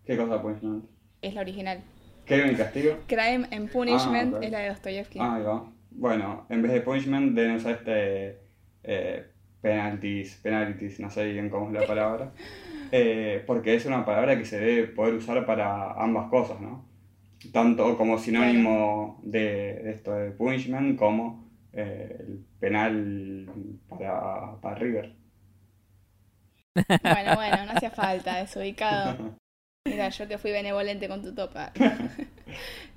¿Qué 0.06 0.16
cosa 0.16 0.40
punishment? 0.40 0.84
Es 1.20 1.34
la 1.34 1.40
original. 1.40 1.82
¿Crimen 2.24 2.52
y 2.52 2.54
castigo? 2.54 2.98
Crime 3.08 3.48
and 3.50 3.72
Punishment 3.72 4.36
Ah, 4.36 4.38
es 4.42 4.50
la 4.52 4.60
de 4.60 4.68
Dostoyevsky. 4.68 5.18
Ah, 5.20 5.34
ahí 5.34 5.42
va. 5.42 5.72
Bueno, 5.90 6.46
en 6.50 6.62
vez 6.62 6.70
de 6.70 6.82
punishment 6.82 7.34
deben 7.34 7.56
usar 7.56 7.72
este 7.72 8.38
eh, 8.84 9.26
penalties, 9.68 10.36
penalties, 10.42 11.00
no 11.00 11.10
sé 11.10 11.32
bien 11.32 11.50
cómo 11.50 11.68
es 11.68 11.80
la 11.80 11.86
palabra. 11.86 12.32
Eh, 12.90 13.44
porque 13.46 13.74
es 13.74 13.84
una 13.84 14.02
palabra 14.02 14.38
que 14.38 14.46
se 14.46 14.58
debe 14.58 14.86
poder 14.86 15.12
usar 15.12 15.44
para 15.44 15.92
ambas 15.92 16.30
cosas, 16.30 16.58
¿no? 16.58 16.86
Tanto 17.52 17.98
como 17.98 18.18
sinónimo 18.18 19.20
de, 19.22 19.74
de 19.84 19.90
esto 19.90 20.14
de 20.14 20.30
punishment 20.30 20.98
como 20.98 21.50
eh, 21.74 22.16
el 22.18 22.46
penal 22.58 23.46
para, 23.90 24.58
para 24.62 24.74
River. 24.76 25.14
Bueno, 27.02 27.34
bueno, 27.34 27.66
no 27.66 27.72
hacía 27.72 27.90
falta, 27.90 28.38
desubicado. 28.38 29.36
Mira, 29.88 30.08
yo 30.10 30.28
que 30.28 30.38
fui 30.38 30.50
benevolente 30.52 31.08
con 31.08 31.22
tu 31.22 31.34
topa. 31.34 31.72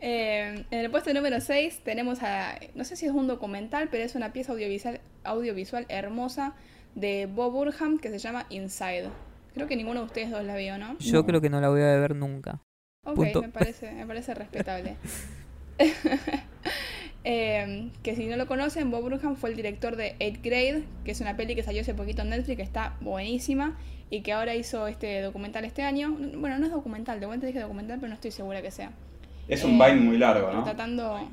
Eh, 0.04 0.66
en 0.72 0.80
el 0.80 0.90
puesto 0.90 1.14
número 1.14 1.40
6 1.40 1.82
tenemos 1.84 2.24
a, 2.24 2.56
no 2.74 2.84
sé 2.86 2.96
si 2.96 3.06
es 3.06 3.12
un 3.12 3.28
documental, 3.28 3.88
pero 3.92 4.04
es 4.04 4.16
una 4.16 4.34
pieza 4.34 4.54
audiovisual, 4.54 5.00
audiovisual 5.24 5.86
hermosa 5.90 6.56
de 6.96 7.28
Bob 7.28 7.52
Burham 7.52 8.00
que 8.00 8.10
se 8.10 8.18
llama 8.18 8.48
Inside. 8.50 9.10
Creo 9.54 9.68
que 9.68 9.76
ninguno 9.76 10.00
de 10.00 10.06
ustedes 10.08 10.32
dos 10.32 10.44
la 10.44 10.56
vio, 10.56 10.80
¿no? 10.80 10.98
Yo 10.98 11.18
No. 11.20 11.26
creo 11.28 11.40
que 11.42 11.50
no 11.52 11.62
la 11.62 11.70
voy 11.70 11.82
a 11.82 11.96
ver 11.98 12.16
nunca. 12.16 12.62
Ok, 13.06 13.16
Punto. 13.16 13.42
me 13.44 13.50
parece, 13.50 13.92
me 13.92 14.08
parece 14.08 14.34
respetable. 14.34 14.96
Eh, 17.24 17.92
que 18.02 18.16
si 18.16 18.26
no 18.26 18.36
lo 18.36 18.48
conocen, 18.48 18.90
Bob 18.90 19.04
Bruham 19.06 19.36
fue 19.36 19.52
el 19.52 19.56
director 19.56 19.96
de 19.96 20.16
8 20.20 20.40
Grade, 20.44 20.84
que 21.06 21.12
es 21.12 21.22
una 21.22 21.38
peli 21.38 21.54
que 21.54 21.62
salió 21.62 21.82
hace 21.82 21.94
poquito 21.94 22.24
en 22.24 22.30
Netflix, 22.30 22.58
que 22.58 22.64
está 22.64 22.98
buenísima, 23.00 23.78
y 24.12 24.22
que 24.22 24.34
ahora 24.34 24.54
hizo 24.54 24.88
este 24.88 25.22
documental 25.22 25.66
este 25.66 25.82
año. 25.82 26.16
Bueno, 26.36 26.60
no 26.60 26.66
es 26.68 26.72
documental, 26.72 27.20
de 27.20 27.26
vuelta 27.26 27.48
dije 27.48 27.62
documental, 27.62 27.98
pero 27.98 28.10
no 28.10 28.16
estoy 28.16 28.30
segura 28.30 28.62
que 28.62 28.70
sea. 28.70 28.92
Es 29.48 29.64
un 29.64 29.82
Eh, 29.82 29.86
Vine 29.92 30.02
muy 30.02 30.18
largo, 30.18 30.52
¿no? 30.52 30.64
Tratando... 30.64 31.30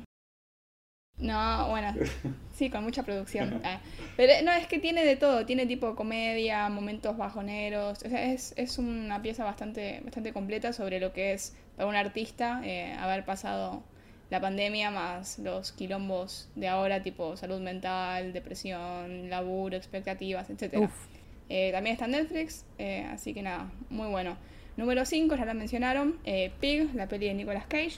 No, 1.17 1.67
bueno, 1.67 1.93
sí, 2.53 2.69
con 2.69 2.81
mucha 2.85 3.03
producción. 3.03 3.61
Ah, 3.65 3.81
Pero 4.15 4.31
no, 4.45 4.53
es 4.53 4.67
que 4.67 4.79
tiene 4.79 5.03
de 5.03 5.17
todo, 5.17 5.45
tiene 5.45 5.65
tipo 5.65 5.93
comedia, 5.93 6.69
momentos 6.69 7.17
bajoneros, 7.17 8.01
o 8.03 8.09
sea, 8.09 8.31
es, 8.31 8.53
es 8.55 8.77
una 8.77 9.21
pieza 9.21 9.43
bastante, 9.43 9.99
bastante 10.05 10.31
completa 10.31 10.71
sobre 10.71 11.01
lo 11.01 11.11
que 11.11 11.33
es 11.33 11.57
para 11.75 11.89
un 11.89 11.95
artista 11.97 12.61
eh, 12.63 12.93
haber 12.93 13.25
pasado 13.25 13.83
la 14.29 14.39
pandemia 14.39 14.91
más 14.91 15.39
los 15.39 15.73
quilombos 15.73 16.47
de 16.55 16.69
ahora, 16.69 17.03
tipo 17.03 17.35
salud 17.35 17.59
mental, 17.59 18.31
depresión, 18.31 19.29
laburo, 19.29 19.75
expectativas, 19.75 20.49
etcétera. 20.49 20.85
Uf, 20.85 21.07
Eh, 21.49 21.71
también 21.71 21.93
está 21.93 22.05
en 22.05 22.11
Netflix, 22.11 22.65
eh, 22.77 23.05
así 23.11 23.33
que 23.33 23.41
nada, 23.41 23.71
muy 23.89 24.07
bueno. 24.07 24.37
Número 24.77 25.03
5, 25.03 25.35
ya 25.35 25.45
la 25.45 25.53
mencionaron, 25.53 26.15
eh, 26.23 26.51
Pig, 26.61 26.93
la 26.93 27.07
peli 27.07 27.27
de 27.27 27.33
Nicolas 27.33 27.65
Cage. 27.65 27.97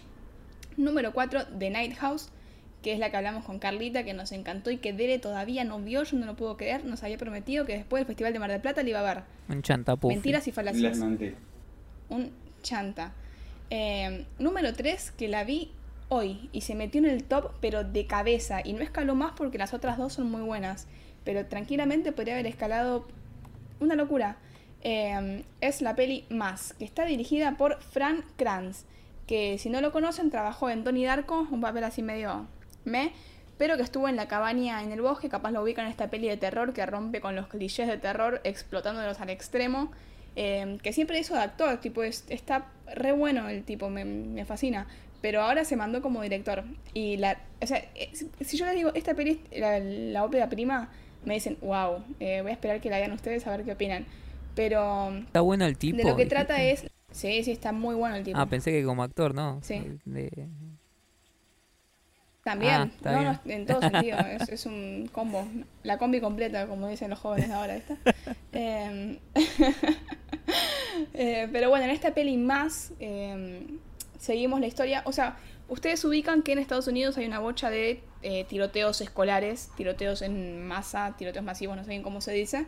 Número 0.77 1.13
4, 1.13 1.45
The 1.59 1.69
Night 1.69 1.95
House, 1.97 2.29
que 2.81 2.93
es 2.93 2.99
la 2.99 3.11
que 3.11 3.17
hablamos 3.17 3.45
con 3.45 3.59
Carlita, 3.59 4.03
que 4.03 4.13
nos 4.13 4.31
encantó 4.31 4.71
y 4.71 4.77
que 4.77 4.93
Dele 4.93 5.19
todavía 5.19 5.63
no 5.63 5.79
vio, 5.79 6.03
yo 6.03 6.17
no 6.17 6.25
lo 6.25 6.35
puedo 6.35 6.57
creer, 6.57 6.85
nos 6.85 7.03
había 7.03 7.17
prometido 7.17 7.65
que 7.65 7.73
después 7.73 8.01
del 8.01 8.07
Festival 8.07 8.33
de 8.33 8.39
Mar 8.39 8.49
del 8.49 8.61
Plata 8.61 8.81
le 8.83 8.89
iba 8.91 8.99
a 8.99 9.13
ver. 9.13 9.23
un 9.49 9.61
chantapufi. 9.61 10.15
Mentiras 10.15 10.47
y 10.47 10.51
falacias. 10.51 10.97
Un 12.09 12.31
chanta. 12.63 13.13
Eh, 13.69 14.25
número 14.39 14.73
3, 14.73 15.11
que 15.11 15.27
la 15.27 15.43
vi 15.43 15.71
hoy 16.09 16.49
y 16.51 16.61
se 16.61 16.75
metió 16.75 16.99
en 16.99 17.05
el 17.05 17.23
top, 17.23 17.51
pero 17.61 17.83
de 17.83 18.07
cabeza. 18.07 18.61
Y 18.63 18.73
no 18.73 18.81
escaló 18.81 19.15
más 19.15 19.33
porque 19.35 19.57
las 19.57 19.73
otras 19.73 19.97
dos 19.97 20.13
son 20.13 20.31
muy 20.31 20.41
buenas. 20.41 20.87
Pero 21.23 21.45
tranquilamente 21.45 22.11
podría 22.11 22.33
haber 22.33 22.47
escalado 22.47 23.07
una 23.81 23.95
locura. 23.95 24.37
Eh, 24.83 25.43
es 25.59 25.81
la 25.81 25.95
peli 25.95 26.25
Más, 26.29 26.73
que 26.73 26.85
está 26.85 27.05
dirigida 27.05 27.57
por 27.57 27.81
Fran 27.81 28.23
Kranz, 28.37 28.85
que 29.27 29.57
si 29.59 29.69
no 29.69 29.79
lo 29.81 29.91
conocen 29.91 30.31
trabajó 30.31 30.69
en 30.69 30.83
Tony 30.83 31.05
Darko, 31.05 31.47
un 31.51 31.61
papel 31.61 31.83
así 31.83 32.01
medio 32.01 32.47
me, 32.83 33.11
pero 33.57 33.77
que 33.77 33.83
estuvo 33.83 34.07
en 34.09 34.15
la 34.15 34.27
cabaña 34.27 34.81
en 34.81 34.91
el 34.91 35.01
bosque, 35.01 35.29
capaz 35.29 35.51
lo 35.51 35.61
ubican 35.61 35.85
en 35.85 35.91
esta 35.91 36.09
peli 36.09 36.27
de 36.27 36.37
terror 36.37 36.73
que 36.73 36.83
rompe 36.85 37.21
con 37.21 37.35
los 37.35 37.47
clichés 37.47 37.87
de 37.87 37.97
terror, 37.97 38.41
explotándolos 38.43 39.19
al 39.21 39.29
extremo, 39.29 39.91
eh, 40.35 40.79
que 40.81 40.93
siempre 40.93 41.19
hizo 41.19 41.35
de 41.35 41.41
actor, 41.41 41.77
tipo, 41.77 42.01
es- 42.01 42.25
está 42.29 42.65
re 42.95 43.11
bueno 43.11 43.49
el 43.49 43.63
tipo, 43.63 43.89
me, 43.89 44.03
me 44.05 44.45
fascina. 44.45 44.87
Pero 45.21 45.43
ahora 45.43 45.65
se 45.65 45.75
mandó 45.75 46.01
como 46.01 46.23
director. 46.23 46.63
Y 46.95 47.17
la. 47.17 47.37
O 47.61 47.67
sea, 47.67 47.77
eh, 47.93 48.09
si- 48.41 48.57
yo 48.57 48.65
les 48.65 48.73
digo, 48.73 48.91
esta 48.95 49.13
peli, 49.13 49.39
la 49.51 50.23
ópera 50.23 50.49
prima, 50.49 50.89
me 51.25 51.35
dicen, 51.35 51.57
wow, 51.61 52.03
voy 52.19 52.27
a 52.27 52.51
esperar 52.51 52.81
que 52.81 52.89
la 52.89 52.97
vean 52.97 53.11
ustedes 53.11 53.45
a 53.47 53.51
ver 53.51 53.63
qué 53.63 53.73
opinan. 53.73 54.05
Pero 54.55 55.09
Está 55.17 55.41
bueno 55.41 55.65
el 55.65 55.77
tipo. 55.77 55.97
de 55.97 56.03
lo 56.03 56.15
que 56.15 56.25
trata 56.25 56.61
es. 56.61 56.85
Sí, 57.11 57.43
sí, 57.43 57.51
está 57.51 57.71
muy 57.71 57.95
bueno 57.95 58.15
el 58.15 58.23
tipo. 58.23 58.37
Ah, 58.39 58.45
pensé 58.45 58.71
que 58.71 58.83
como 58.83 59.03
actor, 59.03 59.33
¿no? 59.33 59.59
Sí. 59.63 59.81
De- 60.05 60.47
También, 62.43 62.73
Ah, 62.73 62.89
está 62.95 63.21
no, 63.21 63.39
en 63.45 63.65
todo 63.65 63.81
sentido, 63.81 64.17
es, 64.39 64.49
es 64.49 64.65
un 64.65 65.09
combo, 65.11 65.47
la 65.83 65.97
combi 65.97 66.19
completa, 66.19 66.67
como 66.67 66.87
dicen 66.87 67.09
los 67.09 67.19
jóvenes 67.19 67.49
de 67.49 67.53
ahora, 67.53 67.75
¿viste? 67.75 67.97
Em, 68.53 69.17
eh, 71.13 71.47
pero 71.51 71.69
bueno, 71.69 71.85
en 71.85 71.91
esta 71.91 72.13
peli 72.13 72.37
más 72.37 72.91
em, 72.99 73.77
seguimos 74.19 74.59
la 74.59 74.67
historia, 74.67 75.01
o 75.05 75.11
sea, 75.11 75.37
ustedes 75.71 76.03
ubican 76.03 76.43
que 76.43 76.51
en 76.51 76.59
Estados 76.59 76.87
Unidos 76.87 77.17
hay 77.17 77.25
una 77.25 77.39
bocha 77.39 77.69
de 77.69 78.03
eh, 78.23 78.43
tiroteos 78.43 78.99
escolares, 78.99 79.71
tiroteos 79.77 80.21
en 80.21 80.67
masa, 80.67 81.15
tiroteos 81.17 81.45
masivos, 81.45 81.77
no 81.77 81.83
sé 81.85 81.91
bien 81.91 82.03
cómo 82.03 82.19
se 82.19 82.33
dice, 82.33 82.65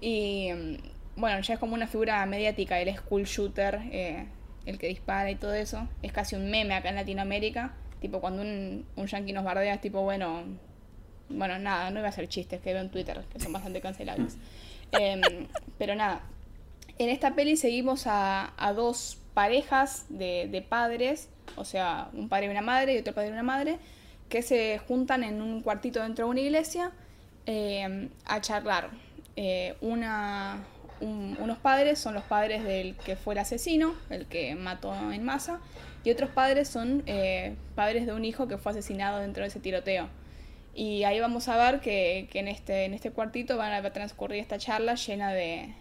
y 0.00 0.46
em, 0.46 0.78
bueno, 1.16 1.38
ya 1.42 1.54
es 1.54 1.60
como 1.60 1.74
una 1.74 1.86
figura 1.86 2.24
mediática 2.24 2.80
el 2.80 2.96
school 2.96 3.24
shooter, 3.24 3.80
eh, 3.92 4.26
el 4.64 4.78
que 4.78 4.88
dispara 4.88 5.30
y 5.30 5.36
todo 5.36 5.52
eso, 5.52 5.86
es 6.00 6.12
casi 6.12 6.34
un 6.34 6.50
meme 6.50 6.74
acá 6.74 6.88
en 6.88 6.94
Latinoamérica. 6.94 7.74
Tipo, 8.00 8.22
cuando 8.22 8.40
un, 8.40 8.86
un 8.96 9.06
yankee 9.06 9.34
nos 9.34 9.44
bardea, 9.44 9.74
es 9.74 9.80
tipo, 9.82 10.00
bueno, 10.00 10.44
bueno, 11.28 11.58
nada, 11.58 11.90
no 11.90 11.98
iba 11.98 12.06
a 12.06 12.10
hacer 12.10 12.26
chistes 12.28 12.62
que 12.62 12.72
veo 12.72 12.80
en 12.80 12.90
Twitter, 12.90 13.22
que 13.30 13.38
son 13.38 13.52
bastante 13.52 13.80
cancelables. 13.80 14.38
Em, 14.92 15.20
pero 15.78 15.94
nada, 15.94 16.22
en 16.98 17.10
esta 17.10 17.36
peli 17.36 17.56
seguimos 17.56 18.08
a, 18.08 18.54
a 18.56 18.72
dos 18.72 19.19
parejas 19.40 20.04
de, 20.10 20.66
padres, 20.68 21.30
o 21.56 21.64
sea, 21.64 22.10
un 22.12 22.28
padre 22.28 22.44
y 22.44 22.48
una 22.50 22.60
madre 22.60 22.92
y 22.92 22.98
otro 22.98 23.14
padre 23.14 23.30
y 23.30 23.32
una 23.32 23.42
madre, 23.42 23.78
que 24.28 24.42
se 24.42 24.76
juntan 24.86 25.24
en 25.24 25.40
un 25.40 25.62
cuartito 25.62 26.02
dentro 26.02 26.26
de 26.26 26.30
una 26.30 26.40
iglesia 26.40 26.92
eh, 27.46 28.10
a 28.26 28.42
charlar. 28.42 28.90
Eh, 29.36 29.76
unos 29.80 31.56
padres 31.62 31.98
son 31.98 32.12
los 32.12 32.24
padres 32.24 32.64
del 32.64 32.96
que 32.96 33.16
fue 33.16 33.32
el 33.32 33.38
asesino, 33.38 33.94
el 34.10 34.26
que 34.26 34.54
mató 34.56 34.92
en 35.10 35.24
masa, 35.24 35.58
y 36.04 36.10
otros 36.10 36.28
padres 36.28 36.68
son 36.68 37.02
eh, 37.06 37.56
padres 37.74 38.04
de 38.04 38.12
un 38.12 38.26
hijo 38.26 38.46
que 38.46 38.58
fue 38.58 38.72
asesinado 38.72 39.20
dentro 39.20 39.42
de 39.42 39.48
ese 39.48 39.58
tiroteo. 39.58 40.10
Y 40.74 41.04
ahí 41.04 41.18
vamos 41.18 41.48
a 41.48 41.56
ver 41.56 41.80
que, 41.80 42.28
que 42.30 42.40
en, 42.40 42.48
este, 42.48 42.84
en 42.84 42.92
este 42.92 43.10
cuartito 43.10 43.56
van 43.56 43.72
a 43.72 43.90
transcurrir 43.90 44.38
esta 44.38 44.58
charla 44.58 44.96
llena 44.96 45.32
de, 45.32 45.74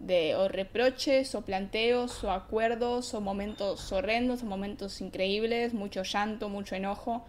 de 0.00 0.34
o 0.34 0.48
reproches 0.48 1.34
o 1.34 1.42
planteos 1.42 2.24
o 2.24 2.30
acuerdos 2.32 3.14
o 3.14 3.20
momentos 3.20 3.92
horrendos 3.92 4.42
o 4.42 4.46
momentos 4.46 5.00
increíbles, 5.00 5.74
mucho 5.74 6.02
llanto, 6.02 6.48
mucho 6.48 6.74
enojo. 6.74 7.24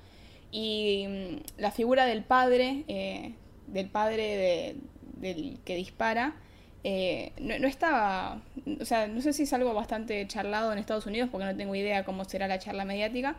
Y 0.52 1.06
mm, 1.08 1.62
la 1.62 1.72
figura 1.72 2.06
del 2.06 2.24
padre, 2.24 2.84
eh, 2.88 3.34
del 3.68 3.88
padre 3.90 4.24
de- 4.38 4.76
del 5.18 5.60
que 5.66 5.76
dispara, 5.76 6.36
eh, 6.84 7.32
no, 7.40 7.60
no 7.60 7.68
estaba, 7.68 8.42
o 8.82 8.86
sea, 8.86 9.08
no 9.08 9.22
sé 9.22 9.34
si 9.34 9.44
es 9.44 9.54
algo 9.54 9.74
bastante 9.74 10.26
charlado 10.28 10.74
en 10.74 10.80
Estados 10.80 11.06
Unidos 11.06 11.30
porque 11.32 11.46
no 11.46 11.56
tengo 11.56 11.76
idea 11.76 12.04
cómo 12.06 12.26
será 12.26 12.48
la 12.48 12.58
charla 12.58 12.86
mediática, 12.86 13.36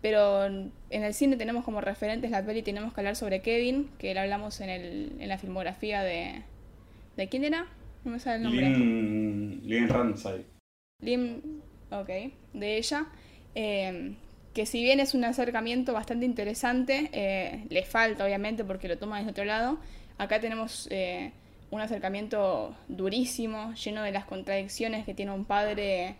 pero 0.00 0.46
en 0.46 0.72
el 0.90 1.12
cine 1.12 1.36
tenemos 1.36 1.64
como 1.64 1.80
referentes 1.80 2.30
la 2.30 2.44
peli, 2.44 2.62
tenemos 2.62 2.94
que 2.94 3.00
hablar 3.00 3.16
sobre 3.16 3.42
Kevin, 3.42 3.90
que 3.98 4.14
lo 4.14 4.20
hablamos 4.20 4.60
en, 4.60 4.70
el, 4.70 5.12
en 5.20 5.28
la 5.28 5.36
filmografía 5.38 6.02
de... 6.02 6.42
¿De 7.16 7.28
quién 7.28 7.44
era? 7.44 7.66
No 8.06 8.12
me 8.12 8.20
sale 8.20 8.36
el 8.36 8.42
nombre. 8.44 8.70
Lynn, 8.70 9.60
Lynn 9.64 9.88
Ramsay. 9.88 10.46
Lim, 11.02 11.60
ok, 11.90 12.08
de 12.52 12.76
ella, 12.78 13.08
eh, 13.56 14.14
que 14.54 14.64
si 14.64 14.80
bien 14.80 15.00
es 15.00 15.12
un 15.14 15.24
acercamiento 15.24 15.92
bastante 15.92 16.24
interesante, 16.24 17.10
eh, 17.12 17.66
le 17.68 17.82
falta 17.82 18.24
obviamente 18.24 18.64
porque 18.64 18.86
lo 18.86 18.96
toma 18.96 19.18
desde 19.18 19.32
otro 19.32 19.44
lado, 19.44 19.80
acá 20.18 20.40
tenemos 20.40 20.86
eh, 20.92 21.32
un 21.72 21.80
acercamiento 21.80 22.76
durísimo, 22.86 23.74
lleno 23.74 24.04
de 24.04 24.12
las 24.12 24.24
contradicciones 24.24 25.04
que 25.04 25.12
tiene 25.12 25.32
un 25.32 25.44
padre 25.44 26.14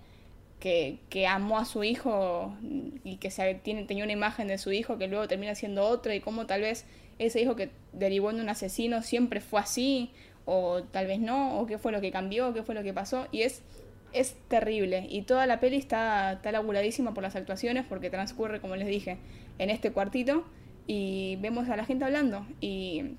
que, 0.59 0.99
que 1.09 1.29
amó 1.29 1.57
a 1.57 1.65
su 1.65 1.85
hijo 1.85 2.53
y 3.05 3.19
que 3.19 3.31
se, 3.31 3.55
tiene, 3.55 3.85
tenía 3.85 4.03
una 4.03 4.13
imagen 4.13 4.49
de 4.49 4.59
su 4.59 4.73
hijo 4.73 4.99
que 4.99 5.07
luego 5.07 5.29
termina 5.29 5.55
siendo 5.55 5.87
otro 5.87 6.13
y 6.13 6.19
cómo 6.19 6.47
tal 6.47 6.63
vez 6.63 6.85
ese 7.21 7.41
hijo 7.41 7.55
que 7.55 7.71
derivó 7.93 8.31
en 8.31 8.41
un 8.41 8.49
asesino 8.49 9.03
siempre 9.03 9.41
fue 9.41 9.61
así 9.61 10.11
o 10.47 10.83
tal 10.85 11.07
vez 11.07 11.21
no, 11.21 11.61
o 11.61 11.67
qué 11.67 11.79
fue 11.79 11.93
lo 11.93 12.01
que 12.01 12.11
cambió, 12.11 12.55
qué 12.55 12.63
fue 12.63 12.75
lo 12.75 12.83
que 12.83 12.95
pasó 12.95 13.29
y 13.33 13.43
es 13.43 13.63
es 14.13 14.35
terrible 14.49 15.07
y 15.11 15.23
toda 15.23 15.47
la 15.47 15.61
peli 15.61 15.77
está, 15.77 16.35
está 16.35 16.53
laburadísima 16.53 17.13
por 17.13 17.23
las 17.23 17.37
actuaciones 17.37 17.85
porque 17.87 18.11
transcurre, 18.11 18.61
como 18.61 18.77
les 18.77 18.89
dije, 18.89 19.19
en 19.59 19.71
este 19.71 19.93
cuartito 19.93 20.45
y 20.87 21.37
vemos 21.41 21.69
a 21.69 21.77
la 21.77 21.85
gente 21.85 22.05
hablando 22.05 22.47
y, 22.61 23.17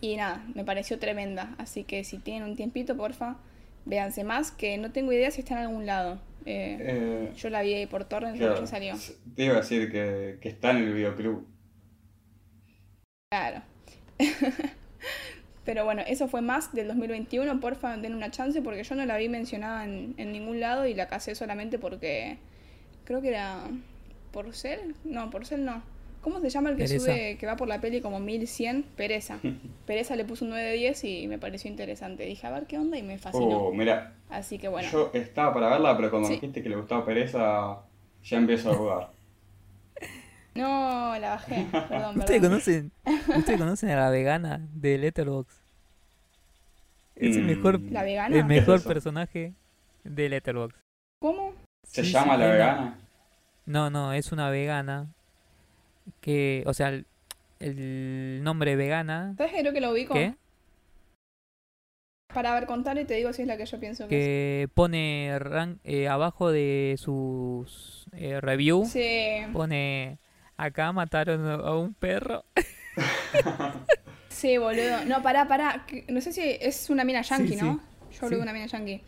y 0.00 0.16
nada, 0.16 0.44
me 0.54 0.64
pareció 0.64 0.98
tremenda. 0.98 1.54
Así 1.58 1.84
que 1.84 2.04
si 2.04 2.18
tienen 2.18 2.44
un 2.44 2.56
tiempito, 2.56 2.96
porfa, 2.96 3.38
véanse 3.86 4.24
más, 4.24 4.50
que 4.52 4.78
no 4.78 4.92
tengo 4.92 5.12
idea 5.12 5.30
si 5.30 5.40
está 5.40 5.54
en 5.54 5.60
algún 5.68 5.86
lado. 5.86 6.20
Eh, 6.44 6.82
Eh, 6.86 7.32
yo 7.36 7.50
la 7.50 7.62
vi 7.62 7.74
ahí 7.74 7.86
por 7.86 8.04
torrent 8.04 8.36
claro, 8.36 8.52
cuando 8.54 8.66
salió. 8.66 9.00
Te 9.36 9.44
iba 9.44 9.54
a 9.54 9.60
decir 9.60 9.90
que, 9.90 10.38
que 10.40 10.48
está 10.48 10.70
en 10.72 10.78
el 10.78 10.94
videoclub. 10.94 11.46
Claro. 13.30 13.62
Pero 15.68 15.84
bueno, 15.84 16.00
eso 16.06 16.28
fue 16.28 16.40
más 16.40 16.72
del 16.72 16.88
2021. 16.88 17.60
Porfa, 17.60 17.94
den 17.98 18.14
una 18.14 18.30
chance 18.30 18.62
porque 18.62 18.82
yo 18.84 18.94
no 18.94 19.04
la 19.04 19.18
vi 19.18 19.28
mencionada 19.28 19.84
en, 19.84 20.14
en 20.16 20.32
ningún 20.32 20.60
lado 20.60 20.86
y 20.86 20.94
la 20.94 21.08
casé 21.08 21.34
solamente 21.34 21.78
porque 21.78 22.38
creo 23.04 23.20
que 23.20 23.28
era 23.28 23.58
Porcel. 24.32 24.94
No, 25.04 25.28
Porcel 25.28 25.66
no. 25.66 25.82
¿Cómo 26.22 26.40
se 26.40 26.48
llama 26.48 26.70
el 26.70 26.76
que 26.76 26.84
Pereza. 26.84 27.04
sube, 27.04 27.36
que 27.38 27.44
va 27.44 27.56
por 27.56 27.68
la 27.68 27.82
peli 27.82 28.00
como 28.00 28.18
1100? 28.18 28.82
Pereza. 28.96 29.40
Pereza 29.86 30.16
le 30.16 30.24
puso 30.24 30.46
un 30.46 30.52
9 30.52 30.70
de 30.70 30.72
10 30.76 31.04
y 31.04 31.28
me 31.28 31.36
pareció 31.38 31.70
interesante. 31.70 32.24
Dije, 32.24 32.46
a 32.46 32.50
ver 32.50 32.64
qué 32.64 32.78
onda 32.78 32.96
y 32.96 33.02
me 33.02 33.18
fascinó. 33.18 33.58
Oh, 33.58 33.74
mira, 33.74 34.14
Así 34.30 34.56
que 34.58 34.68
bueno. 34.68 34.88
yo 34.90 35.10
estaba 35.12 35.52
para 35.52 35.68
verla, 35.68 35.94
pero 35.98 36.08
cuando 36.08 36.28
Sí. 36.28 36.34
me 36.36 36.40
dijiste 36.40 36.62
que 36.62 36.70
le 36.70 36.76
gustaba 36.76 37.04
Pereza, 37.04 37.80
ya 38.24 38.38
empiezo 38.38 38.72
a 38.72 38.74
dudar. 38.74 39.10
No, 40.54 41.16
la 41.20 41.30
bajé. 41.30 41.66
Perdón, 41.70 42.16
¿Ustedes 42.18 42.40
perdón. 42.40 42.50
conocen, 42.50 42.92
¿Ustedes 43.38 43.58
conocen 43.58 43.90
a 43.90 43.96
la 43.96 44.10
vegana 44.10 44.60
de 44.74 44.98
Letterboxd? 44.98 45.58
Es 47.16 47.36
el 47.36 47.42
Mm. 47.44 47.46
mejor, 47.46 47.80
¿La 47.90 48.02
vegana? 48.02 48.36
el 48.36 48.44
mejor 48.44 48.82
personaje 48.84 49.54
de 50.04 50.28
Letterboxd. 50.28 50.76
¿Cómo? 51.20 51.52
¿Se 51.84 52.04
Sí, 52.04 52.12
llama 52.12 52.34
sí, 52.34 52.40
la 52.40 52.46
vegana? 52.50 52.98
No, 53.66 53.90
no, 53.90 54.12
es 54.12 54.32
una 54.32 54.50
vegana. 54.50 55.08
que, 56.22 56.62
o 56.66 56.72
sea, 56.72 56.88
el, 56.88 57.04
el 57.60 58.40
nombre 58.42 58.76
vegana, 58.76 59.34
¿Sabes 59.36 59.52
que 59.52 59.60
creo 59.60 59.72
que 59.74 59.80
lo 59.80 59.90
ubico? 59.90 60.14
¿qué? 60.14 60.34
Para 62.32 62.54
ver, 62.54 62.66
contar 62.66 62.96
y 62.98 63.04
te 63.04 63.14
digo 63.14 63.32
si 63.32 63.42
es 63.42 63.48
la 63.48 63.56
que 63.56 63.66
yo 63.66 63.78
pienso 63.80 64.06
que, 64.06 64.14
Que 64.14 64.68
pone 64.74 65.36
ran- 65.38 65.80
eh, 65.84 66.08
abajo 66.08 66.50
de 66.50 66.94
sus 66.98 68.06
eh, 68.12 68.40
review. 68.40 68.84
Sí, 68.86 69.42
pone 69.52 70.18
acá 70.56 70.92
mataron 70.92 71.46
a 71.46 71.54
a 71.56 71.76
un 71.76 71.94
perro. 71.94 72.44
sí, 74.28 74.58
boludo. 74.58 75.04
No, 75.06 75.22
pará, 75.22 75.48
pará. 75.48 75.84
No 76.08 76.20
sé 76.20 76.32
si 76.32 76.40
es 76.42 76.90
una 76.90 77.04
mina 77.04 77.22
yankee, 77.22 77.56
Sí, 77.56 77.56
¿no? 77.56 77.80
sí. 78.10 78.16
Yo 78.18 78.26
hablo 78.26 78.36
de 78.36 78.36
Sí. 78.36 78.42
una 78.42 78.52
mina 78.52 78.66
yankee. 78.66 79.00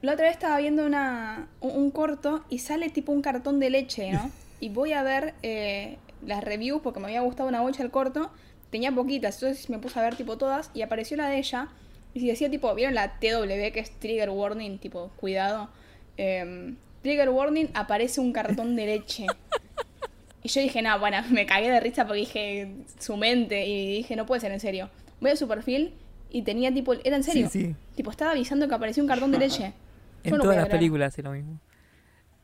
La 0.00 0.12
otra 0.14 0.24
vez 0.26 0.32
estaba 0.34 0.58
viendo 0.58 0.84
una, 0.84 1.48
un, 1.60 1.70
un 1.76 1.90
corto 1.90 2.44
y 2.48 2.58
sale 2.58 2.90
tipo 2.90 3.12
un 3.12 3.22
cartón 3.22 3.60
de 3.60 3.70
leche, 3.70 4.10
¿no? 4.12 4.30
Y 4.60 4.68
voy 4.68 4.92
a 4.92 5.02
ver 5.02 5.34
eh, 5.42 5.98
las 6.24 6.44
reviews 6.44 6.82
porque 6.82 7.00
me 7.00 7.06
había 7.06 7.20
gustado 7.22 7.48
una 7.48 7.60
bocha 7.62 7.82
el 7.82 7.90
corto. 7.90 8.30
Tenía 8.70 8.92
poquitas, 8.92 9.34
entonces 9.42 9.68
me 9.68 9.78
puse 9.78 9.98
a 9.98 10.02
ver 10.02 10.14
tipo 10.14 10.38
todas 10.38 10.70
y 10.72 10.82
apareció 10.82 11.16
la 11.16 11.26
de 11.28 11.38
ella. 11.38 11.68
Y 12.14 12.26
decía 12.26 12.48
tipo, 12.50 12.72
¿vieron 12.74 12.94
la 12.94 13.18
TW 13.18 13.72
que 13.72 13.80
es 13.80 13.90
Trigger 13.98 14.30
Warning? 14.30 14.78
Tipo, 14.78 15.10
cuidado. 15.16 15.68
Em, 16.16 16.76
trigger 17.02 17.30
Warning, 17.30 17.70
aparece 17.74 18.20
un 18.20 18.32
cartón 18.32 18.76
de 18.76 18.86
leche. 18.86 19.26
Y 20.42 20.48
yo 20.48 20.60
dije, 20.60 20.82
no, 20.82 20.98
bueno, 20.98 21.18
me 21.30 21.46
cagué 21.46 21.70
de 21.70 21.80
risa 21.80 22.04
porque 22.06 22.20
dije 22.20 22.74
su 22.98 23.16
mente 23.16 23.66
y 23.66 23.96
dije, 23.98 24.16
no 24.16 24.26
puede 24.26 24.40
ser 24.40 24.52
en 24.52 24.60
serio. 24.60 24.90
Voy 25.20 25.30
a 25.30 25.36
su 25.36 25.46
perfil 25.46 25.94
y 26.30 26.42
tenía 26.42 26.72
tipo, 26.72 26.94
era 26.94 27.16
en 27.16 27.22
serio. 27.22 27.48
Sí, 27.50 27.66
sí. 27.66 27.76
Tipo, 27.94 28.10
estaba 28.10 28.32
avisando 28.32 28.66
que 28.68 28.74
apareció 28.74 29.02
un 29.02 29.08
cartón 29.08 29.30
de 29.32 29.38
leche. 29.38 29.72
En 30.24 30.30
no 30.30 30.38
todas 30.38 30.54
las 30.54 30.66
creer. 30.66 30.78
películas 30.78 31.18
es 31.18 31.24
lo 31.24 31.32
mismo. 31.32 31.58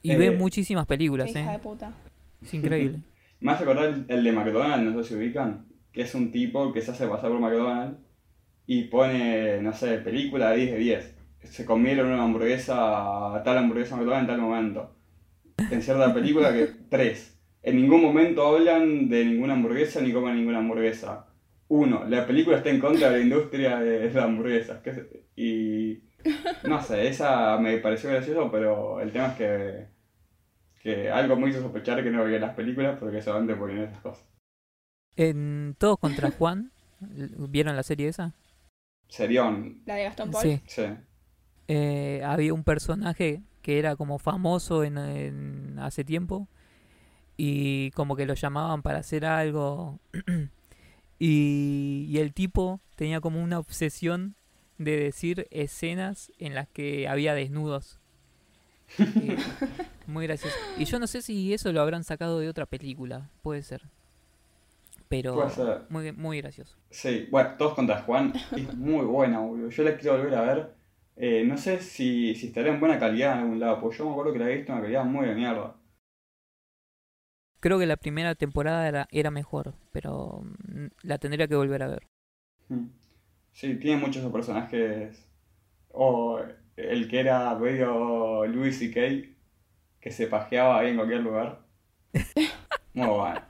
Y 0.03 0.11
Eh, 0.11 0.16
ve 0.16 0.30
muchísimas 0.32 0.84
películas, 0.84 1.30
hija 1.30 1.49
de 1.51 1.57
eh. 1.57 1.61
puta. 1.61 1.92
Es 2.42 2.53
increíble. 2.53 2.99
Me 3.40 3.53
hace 3.53 3.62
acordar 3.62 3.84
el, 3.84 4.05
el 4.09 4.24
de 4.24 4.32
McDonald's, 4.32 4.92
no 4.92 5.01
sé 5.01 5.11
si 5.11 5.14
ubican, 5.14 5.66
que 5.92 6.03
es 6.03 6.12
un 6.16 6.32
tipo 6.32 6.72
que 6.72 6.82
se 6.82 6.90
hace 6.90 7.07
pasar 7.07 7.30
por 7.30 7.38
McDonald's 7.38 7.96
y 8.66 8.82
pone, 8.88 9.62
no 9.62 9.72
sé, 9.72 9.99
película 9.99 10.53
10 10.55 10.72
de 10.72 10.76
10. 10.78 11.14
Se 11.44 11.64
comieron 11.64 12.09
una 12.11 12.24
hamburguesa, 12.24 13.42
tal 13.44 13.59
hamburguesa 13.59 13.94
McDonald's 13.94 14.22
en 14.22 14.26
tal 14.36 14.40
momento. 14.40 14.96
En 15.70 15.80
cierta 15.80 16.12
película 16.12 16.53
que 16.53 16.66
3. 16.90 17.38
En 17.68 17.76
ningún 17.76 18.00
momento 18.02 18.46
hablan 18.46 19.08
de 19.08 19.24
ninguna 19.26 19.52
hamburguesa 19.54 20.00
ni 20.00 20.12
comen 20.12 20.36
ninguna 20.36 20.58
hamburguesa. 20.58 21.26
Uno, 21.68 22.04
la 22.04 22.26
película 22.26 22.56
está 22.56 22.70
en 22.70 22.80
contra 22.80 23.10
de 23.10 23.18
la 23.18 23.22
industria 23.22 23.78
de 23.80 24.06
las 24.10 24.24
hamburguesas. 24.24 24.80
y 25.36 26.00
no 26.66 26.80
sé, 26.82 27.08
esa 27.08 27.58
me 27.58 27.76
pareció 27.78 28.10
gracioso, 28.10 28.50
pero 28.50 29.00
el 29.00 29.12
tema 29.12 29.28
es 29.28 29.34
que, 29.34 29.86
que 30.82 31.10
algo 31.10 31.36
me 31.36 31.50
hizo 31.50 31.60
sospechar 31.60 32.02
que 32.02 32.10
no 32.10 32.24
veía 32.24 32.38
las 32.38 32.54
películas 32.54 32.96
porque 32.98 33.20
solamente 33.20 33.54
ponían 33.54 33.80
esas 33.84 34.00
cosas. 34.00 34.24
En 35.16 35.74
Todos 35.78 35.98
contra 35.98 36.30
Juan, 36.30 36.70
¿vieron 37.00 37.76
la 37.76 37.82
serie 37.82 38.08
esa? 38.08 38.24
La 38.24 38.32
Serión, 39.08 39.84
de 39.84 40.04
Gastón 40.04 40.30
Paul. 40.30 40.42
Sí. 40.42 40.60
sí. 40.66 40.82
Eh, 41.68 42.22
había 42.24 42.54
un 42.54 42.64
personaje 42.64 43.42
que 43.60 43.78
era 43.78 43.94
como 43.96 44.18
famoso 44.18 44.84
en, 44.84 44.96
en- 44.96 45.78
hace 45.78 46.02
tiempo 46.04 46.48
y 47.39 47.91
como 47.93 48.16
que 48.16 48.26
lo 48.26 48.34
llamaban 48.34 48.82
para 48.82 48.99
hacer 48.99 49.24
algo 49.24 49.99
y, 51.18 52.07
y 52.09 52.18
el 52.18 52.34
tipo 52.34 52.80
tenía 52.97 53.20
como 53.20 53.43
una 53.43 53.59
obsesión 53.59 54.34
de 54.76 54.97
decir 54.99 55.47
escenas 55.51 56.30
en 56.39 56.55
las 56.55 56.68
que 56.68 57.09
había 57.09 57.34
desnudos. 57.34 57.99
Y- 58.99 59.36
muy 60.07 60.26
gracioso. 60.26 60.57
Y 60.78 60.84
yo 60.84 60.99
no 60.99 61.07
sé 61.07 61.22
si 61.22 61.53
eso 61.53 61.72
lo 61.72 61.80
habrán 61.80 62.05
sacado 62.05 62.39
de 62.39 62.49
otra 62.49 62.66
película, 62.66 63.30
puede 63.43 63.62
ser. 63.62 63.82
Pero 65.09 65.34
Puede 65.34 65.51
ser. 65.51 65.82
muy, 65.89 66.12
muy 66.12 66.41
gracioso. 66.41 66.76
Sí, 66.91 67.26
bueno, 67.30 67.51
todos 67.59 67.74
contra 67.74 68.03
Juan 68.03 68.32
es 68.57 68.74
muy 68.74 69.05
buena, 69.07 69.41
boludo. 69.41 69.70
Yo 69.70 69.82
la 69.82 69.97
quiero 69.97 70.18
volver 70.18 70.34
a 70.34 70.43
ver. 70.43 70.74
Eh, 71.16 71.45
no 71.47 71.57
sé 71.57 71.80
si, 71.80 72.34
si 72.34 72.49
estará 72.49 72.68
en 72.68 72.78
buena 72.78 72.99
calidad 72.99 73.34
en 73.34 73.39
algún 73.41 73.61
lado, 73.61 73.80
porque 73.80 73.99
yo 73.99 74.05
me 74.05 74.12
acuerdo 74.12 74.32
que 74.34 74.39
la 74.39 74.51
he 74.51 74.57
visto 74.57 74.70
en 74.72 74.78
una 74.78 74.82
calidad 74.82 75.05
muy 75.05 75.26
de 75.26 75.34
mierda. 75.34 75.74
Creo 77.61 77.78
que 77.78 77.86
la 77.86 77.96
primera 77.96 78.34
temporada 78.34 78.86
era, 78.88 79.09
era 79.11 79.30
mejor, 79.30 79.74
pero 79.92 80.42
mm, 80.42 80.86
la 81.02 81.18
tendría 81.18 81.48
que 81.48 81.56
volver 81.56 81.82
a 81.82 81.88
ver. 81.88 82.06
Mm. 82.68 82.86
Sí, 83.52 83.74
tiene 83.76 84.00
muchos 84.00 84.30
personajes. 84.32 85.26
O 85.90 86.40
el 86.76 87.09
que 87.09 87.20
era 87.20 87.54
medio 87.56 88.46
Louis 88.46 88.78
C.K., 88.78 89.28
que 90.00 90.11
se 90.12 90.28
pajeaba 90.28 90.78
ahí 90.78 90.90
en 90.90 90.96
cualquier 90.96 91.20
lugar. 91.20 91.61
Muy 92.94 93.06
bueno. 93.09 93.40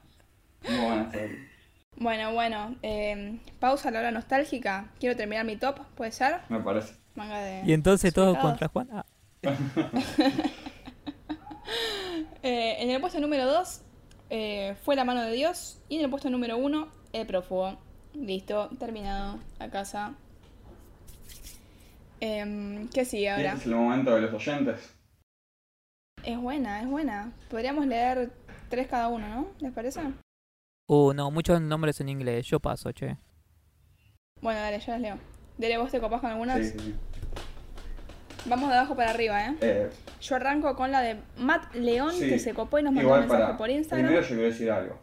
Muy 0.67 0.81
buena 0.81 1.11
serie. 1.11 1.49
Bueno, 1.97 2.33
bueno. 2.33 2.77
eh, 2.83 3.39
pausa 3.61 3.89
a 3.89 3.93
la 3.93 3.99
hora 3.99 4.11
nostálgica. 4.11 4.91
Quiero 4.99 5.17
terminar 5.17 5.45
mi 5.45 5.57
top, 5.57 5.81
¿puede 5.95 6.13
ser? 6.13 6.41
Me 6.49 6.61
parece. 6.61 6.95
Manga 7.15 7.41
de. 7.41 7.63
Y 7.67 7.73
entonces 7.73 8.15
todo 8.15 8.39
contra 8.39 8.69
Juan. 8.69 8.89
Ah, 8.93 9.05
Eh, 12.43 12.77
en 12.83 12.91
el 12.91 13.01
puesto 13.01 13.21
número 13.21 13.45
2 13.47 13.83
fue 14.29 14.97
La 14.97 15.05
mano 15.05 15.23
de 15.23 15.33
Dios. 15.33 15.81
Y 15.89 15.97
en 15.97 16.05
el 16.05 16.11
puesto 16.11 16.31
número 16.31 16.57
1, 16.59 16.89
El 17.13 17.27
prófugo. 17.27 17.79
Listo, 18.15 18.69
terminado. 18.79 19.39
A 19.59 19.69
casa. 19.69 20.15
Em, 22.21 22.89
¿Qué 22.89 23.05
sigue 23.05 23.31
ahora? 23.31 23.53
este 23.53 23.61
es 23.61 23.67
el 23.67 23.75
momento 23.75 24.15
de 24.15 24.23
los 24.23 24.33
oyentes. 24.33 24.95
Es 26.25 26.39
buena, 26.39 26.83
es 26.83 26.89
buena. 26.89 27.33
Podríamos 27.49 27.87
leer 27.87 28.33
tres 28.69 28.89
cada 28.89 29.09
uno, 29.09 29.29
¿no? 29.29 29.49
¿Les 29.61 29.73
parece? 29.73 30.01
Uh, 30.89 31.13
no, 31.13 31.31
muchos 31.31 31.61
nombres 31.61 32.01
en 32.01 32.09
inglés. 32.09 32.47
Yo 32.47 32.61
paso, 32.61 32.91
che. 32.93 33.17
Bueno, 34.41 34.61
dale, 34.61 34.81
yo 34.81 34.93
las 34.93 35.01
leo. 35.01 35.19
Dele, 35.59 35.79
vos 35.79 35.91
te 35.91 36.01
copás 36.01 36.21
con 36.21 36.31
algunas. 36.31 36.59
Sí, 36.59 36.73
sí, 36.73 36.79
sí. 36.79 36.95
Vamos 38.47 38.69
de 38.71 38.77
abajo 38.77 38.97
para 38.97 39.11
arriba, 39.11 39.45
¿eh? 39.47 39.57
Eh, 39.61 39.91
Yo 40.21 40.37
arranco 40.37 40.75
con 40.77 40.91
la 40.93 41.01
de 41.03 41.17
Matt 41.39 41.75
León, 41.75 42.13
Sí, 42.13 42.29
que 42.29 42.39
se 42.39 42.55
copó 42.55 42.79
y 42.79 42.83
nos 42.83 42.93
mandó 42.93 43.09
Igual 43.09 43.21
un 43.23 43.29
mensaje 43.29 43.45
para. 43.45 43.59
por 43.59 43.71
Instagram. 43.71 44.07
Primero 44.07 44.23
yo 44.27 44.35
quiero 44.35 44.43
decir 44.51 44.71
algo. 44.71 44.99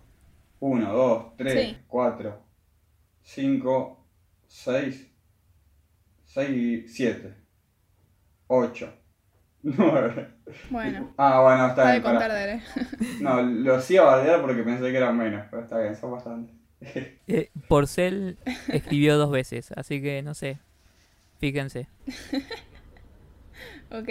1, 0.60 0.94
2, 0.94 1.26
3, 1.38 1.54
Sí. 1.70 1.78
4, 1.88 2.44
5, 3.22 4.08
6, 4.48 5.12
6, 6.26 6.86
7, 6.96 7.34
8, 8.48 8.94
9. 9.64 10.28
Bueno, 10.70 11.14
Ah, 11.18 11.42
bueno, 11.42 11.68
está 11.68 11.92
bien. 11.92 12.04
contar, 12.04 12.32
dale. 12.32 12.62
No, 13.22 13.42
los 13.42 13.90
iba 13.92 14.04
a 14.04 14.16
bardear 14.18 14.42
porque 14.42 14.64
pensé 14.64 14.92
que 14.92 14.98
eran 14.98 15.18
menos, 15.18 15.46
pero 15.50 15.64
está 15.64 15.80
bien, 15.80 15.96
son 15.96 16.12
bastantes. 16.12 16.56
Eh, 17.28 17.50
Porcel 17.68 18.38
escribió 18.68 19.18
dos 19.18 19.32
veces, 19.32 19.72
así 19.76 20.02
que 20.02 20.22
no 20.22 20.34
sé. 20.36 20.60
Fíjense. 21.40 21.88
Ok. 23.92 24.10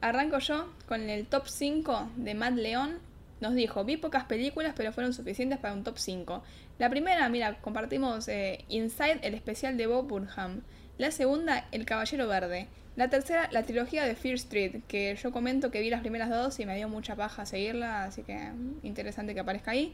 Arranco 0.00 0.38
yo 0.38 0.72
con 0.86 1.08
el 1.08 1.26
top 1.26 1.48
5 1.48 2.10
de 2.16 2.34
Matt 2.34 2.54
León. 2.54 2.98
Nos 3.40 3.54
dijo, 3.54 3.84
vi 3.84 3.96
pocas 3.96 4.24
películas, 4.24 4.72
pero 4.76 4.92
fueron 4.92 5.12
suficientes 5.12 5.58
para 5.58 5.74
un 5.74 5.84
top 5.84 5.98
5. 5.98 6.42
La 6.78 6.88
primera, 6.90 7.28
mira, 7.28 7.60
compartimos 7.60 8.28
eh, 8.28 8.64
Inside, 8.68 9.20
el 9.22 9.34
especial 9.34 9.76
de 9.76 9.86
Bob 9.86 10.06
Burnham. 10.06 10.62
La 10.98 11.10
segunda, 11.10 11.66
El 11.72 11.84
Caballero 11.84 12.26
Verde. 12.28 12.68
La 12.96 13.08
tercera, 13.08 13.48
la 13.52 13.62
trilogía 13.62 14.04
de 14.04 14.14
Fear 14.14 14.36
Street, 14.36 14.82
que 14.88 15.14
yo 15.16 15.30
comento 15.30 15.70
que 15.70 15.80
vi 15.80 15.90
las 15.90 16.00
primeras 16.00 16.30
dos 16.30 16.58
y 16.60 16.64
me 16.64 16.74
dio 16.76 16.88
mucha 16.88 17.14
paja 17.14 17.44
seguirla, 17.44 18.04
así 18.04 18.22
que 18.22 18.34
mm, 18.34 18.86
interesante 18.86 19.34
que 19.34 19.40
aparezca 19.40 19.72
ahí. 19.72 19.92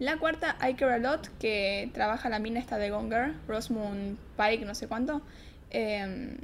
La 0.00 0.16
cuarta, 0.16 0.56
I 0.68 0.74
Care 0.74 0.94
A 0.94 0.98
Lot, 0.98 1.30
que 1.38 1.88
trabaja 1.94 2.28
la 2.28 2.40
mina 2.40 2.58
esta 2.58 2.76
de 2.78 2.90
Gonger, 2.90 3.34
Rosamund 3.46 4.18
Pike, 4.36 4.64
no 4.64 4.74
sé 4.74 4.88
cuánto. 4.88 5.22
em, 5.70 6.38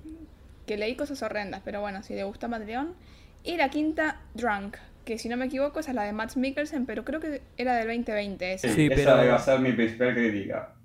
que 0.70 0.76
leí 0.76 0.94
cosas 0.94 1.20
horrendas, 1.24 1.62
pero 1.64 1.80
bueno, 1.80 2.01
si 2.05 2.14
le 2.14 2.22
gusta 2.22 2.47
Matt 2.47 2.64
León. 2.64 2.94
Y 3.42 3.56
la 3.56 3.70
quinta, 3.70 4.20
Drunk, 4.34 4.76
que 5.05 5.18
si 5.18 5.28
no 5.28 5.36
me 5.36 5.47
equivoco 5.47 5.80
esa 5.80 5.90
es 5.90 5.97
la 5.97 6.05
de 6.05 6.12
Matt 6.12 6.36
Mikkelsen, 6.36 6.86
pero 6.86 7.05
creo 7.05 7.18
que 7.18 7.42
era 7.56 7.74
del 7.74 7.88
2020 7.88 8.52
esa. 8.52 8.68
Sí, 8.68 8.86
esa 8.86 8.94
pero- 9.16 9.24
iba 9.24 9.34
a 9.34 9.38
ser 9.40 9.59
mi 9.59 9.72
principal 9.72 10.14
crítica. 10.14 10.76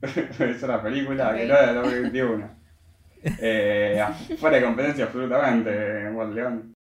es 0.00 0.62
una 0.62 0.82
película 0.82 1.34
que 1.36 1.44
no 1.46 1.54
era 1.54 1.66
de 1.66 1.74
2021. 1.74 2.50
Eh, 3.24 4.02
fuera 4.38 4.56
de 4.56 4.62
competencia 4.64 5.04
absolutamente, 5.04 6.10
Juan 6.14 6.34
León. 6.34 6.72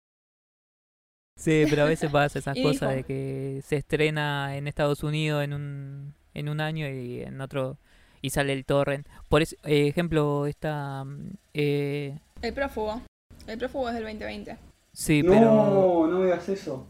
Sí, 1.37 1.65
pero 1.69 1.81
a 1.81 1.85
veces 1.87 2.09
pasa 2.09 2.39
esas 2.39 2.55
cosas 2.63 2.89
dijo- 2.91 2.95
de 2.95 3.03
que 3.03 3.61
se 3.65 3.75
estrena 3.75 4.55
en 4.55 4.69
Estados 4.69 5.03
Unidos 5.03 5.43
en 5.43 5.51
un, 5.53 6.13
en 6.33 6.47
un 6.47 6.61
año 6.61 6.87
y 6.87 7.21
en 7.21 7.41
otro 7.41 7.77
y 8.21 8.29
sale 8.29 8.53
el 8.53 8.63
torrent. 8.63 9.05
Por 9.27 9.41
ese, 9.41 9.57
eh, 9.65 9.87
ejemplo, 9.89 10.45
esta... 10.45 11.03
mm, 11.03 11.31
Eh, 11.53 12.17
El 12.41 12.53
prófugo. 12.53 13.01
El 13.47 13.57
prófugo 13.57 13.89
es 13.89 13.95
del 13.95 14.03
2020. 14.03 14.57
sí, 14.93 15.23
no, 15.23 15.31
pero... 15.31 16.07
no 16.09 16.23
digas 16.23 16.47
eso. 16.49 16.87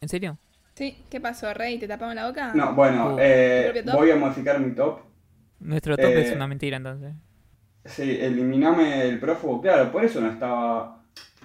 ¿En 0.00 0.08
serio? 0.08 0.38
Sí, 0.74 0.98
¿qué 1.10 1.20
pasó, 1.20 1.52
Rey? 1.54 1.78
¿Te 1.78 1.86
taparon 1.86 2.16
la 2.16 2.26
boca? 2.26 2.52
No, 2.54 2.74
bueno, 2.74 3.14
Uh. 3.14 3.18
eh, 3.20 3.84
voy 3.92 4.10
a 4.10 4.16
modificar 4.16 4.58
mi 4.60 4.74
top. 4.74 4.98
Nuestro 5.60 5.96
top 5.96 6.06
Eh, 6.06 6.22
es 6.28 6.34
una 6.36 6.46
mentira 6.46 6.76
entonces. 6.76 7.14
Sí, 7.84 8.18
eliminame 8.20 9.02
el 9.08 9.20
prófugo. 9.20 9.60
Claro, 9.60 9.90
por 9.92 10.04
eso 10.04 10.20
no 10.20 10.30
estaba. 10.30 11.02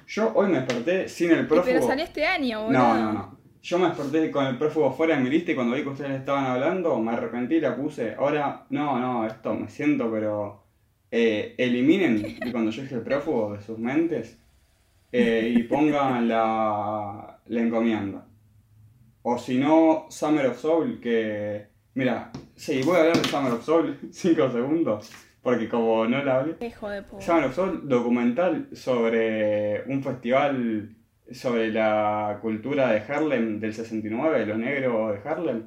Yo 0.07 0.31
hoy 0.34 0.47
me 0.47 0.61
desperté 0.61 1.07
sin 1.07 1.31
el 1.31 1.45
prófugo. 1.47 1.65
pero 1.73 1.85
salió 1.85 2.03
este 2.03 2.26
año, 2.26 2.63
boludo. 2.63 2.80
No, 2.80 2.93
no, 2.97 3.13
no. 3.13 3.38
yo 3.61 3.77
me 3.77 3.88
desperté 3.89 4.31
con 4.31 4.45
el 4.47 4.57
prófugo 4.57 4.91
fuera 4.93 5.15
de 5.15 5.23
mi 5.23 5.30
lista 5.30 5.51
y 5.51 5.55
cuando 5.55 5.76
vi 5.76 5.84
que 5.84 5.89
ustedes 5.89 6.19
estaban 6.19 6.45
hablando, 6.45 6.97
me 6.99 7.11
arrepentí 7.11 7.55
y 7.55 7.61
la 7.61 7.76
puse. 7.76 8.15
Ahora, 8.15 8.65
no, 8.71 8.99
no, 8.99 9.27
esto 9.27 9.53
me 9.53 9.69
siento, 9.69 10.09
pero 10.11 10.63
eh, 11.11 11.56
eliminen, 11.57 12.38
cuando 12.52 12.72
yo 12.72 12.84
dije 12.84 12.95
el 12.95 13.02
prófugo 13.02 13.53
de 13.53 13.61
sus 13.61 13.77
mentes, 13.80 14.38
eh, 15.11 15.53
y 15.56 15.64
pongan 15.64 16.27
la, 16.27 17.40
la 17.48 17.61
encomienda. 17.61 18.26
O 19.23 19.38
si 19.38 19.57
no, 19.57 20.07
Summer 20.10 20.48
of 20.48 20.60
Soul, 20.60 20.99
que... 21.02 21.68
Mira, 21.95 22.31
sí, 22.56 22.81
voy 22.84 22.95
a 22.95 22.99
hablar 22.99 23.18
de 23.18 23.27
Summer 23.27 23.53
of 23.53 23.65
Soul 23.65 23.98
5 24.11 24.52
segundos, 24.52 25.11
porque 25.41 25.68
como 25.68 26.06
no 26.06 26.23
la 26.23 26.40
hablé... 26.40 26.56
Hijo 26.65 26.90
de 26.90 27.02
puta. 27.02 27.23
Summer 27.23 27.45
of 27.45 27.56
Soul, 27.56 27.88
documental 27.88 28.69
sobre 28.73 29.84
un 29.88 30.03
festival 30.03 30.95
sobre 31.31 31.72
la 31.72 32.40
cultura 32.41 32.91
de 32.91 32.99
Harlem 33.02 33.60
del 33.60 33.73
69, 33.73 34.40
de 34.40 34.45
los 34.45 34.57
negros 34.57 35.14
de 35.14 35.30
Harlem. 35.30 35.64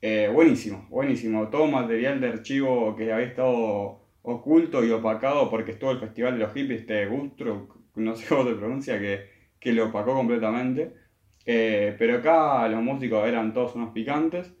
Eh, 0.00 0.30
buenísimo, 0.32 0.86
buenísimo. 0.90 1.48
Todo 1.48 1.66
material 1.66 2.20
de 2.20 2.28
archivo 2.28 2.94
que 2.94 3.12
había 3.12 3.26
estado 3.26 4.03
oculto 4.24 4.84
y 4.84 4.90
opacado 4.90 5.50
porque 5.50 5.72
estuvo 5.72 5.92
el 5.92 6.00
festival 6.00 6.34
de 6.34 6.40
los 6.40 6.52
hippies, 6.52 6.80
este 6.80 7.06
Gustruck, 7.06 7.76
no 7.96 8.16
sé 8.16 8.26
cómo 8.26 8.44
se 8.44 8.54
pronuncia, 8.56 8.98
que, 8.98 9.28
que 9.60 9.72
lo 9.72 9.86
opacó 9.86 10.14
completamente. 10.14 10.92
Eh, 11.46 11.94
pero 11.98 12.18
acá 12.18 12.66
los 12.68 12.82
músicos 12.82 13.26
eran 13.28 13.52
todos 13.52 13.74
unos 13.74 13.92
picantes. 13.92 14.52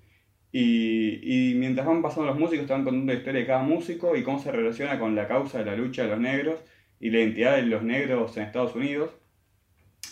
Y, 0.52 1.54
mientras 1.56 1.86
van 1.86 2.00
pasando 2.00 2.28
los 2.28 2.38
músicos, 2.38 2.68
van 2.68 2.84
contando 2.84 3.12
la 3.12 3.18
historia 3.18 3.40
de 3.40 3.46
cada 3.46 3.62
músico 3.64 4.14
y 4.14 4.22
cómo 4.22 4.38
se 4.38 4.52
relaciona 4.52 5.00
con 5.00 5.16
la 5.16 5.26
causa 5.26 5.58
de 5.58 5.64
la 5.64 5.74
lucha 5.76 6.04
de 6.04 6.10
los 6.10 6.20
negros 6.20 6.60
y 7.00 7.10
la 7.10 7.18
identidad 7.18 7.56
de 7.56 7.62
los 7.62 7.82
negros 7.82 8.36
en 8.36 8.44
Estados 8.44 8.76
Unidos. 8.76 9.10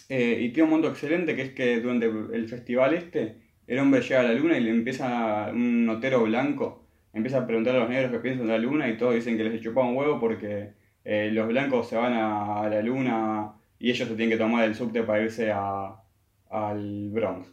Eh, 0.08 0.38
y 0.40 0.48
tiene 0.48 0.64
un 0.64 0.70
momento 0.70 0.90
excelente 0.90 1.36
que 1.36 1.42
es 1.42 1.52
que 1.52 1.80
durante 1.80 2.06
el 2.06 2.48
festival 2.48 2.94
este, 2.94 3.36
el 3.66 3.78
hombre 3.78 4.00
llega 4.00 4.20
a 4.20 4.24
la 4.24 4.34
luna 4.34 4.58
y 4.58 4.62
le 4.64 4.70
empieza 4.70 5.50
un 5.52 5.86
notero 5.86 6.24
blanco, 6.24 6.81
empieza 7.12 7.38
a 7.38 7.46
preguntar 7.46 7.76
a 7.76 7.80
los 7.80 7.88
negros 7.88 8.10
qué 8.12 8.18
piensan 8.18 8.46
de 8.46 8.52
la 8.52 8.58
luna 8.58 8.88
y 8.88 8.96
todos 8.96 9.14
dicen 9.14 9.36
que 9.36 9.44
les 9.44 9.60
chupa 9.60 9.82
un 9.82 9.96
huevo 9.96 10.18
porque 10.18 10.72
eh, 11.04 11.30
los 11.32 11.48
blancos 11.48 11.88
se 11.88 11.96
van 11.96 12.12
a, 12.14 12.68
la 12.68 12.82
luna 12.82 13.54
y 13.78 13.90
ellos 13.90 14.08
se 14.08 14.14
tienen 14.14 14.30
que 14.30 14.42
tomar 14.42 14.64
el 14.64 14.74
subte 14.74 15.02
para 15.02 15.22
irse 15.22 15.52
al 15.52 17.10
Bronx. 17.10 17.52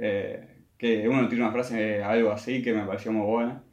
Eh, 0.00 0.58
que 0.78 1.08
uno 1.08 1.28
tiene 1.28 1.44
una 1.44 1.52
frase 1.52 2.02
algo 2.02 2.30
así 2.30 2.62
que 2.62 2.72
me 2.72 2.84
pareció 2.84 3.12
muy 3.12 3.26
buena. 3.26 3.64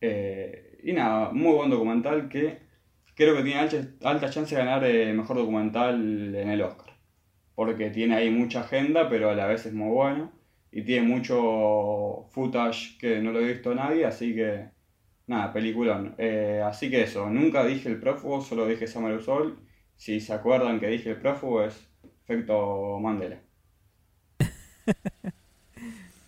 Eh, 0.00 0.78
y 0.84 0.92
nada, 0.92 1.30
muy 1.32 1.54
buen 1.54 1.70
documental 1.70 2.28
que 2.28 2.58
creo 3.14 3.36
que 3.36 3.42
tiene 3.42 3.60
alta, 3.60 3.78
alta 4.04 4.30
chance 4.30 4.54
de 4.54 4.62
ganar 4.62 4.84
eh, 4.84 5.12
mejor 5.12 5.38
documental 5.38 6.34
en 6.34 6.48
el 6.50 6.62
Oscar. 6.62 6.94
Porque 7.54 7.90
tiene 7.90 8.16
ahí 8.16 8.30
mucha 8.30 8.60
agenda, 8.60 9.08
pero 9.08 9.30
a 9.30 9.34
la 9.34 9.46
vez 9.46 9.66
es 9.66 9.72
muy 9.72 9.88
bueno. 9.88 10.30
Y 10.76 10.82
tiene 10.82 11.08
mucho 11.08 12.26
footage 12.28 12.98
que 12.98 13.18
no 13.22 13.32
lo 13.32 13.40
he 13.40 13.54
visto 13.54 13.74
nadie, 13.74 14.04
así 14.04 14.34
que 14.34 14.68
nada, 15.26 15.50
peliculón. 15.50 16.14
Eh, 16.18 16.60
así 16.62 16.90
que 16.90 17.04
eso, 17.04 17.30
nunca 17.30 17.64
dije 17.64 17.88
el 17.88 17.98
prófugo, 17.98 18.42
solo 18.42 18.66
dije 18.66 18.86
Summer 18.86 19.14
of 19.14 19.24
Soul. 19.24 19.58
Si 19.96 20.20
se 20.20 20.34
acuerdan 20.34 20.78
que 20.78 20.88
dije 20.88 21.12
el 21.12 21.16
prófugo 21.16 21.62
es 21.62 21.88
efecto 22.24 23.00
Mandela. 23.00 23.38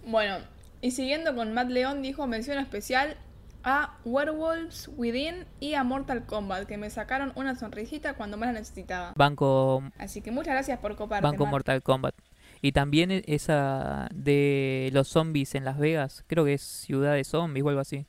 Bueno, 0.07 0.39
y 0.81 0.93
siguiendo 0.93 1.35
con 1.35 1.53
Matt 1.53 1.69
León, 1.69 2.01
dijo 2.01 2.27
mención 2.27 2.57
especial 2.57 3.19
a 3.63 3.99
Werewolves 4.07 4.89
Within 4.97 5.45
y 5.61 5.75
a 5.75 5.85
Mortal 5.85 6.25
Kombat, 6.25 6.67
que 6.67 6.79
me 6.79 6.89
sacaron 6.89 7.33
una 7.35 7.55
sonrisita 7.55 8.15
cuando 8.15 8.39
más 8.39 8.47
la 8.55 8.61
necesitaba. 8.61 9.13
Banco, 9.15 9.83
Así 9.99 10.23
que 10.23 10.31
muchas 10.31 10.55
gracias 10.55 10.79
por 10.79 10.97
coparte. 10.97 11.23
Banco 11.23 11.45
Matt. 11.45 11.51
Mortal 11.51 11.83
Kombat. 11.83 12.15
Y 12.63 12.73
también 12.73 13.11
e- 13.11 13.25
esa 13.27 14.09
de 14.15 14.91
los 14.93 15.09
zombies 15.09 15.55
en 15.55 15.65
Las 15.65 15.79
Vegas. 15.79 16.25
Creo 16.27 16.45
que 16.45 16.55
es 16.55 16.63
Ciudad 16.63 17.15
de 17.15 17.25
Zombies 17.25 17.65
o 17.65 17.69
algo 17.69 17.81
así. 17.81 18.07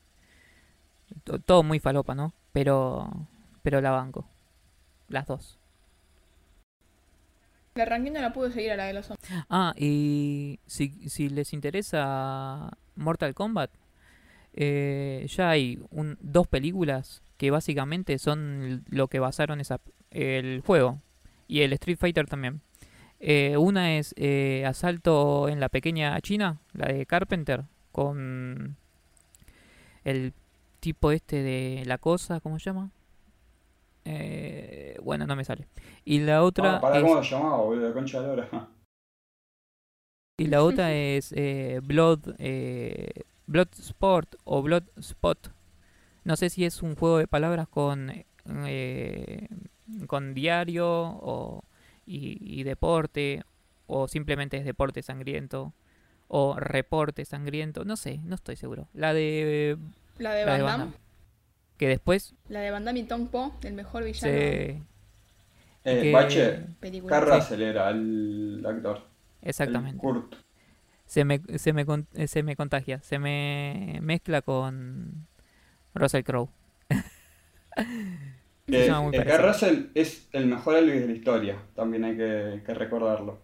To- 1.24 1.40
Todo 1.40 1.64
muy 1.64 1.80
falopa, 1.80 2.16
¿no? 2.16 2.34
Pero, 2.54 3.10
pero 3.64 3.82
la 3.82 3.92
banco. 3.92 4.28
Las 5.08 5.28
dos. 5.28 5.58
La 7.76 7.86
ranking 7.86 8.12
no 8.12 8.22
la 8.22 8.34
pude 8.34 8.52
seguir 8.52 8.72
a 8.72 8.76
la 8.76 8.86
de 8.86 8.94
los 8.94 9.06
zombies. 9.06 9.30
Ah, 9.50 9.74
y 9.78 10.60
si, 10.66 11.10
si 11.10 11.30
les 11.30 11.54
interesa 11.54 12.72
Mortal 12.96 13.34
Kombat, 13.34 13.72
eh, 14.54 15.26
ya 15.30 15.50
hay 15.52 15.80
un, 15.92 16.18
dos 16.22 16.48
películas 16.48 17.22
que 17.38 17.52
básicamente 17.52 18.18
son 18.20 18.84
lo 18.90 19.08
que 19.08 19.20
basaron 19.20 19.62
esa, 19.62 19.80
el 20.12 20.62
juego. 20.66 21.02
Y 21.48 21.62
el 21.62 21.74
Street 21.74 21.98
Fighter 21.98 22.28
también. 22.28 22.62
Eh, 23.20 23.58
una 23.58 23.98
es 23.98 24.14
eh, 24.18 24.64
Asalto 24.66 25.50
en 25.50 25.60
la 25.60 25.70
Pequeña 25.70 26.20
China, 26.22 26.60
la 26.74 26.88
de 26.88 27.06
Carpenter, 27.06 27.66
con 27.92 28.78
el 30.04 30.34
tipo 30.80 31.12
este 31.12 31.44
de 31.44 31.84
la 31.86 31.98
cosa, 31.98 32.40
¿cómo 32.40 32.58
se 32.60 32.66
llama? 32.66 32.92
Eh, 34.06 34.98
bueno, 35.04 35.28
no 35.28 35.36
me 35.36 35.44
sale. 35.44 35.68
Y 36.06 36.20
la 36.20 36.44
otra 36.44 36.78
Ah, 36.78 36.82
pará, 36.82 36.98
es- 36.98 37.04
¿cómo 37.04 37.16
lo 37.16 37.22
llamaba, 37.22 37.58
boludo? 37.58 37.88
La 37.90 37.94
concha 37.94 38.22
de 38.22 38.28
la 38.28 38.34
hora. 38.34 38.70
Y 40.38 40.48
la 40.48 40.64
otra 40.64 40.94
es 40.94 41.34
eh, 41.36 41.82
Blood, 41.84 42.36
eh, 42.40 43.24
Bloodsport 43.48 44.36
o 44.46 44.62
Bloodspot. 44.62 45.52
No 46.24 46.38
sé 46.38 46.50
si 46.50 46.64
es 46.64 46.82
un 46.82 46.96
juego 46.96 47.18
de 47.18 47.28
palabras 47.28 47.68
con, 47.68 48.12
eh, 48.46 49.48
con 50.08 50.34
diario 50.34 50.88
o, 50.88 51.64
y, 52.10 52.38
y 52.42 52.64
deporte, 52.64 53.44
o 53.88 54.08
simplemente 54.08 54.58
es 54.58 54.66
deporte 54.66 55.02
sangriento, 55.04 55.74
o 56.28 56.56
reporte 56.60 57.24
sangriento, 57.26 57.86
no 57.86 57.96
sé, 57.98 58.18
no 58.24 58.36
estoy 58.36 58.56
seguro. 58.56 58.88
La 58.94 59.14
de, 59.14 59.78
La 60.18 60.34
de 60.34 60.46
la 60.46 60.54
de 60.56 60.62
Van 60.62 60.72
Van 60.72 60.80
Damme. 60.80 60.92
Damme. 60.94 60.98
Que 61.78 61.88
después 61.88 62.36
La 62.50 62.60
de 62.62 62.72
Van 62.72 62.84
Damme 62.86 63.00
y 63.00 63.04
Tong 63.04 63.30
Po, 63.30 63.54
el 63.64 63.74
mejor 63.74 64.04
villano 64.04 64.20
se... 64.34 64.82
Eh, 65.86 66.02
que- 66.02 66.12
Bache, 66.12 66.66
era 67.64 67.90
el 67.90 68.64
actor. 68.68 69.06
el 69.42 69.50
Exactamente. 69.50 69.98
Kurt. 70.00 70.36
se 71.06 71.24
me, 71.26 71.42
se 71.58 71.72
me, 71.74 71.86
con- 71.86 72.08
eh, 72.16 72.28
se 72.28 72.44
me 72.44 72.56
contagia, 72.56 73.02
se 73.02 73.18
me 73.18 74.00
mezcla 74.02 74.42
con 74.42 75.26
Russell 75.96 76.24
Crowe. 76.24 76.50
Eh, 78.72 78.92
muy 79.02 79.12
parecido. 79.12 79.38
Carl 79.38 79.48
Russell 79.48 79.86
es 79.96 80.30
el 80.32 80.48
mejor 80.48 80.76
Elvis 80.78 81.02
de 81.02 81.08
la 81.08 81.14
historia, 81.14 81.64
también 81.76 82.04
hay 82.04 82.16
que, 82.16 82.62
que 82.66 82.74
recordarlo. 82.74 83.42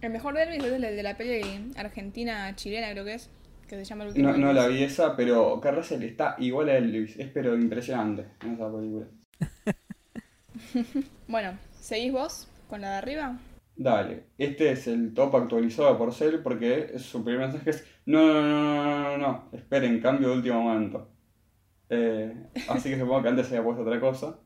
El 0.00 0.10
mejor 0.10 0.34
de 0.34 0.42
Elvis 0.42 0.64
es 0.64 0.72
el 0.72 0.82
de 0.82 1.02
la 1.02 1.16
peli 1.16 1.72
argentina-chilena, 1.76 2.92
creo 2.92 3.04
que 3.04 3.14
es. 3.14 3.30
Que 3.66 3.76
se 3.76 3.84
llama 3.84 4.04
El 4.04 4.10
último 4.10 4.32
No, 4.32 4.52
la 4.52 4.68
vi 4.68 4.84
esa, 4.84 5.16
pero 5.16 5.60
Carl 5.60 5.76
Russell 5.76 6.02
está 6.04 6.36
igual 6.38 6.68
a 6.68 6.76
Elvis, 6.76 7.18
es 7.18 7.28
pero 7.30 7.54
impresionante 7.54 8.26
en 8.42 8.54
esa 8.54 8.72
película. 8.72 9.06
Bueno, 11.28 11.58
¿seguís 11.78 12.12
vos 12.12 12.48
con 12.68 12.80
la 12.80 12.92
de 12.92 12.96
arriba? 12.96 13.38
Dale, 13.76 14.24
este 14.38 14.70
es 14.70 14.86
el 14.86 15.12
top 15.12 15.36
actualizado 15.36 15.92
de 15.92 15.98
Porcel 15.98 16.42
porque 16.42 16.98
su 16.98 17.22
primer 17.22 17.48
mensaje 17.48 17.70
es 17.70 17.86
no, 18.06 18.26
no, 18.26 18.42
no, 18.42 18.74
no, 18.74 18.84
no, 18.84 19.02
no, 19.02 19.18
no, 19.18 19.48
esperen, 19.52 20.00
cambio 20.00 20.30
de 20.30 20.36
último 20.36 20.62
momento. 20.62 21.15
Eh, 21.88 22.34
así 22.68 22.90
que 22.90 22.98
supongo 22.98 23.22
que 23.22 23.28
antes 23.28 23.46
había 23.48 23.62
puesto 23.64 23.82
otra 23.82 24.00
cosa. 24.00 24.38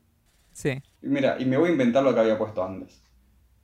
Sí, 0.53 0.81
Y 1.01 1.07
mira, 1.07 1.37
y 1.39 1.45
me 1.45 1.57
voy 1.57 1.69
a 1.69 1.71
inventar 1.71 2.03
lo 2.03 2.13
que 2.13 2.19
había 2.19 2.37
puesto 2.37 2.63
antes. 2.63 3.01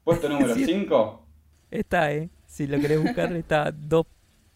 Puesto 0.04 0.30
número 0.30 0.54
Sí. 0.56 0.66
5, 0.66 1.26
está, 1.72 2.12
eh. 2.14 2.30
Si 2.46 2.66
lo 2.66 2.80
querés 2.80 3.02
buscar, 3.04 3.32
está 3.34 3.72
dos 3.72 4.06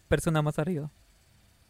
personas 0.08 0.42
más 0.42 0.58
arriba. 0.58 0.90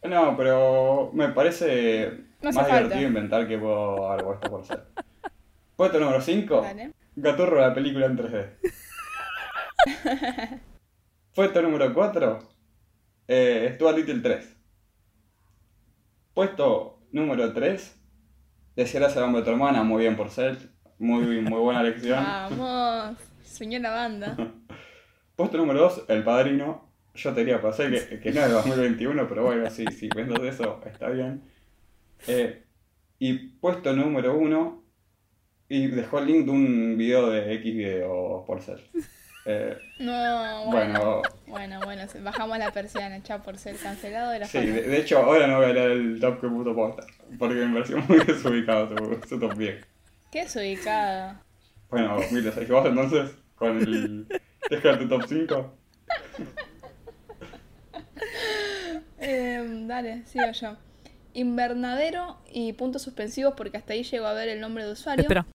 no, 0.03 0.35
pero 0.37 1.11
me 1.13 1.29
parece 1.29 2.11
No 2.41 2.51
más 2.51 2.55
falta. 2.55 2.77
divertido 2.77 3.07
inventar 3.07 3.47
que 3.47 3.57
puedo 3.57 4.09
haber 4.09 4.23
puesto 4.25 4.49
Porcel. 4.49 4.79
Puesto 5.75 5.99
número 5.99 6.21
5, 6.21 6.61
Dale. 6.61 6.93
Gaturro 7.15 7.59
la 7.59 7.73
película 7.73 8.05
en 8.05 8.17
3D. 8.17 8.49
Puesto 11.35 11.61
número 11.61 11.93
4, 11.93 12.39
eh, 13.27 13.71
Stuart 13.75 13.97
Little 13.97 14.19
3. 14.21 14.57
Puesto 16.33 16.92
número 17.13 17.53
3, 17.53 17.99
Desearás 18.75 19.15
el 19.15 19.23
hombre 19.23 19.41
de 19.41 19.45
tu 19.45 19.51
hermana, 19.51 19.83
muy 19.83 20.01
bien 20.01 20.17
por 20.17 20.31
ser. 20.31 20.57
Muy, 20.97 21.41
muy 21.41 21.59
buena 21.59 21.81
elección. 21.81 22.23
Vamos, 22.23 23.17
soñó 23.43 23.79
la 23.79 23.91
banda. 23.91 24.35
Puesto 25.35 25.57
número 25.57 25.81
2, 25.81 26.05
El 26.07 26.23
Padrino. 26.23 26.89
Yo 27.13 27.31
te 27.33 27.41
diría 27.41 27.61
por 27.61 27.73
ser 27.73 28.09
que, 28.09 28.19
que 28.19 28.31
no 28.31 28.41
es 28.41 28.47
de 28.47 28.53
2021, 28.53 29.27
pero 29.27 29.43
bueno, 29.43 29.69
sí, 29.69 29.85
sí, 29.95 30.09
pensás 30.09 30.41
eso, 30.41 30.81
está 30.83 31.09
bien. 31.09 31.43
Eh, 32.27 32.63
y 33.19 33.33
puesto 33.33 33.93
número 33.93 34.35
1, 34.35 34.83
y 35.69 35.87
dejó 35.87 36.17
el 36.17 36.25
link 36.25 36.45
de 36.45 36.51
un 36.51 36.97
video 36.97 37.29
de 37.29 37.53
X 37.53 37.75
video 37.75 38.43
por 38.47 38.61
ser. 38.63 38.81
Eh, 39.45 39.77
No, 39.99 40.65
bueno. 40.67 41.21
bueno, 41.47 41.79
Bueno, 41.83 42.01
bajamos 42.21 42.57
la 42.57 42.71
persiana, 42.71 43.21
chao 43.23 43.41
por 43.43 43.57
ser 43.57 43.75
cancelado 43.75 44.31
de 44.31 44.39
la 44.39 44.45
sí, 44.47 44.59
de, 44.65 44.83
de 44.83 44.97
hecho 44.99 45.17
ahora 45.19 45.47
no 45.47 45.57
voy 45.57 45.65
a 45.65 45.73
leer 45.73 45.91
el 45.91 46.19
top 46.19 46.39
que 46.41 46.47
puso 46.47 46.73
posta, 46.73 47.05
porque 47.37 47.55
me 47.55 47.73
pareció 47.73 47.97
muy 48.07 48.19
desubicado 48.25 48.95
su, 48.97 49.27
su 49.27 49.39
top 49.39 49.53
10. 49.57 49.85
Qué 50.31 50.43
desubicada. 50.43 51.41
Bueno, 51.89 52.15
2006, 52.15 52.69
vos 52.69 52.85
entonces, 52.87 53.31
con 53.55 53.77
el... 53.79 54.27
Deja 54.69 54.97
tu 54.97 55.07
top 55.09 55.23
5. 55.27 55.73
Eh, 59.19 59.63
dale, 59.87 60.23
sigo 60.25 60.51
yo. 60.51 60.75
Invernadero 61.33 62.37
y 62.51 62.73
puntos 62.73 63.01
suspensivos 63.03 63.53
porque 63.55 63.77
hasta 63.77 63.93
ahí 63.93 64.03
llego 64.03 64.25
a 64.27 64.33
ver 64.33 64.49
el 64.49 64.59
nombre 64.59 64.85
de 64.85 64.91
usuario. 64.91 65.21
Espera, 65.21 65.45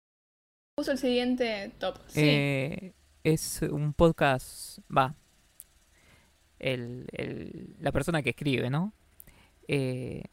Puso 0.76 0.92
el 0.92 0.98
siguiente 0.98 1.70
top. 1.78 1.98
Sí. 2.08 2.20
eh, 2.24 2.92
es 3.24 3.62
un 3.62 3.92
podcast, 3.92 4.78
va, 4.94 5.14
el, 6.58 7.06
el- 7.12 7.76
la 7.80 7.92
persona 7.92 8.22
que 8.22 8.30
escribe, 8.30 8.70
¿no? 8.70 8.92
Eh, 9.68 10.24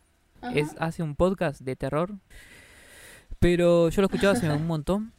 es, 0.54 0.76
hace 0.80 1.04
un 1.04 1.16
podcast 1.16 1.62
de 1.62 1.76
terror, 1.76 2.14
pero 3.40 3.90
yo 3.90 4.02
lo 4.02 4.06
escuchaba 4.08 4.34
hace 4.34 4.50
un 4.50 4.68
montón 4.68 5.12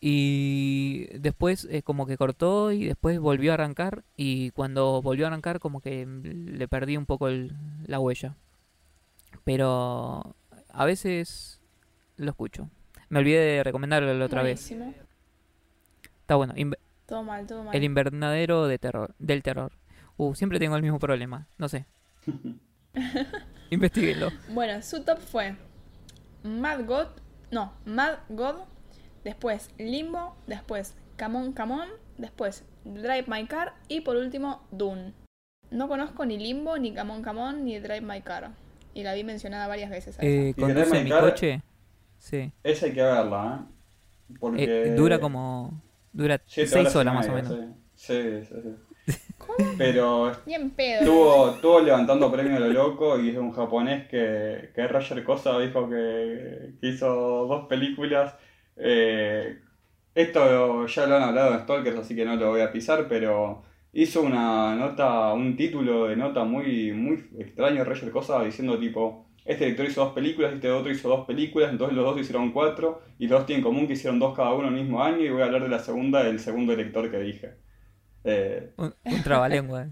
y 0.00 1.06
después 1.18 1.66
eh, 1.70 1.82
como 1.82 2.06
que 2.06 2.16
cortó 2.16 2.72
y 2.72 2.84
después 2.84 3.18
volvió 3.20 3.52
a 3.52 3.54
arrancar 3.54 4.04
y 4.16 4.50
cuando 4.50 5.00
volvió 5.00 5.24
a 5.24 5.28
arrancar 5.28 5.60
como 5.60 5.80
que 5.80 6.04
le 6.06 6.68
perdí 6.68 6.96
un 6.96 7.06
poco 7.06 7.28
el- 7.28 7.56
la 7.86 8.00
huella. 8.00 8.36
Pero 9.44 10.34
a 10.70 10.84
veces 10.84 11.60
lo 12.16 12.30
escucho. 12.30 12.68
Me 13.08 13.18
olvidé 13.20 13.38
de 13.40 13.64
recomendarlo 13.64 14.12
la 14.14 14.24
otra 14.26 14.42
vez. 14.42 14.60
Está 16.20 16.36
bueno. 16.36 16.54
Todo 17.06 17.22
mal, 17.22 17.46
todo 17.46 17.64
mal. 17.64 17.74
el 17.74 17.84
invernadero 17.84 18.66
de 18.66 18.78
terror, 18.78 19.14
del 19.18 19.42
terror. 19.42 19.72
Uh, 20.16 20.34
siempre 20.34 20.58
tengo 20.58 20.76
el 20.76 20.82
mismo 20.82 20.98
problema. 20.98 21.46
No 21.58 21.68
sé. 21.68 21.86
Investíguenlo. 23.70 24.30
Bueno, 24.50 24.80
su 24.82 25.02
top 25.04 25.18
fue 25.18 25.56
Mad 26.42 26.84
God, 26.86 27.06
no, 27.50 27.72
Mad 27.84 28.18
God, 28.28 28.56
después 29.24 29.70
Limbo, 29.78 30.36
después 30.46 30.94
Come 31.18 31.38
On, 31.38 31.52
Come 31.52 31.74
On, 31.74 31.88
después 32.18 32.64
Drive 32.84 33.24
My 33.26 33.46
Car 33.46 33.74
y 33.88 34.00
por 34.02 34.16
último 34.16 34.62
Dune. 34.70 35.12
No 35.70 35.88
conozco 35.88 36.24
ni 36.24 36.38
Limbo, 36.38 36.78
ni 36.78 36.94
Come 36.94 37.12
On, 37.12 37.22
Come 37.22 37.40
On, 37.40 37.64
ni 37.64 37.78
Drive 37.80 38.02
My 38.02 38.20
Car. 38.20 38.52
Y 38.92 39.02
la 39.02 39.14
vi 39.14 39.24
mencionada 39.24 39.66
varias 39.66 39.90
veces. 39.90 40.16
Eh, 40.20 40.54
conduce 40.56 40.84
Drive 40.86 40.98
My 40.98 41.04
mi 41.04 41.10
Car- 41.10 41.20
coche. 41.22 41.62
Sí. 42.18 42.52
Esa 42.62 42.86
hay 42.86 42.92
que 42.92 43.02
verla, 43.02 43.60
¿eh? 43.60 44.34
Porque... 44.38 44.64
Eh, 44.64 44.94
dura 44.94 45.18
como. 45.18 45.82
Dura 46.14 46.40
Siete 46.46 46.70
seis 46.70 46.96
horas 46.96 47.12
y 47.12 47.16
más 47.16 47.28
o 47.28 47.32
menos. 47.32 47.52
Sí, 47.94 48.14
sí, 48.14 48.44
sí. 48.46 48.54
sí. 49.06 49.14
Pero 49.76 50.32
Bien 50.46 50.70
pedo. 50.70 51.00
estuvo, 51.00 51.50
estuvo 51.50 51.80
levantando 51.80 52.32
premio 52.32 52.56
a 52.56 52.60
lo 52.60 52.68
loco 52.68 53.20
y 53.20 53.30
es 53.30 53.36
un 53.36 53.52
japonés 53.52 54.08
que, 54.08 54.70
que 54.74 54.88
Roger 54.88 55.22
Cosa 55.24 55.58
dijo 55.60 55.88
que, 55.88 56.74
que 56.80 56.88
hizo 56.88 57.06
dos 57.46 57.66
películas. 57.66 58.34
Eh, 58.76 59.60
esto 60.14 60.86
ya 60.86 61.06
lo 61.06 61.16
han 61.16 61.22
hablado 61.24 61.54
en 61.54 61.60
Stalkers, 61.60 61.98
así 61.98 62.14
que 62.16 62.24
no 62.24 62.36
lo 62.36 62.50
voy 62.50 62.62
a 62.62 62.72
pisar, 62.72 63.06
pero 63.08 63.64
hizo 63.92 64.22
una 64.22 64.74
nota, 64.76 65.32
un 65.34 65.56
título 65.56 66.06
de 66.06 66.16
nota 66.16 66.44
muy, 66.44 66.92
muy 66.92 67.28
extraño 67.38 67.84
Roger 67.84 68.10
Cosa 68.10 68.42
diciendo 68.44 68.78
tipo, 68.78 69.26
este 69.44 69.64
director 69.64 69.86
hizo 69.86 70.04
dos 70.04 70.14
películas, 70.14 70.54
este 70.54 70.70
otro 70.70 70.90
hizo 70.92 71.08
dos 71.08 71.26
películas, 71.26 71.70
entonces 71.72 71.96
los 71.96 72.04
dos 72.04 72.20
hicieron 72.20 72.52
cuatro 72.52 73.02
y 73.18 73.26
los 73.28 73.40
dos 73.40 73.46
tienen 73.46 73.60
en 73.64 73.70
común 73.70 73.86
que 73.86 73.94
hicieron 73.94 74.18
dos 74.18 74.34
cada 74.36 74.54
uno 74.54 74.68
el 74.68 74.74
mismo 74.74 75.02
año 75.02 75.18
y 75.20 75.30
voy 75.30 75.42
a 75.42 75.46
hablar 75.46 75.62
de 75.62 75.68
la 75.68 75.78
segunda 75.80 76.22
del 76.24 76.38
segundo 76.40 76.72
director 76.76 77.10
que 77.10 77.18
dije. 77.18 77.54
Eh, 78.24 78.72
Un, 78.76 78.94
un 79.04 79.22
trabalengua. 79.22 79.88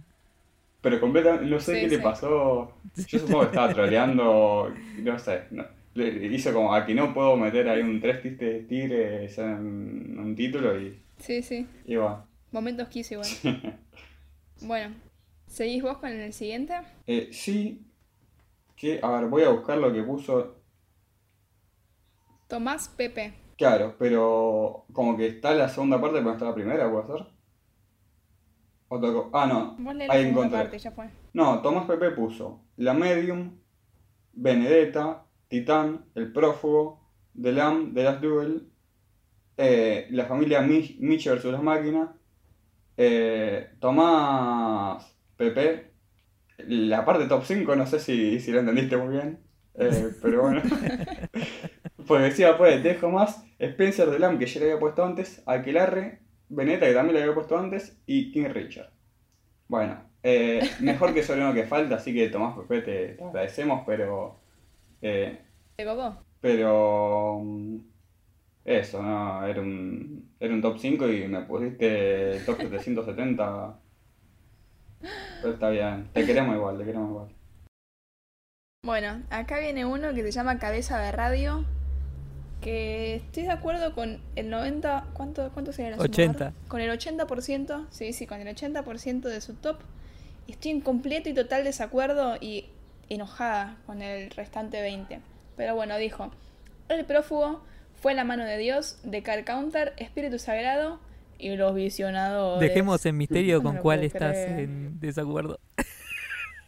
pero 0.81 1.01
completamente, 1.01 1.47
no 1.47 1.61
sé 1.61 1.75
Sí, 1.75 1.81
qué 1.81 1.89
sí. 1.89 1.97
le 1.97 1.99
pasó. 2.01 2.73
Yo 3.07 3.19
supongo 3.19 3.41
que 3.43 3.47
estaba 3.47 3.73
troleando, 3.73 4.75
no 4.97 5.19
sé. 5.19 5.45
no- 5.51 5.67
le 5.95 6.27
hizo 6.35 6.53
como 6.55 6.75
aquí 6.75 6.95
no 6.95 7.13
puedo 7.13 7.37
meter 7.37 7.69
ahí 7.69 7.83
un 7.83 8.01
tres 8.01 8.23
tristes 8.23 8.67
tigres 8.67 9.37
en 9.39 10.19
un 10.19 10.35
título 10.35 10.81
y, 10.81 11.03
Sí, 11.19 11.43
sí. 11.43 11.67
y 11.85 11.97
va. 11.97 12.27
Momentos 12.53 12.89
quiso 12.89 13.15
igual. 13.15 13.29
bueno, 14.61 14.95
¿seguís 15.47 15.83
vos 15.83 15.99
con 15.99 16.11
el 16.11 16.33
siguiente? 16.33 16.75
Eh, 17.07 17.29
sí, 17.33 17.92
que, 18.83 18.99
a 19.01 19.11
ver, 19.13 19.27
voy 19.29 19.45
a 19.45 19.51
buscar 19.51 19.79
lo 19.79 19.93
que 19.93 20.03
puso. 20.03 20.57
Tomás 22.49 22.89
Pepe. 22.89 23.33
Claro, 23.57 23.95
pero 23.97 24.87
como 24.93 25.17
que 25.17 25.29
está 25.29 25.55
la 25.55 25.69
segunda 25.69 26.01
parte, 26.01 26.17
pero 26.17 26.25
no 26.31 26.33
está 26.33 26.47
la 26.47 26.55
primera, 26.55 26.91
¿puede 26.91 27.07
ser? 27.07 27.27
O 28.89 28.99
tocó- 29.01 29.31
Ah, 29.33 29.47
no, 29.47 29.77
Vos 29.79 29.95
lees 29.95 30.09
la 30.09 30.15
ahí 30.15 30.23
segunda 30.25 30.41
encontré. 30.47 30.59
parte, 30.63 30.79
ya 30.81 30.91
fue. 30.91 31.11
No, 31.33 31.63
Tomás 31.63 31.87
Pepe 31.87 32.11
puso 32.11 32.65
La 32.77 32.93
Medium, 32.93 33.57
Benedetta, 34.33 35.27
Titán, 35.47 36.07
El 36.17 36.33
Prófugo, 36.33 37.09
The 37.41 37.53
Lamb, 37.53 37.95
The 37.95 38.03
Last 38.03 38.21
Duel, 38.21 38.69
eh, 39.59 40.09
La 40.11 40.27
familia 40.27 40.61
Mi- 40.61 40.97
Mitch 40.99 41.29
vs. 41.31 41.45
las 41.45 41.63
máquinas, 41.63 42.11
eh, 42.97 43.77
Tomás 43.79 45.17
Pepe, 45.37 45.92
la 46.69 47.05
parte 47.05 47.27
top 47.27 47.45
5, 47.45 47.77
no 47.77 47.87
sé 47.87 47.99
si, 48.01 48.41
si 48.41 48.53
lo 48.53 48.61
entendiste 48.61 48.97
muy 48.97 49.15
bien, 49.15 49.41
eh, 49.75 50.15
pero 50.23 50.43
bueno. 50.43 50.63
Pues 52.07 52.23
decía, 52.23 52.59
pues, 52.59 52.83
dejo 52.83 53.11
más 53.11 53.45
Spencer 53.59 54.11
The 54.11 54.19
Lamb, 54.19 54.39
que 54.39 54.47
ya 54.47 54.61
le 54.61 54.67
había 54.67 54.81
puesto 54.81 55.05
antes, 55.05 55.43
Aquelarre, 55.47 56.21
Benedetta, 56.49 56.87
que 56.87 56.95
también 56.95 57.15
le 57.17 57.23
había 57.23 57.35
puesto 57.35 57.59
antes, 57.59 58.01
y 58.07 58.33
King 58.33 58.47
Richard. 58.53 58.91
Bueno, 59.69 60.05
eh, 60.23 60.77
mejor 60.81 61.15
que 61.15 61.23
Soriano 61.25 61.55
que 61.55 61.65
falta, 61.67 61.97
así 61.97 62.15
que 62.15 62.29
Tomás 62.31 62.57
Pepe 62.59 62.83
te, 62.83 63.09
te 63.15 63.25
agradecemos, 63.25 63.85
pero. 63.87 64.41
eh, 65.03 65.43
¿Te 65.77 65.85
copó? 65.85 66.25
pero. 66.41 67.41
mm, 67.43 67.79
Eso, 68.65 69.03
no, 69.03 69.47
era 69.47 69.61
un, 69.63 70.37
era 70.41 70.55
un 70.55 70.63
top 70.63 70.79
5 70.79 71.09
y 71.11 71.29
me 71.29 71.43
pusiste 71.45 72.43
top 72.47 72.61
770. 72.61 73.82
Pero 75.41 75.55
está 75.55 75.71
bien, 75.71 76.09
te 76.13 76.25
queremos 76.25 76.57
igual, 76.57 76.79
te 76.79 76.85
queremos 76.85 77.11
igual. 77.11 77.29
Bueno, 78.85 79.23
acá 79.31 79.61
viene 79.61 79.87
uno 79.87 80.13
que 80.13 80.23
se 80.23 80.33
llama 80.33 80.59
Cabeza 80.59 80.99
de 80.99 81.13
Radio. 81.13 81.65
Que 82.61 83.17
estoy 83.17 83.45
de 83.45 83.51
acuerdo 83.51 83.95
con 83.95 84.21
el 84.37 84.51
90. 84.51 85.07
¿Cuánto, 85.13 85.51
cuánto 85.53 85.73
sería 85.73 85.93
la 85.93 85.97
suma? 85.97 86.07
80. 86.07 86.53
Con 86.69 86.81
el 86.81 86.91
80%. 86.91 87.87
Sí, 87.91 88.13
sí, 88.13 88.27
con 88.27 88.41
el 88.41 88.55
80% 88.55 89.23
de 89.23 89.41
su 89.41 89.55
top. 89.55 89.79
Y 90.47 90.53
estoy 90.53 90.73
en 90.73 90.81
completo 90.81 91.29
y 91.29 91.35
total 91.35 91.65
desacuerdo 91.65 92.37
y 92.41 92.67
enojada 93.09 93.77
con 93.87 94.03
el 94.03 94.31
restante 94.31 94.81
20. 94.81 95.21
Pero 95.57 95.75
bueno, 95.75 95.97
dijo: 95.97 96.33
El 96.89 97.05
prófugo 97.05 97.63
fue 98.01 98.15
la 98.15 98.25
mano 98.25 98.45
de 98.45 98.59
Dios, 98.59 98.99
de 99.05 99.23
Car 99.23 99.45
Counter, 99.45 99.93
Espíritu 99.97 100.39
Sagrado 100.41 100.99
y 101.43 101.57
los 101.57 101.75
visionadores. 101.75 102.61
Dejemos 102.69 103.05
en 103.07 103.17
misterio 103.17 103.57
No 103.59 103.63
con 103.65 103.77
cuál 103.79 104.05
estás 104.05 104.37
en 104.37 104.99
desacuerdo. 105.01 105.59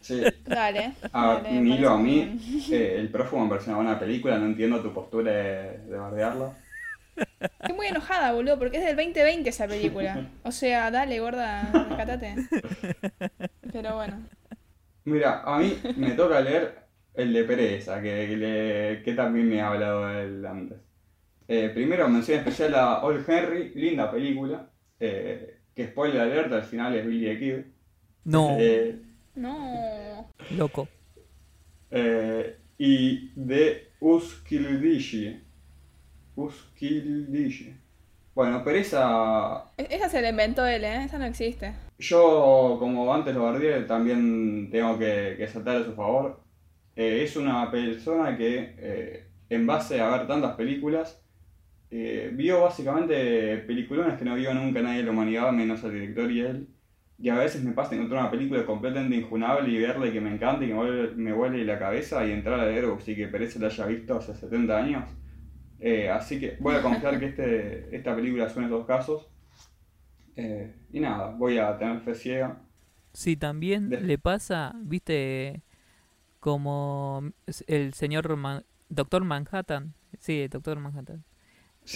Sí. 0.01 0.21
Dale. 0.45 0.91
A 1.13 1.39
dale, 1.41 1.51
Nilo, 1.61 1.89
a 1.89 1.97
mí, 1.97 2.39
eh, 2.71 2.97
el 2.99 3.09
prófugo 3.09 3.43
me 3.43 3.49
pareció 3.49 3.73
una 3.73 3.81
buena 3.83 3.99
película, 3.99 4.37
no 4.37 4.45
entiendo 4.45 4.81
tu 4.81 4.93
postura 4.93 5.31
de, 5.31 5.77
de 5.79 5.97
bardearla. 5.97 6.53
Estoy 7.39 7.75
muy 7.75 7.87
enojada, 7.87 8.33
boludo, 8.33 8.59
porque 8.59 8.77
es 8.77 8.83
del 8.85 8.97
2020 8.97 9.49
esa 9.49 9.67
película. 9.67 10.27
O 10.43 10.51
sea, 10.51 10.91
dale, 10.91 11.19
gorda, 11.19 11.63
rescatate. 11.73 12.35
Pero 13.71 13.95
bueno. 13.95 14.19
Mira, 15.05 15.41
a 15.43 15.57
mí 15.59 15.77
me 15.97 16.11
toca 16.11 16.41
leer 16.41 16.75
el 17.13 17.31
de 17.33 17.43
Pereza, 17.43 18.01
que, 18.01 18.27
que, 18.27 18.37
le- 18.37 19.03
que 19.03 19.13
también 19.13 19.47
me 19.49 19.61
ha 19.61 19.69
hablado 19.69 20.09
él 20.09 20.45
antes. 20.45 20.77
Eh, 21.47 21.69
primero, 21.73 22.07
mención 22.09 22.39
especial 22.39 22.73
a 22.75 23.03
Old 23.03 23.23
Henry, 23.29 23.71
linda 23.75 24.09
película. 24.11 24.69
eh, 24.99 25.57
que 25.75 25.87
spoiler 25.87 26.21
alert, 26.21 26.53
al 26.53 26.63
final 26.63 26.95
es 26.95 27.05
Billy 27.05 27.25
the 27.25 27.39
Kid. 27.39 27.65
No, 28.23 28.55
Eh, 28.57 28.95
No. 29.35 30.31
loco. 30.51 30.87
eh, 31.91 32.57
y 32.77 33.31
de 33.35 33.89
Uskildishi. 33.99 35.41
Uskildishi. 36.35 37.73
Bueno, 38.33 38.63
Pereza 38.63 39.65
E- 39.77 39.87
Esa 39.91 40.09
se 40.09 40.21
la 40.21 40.29
inventó 40.29 40.65
él, 40.65 40.83
¿eh? 40.83 41.03
Esa 41.05 41.17
no 41.17 41.25
existe. 41.25 41.73
Yo, 41.99 42.77
como 42.79 43.13
antes 43.13 43.33
lo 43.35 43.43
bardeé, 43.43 43.81
también 43.83 44.69
tengo 44.71 44.97
que, 44.97 45.35
que 45.37 45.47
saltar 45.47 45.77
a 45.77 45.85
su 45.85 45.93
favor. 45.93 46.41
Eh, 46.95 47.21
es 47.23 47.35
una 47.37 47.69
persona 47.71 48.37
que, 48.37 48.75
eh, 48.77 49.27
en 49.49 49.65
base 49.67 49.99
a 50.01 50.09
ver 50.09 50.27
tantas 50.27 50.55
películas, 50.55 51.21
eh, 51.91 52.31
vio 52.33 52.61
básicamente 52.61 53.57
peliculones 53.59 54.17
que 54.17 54.25
no 54.25 54.35
vio 54.35 54.53
nunca 54.53 54.81
nadie 54.81 54.99
en 55.01 55.05
la 55.07 55.11
humanidad, 55.11 55.51
menos 55.51 55.83
el 55.83 55.93
director 55.93 56.31
y 56.31 56.41
él. 56.41 56.67
Y 57.17 57.29
a 57.29 57.35
veces 57.37 57.63
me 57.63 57.71
pasa 57.71 57.95
encontrar 57.95 58.21
una 58.23 58.31
película 58.31 58.65
completamente 58.65 59.15
injunable 59.15 59.69
y 59.69 59.77
verla 59.79 60.07
y 60.07 60.11
que 60.11 60.19
me 60.19 60.33
encanta 60.33 60.65
y 60.65 60.67
que 60.67 60.73
me 60.73 60.79
vuelve, 60.79 61.15
me 61.15 61.31
vuele 61.33 61.63
la 61.63 61.79
cabeza 61.79 62.25
y 62.27 62.31
entrar 62.31 62.59
a 62.59 62.65
leer, 62.65 62.85
sí 62.99 63.15
que 63.15 63.27
Pereza 63.27 63.59
la 63.59 63.67
haya 63.67 63.85
visto 63.85 64.17
hace 64.17 64.35
70 64.35 64.77
años. 64.77 65.09
Eh, 65.79 66.09
así 66.09 66.39
que 66.39 66.57
voy 66.59 66.75
a 66.75 66.81
confiar 66.81 67.17
que 67.19 67.27
este, 67.27 67.95
esta 67.95 68.15
película 68.15 68.49
son 68.49 68.65
esos 68.65 68.85
casos. 68.85 69.27
Eh, 70.35 70.73
y 70.91 70.99
nada, 70.99 71.31
voy 71.31 71.57
a 71.57 71.77
tener 71.77 72.01
fe 72.01 72.15
ciega. 72.15 72.61
Sí, 73.13 73.37
también 73.37 73.89
De- 73.89 74.01
le 74.01 74.17
pasa, 74.17 74.75
viste, 74.83 75.61
como 76.41 77.31
el 77.67 77.93
señor 77.93 78.35
Man- 78.35 78.65
Doctor 78.89 79.23
Manhattan. 79.23 79.93
Sí, 80.19 80.47
Doctor 80.49 80.79
Manhattan. 80.79 81.23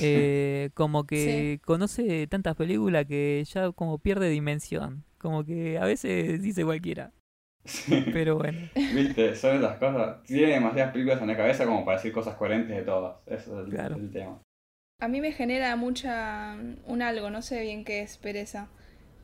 Eh, 0.01 0.69
como 0.73 1.05
que 1.07 1.59
conoce 1.65 2.27
tantas 2.27 2.55
películas 2.55 3.05
que 3.05 3.43
ya 3.45 3.71
como 3.71 3.99
pierde 3.99 4.29
dimensión. 4.29 5.03
Como 5.17 5.43
que 5.45 5.77
a 5.77 5.85
veces 5.85 6.41
dice 6.41 6.63
cualquiera. 6.63 7.11
Sí. 7.65 8.05
Pero 8.13 8.37
bueno. 8.37 8.59
Viste, 8.95 9.35
son 9.35 9.57
esas 9.57 9.77
cosas. 9.77 10.23
Tiene 10.23 10.53
demasiadas 10.53 10.93
películas 10.93 11.21
en 11.21 11.27
la 11.27 11.37
cabeza 11.37 11.65
como 11.65 11.83
para 11.85 11.97
decir 11.97 12.13
cosas 12.13 12.35
coherentes 12.35 12.75
de 12.75 12.83
todas. 12.83 13.17
Eso 13.27 13.59
es 13.59 13.65
el, 13.67 13.71
Claro. 13.73 13.95
el 13.97 14.11
tema. 14.11 14.41
A 15.01 15.07
mí 15.07 15.21
me 15.21 15.31
genera 15.31 15.75
mucha. 15.75 16.55
un 16.85 17.01
algo, 17.01 17.29
no 17.29 17.41
sé 17.41 17.61
bien 17.61 17.83
qué 17.85 18.01
es 18.01 18.17
pereza. 18.17 18.69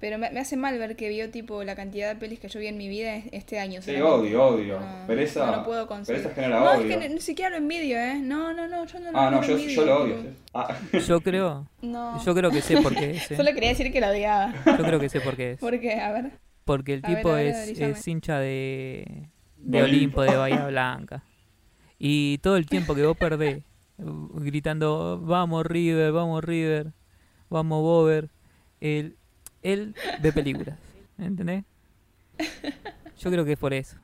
Pero 0.05 0.19
me, 0.19 0.29
me 0.29 0.39
hace 0.39 0.55
mal 0.55 0.77
ver 0.77 0.95
que 0.95 1.09
vio 1.09 1.31
tipo 1.31 1.63
la 1.63 1.75
cantidad 1.75 2.07
de 2.13 2.15
pelis 2.19 2.39
que 2.39 2.47
yo 2.47 2.59
vi 2.59 2.67
en 2.67 2.77
mi 2.77 2.87
vida 2.87 3.15
es- 3.15 3.25
este 3.31 3.57
año. 3.57 3.81
Sí, 3.81 3.95
odio, 3.99 4.45
odio. 4.45 4.79
No, 4.79 5.07
pereza, 5.07 5.47
no 5.47 5.55
lo 5.57 5.63
puedo 5.65 5.87
conseguir. 5.87 6.21
pereza 6.21 6.35
genera 6.35 6.59
No, 6.59 6.71
odio. 6.73 6.91
es 6.91 6.97
que 6.97 7.09
ni, 7.09 7.19
siquiera 7.21 7.49
lo 7.49 7.57
envidio, 7.57 7.97
¿eh? 7.97 8.19
No, 8.21 8.53
no, 8.53 8.67
no, 8.67 8.85
yo 8.85 8.99
no 8.99 9.11
lo, 9.11 9.17
Ah, 9.17 9.31
no, 9.31 9.41
yo, 9.41 9.53
envidio, 9.53 9.75
yo 9.81 9.85
lo 9.87 10.03
odio. 10.03 10.15
tipo. 10.17 10.29
Ah, 10.53 10.77
Yo 11.07 11.21
creo, 11.21 11.67
No. 11.81 12.23
yo 12.23 12.35
creo 12.35 12.51
que 12.51 12.61
sé 12.61 12.79
por 12.83 12.93
qué 12.93 13.09
es. 13.17 13.31
¿eh? 13.31 13.35
Solo 13.35 13.51
quería 13.55 13.69
decir 13.69 13.91
que 13.91 13.99
lo 13.99 14.09
odiaba. 14.09 14.53
Yo 14.63 14.77
creo 14.85 14.99
que 14.99 15.09
sé 15.09 15.21
por 15.21 15.35
qué 15.35 15.53
es. 15.53 15.59
¿Por 15.59 15.79
qué? 15.79 15.93
A 15.99 16.11
ver. 16.11 16.33
Porque 16.65 16.93
el 16.93 17.01
ver, 17.01 17.15
tipo 17.15 17.31
ver, 17.33 17.47
es, 17.47 17.79
es 17.79 18.07
hincha 18.07 18.37
de, 18.37 19.27
de 19.57 19.81
Olimpo, 19.81 20.21
de 20.21 20.35
Bahía 20.37 20.67
Blanca. 20.67 21.23
Y 21.97 22.37
todo 22.43 22.57
el 22.57 22.67
tiempo 22.67 22.93
que 22.93 23.07
vos 23.07 23.17
perdés 23.17 23.63
gritando, 23.97 25.19
vamos 25.19 25.65
River, 25.65 26.11
vamos 26.11 26.43
River, 26.43 26.91
vamos 27.49 27.81
Bover, 27.81 28.29
él, 28.81 29.15
él 29.65 29.95
ve 30.21 30.31
películas, 30.31 30.77
¿entendés? 31.17 31.63
Yo 33.17 33.31
creo 33.31 33.45
que 33.45 33.53
es 33.53 33.59
por 33.59 33.73
eso. 33.73 33.97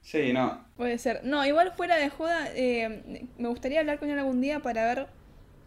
sí, 0.00 0.32
no. 0.32 0.64
Puede 0.76 0.98
ser. 0.98 1.20
No, 1.24 1.44
igual 1.44 1.72
fuera 1.76 1.96
de 1.96 2.08
joda, 2.08 2.48
eh, 2.54 3.26
me 3.36 3.48
gustaría 3.48 3.80
hablar 3.80 3.98
con 3.98 4.08
él 4.10 4.18
algún 4.18 4.40
día 4.40 4.60
para 4.60 4.84
ver 4.86 5.06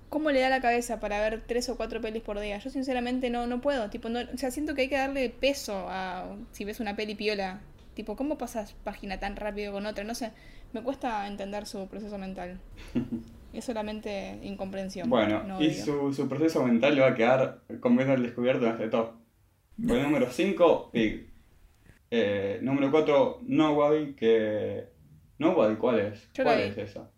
cómo 0.10 0.32
le 0.32 0.40
da 0.40 0.50
la 0.50 0.62
cabeza 0.62 1.00
para 1.00 1.20
ver 1.20 1.44
tres 1.46 1.70
o 1.70 1.78
cuatro 1.78 2.02
pelis 2.02 2.24
por 2.24 2.40
día. 2.40 2.58
Yo 2.58 2.70
sinceramente 2.70 3.30
no, 3.30 3.46
no 3.48 3.62
puedo. 3.62 3.90
Tipo, 3.90 4.10
no, 4.10 4.22
o 4.22 4.38
sea, 4.38 4.52
siento 4.52 4.74
que 4.74 4.82
hay 4.84 4.90
que 4.90 4.98
darle 4.98 5.30
peso 5.30 5.86
a 5.90 6.36
si 6.52 6.66
ves 6.66 6.80
una 6.80 6.96
peli 6.96 7.16
piola. 7.16 7.60
Tipo, 7.94 8.16
¿cómo 8.16 8.38
pasas 8.38 8.74
página 8.84 9.20
tan 9.20 9.36
rápido 9.36 9.72
con 9.72 9.86
otra? 9.86 10.04
No 10.04 10.16
sé, 10.16 10.32
me 10.72 10.82
cuesta 10.82 11.28
entender 11.28 11.68
su 11.68 11.88
proceso 11.88 12.18
mental. 12.18 12.60
Es 13.54 13.66
solamente 13.66 14.40
incomprensión. 14.42 15.10
Bueno, 15.10 15.44
no 15.44 15.62
y 15.62 15.72
su, 15.74 16.12
su 16.14 16.28
proceso 16.28 16.64
mental 16.66 16.96
le 16.96 17.02
va 17.02 17.08
a 17.10 17.16
quedar 17.16 17.62
con 17.80 18.00
al 18.00 18.24
descubierto 18.24 18.66
en 18.66 18.72
este 18.74 18.88
top. 18.90 19.12
Por 19.88 19.98
el 19.98 20.04
número 20.04 20.30
5, 20.30 20.90
Pig. 20.92 21.30
Eh, 22.12 22.60
número 22.62 22.92
4, 22.92 23.40
Nobody, 23.44 24.14
que... 24.14 24.86
Nobody, 25.40 25.76
¿cuál 25.78 26.00
es? 26.00 26.30
Yo 26.34 26.44
¿Cuál 26.44 26.62
es 26.62 26.78
esa? 26.78 27.10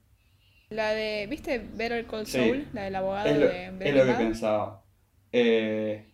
La 0.70 0.92
de, 0.92 1.28
¿viste 1.30 1.60
Better 1.74 2.06
Call 2.06 2.26
Sí. 2.26 2.38
Saul? 2.40 2.68
La 2.74 2.84
del 2.84 2.96
abogado 2.96 3.28
Es 3.30 3.38
lo, 3.40 3.48
de 3.48 3.66
es 3.68 3.96
lo 3.96 4.04
que 4.04 4.12
Bad. 4.12 4.18
pensaba. 4.18 4.84
Eh, 5.32 6.06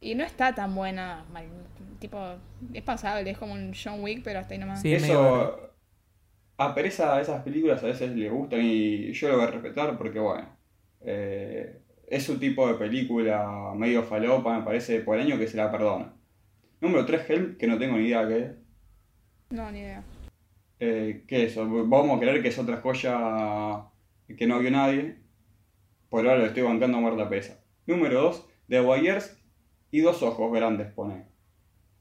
Y 0.00 0.14
no 0.14 0.24
está 0.24 0.54
tan 0.54 0.74
buena, 0.74 1.24
mal- 1.32 1.46
tipo, 1.98 2.18
es 2.74 2.82
pasable, 2.82 3.30
es 3.30 3.38
como 3.38 3.54
un 3.54 3.72
John 3.74 4.02
Wick, 4.02 4.22
pero 4.22 4.38
hasta 4.38 4.54
ahí 4.54 4.60
nomás. 4.60 4.82
Sí. 4.82 4.92
eso... 4.94 5.65
A 6.58 6.74
pereza 6.74 7.20
esas 7.20 7.42
películas 7.42 7.82
a 7.82 7.86
veces 7.86 8.16
le 8.16 8.30
gustan 8.30 8.60
y 8.62 9.12
yo 9.12 9.28
lo 9.28 9.36
voy 9.36 9.44
a 9.44 9.50
respetar 9.50 9.98
porque, 9.98 10.18
bueno, 10.18 10.48
eh, 11.02 11.80
es 12.06 12.22
su 12.22 12.38
tipo 12.38 12.66
de 12.66 12.74
película 12.74 13.72
medio 13.76 14.02
falopa, 14.02 14.58
me 14.58 14.64
parece, 14.64 15.00
por 15.00 15.16
el 15.16 15.26
año 15.26 15.38
que 15.38 15.48
se 15.48 15.56
la 15.56 15.70
perdona. 15.70 16.14
Número 16.80 17.04
3, 17.04 17.30
Helm, 17.30 17.56
que 17.58 17.66
no 17.66 17.78
tengo 17.78 17.96
ni 17.96 18.06
idea 18.06 18.26
qué 18.26 18.38
es. 18.38 18.52
No, 19.50 19.70
ni 19.70 19.80
idea. 19.80 20.02
Eh, 20.80 21.24
¿Qué 21.26 21.44
es 21.44 21.52
eso? 21.52 21.66
Vamos 21.68 22.16
a 22.16 22.20
creer 22.20 22.42
que 22.42 22.48
es 22.48 22.58
otra 22.58 22.78
joya 22.78 23.86
que 24.36 24.46
no 24.46 24.58
vio 24.58 24.70
nadie. 24.70 25.16
Por 26.08 26.26
ahora 26.26 26.38
lo 26.38 26.46
estoy 26.46 26.62
bancando 26.62 26.98
a 26.98 27.00
muerta 27.00 27.28
pesa. 27.28 27.62
Número 27.86 28.22
2, 28.22 28.48
The 28.68 28.80
Wires 28.80 29.42
y 29.90 30.00
dos 30.00 30.22
ojos 30.22 30.52
grandes 30.52 30.92
pone. 30.92 31.26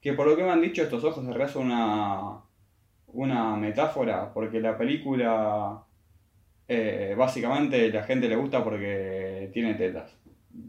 Que 0.02 0.14
por 0.14 0.28
lo 0.28 0.36
que 0.36 0.44
me 0.44 0.52
han 0.52 0.62
dicho, 0.62 0.84
estos 0.84 1.04
ojos 1.04 1.24
en 1.24 1.34
realidad 1.34 1.54
son 1.54 1.68
una, 1.68 2.45
una 3.16 3.56
metáfora, 3.56 4.34
porque 4.34 4.60
la 4.60 4.78
película 4.78 5.84
eh, 6.68 7.16
básicamente 7.18 7.90
la 7.92 8.04
gente 8.04 8.28
le 8.30 8.36
gusta 8.36 8.64
porque 8.64 9.50
tiene 9.54 9.76
tetas, 9.76 10.12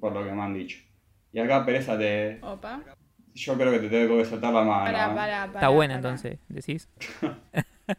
por 0.00 0.12
lo 0.12 0.24
que 0.24 0.32
me 0.32 0.42
han 0.42 0.54
dicho. 0.54 0.78
Y 1.32 1.38
acá 1.38 1.64
pereza 1.64 1.98
te... 1.98 2.38
Opa. 2.42 2.82
Yo 3.34 3.54
creo 3.54 3.70
que 3.72 3.80
te 3.80 3.88
tengo 3.90 4.16
que 4.16 4.24
soltar 4.24 4.52
la 4.54 4.62
mano. 4.62 4.84
Para, 4.86 5.04
¿eh? 5.12 5.14
para, 5.14 5.46
para. 5.46 5.46
Está 5.52 5.68
buena 5.68 5.94
para. 6.00 6.08
entonces, 6.14 6.38
decís. 6.48 6.88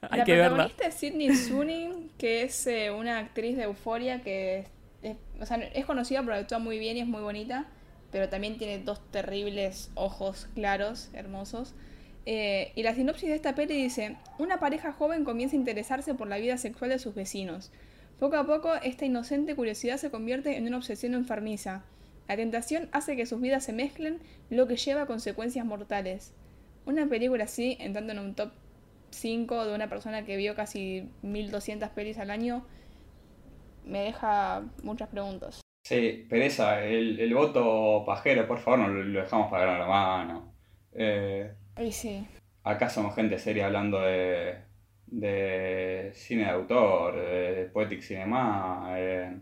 Hay 0.10 0.20
La 0.20 0.26
que 0.26 0.32
verla. 0.34 0.50
protagonista 0.50 0.88
es 0.88 0.94
Sidney 0.96 1.36
Sweeney, 1.36 2.12
que 2.18 2.44
es 2.44 2.68
eh, 2.68 2.92
una 2.92 3.20
actriz 3.20 3.56
de 3.56 3.64
Euforia 3.64 4.22
que 4.22 4.60
es, 4.60 4.68
es- 5.04 5.18
o 5.40 5.46
sea, 5.46 5.58
es 5.58 5.86
conocida 5.86 6.24
porque 6.24 6.40
actúa 6.40 6.60
muy 6.60 6.80
bien 6.80 6.98
y 6.98 7.02
es 7.02 7.08
muy 7.08 7.22
bonita, 7.22 7.68
pero 8.12 8.28
también 8.30 8.58
tiene 8.58 8.80
dos 8.80 9.00
terribles 9.12 9.92
ojos 9.96 10.50
claros, 10.56 11.10
hermosos. 11.14 11.76
Eh, 12.30 12.74
y 12.76 12.84
la 12.84 12.94
sinopsis 12.94 13.30
de 13.30 13.36
esta 13.36 13.56
peli 13.56 13.82
dice, 13.82 14.18
una 14.38 14.60
pareja 14.60 14.92
joven 14.92 15.24
comienza 15.24 15.56
a 15.56 15.60
interesarse 15.60 16.14
por 16.14 16.28
la 16.28 16.38
vida 16.38 16.58
sexual 16.58 16.90
de 16.90 17.00
sus 17.00 17.16
vecinos. 17.16 17.72
Poco 18.20 18.36
a 18.36 18.46
poco, 18.46 18.76
esta 18.84 19.06
inocente 19.06 19.56
curiosidad 19.56 19.96
se 19.96 20.12
convierte 20.12 20.58
en 20.58 20.68
una 20.68 20.76
obsesión 20.76 21.14
enfermiza. 21.14 21.86
La 22.28 22.36
tentación 22.36 22.90
hace 22.92 23.16
que 23.16 23.26
sus 23.26 23.40
vidas 23.40 23.64
se 23.64 23.72
mezclen, 23.72 24.20
lo 24.50 24.68
que 24.68 24.76
lleva 24.76 25.04
a 25.04 25.06
consecuencias 25.06 25.66
mortales. 25.66 26.34
Una 26.86 27.08
película 27.08 27.46
así, 27.46 27.78
entrando 27.80 28.12
en 28.12 28.20
un 28.20 28.36
top 28.36 28.52
5 29.12 29.66
de 29.66 29.74
una 29.74 29.88
persona 29.88 30.26
que 30.26 30.36
vio 30.36 30.54
casi 30.54 31.08
1200 31.22 31.88
pelis 31.92 32.18
al 32.18 32.30
año, 32.30 32.66
me 33.86 34.00
deja 34.02 34.66
muchas 34.84 35.08
preguntas. 35.08 35.62
Sí, 35.86 36.28
pereza, 36.30 36.84
el, 36.84 37.34
voto 37.34 38.04
pajero, 38.06 38.46
por 38.46 38.60
favor, 38.60 38.80
no 38.80 38.88
lo, 38.90 39.22
dejamos 39.22 39.50
para 39.50 39.80
la 39.80 39.88
mano. 39.88 40.54
Eh, 40.92 41.54
Y 41.78 41.92
sí, 41.92 42.28
acá 42.64 42.90
somos 42.90 43.16
gente 43.16 43.40
seria 43.40 43.68
hablando 43.68 44.02
de, 44.02 44.56
de 45.08 46.12
cine 46.14 46.44
de 46.46 46.50
autor, 46.52 47.16
de 47.16 47.66
Poetic 47.74 48.02
Cinema, 48.02 48.88
eh, 48.98 49.38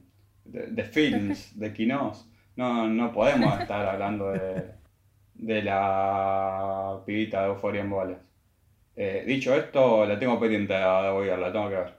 de, 0.45 0.67
de 0.67 0.83
films, 0.85 1.51
de 1.59 1.73
kinos. 1.73 2.29
No, 2.55 2.87
no 2.87 3.11
podemos 3.11 3.59
estar 3.59 3.85
hablando 3.87 4.31
de, 4.31 4.71
de 5.35 5.61
la 5.63 7.01
pibita 7.05 7.41
de 7.41 7.47
Euphoria 7.49 7.81
en 7.81 7.89
bolas. 7.89 8.19
Eh, 8.95 9.23
dicho 9.27 9.55
esto, 9.55 10.05
la 10.05 10.19
tengo 10.19 10.39
pendiente 10.39 10.73
de 10.73 10.79
ver, 10.79 11.39
la 11.39 11.51
tengo 11.51 11.69
que 11.69 11.75
ver. 11.75 11.93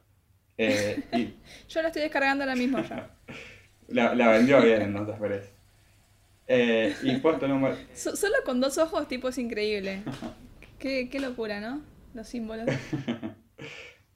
Eh, 0.58 1.04
y 1.12 1.36
yo 1.68 1.82
la 1.82 1.88
estoy 1.88 2.02
descargando 2.02 2.44
ahora 2.44 2.56
mismo 2.56 2.80
ya. 2.80 3.10
la, 3.88 4.14
la 4.14 4.28
vendió 4.30 4.62
bien, 4.62 4.82
entonces 4.82 5.16
Pérez. 5.20 5.55
Eh, 6.48 6.94
y 7.02 7.16
puesto 7.16 7.48
número... 7.48 7.76
So- 7.94 8.16
solo 8.16 8.34
con 8.44 8.60
dos 8.60 8.78
ojos, 8.78 9.08
tipo, 9.08 9.28
es 9.28 9.38
increíble. 9.38 10.02
Qué, 10.78 11.08
qué 11.10 11.20
locura, 11.20 11.60
¿no? 11.60 11.82
Los 12.14 12.28
símbolos. 12.28 12.66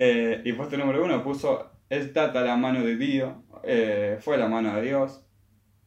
Eh, 0.02 0.40
y 0.47 0.55
puesto 0.55 0.78
número 0.78 1.05
uno 1.05 1.23
puso 1.23 1.73
Es 1.90 2.15
data 2.15 2.40
la 2.40 2.57
mano 2.57 2.82
de 2.82 2.97
Dios, 2.97 3.35
eh, 3.65 4.16
fue 4.20 4.39
la 4.39 4.48
mano 4.48 4.74
de 4.77 4.81
Dios, 4.81 5.27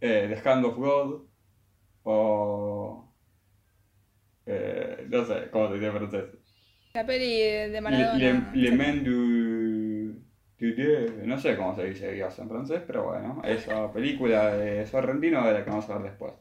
eh, 0.02 0.28
The 0.40 0.48
Hand 0.48 0.66
of 0.66 0.76
God, 0.78 1.24
o. 2.04 3.12
eh, 4.46 5.08
no 5.10 5.26
sé 5.26 5.50
cómo 5.52 5.68
se 5.70 5.74
dice 5.76 5.88
en 5.88 5.94
francés. 5.94 6.26
La 6.94 7.04
peli 7.08 7.38
de 7.40 7.70
Le, 7.70 7.82
Maradona. 7.82 8.52
le, 8.54 8.70
Le. 8.70 8.72
No 11.26 11.38
sé 11.40 11.56
cómo 11.58 11.76
se 11.76 11.86
dice 11.86 12.12
Dios 12.14 12.38
en 12.40 12.50
francés, 12.50 12.82
pero 12.86 13.04
bueno, 13.06 13.42
esa 13.46 13.92
película 13.92 14.56
de 14.56 14.86
Sorrentino 14.86 15.46
de 15.46 15.54
la 15.54 15.64
que 15.64 15.70
vamos 15.70 15.90
a 15.90 15.96
ver 15.98 16.04
después. 16.12 16.34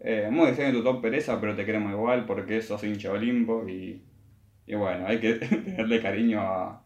Eh, 0.00 0.28
muy 0.30 0.48
diferente 0.50 0.78
tu 0.78 0.84
top 0.84 1.00
pereza, 1.00 1.40
pero 1.40 1.54
te 1.56 1.64
queremos 1.64 1.92
igual 1.92 2.26
porque 2.26 2.60
sos 2.60 2.82
hincha 2.84 3.10
Olimpo 3.12 3.66
y, 3.68 4.02
y 4.66 4.74
bueno, 4.74 5.06
hay 5.06 5.18
que 5.20 5.34
tenerle 5.34 6.02
cariño 6.02 6.40
a, 6.40 6.84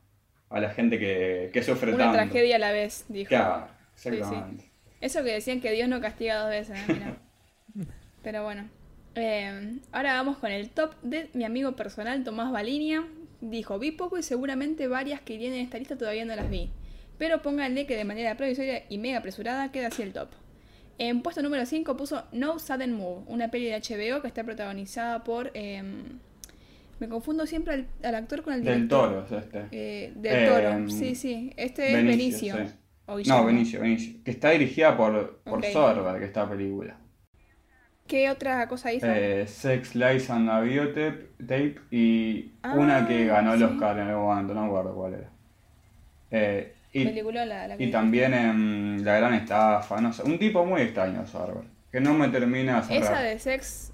a 0.51 0.61
la 0.61 0.71
gente 0.71 0.99
que, 0.99 1.51
que 1.53 1.63
sufre 1.63 1.95
Una 1.95 2.13
tanto. 2.13 2.17
tragedia 2.31 2.57
a 2.57 2.59
la 2.61 2.73
vez, 2.73 3.07
dijo. 3.09 3.29
Claro, 3.29 3.67
sí. 3.95 4.09
exactamente. 4.11 4.71
Eso 5.01 5.23
que 5.25 5.33
decían 5.33 5.61
que 5.61 5.73
Dios 5.73 5.89
no 5.89 6.01
castiga 6.01 6.39
dos 6.41 6.51
veces, 6.51 6.79
¿eh? 6.79 6.85
Mira. 6.89 7.17
Pero 8.23 8.45
bueno. 8.45 8.69
Eh, 9.15 9.81
ahora 9.91 10.13
vamos 10.15 10.37
con 10.39 10.53
el 10.53 10.71
top 10.71 10.95
de 11.03 11.29
mi 11.35 11.45
amigo 11.45 11.73
personal 11.73 12.23
Tomás 12.25 12.53
Balinia. 12.53 13.05
Dijo, 13.41 13.79
vi 13.79 13.93
poco 13.93 14.19
y 14.19 14.23
seguramente 14.23 14.89
varias 14.89 15.21
que 15.21 15.35
irían 15.35 15.55
en 15.55 15.61
esta 15.61 15.79
lista 15.79 15.97
todavía 15.97 16.25
no 16.25 16.35
las 16.37 16.51
vi. 16.51 16.71
Pero 17.19 17.43
pónganle 17.43 17.87
que 17.87 17.97
de 17.97 18.05
manera 18.05 18.37
provisoria 18.37 18.85
y 18.89 18.99
mega 18.99 19.19
apresurada 19.19 19.71
queda 19.73 19.89
así 19.89 20.03
el 20.03 20.13
top. 20.13 20.29
En 20.99 21.23
puesto 21.23 21.43
número 21.43 21.65
5 21.67 21.97
puso 21.97 22.25
No 22.33 22.59
Sudden 22.59 22.93
Move, 22.95 23.25
una 23.29 23.51
peli 23.51 23.67
de 23.67 23.77
HBO 23.81 24.21
que 24.21 24.29
está 24.29 24.45
protagonizada 24.45 25.23
por... 25.25 25.51
em, 25.55 26.19
me 27.01 27.09
confundo 27.09 27.47
siempre 27.47 27.75
al, 27.75 27.87
al 28.03 28.15
actor 28.17 28.43
con 28.43 28.55
el 28.55 28.65
Del 28.65 28.89
director. 28.89 29.25
Toro 29.25 29.39
es 29.39 29.45
este. 29.45 29.69
Eh, 29.71 30.13
del 30.17 30.37
Eh, 30.37 30.47
Toro, 30.47 30.91
sí, 30.91 31.15
sí. 31.15 31.53
Este 31.57 32.01
es 32.01 32.05
Benicio. 32.05 32.55
sí. 32.67 32.75
No, 33.27 33.45
Benicio, 33.45 33.81
Benicio. 33.81 34.23
Que 34.25 34.31
está 34.33 34.51
dirigida 34.51 34.97
por, 34.97 35.41
por 35.45 35.59
Ok. 35.59 35.65
Soderbergh, 35.73 36.23
esta 36.25 36.49
película. 36.49 36.99
¿Qué 38.09 38.31
otra 38.31 38.67
cosa 38.69 38.93
hizo? 38.93 39.07
Eh, 39.07 39.47
Sex, 39.47 39.95
Lies 39.95 40.31
and 40.31 40.49
a 40.51 40.61
Videotape 40.61 41.29
tape, 41.39 41.77
y 41.91 42.53
Ah, 42.63 42.75
una 42.75 43.07
que 43.07 43.27
ganó 43.27 43.53
el 43.53 43.59
sí. 43.59 43.65
Oscar 43.65 43.99
en 43.99 44.09
algún 44.09 44.25
momento, 44.25 44.55
no 44.55 44.63
me 44.63 44.67
acuerdo 44.69 44.95
cuál 44.95 45.15
era. 45.15 45.31
Eh, 46.31 46.75
Y, 46.93 47.05
la, 47.05 47.69
la 47.69 47.91
también 47.91 48.33
en 48.35 49.05
La 49.05 49.19
Gran 49.19 49.35
Estafa, 49.35 50.01
no 50.01 50.13
sé. 50.13 50.23
Un 50.23 50.39
tipo 50.39 50.65
muy 50.65 50.83
extraño, 50.83 51.27
Soderbergh. 51.27 51.67
Que 51.93 52.01
no 52.01 52.15
me 52.15 52.29
termina 52.29 52.81
de 52.81 52.97
Esa 52.97 53.21
de 53.21 53.39
Sex. 53.39 53.93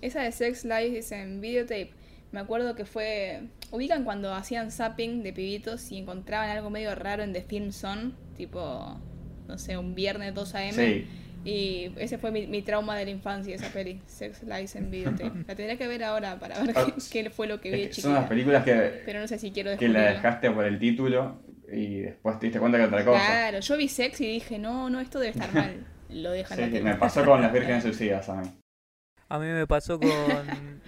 Esa 0.00 0.22
de 0.22 0.32
Sex 0.32 0.64
Lies 0.64 1.12
en 1.12 1.40
videotape. 1.40 1.92
Me 2.32 2.40
acuerdo 2.40 2.74
que 2.74 2.86
fue. 2.86 3.42
Ubican 3.70 4.04
cuando 4.04 4.34
hacían 4.34 4.70
zapping 4.70 5.22
de 5.22 5.32
pibitos 5.32 5.92
y 5.92 5.98
encontraban 5.98 6.50
algo 6.50 6.70
medio 6.70 6.94
raro 6.94 7.22
en 7.22 7.32
The 7.32 7.42
Film 7.42 7.72
Zone. 7.72 8.12
Tipo. 8.36 8.98
No 9.48 9.58
sé, 9.58 9.76
un 9.76 9.94
viernes 9.94 10.34
2 10.34 10.54
a.m. 10.54 10.72
Sí. 10.72 11.06
Y 11.44 11.92
ese 11.96 12.18
fue 12.18 12.30
mi, 12.30 12.46
mi 12.46 12.62
trauma 12.62 12.96
de 12.96 13.04
la 13.04 13.10
infancia, 13.10 13.54
esa 13.56 13.68
peli. 13.68 14.00
Sex 14.06 14.42
Lies 14.44 14.76
en 14.76 14.90
videotape. 14.90 15.24
La 15.48 15.54
tendría 15.56 15.76
que 15.76 15.88
ver 15.88 16.04
ahora 16.04 16.38
para 16.38 16.60
ver 16.62 16.72
Ah, 16.76 16.86
qué, 17.10 17.22
qué 17.24 17.30
fue 17.30 17.46
lo 17.48 17.60
que 17.60 17.70
vi 17.70 17.76
de 17.78 17.84
Es 17.86 17.96
que 17.96 18.02
son 18.02 18.12
las 18.14 18.20
chiquita. 18.22 18.28
películas 18.28 18.64
que, 18.64 19.02
Pero 19.04 19.20
no 19.20 19.26
sé 19.28 19.38
si 19.38 19.50
quiero 19.50 19.76
que 19.76 19.88
la 19.88 20.02
dejaste 20.12 20.50
por 20.52 20.64
el 20.64 20.78
título 20.78 21.42
y 21.72 22.00
después 22.00 22.38
te 22.38 22.46
diste 22.46 22.60
cuenta 22.60 22.78
que 22.78 22.84
otra 22.84 23.04
cosa. 23.04 23.18
Claro, 23.26 23.60
yo 23.60 23.76
vi 23.76 23.88
Sex 23.88 24.20
y 24.20 24.26
dije, 24.26 24.58
no, 24.58 24.88
no, 24.90 25.00
esto 25.00 25.18
debe 25.18 25.32
estar 25.32 25.52
mal. 25.52 25.84
Lo 26.10 26.30
dejan 26.30 26.58
Sí, 26.58 26.70
la 26.78 26.80
me 26.82 26.94
pasó 26.96 27.24
con 27.24 27.40
las 27.42 27.52
vírgenes 27.52 27.82
suicidas 27.82 28.28
a 28.28 28.34
mí. 28.36 28.48
A 29.28 29.38
mí 29.38 29.46
me 29.46 29.66
pasó 29.66 29.98
con 29.98 30.10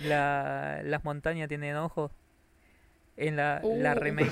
la, 0.06 0.82
Las 0.84 1.02
montañas 1.04 1.48
tienen 1.48 1.76
ojos. 1.76 2.12
En 3.16 3.36
la, 3.36 3.60
la 3.64 3.92
Uh. 3.94 3.98
remake. 3.98 4.30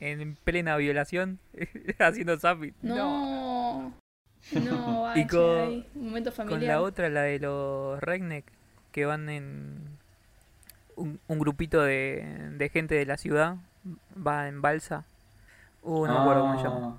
En 0.00 0.34
plena 0.42 0.76
violación. 0.76 1.38
haciendo 2.00 2.36
zapping. 2.38 2.74
No. 2.82 2.94
No, 2.96 3.94
vaya, 5.02 5.20
Y 5.20 5.26
con- 5.26 5.60
ahí, 5.60 5.86
un 5.94 6.06
momento 6.06 6.32
Con 6.46 6.46
familiar. 6.48 6.76
la 6.76 6.82
otra, 6.82 7.08
la 7.08 7.22
de 7.22 7.38
los 7.38 8.00
Redneck, 8.00 8.44
que 8.92 9.04
van 9.06 9.28
en 9.28 9.98
un, 10.96 11.20
un 11.26 11.38
grupito 11.38 11.82
de, 11.82 12.50
de 12.56 12.68
gente 12.68 12.94
de 12.94 13.06
la 13.06 13.16
ciudad, 13.16 13.56
va 14.16 14.48
en 14.48 14.62
balsa. 14.62 15.04
Uh, 15.82 16.06
no 16.06 16.14
me 16.14 16.20
acuerdo 16.20 16.42
cómo 16.42 16.58
se 16.58 16.64
llama. 16.64 16.80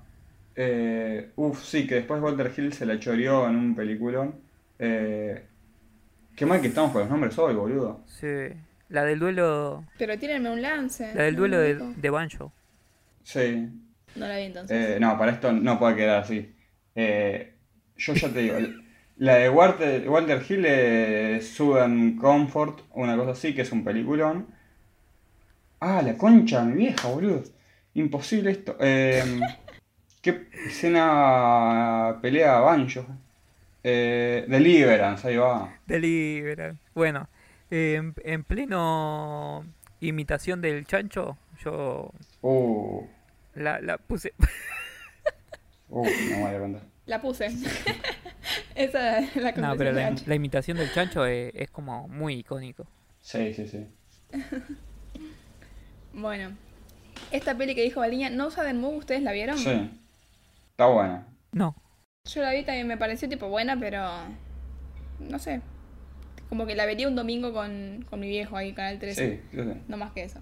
Eh, 0.56 1.32
uf, 1.36 1.62
sí, 1.64 1.86
que 1.86 1.96
después 1.96 2.20
Walter 2.22 2.52
Hill 2.56 2.72
se 2.72 2.86
la 2.86 2.98
choreó 2.98 3.48
en 3.48 3.56
un 3.56 3.74
peliculón. 3.76 4.36
Eh, 4.78 5.46
qué 6.36 6.46
mal 6.46 6.60
que 6.60 6.68
estamos 6.68 6.92
con 6.92 7.02
los 7.02 7.10
nombres 7.10 7.38
hoy, 7.38 7.54
boludo. 7.54 8.00
Sí. 8.06 8.26
La 8.88 9.04
del 9.04 9.18
duelo, 9.18 9.84
Pero 9.98 10.18
tírenme 10.18 10.50
un 10.50 10.62
lance. 10.62 11.14
la 11.14 11.24
del 11.24 11.34
no 11.34 11.40
duelo 11.40 11.58
de 11.60 12.10
Banjo. 12.10 12.52
Sí. 13.22 13.68
No 14.14 14.26
la 14.26 14.36
vi 14.38 14.44
entonces. 14.44 14.96
Eh, 14.96 14.98
no, 15.00 15.18
para 15.18 15.32
esto 15.32 15.52
no 15.52 15.78
puede 15.78 15.96
quedar 15.96 16.22
así. 16.22 16.55
Eh, 16.96 17.52
yo 17.96 18.14
ya 18.14 18.28
te 18.30 18.40
digo, 18.40 18.56
la 19.18 19.34
de 19.36 19.48
Walter, 19.48 20.08
Walter 20.08 20.42
Hill 20.48 20.64
es 20.66 21.48
Southern 21.48 22.16
Comfort, 22.16 22.80
una 22.94 23.16
cosa 23.16 23.32
así, 23.32 23.54
que 23.54 23.62
es 23.62 23.72
un 23.72 23.84
peliculón. 23.84 24.46
Ah, 25.80 26.02
la 26.02 26.16
concha 26.16 26.64
mi 26.64 26.74
vieja, 26.74 27.08
boludo. 27.08 27.42
Imposible 27.94 28.50
esto. 28.50 28.76
Eh, 28.80 29.40
¿Qué 30.20 30.48
escena 30.66 32.18
pelea 32.20 32.58
Banjo? 32.60 33.06
Eh, 33.82 34.44
Deliverance, 34.48 35.28
ahí 35.28 35.36
va. 35.36 35.72
Deliverance. 35.86 36.82
Bueno, 36.94 37.28
en, 37.70 38.14
en 38.24 38.42
pleno 38.42 39.64
imitación 40.00 40.60
del 40.60 40.86
chancho, 40.86 41.38
yo 41.62 42.10
Uh, 42.42 43.06
la, 43.54 43.80
la 43.80 43.98
puse. 43.98 44.32
uh, 45.88 46.04
no 46.04 46.40
voy 46.40 46.54
a 46.54 46.58
contar. 46.58 46.82
La 47.06 47.20
puse. 47.20 47.46
Esa 48.74 49.20
es 49.20 49.36
la 49.36 49.52
No, 49.52 49.76
pero 49.76 49.92
la, 49.92 50.34
imitación 50.34 50.76
del 50.76 50.92
chancho 50.92 51.24
es, 51.26 51.52
es 51.54 51.70
como 51.70 52.08
muy 52.08 52.34
icónico. 52.34 52.86
Sí, 53.20 53.52
sí, 53.54 53.66
sí. 53.66 53.86
Bueno. 56.12 56.56
Esta 57.30 57.56
peli 57.56 57.74
que 57.74 57.82
dijo 57.82 58.00
Baliña, 58.00 58.30
No 58.30 58.50
Sudden 58.50 58.80
Move, 58.80 58.96
¿ustedes 58.96 59.22
la 59.22 59.32
vieron? 59.32 59.58
Sí. 59.58 59.90
Está 60.70 60.86
buena. 60.86 61.26
No, 61.52 61.76
Yo 62.24 62.42
la 62.42 62.52
vi 62.52 62.62
también, 62.62 62.86
me 62.86 62.96
pareció 62.96 63.28
tipo 63.28 63.48
buena, 63.48 63.78
pero... 63.78 64.02
No 65.20 65.38
sé. 65.38 65.60
Como 66.48 66.66
que 66.66 66.74
la 66.74 66.86
vería 66.86 67.08
un 67.08 67.16
domingo 67.16 67.52
con, 67.52 68.06
con 68.08 68.20
mi 68.20 68.28
viejo 68.28 68.56
ahí, 68.56 68.72
Canal 68.72 68.98
13. 68.98 69.28
Sí, 69.28 69.42
sí, 69.50 69.62
sí. 69.62 69.82
No 69.88 69.96
más 69.96 70.12
que 70.12 70.24
eso. 70.24 70.40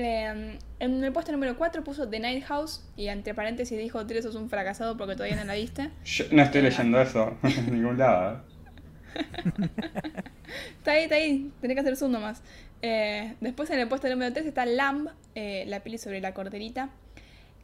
Eh, 0.00 0.58
en 0.78 1.02
el 1.02 1.12
puesto 1.12 1.32
número 1.32 1.56
4 1.56 1.82
puso 1.82 2.08
The 2.08 2.20
Night 2.20 2.44
House 2.44 2.84
y 2.96 3.08
entre 3.08 3.34
paréntesis 3.34 3.76
dijo, 3.76 4.06
Tres 4.06 4.24
sos 4.24 4.36
un 4.36 4.48
fracasado 4.48 4.96
porque 4.96 5.14
todavía 5.14 5.34
no 5.34 5.42
la 5.42 5.54
viste. 5.54 5.90
Yo 6.04 6.24
no 6.30 6.42
estoy 6.42 6.62
leyendo 6.62 7.00
eso 7.00 7.36
en 7.42 7.72
ningún 7.72 7.98
lado. 7.98 8.36
¿eh? 8.36 9.18
Está 10.78 10.92
ahí, 10.92 11.02
está 11.02 11.16
ahí, 11.16 11.50
tenés 11.60 11.74
que 11.74 11.80
hacer 11.80 11.96
zoom 11.96 12.12
nomás. 12.12 12.42
Eh, 12.80 13.34
después 13.40 13.68
en 13.70 13.80
el 13.80 13.88
puesto 13.88 14.08
número 14.08 14.32
3 14.32 14.46
está 14.46 14.64
Lamb, 14.66 15.08
eh, 15.34 15.64
la 15.66 15.80
peli 15.80 15.98
sobre 15.98 16.20
la 16.20 16.32
corderita, 16.32 16.90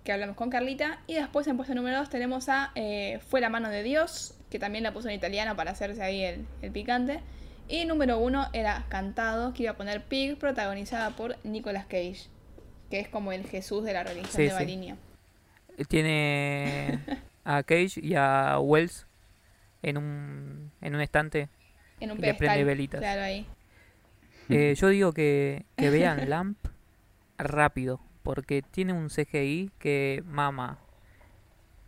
que 0.02 0.10
hablamos 0.12 0.34
con 0.34 0.50
Carlita. 0.50 0.98
Y 1.06 1.14
después 1.14 1.46
en 1.46 1.52
el 1.52 1.56
puesto 1.56 1.74
número 1.76 1.98
2 1.98 2.10
tenemos 2.10 2.48
a 2.48 2.72
eh, 2.74 3.20
Fue 3.28 3.40
la 3.40 3.48
mano 3.48 3.68
de 3.68 3.84
Dios, 3.84 4.34
que 4.50 4.58
también 4.58 4.82
la 4.82 4.92
puso 4.92 5.08
en 5.08 5.14
italiano 5.14 5.54
para 5.54 5.70
hacerse 5.70 6.02
ahí 6.02 6.24
el, 6.24 6.46
el 6.62 6.72
picante. 6.72 7.20
Y 7.68 7.84
número 7.86 8.18
1 8.18 8.48
era 8.52 8.84
Cantado, 8.88 9.52
que 9.54 9.62
iba 9.64 9.72
a 9.72 9.76
poner 9.76 10.02
Pig, 10.04 10.36
protagonizada 10.38 11.10
por 11.10 11.36
Nicolas 11.44 11.86
Cage, 11.86 12.28
que 12.90 13.00
es 13.00 13.08
como 13.08 13.32
el 13.32 13.46
Jesús 13.46 13.84
de 13.84 13.94
la 13.94 14.04
religión 14.04 14.30
Sí, 14.32 14.42
de 14.42 14.48
sí. 14.50 14.54
Baliña. 14.54 14.96
tiene 15.88 17.00
a 17.44 17.62
Cage 17.62 18.00
y 18.02 18.14
a 18.16 18.58
Wells 18.60 19.06
en 19.82 19.96
un, 19.98 20.70
en 20.80 20.94
un 20.94 21.00
estante. 21.00 21.48
En 22.00 22.10
un 22.10 22.18
Y 22.18 22.22
le 22.22 22.34
prende 22.34 22.64
pedestal. 22.64 22.64
velitas. 22.64 23.00
Claro, 23.00 23.22
ahí. 23.22 23.46
Eh, 24.50 24.74
yo 24.76 24.88
digo 24.88 25.12
que, 25.12 25.64
que 25.76 25.88
vean 25.90 26.28
Lamp 26.28 26.58
rápido, 27.38 28.00
porque 28.22 28.62
tiene 28.62 28.92
un 28.92 29.08
CGI 29.08 29.70
que 29.78 30.22
mama. 30.26 30.78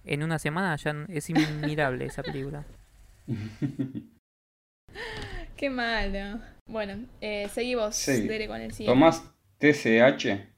En 0.04 0.22
una 0.22 0.38
semana 0.38 0.74
ya 0.76 1.04
es 1.08 1.28
inmirable 1.28 2.06
esa 2.06 2.22
película. 2.22 2.64
Qué 5.56 5.70
malo. 5.70 6.40
Bueno, 6.66 7.06
eh, 7.20 7.48
seguimos 7.50 7.96
Sí. 7.96 8.26
Dere, 8.28 8.46
con 8.46 8.60
el 8.60 8.72
siguiente. 8.72 8.92
Tomás 8.92 9.22
TCH, 9.58 10.48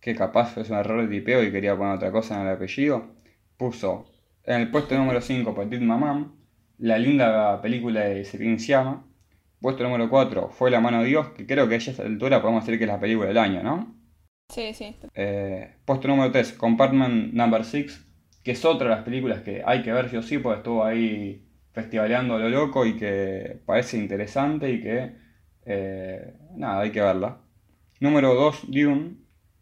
que 0.00 0.14
capaz 0.14 0.56
es 0.56 0.70
un 0.70 0.78
error 0.78 1.06
de 1.06 1.16
tipeo 1.16 1.44
y 1.44 1.52
quería 1.52 1.76
poner 1.76 1.94
otra 1.94 2.10
cosa 2.10 2.34
en 2.40 2.46
el 2.46 2.54
apellido, 2.54 3.14
puso 3.56 4.10
en 4.44 4.62
el 4.62 4.70
puesto 4.70 4.96
número 4.96 5.20
5 5.20 5.54
Petit 5.54 5.80
Maman, 5.80 6.32
la 6.78 6.98
linda 6.98 7.60
película 7.60 8.00
de 8.00 8.24
Celine 8.24 8.58
Sciamma. 8.58 9.06
Puesto 9.60 9.82
número 9.84 10.08
4 10.08 10.48
fue 10.48 10.70
La 10.70 10.80
mano 10.80 11.02
de 11.02 11.08
Dios, 11.08 11.28
que 11.30 11.46
creo 11.46 11.68
que 11.68 11.74
a 11.74 11.78
esta 11.78 12.02
altura 12.02 12.40
podemos 12.40 12.64
decir 12.64 12.78
que 12.78 12.84
es 12.84 12.90
la 12.90 12.98
película 12.98 13.28
del 13.28 13.36
año, 13.36 13.62
¿no? 13.62 13.94
Sí, 14.48 14.72
sí. 14.72 14.96
Eh, 15.14 15.76
puesto 15.84 16.08
número 16.08 16.32
3, 16.32 16.54
Compartment 16.54 17.34
Number 17.34 17.64
6, 17.64 18.06
que 18.42 18.52
es 18.52 18.64
otra 18.64 18.88
de 18.88 18.94
las 18.96 19.04
películas 19.04 19.42
que 19.42 19.62
hay 19.64 19.82
que 19.82 19.92
ver 19.92 20.08
sí 20.08 20.16
o 20.16 20.22
sí, 20.22 20.38
porque 20.38 20.58
estuvo 20.58 20.82
ahí 20.82 21.46
festivaleando 21.80 22.34
a 22.34 22.38
lo 22.38 22.48
loco 22.48 22.86
y 22.86 22.96
que 22.96 23.60
parece 23.66 23.96
interesante 23.98 24.70
y 24.70 24.80
que, 24.80 25.12
eh, 25.66 26.34
nada, 26.56 26.82
hay 26.82 26.90
que 26.90 27.00
verla. 27.00 27.38
Número 28.00 28.34
2, 28.34 28.70
Dune, 28.70 29.16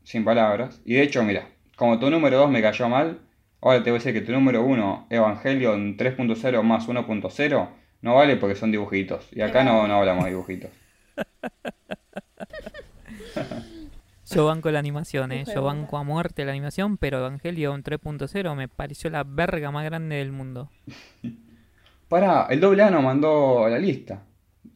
sin 0.05 0.24
palabras. 0.24 0.81
Y 0.85 0.95
de 0.95 1.03
hecho, 1.03 1.23
mira, 1.23 1.49
como 1.77 1.99
tu 1.99 2.11
número 2.11 2.39
2 2.39 2.51
me 2.51 2.62
cayó 2.62 2.89
mal, 2.89 3.20
ahora 3.61 3.82
te 3.82 3.90
voy 3.90 3.99
a 3.99 4.01
decir 4.01 4.15
que 4.15 4.20
tu 4.20 4.32
número 4.32 4.65
1, 4.65 5.07
Evangelion 5.11 5.97
3.0 5.97 6.62
más 6.62 6.89
1.0, 6.89 7.69
no 8.03 8.15
vale 8.15 8.36
porque 8.36 8.55
son 8.55 8.70
dibujitos. 8.70 9.28
Y 9.32 9.40
acá 9.40 9.65
no, 9.65 9.86
no 9.89 9.95
hablamos 9.97 10.24
de 10.24 10.31
dibujitos. 10.31 10.70
Yo 14.31 14.47
banco 14.47 14.70
la 14.70 14.78
animación, 14.78 15.32
eh. 15.32 15.45
Yo 15.47 15.62
banco 15.62 15.97
a 15.97 16.03
muerte 16.03 16.45
la 16.45 16.53
animación, 16.53 16.99
pero 16.99 17.19
Evangelion 17.19 17.82
3.0 17.82 18.55
me 18.55 18.69
pareció 18.69 19.11
la 19.11 19.24
verga 19.24 19.70
más 19.70 19.85
grande 19.85 20.16
del 20.16 20.32
mundo. 20.32 20.70
Pará, 22.09 22.47
el 22.51 22.60
doble 22.60 22.82
A 22.82 22.90
nos 22.90 23.02
mandó 23.02 23.64
a 23.64 23.70
la 23.70 23.78
lista. 23.78 24.26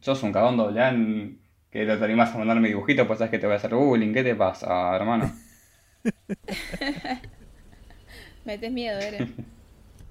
Sos 0.01 0.21
un 0.23 0.31
cagón 0.31 0.57
doble 0.57 0.81
A 0.81 0.89
en- 0.89 1.41
que 1.69 1.85
no 1.85 1.97
te 1.97 2.05
animás 2.05 2.33
a 2.33 2.37
mandarme 2.37 2.67
dibujitos, 2.69 3.07
pues 3.07 3.17
sabes 3.19 3.31
que 3.31 3.39
te 3.39 3.47
voy 3.47 3.53
a 3.55 3.57
hacer 3.57 3.73
bullying. 3.75 4.13
¿Qué 4.13 4.23
te 4.23 4.35
pasa, 4.35 4.95
hermano? 4.95 5.31
Metes 8.45 8.71
miedo, 8.71 8.99
Ere. 8.99 9.29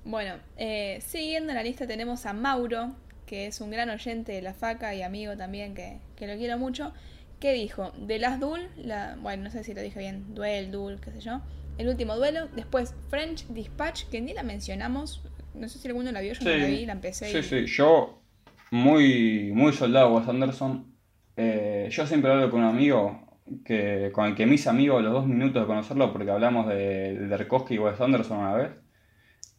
bueno, 0.05 0.37
eh, 0.57 1.01
siguiendo 1.03 1.53
la 1.55 1.63
lista 1.63 1.87
tenemos 1.87 2.27
a 2.27 2.33
Mauro, 2.33 2.97
que 3.27 3.47
es 3.47 3.61
un 3.61 3.71
gran 3.71 3.91
oyente 3.91 4.33
de 4.33 4.43
la 4.43 4.55
faca 4.55 4.95
y 4.95 5.03
amigo 5.03 5.37
también, 5.37 5.75
que, 5.75 6.01
que 6.17 6.27
lo 6.27 6.37
quiero 6.37 6.59
mucho, 6.59 6.93
que 7.41 7.53
dijo, 7.53 7.93
de 7.99 8.19
las 8.19 8.41
Duel, 8.41 8.69
la, 8.77 9.17
bueno, 9.21 9.45
no 9.45 9.51
sé 9.51 9.65
si 9.65 9.75
lo 9.75 9.83
dije 9.83 10.01
bien, 10.01 10.35
Duel, 10.35 10.71
Duel, 10.73 11.01
qué 11.01 11.13
sé 11.13 11.21
yo, 11.21 11.43
el 11.79 11.89
último 11.89 12.17
duelo, 12.17 12.49
después 12.49 12.95
French 13.09 13.47
Dispatch, 13.49 14.05
que 14.11 14.21
ni 14.21 14.35
la 14.35 14.43
mencionamos, 14.43 15.23
no 15.55 15.69
sé 15.69 15.79
si 15.79 15.89
alguno 15.89 16.11
la 16.13 16.21
vio, 16.21 16.33
yo 16.35 16.45
no 16.45 16.51
la 16.57 16.67
vi, 16.67 16.87
la 16.87 16.93
empecé 16.93 17.27
sí, 17.31 17.39
y... 17.39 17.43
sí. 17.43 17.67
Yo, 17.67 18.23
muy, 18.71 19.51
muy 19.55 19.73
soldado 19.73 20.15
Wes 20.17 20.29
Anderson, 20.29 20.95
eh, 21.37 21.89
yo 21.91 22.07
siempre 22.07 22.31
hablo 22.31 22.51
con 22.51 22.61
un 22.61 22.67
amigo 22.67 23.41
que, 23.65 24.11
con 24.13 24.27
el 24.27 24.35
que 24.35 24.47
me 24.47 24.55
hice 24.55 24.69
amigo 24.71 24.99
a 24.99 25.03
los 25.03 25.13
dos 25.13 25.27
minutos 25.27 25.63
de 25.63 25.67
conocerlo 25.67 26.13
porque 26.13 26.31
hablamos 26.31 26.69
de, 26.69 27.19
de 27.19 27.29
Tarkovsky 27.29 27.75
y 27.75 27.79
Wes 27.79 28.01
Anderson 28.01 28.39
una 28.39 28.55
vez. 28.55 28.71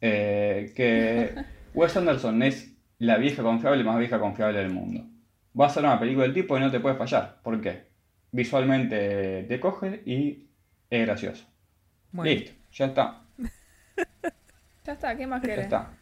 eh, 0.01 0.73
que 0.75 1.35
Wes 1.73 1.95
Anderson 1.97 2.43
es 2.43 2.75
la 2.99 3.17
vieja 3.17 3.43
confiable 3.43 3.83
más 3.83 3.99
vieja 3.99 4.19
confiable 4.19 4.59
del 4.59 4.71
mundo. 4.71 5.05
Va 5.59 5.67
a 5.67 5.69
ser 5.69 5.83
una 5.83 5.99
película 5.99 6.25
del 6.25 6.33
tipo 6.33 6.57
y 6.57 6.61
no 6.61 6.71
te 6.71 6.79
puede 6.79 6.95
fallar. 6.95 7.41
¿Por 7.43 7.61
qué? 7.61 7.87
Visualmente 8.31 9.43
te 9.43 9.59
coge 9.59 10.01
y 10.05 10.49
es 10.89 11.05
gracioso. 11.05 11.45
Bueno, 12.11 12.31
Listo, 12.31 12.51
ya 12.71 12.85
está. 12.87 13.21
Ya 14.85 14.93
está, 14.93 15.15
¿qué 15.15 15.27
más 15.27 15.41
Ya 15.41 15.47
querés? 15.47 15.65
está. 15.65 15.97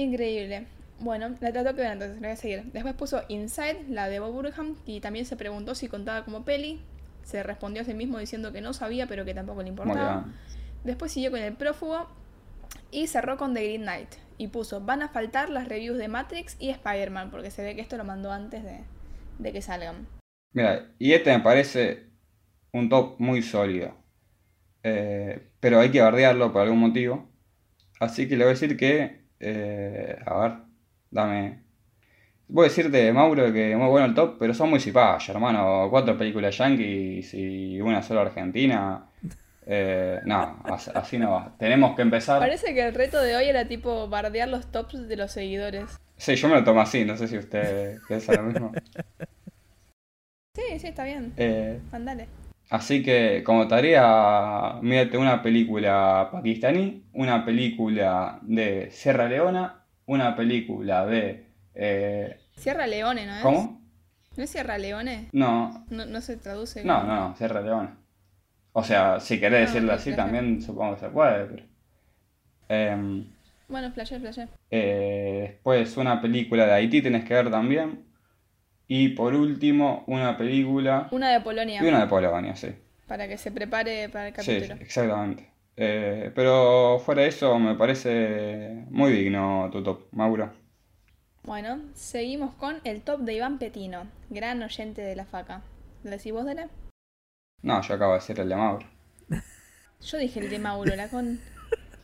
Increíble. 0.00 0.66
Bueno, 1.00 1.36
la 1.40 1.52
trató 1.52 1.74
que 1.74 1.82
ver 1.82 1.92
entonces, 1.92 2.20
la 2.20 2.28
voy 2.28 2.32
a 2.32 2.36
seguir. 2.36 2.64
Después 2.72 2.94
puso 2.94 3.22
Inside, 3.28 3.84
la 3.88 4.08
de 4.08 4.20
Bob 4.20 4.32
Burham, 4.32 4.76
y 4.86 5.00
también 5.00 5.26
se 5.26 5.36
preguntó 5.36 5.74
si 5.74 5.88
contaba 5.88 6.24
como 6.24 6.44
peli. 6.44 6.80
Se 7.22 7.42
respondió 7.42 7.82
a 7.82 7.84
sí 7.84 7.94
mismo 7.94 8.18
diciendo 8.18 8.52
que 8.52 8.60
no 8.60 8.72
sabía, 8.72 9.06
pero 9.06 9.24
que 9.24 9.34
tampoco 9.34 9.62
le 9.62 9.68
importaba. 9.68 10.24
Después 10.84 11.12
siguió 11.12 11.30
con 11.30 11.40
el 11.40 11.54
prófugo 11.54 12.08
y 12.90 13.06
cerró 13.06 13.36
con 13.36 13.54
The 13.54 13.62
Green 13.62 13.82
Knight. 13.82 14.08
Y 14.38 14.48
puso, 14.48 14.80
van 14.80 15.02
a 15.02 15.08
faltar 15.08 15.50
las 15.50 15.68
reviews 15.68 15.98
de 15.98 16.08
Matrix 16.08 16.56
y 16.58 16.70
Spider-Man, 16.70 17.30
porque 17.30 17.50
se 17.50 17.62
ve 17.62 17.74
que 17.74 17.82
esto 17.82 17.96
lo 17.96 18.04
mandó 18.04 18.32
antes 18.32 18.64
de, 18.64 18.80
de 19.38 19.52
que 19.52 19.60
salgan. 19.62 20.06
Mira, 20.54 20.90
y 20.98 21.12
este 21.12 21.36
me 21.36 21.42
parece 21.42 22.06
un 22.72 22.88
top 22.88 23.16
muy 23.18 23.42
sólido. 23.42 23.94
Eh, 24.84 25.50
pero 25.60 25.80
hay 25.80 25.90
que 25.90 26.00
bardearlo 26.00 26.52
por 26.52 26.62
algún 26.62 26.78
motivo. 26.78 27.28
Así 28.00 28.28
que 28.28 28.36
le 28.36 28.44
voy 28.44 28.50
a 28.52 28.54
decir 28.54 28.76
que. 28.76 29.22
eh, 29.40 30.16
a 30.26 30.38
ver, 30.40 30.52
dame. 31.10 31.62
Voy 32.48 32.66
a 32.66 32.68
decirte, 32.68 33.12
Mauro, 33.12 33.52
que 33.52 33.76
muy 33.76 33.88
bueno 33.88 34.06
el 34.06 34.14
top, 34.14 34.36
pero 34.38 34.54
son 34.54 34.70
muy 34.70 34.80
cipayas, 34.80 35.28
hermano. 35.28 35.88
Cuatro 35.90 36.16
películas 36.16 36.56
yankees 36.58 37.34
y 37.34 37.80
una 37.80 38.02
sola 38.02 38.22
argentina. 38.22 39.06
Eh, 39.66 40.20
no, 40.24 40.62
as- 40.64 40.88
así 40.88 41.18
no 41.18 41.32
va. 41.32 41.54
Tenemos 41.58 41.94
que 41.94 42.02
empezar. 42.02 42.40
Parece 42.40 42.72
que 42.74 42.86
el 42.88 42.94
reto 42.94 43.20
de 43.20 43.36
hoy 43.36 43.46
era 43.46 43.68
tipo 43.68 44.08
bardear 44.08 44.48
los 44.48 44.70
tops 44.72 45.08
de 45.08 45.16
los 45.16 45.30
seguidores. 45.32 45.98
Sí, 46.16 46.36
yo 46.36 46.48
me 46.48 46.54
lo 46.54 46.64
tomo 46.64 46.80
así, 46.80 47.04
no 47.04 47.16
sé 47.16 47.28
si 47.28 47.36
usted 47.36 47.98
piensa 48.08 48.34
lo 48.34 48.42
mismo. 48.44 48.72
Sí, 50.56 50.78
sí, 50.78 50.86
está 50.88 51.04
bien. 51.04 51.32
Eh, 51.36 51.78
Mandale. 51.92 52.28
Así 52.70 53.02
que 53.02 53.42
como 53.44 53.66
tarea, 53.66 54.78
mírate 54.82 55.16
una 55.16 55.42
película 55.42 56.28
pakistaní, 56.30 57.04
una 57.14 57.44
película 57.44 58.38
de 58.42 58.90
Sierra 58.90 59.26
Leona, 59.28 59.84
una 60.06 60.36
película 60.36 61.06
de... 61.06 61.46
eh, 61.74 62.36
Sierra 62.56 62.86
Leone, 62.86 63.24
¿no 63.26 63.36
es? 63.36 63.42
¿Cómo? 63.42 63.80
¿No 64.36 64.44
es 64.44 64.50
Sierra 64.50 64.76
Leone? 64.78 65.28
No, 65.32 65.84
No, 65.88 66.04
no 66.04 66.20
se 66.20 66.36
traduce. 66.36 66.84
no, 66.84 67.00
como- 67.00 67.12
no, 67.14 67.36
Sierra 67.36 67.60
Leona. 67.62 67.96
O 68.72 68.84
sea, 68.84 69.18
si 69.18 69.40
querés 69.40 69.58
Ah, 69.70 69.72
decirlo 69.72 69.92
así 69.94 70.14
también 70.14 70.60
supongo 70.62 70.94
que 70.94 71.00
se 71.00 71.08
puede, 71.08 71.44
pero... 71.46 71.62
Em, 72.68 73.24
Bueno, 73.68 73.90
flashé, 73.92 74.20
flashé. 74.20 74.46
eh, 74.70 75.46
después 75.52 75.96
una 75.96 76.20
película 76.20 76.66
de 76.66 76.72
Haití 76.74 77.00
tenés 77.00 77.24
que 77.24 77.34
ver 77.34 77.50
también. 77.50 78.04
Y 78.88 79.10
por 79.10 79.34
último, 79.34 80.02
una 80.06 80.36
película... 80.36 81.08
Una 81.10 81.30
de 81.30 81.40
Polonia. 81.40 81.82
Y 81.84 81.86
una 81.86 82.00
de 82.00 82.06
Polonia, 82.06 82.56
sí. 82.56 82.68
Para 83.06 83.28
que 83.28 83.36
se 83.38 83.52
prepare 83.52 84.08
para 84.08 84.28
el 84.28 84.34
Sí, 84.34 84.58
capítulo. 84.58 84.74
exactamente. 84.80 85.50
Eh, 85.76 86.32
pero 86.34 86.98
fuera 87.04 87.22
de 87.22 87.28
eso, 87.28 87.58
me 87.58 87.74
parece 87.74 88.84
muy 88.90 89.12
digno 89.12 89.68
tu 89.70 89.82
top, 89.82 90.06
Mauro. 90.12 90.50
Bueno, 91.44 91.80
seguimos 91.94 92.54
con 92.54 92.80
el 92.84 93.02
top 93.02 93.20
de 93.20 93.34
Iván 93.34 93.58
Petino, 93.58 94.06
gran 94.30 94.62
oyente 94.62 95.02
de 95.02 95.16
la 95.16 95.24
faca. 95.24 95.62
¿Lo 96.02 96.10
decís 96.10 96.32
vos, 96.32 96.44
Dele? 96.44 96.68
No, 97.62 97.80
yo 97.82 97.94
acabo 97.94 98.12
de 98.14 98.18
decir 98.20 98.40
el 98.40 98.48
de 98.48 98.56
Mauro. 98.56 98.86
Yo 100.00 100.18
dije 100.18 100.40
el 100.40 100.50
de 100.50 100.58
Mauro, 100.58 100.94
la 100.96 101.08
con. 101.08 101.40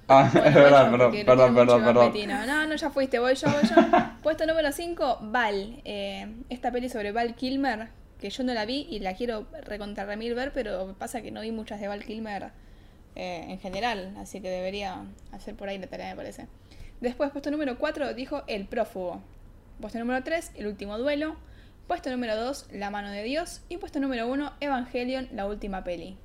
Ah, 0.09 0.31
es 0.35 0.55
verdad, 0.55 0.91
perdón, 0.91 1.55
perdón, 1.55 1.85
perdón. 1.85 2.13
No, 2.29 2.67
no, 2.67 2.75
ya 2.75 2.91
fuiste, 2.91 3.19
voy 3.19 3.35
yo, 3.35 3.49
voy 3.49 3.69
yo. 3.69 3.75
Puesto 4.23 4.47
número 4.47 4.71
5, 4.71 5.19
Val. 5.23 5.81
Eh, 5.85 6.27
esta 6.51 6.71
peli 6.71 6.89
sobre 6.89 7.13
Val 7.13 7.35
Kilmer, 7.35 7.89
que 8.21 8.29
yo 8.31 8.45
no 8.45 8.53
la 8.53 8.67
vi 8.67 8.87
y 8.91 8.99
la 9.01 9.15
quiero 9.15 9.47
recontra 9.63 10.05
remil 10.05 10.35
ver, 10.35 10.53
pero 10.53 10.95
pasa 10.99 11.23
que 11.23 11.31
no 11.31 11.41
vi 11.41 11.53
muchas 11.53 11.81
de 11.81 11.89
Val 11.89 12.05
Kilmer 12.05 12.51
eh, 13.17 13.47
en 13.49 13.59
general, 13.61 14.15
así 14.19 14.41
que 14.41 14.51
debería 14.51 15.05
hacer 15.33 15.55
por 15.55 15.69
ahí 15.69 15.79
la 15.79 15.87
tarea, 15.87 16.11
me 16.11 16.17
parece. 16.17 16.49
Después, 17.01 17.31
puesto 17.31 17.51
número 17.51 17.79
4, 17.79 18.15
dijo 18.15 18.43
El 18.47 18.67
prófugo. 18.67 19.23
Puesto 19.81 19.99
número 19.99 20.23
3, 20.23 20.53
El 20.57 20.67
último 20.67 20.99
duelo. 20.99 21.37
Puesto 21.87 22.11
número 22.11 22.37
2, 22.37 22.69
La 22.73 22.91
mano 22.91 23.11
de 23.11 23.23
Dios. 23.23 23.63
Y 23.69 23.77
puesto 23.77 24.01
número 24.01 24.27
1, 24.29 24.53
Evangelion, 24.61 25.29
la 25.33 25.47
última 25.47 25.85
peli. 25.85 26.17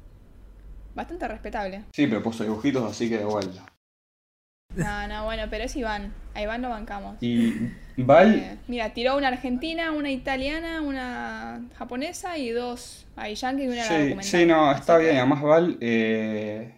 Bastante 0.95 1.27
respetable. 1.27 1.83
Sí, 1.93 2.07
pero 2.07 2.21
puso 2.23 2.43
dibujitos, 2.43 2.89
así 2.89 3.09
que 3.09 3.17
de 3.19 3.25
vuelta. 3.25 3.65
No, 4.75 5.07
no, 5.07 5.25
bueno, 5.25 5.43
pero 5.49 5.63
es 5.63 5.75
Iván. 5.75 6.13
A 6.35 6.41
Iván 6.41 6.61
lo 6.61 6.69
bancamos. 6.69 7.17
Y 7.21 7.53
Val, 7.97 8.35
Eh, 8.35 8.57
mira, 8.67 8.93
tiró 8.93 9.17
una 9.17 9.27
argentina, 9.29 9.91
una 9.91 10.11
italiana, 10.11 10.81
una 10.81 11.61
japonesa 11.77 12.37
y 12.37 12.49
dos 12.51 13.05
ahí 13.15 13.35
yankees 13.35 13.65
y 13.65 13.69
una 13.69 13.83
sí, 13.83 14.15
sí, 14.21 14.45
no, 14.45 14.71
está 14.71 14.95
Así 14.95 15.03
bien. 15.03 15.15
que- 15.15 15.19
Además, 15.19 15.41
Val, 15.41 15.77
eh, 15.81 16.73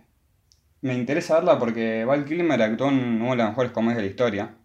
me 0.81 0.93
interesa 0.93 1.35
verla 1.35 1.59
porque 1.59 2.05
Val 2.05 2.25
Kilmer 2.25 2.61
actuó 2.61 2.89
en 2.89 3.21
una 3.21 3.31
de 3.31 3.35
las 3.37 3.49
mejores 3.49 3.71
comedias 3.71 3.97
de 3.97 4.03
la 4.03 4.09
historia, 4.09 4.55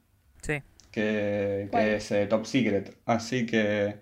sí. 0.41 0.63
que, 0.91 1.69
que 1.71 1.97
es 1.97 2.11
eh, 2.13 2.27
Top 2.27 2.47
Secret. 2.47 2.97
Así 3.05 3.45
que, 3.45 3.99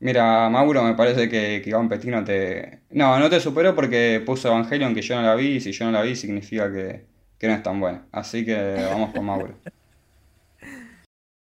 mira, 0.00 0.48
Mauro, 0.50 0.82
me 0.84 0.94
parece 0.94 1.28
que, 1.28 1.60
que 1.62 1.70
Iván 1.70 1.88
Petino 1.88 2.24
te... 2.24 2.80
No, 2.90 3.18
no 3.18 3.30
te 3.30 3.40
superó 3.40 3.74
porque 3.74 4.22
puso 4.24 4.48
Evangelion 4.48 4.94
que 4.94 5.02
yo 5.02 5.16
no 5.16 5.22
la 5.22 5.34
vi, 5.34 5.56
y 5.56 5.60
si 5.60 5.72
yo 5.72 5.86
no 5.86 5.92
la 5.92 6.02
vi 6.02 6.14
significa 6.16 6.72
que, 6.72 7.06
que 7.38 7.46
no 7.48 7.54
es 7.54 7.62
tan 7.62 7.80
buena. 7.80 8.06
Así 8.12 8.44
que 8.44 8.54
vamos 8.56 9.12
con 9.14 9.24
Mauro. 9.24 9.54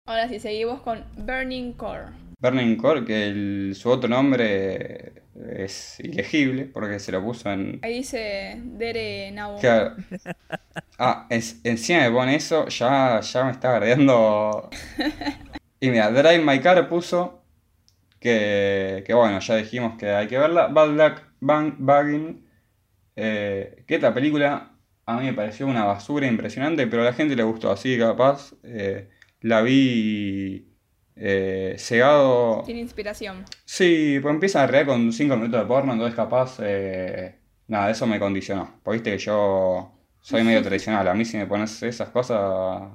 Ahora 0.07 0.29
sí, 0.29 0.39
seguimos 0.39 0.81
con 0.81 1.03
Burning 1.17 1.73
Core. 1.73 2.05
Burning 2.39 2.77
Core, 2.77 3.03
que 3.03 3.27
el- 3.27 3.73
su 3.75 3.89
otro 3.89 4.07
nombre 4.09 5.23
es 5.35 5.99
ilegible 5.99 6.65
porque 6.65 6.99
se 6.99 7.11
lo 7.11 7.21
puso 7.21 7.51
en... 7.51 7.79
Ahí 7.83 7.95
dice 7.95 8.61
Dere 8.63 9.31
Nau. 9.31 9.59
Claro. 9.59 9.95
Ah, 10.99 11.27
es- 11.29 11.59
encima 11.63 11.99
me 12.01 12.11
pone 12.11 12.35
eso, 12.35 12.67
ya, 12.69 13.19
ya 13.19 13.43
me 13.43 13.51
está 13.51 13.71
bardeando. 13.71 14.69
Y 15.79 15.91
mira, 15.91 16.09
Drive 16.09 16.43
My 16.43 16.59
Car 16.59 16.89
puso 16.89 17.43
que, 18.19 19.03
que 19.05 19.13
bueno, 19.13 19.39
ya 19.39 19.55
dijimos 19.55 19.97
que 19.97 20.09
hay 20.09 20.27
que 20.27 20.37
verla. 20.37 20.67
Bad 20.67 20.89
Luck 20.89 21.21
Bang 21.39 21.75
Bagging, 21.77 22.45
eh, 23.15 23.83
que 23.87 23.95
esta 23.95 24.13
película 24.13 24.71
a 25.05 25.17
mí 25.19 25.25
me 25.25 25.33
pareció 25.33 25.67
una 25.67 25.85
basura 25.85 26.27
impresionante, 26.27 26.87
pero 26.87 27.01
a 27.03 27.05
la 27.05 27.13
gente 27.13 27.35
le 27.35 27.43
gustó, 27.43 27.71
así 27.71 27.95
que 27.95 27.99
capaz 28.03 28.53
eh, 28.63 29.09
la 29.41 29.61
vi 29.61 30.67
eh, 31.15 31.75
cegado. 31.77 32.63
Tiene 32.65 32.81
inspiración. 32.81 33.45
Sí, 33.65 34.19
pues 34.21 34.33
empieza 34.33 34.63
en 34.63 34.69
realidad 34.69 34.93
con 34.93 35.13
5 35.13 35.35
minutos 35.37 35.59
de 35.61 35.65
porno, 35.65 35.93
entonces 35.93 36.15
capaz, 36.15 36.59
nada, 37.67 37.89
eso 37.89 38.05
me 38.07 38.19
condicionó. 38.19 38.79
Porque 38.83 38.97
viste 38.97 39.11
que 39.11 39.17
yo 39.19 39.93
soy 40.19 40.43
medio 40.43 40.61
tradicional, 40.63 41.07
a 41.07 41.13
mí 41.13 41.23
si 41.23 41.37
me 41.37 41.45
pones 41.47 41.81
esas 41.83 42.09
cosas, 42.09 42.89